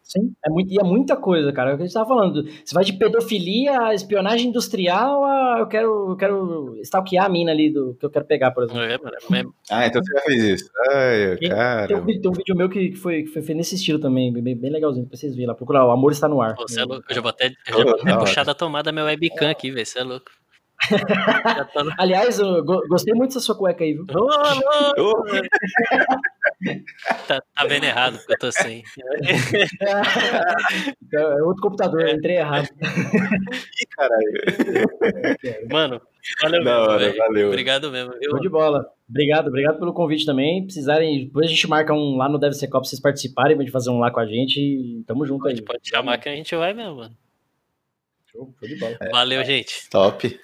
Sim, 0.07 0.33
é 0.45 0.49
muito, 0.49 0.71
e 0.73 0.79
é 0.79 0.83
muita 0.83 1.17
coisa, 1.17 1.51
cara. 1.51 1.71
É 1.71 1.73
o 1.73 1.77
que 1.77 1.83
a 1.83 1.85
gente 1.85 1.93
tava 1.93 2.07
falando. 2.07 2.43
Você 2.63 2.73
vai 2.73 2.85
de 2.85 2.93
pedofilia 2.93 3.77
a 3.87 3.93
espionagem 3.93 4.47
industrial 4.47 5.25
a 5.25 5.57
eu 5.59 5.67
quero, 5.67 6.11
eu 6.11 6.15
quero 6.15 6.77
stalkear 6.81 7.25
a 7.25 7.29
mina 7.29 7.51
ali 7.51 7.69
do 7.69 7.93
que 7.99 8.05
eu 8.05 8.09
quero 8.09 8.23
pegar, 8.25 8.51
por 8.51 8.63
exemplo. 8.63 8.81
É, 8.81 8.97
mano, 8.97 9.15
é- 9.35 9.43
Ah, 9.69 9.85
então 9.85 10.01
você 10.01 10.13
já 10.13 10.21
fez 10.21 10.43
isso. 10.61 10.71
Ai, 10.91 11.35
Tem- 11.37 11.49
cara. 11.49 11.87
Tem 11.87 11.97
um, 11.97 12.05
vídeo- 12.05 12.21
tem 12.21 12.31
um 12.31 12.33
vídeo 12.33 12.55
meu 12.55 12.69
que, 12.69 12.95
foi, 12.95 13.23
que 13.23 13.27
foi 13.29 13.41
feito 13.41 13.57
nesse 13.57 13.75
estilo 13.75 13.99
também, 13.99 14.31
bem, 14.31 14.55
bem 14.55 14.71
legalzinho, 14.71 15.05
pra 15.05 15.17
vocês 15.17 15.33
verem 15.33 15.47
lá. 15.47 15.53
Procurar, 15.55 15.85
o 15.85 15.91
amor 15.91 16.13
está 16.13 16.29
no 16.29 16.41
ar. 16.41 16.55
Pô, 16.55 16.65
você 16.67 16.79
é 16.79 16.85
louco. 16.85 17.03
Eu 17.09 17.15
já 17.15 17.19
vou 17.21 17.29
até, 17.29 17.49
já 17.67 17.75
vou 17.75 17.91
até 17.99 18.17
puxar 18.17 18.45
da 18.45 18.53
tomada 18.53 18.91
minha 18.93 19.03
webcam 19.05 19.49
aqui, 19.49 19.71
velho. 19.71 19.85
Você 19.85 19.99
é 19.99 20.03
louco. 20.03 20.31
Tô 21.73 21.83
no- 21.83 21.93
Aliás, 21.97 22.37
go- 22.39 22.87
gostei 22.87 23.13
muito 23.13 23.29
dessa 23.29 23.39
sua 23.39 23.57
cueca 23.57 23.83
aí, 23.83 23.93
viu? 23.93 24.05
Tá, 27.27 27.41
tá 27.55 27.65
vendo 27.67 27.83
errado, 27.85 28.17
porque 28.17 28.33
eu 28.33 28.37
tô 28.39 28.51
sem. 28.51 28.83
É 31.13 31.43
outro 31.43 31.61
computador, 31.61 32.01
eu 32.01 32.15
entrei 32.15 32.37
errado. 32.37 32.67
Ih, 32.71 33.85
caralho. 33.95 34.31
Mano, 35.71 36.01
valeu 36.41 36.63
Da 36.63 36.79
mesmo, 36.87 36.99
velho. 36.99 37.17
valeu. 37.17 37.47
Obrigado 37.47 37.91
mesmo. 37.91 38.13
Eu, 38.21 38.31
Show 38.31 38.39
de 38.39 38.49
bola. 38.49 38.85
Obrigado, 39.09 39.47
obrigado 39.47 39.79
pelo 39.79 39.93
convite 39.93 40.25
também. 40.25 40.63
Precisarem, 40.63 41.25
depois 41.25 41.45
a 41.47 41.49
gente 41.49 41.67
marca 41.67 41.93
um 41.93 42.17
lá 42.17 42.27
no 42.29 42.37
Deve 42.37 42.55
Ser 42.55 42.67
Copa 42.67 42.85
vocês 42.85 43.01
participarem, 43.01 43.55
pra 43.55 43.63
gente 43.63 43.71
fazer 43.73 43.89
um 43.89 43.99
lá 43.99 44.11
com 44.11 44.19
a 44.19 44.25
gente. 44.25 44.59
E 44.59 45.03
tamo 45.05 45.25
junto 45.25 45.47
aí. 45.47 45.55
pode, 45.55 45.63
pode 45.63 45.89
chamar 45.89 46.17
que 46.17 46.29
a 46.29 46.35
gente 46.35 46.55
vai 46.55 46.73
mesmo, 46.73 46.95
mano. 46.97 47.15
Show, 48.31 48.53
show 48.59 48.67
de 48.67 48.75
bola. 48.75 48.97
Valeu, 49.11 49.43
gente. 49.43 49.89
Top. 49.89 50.39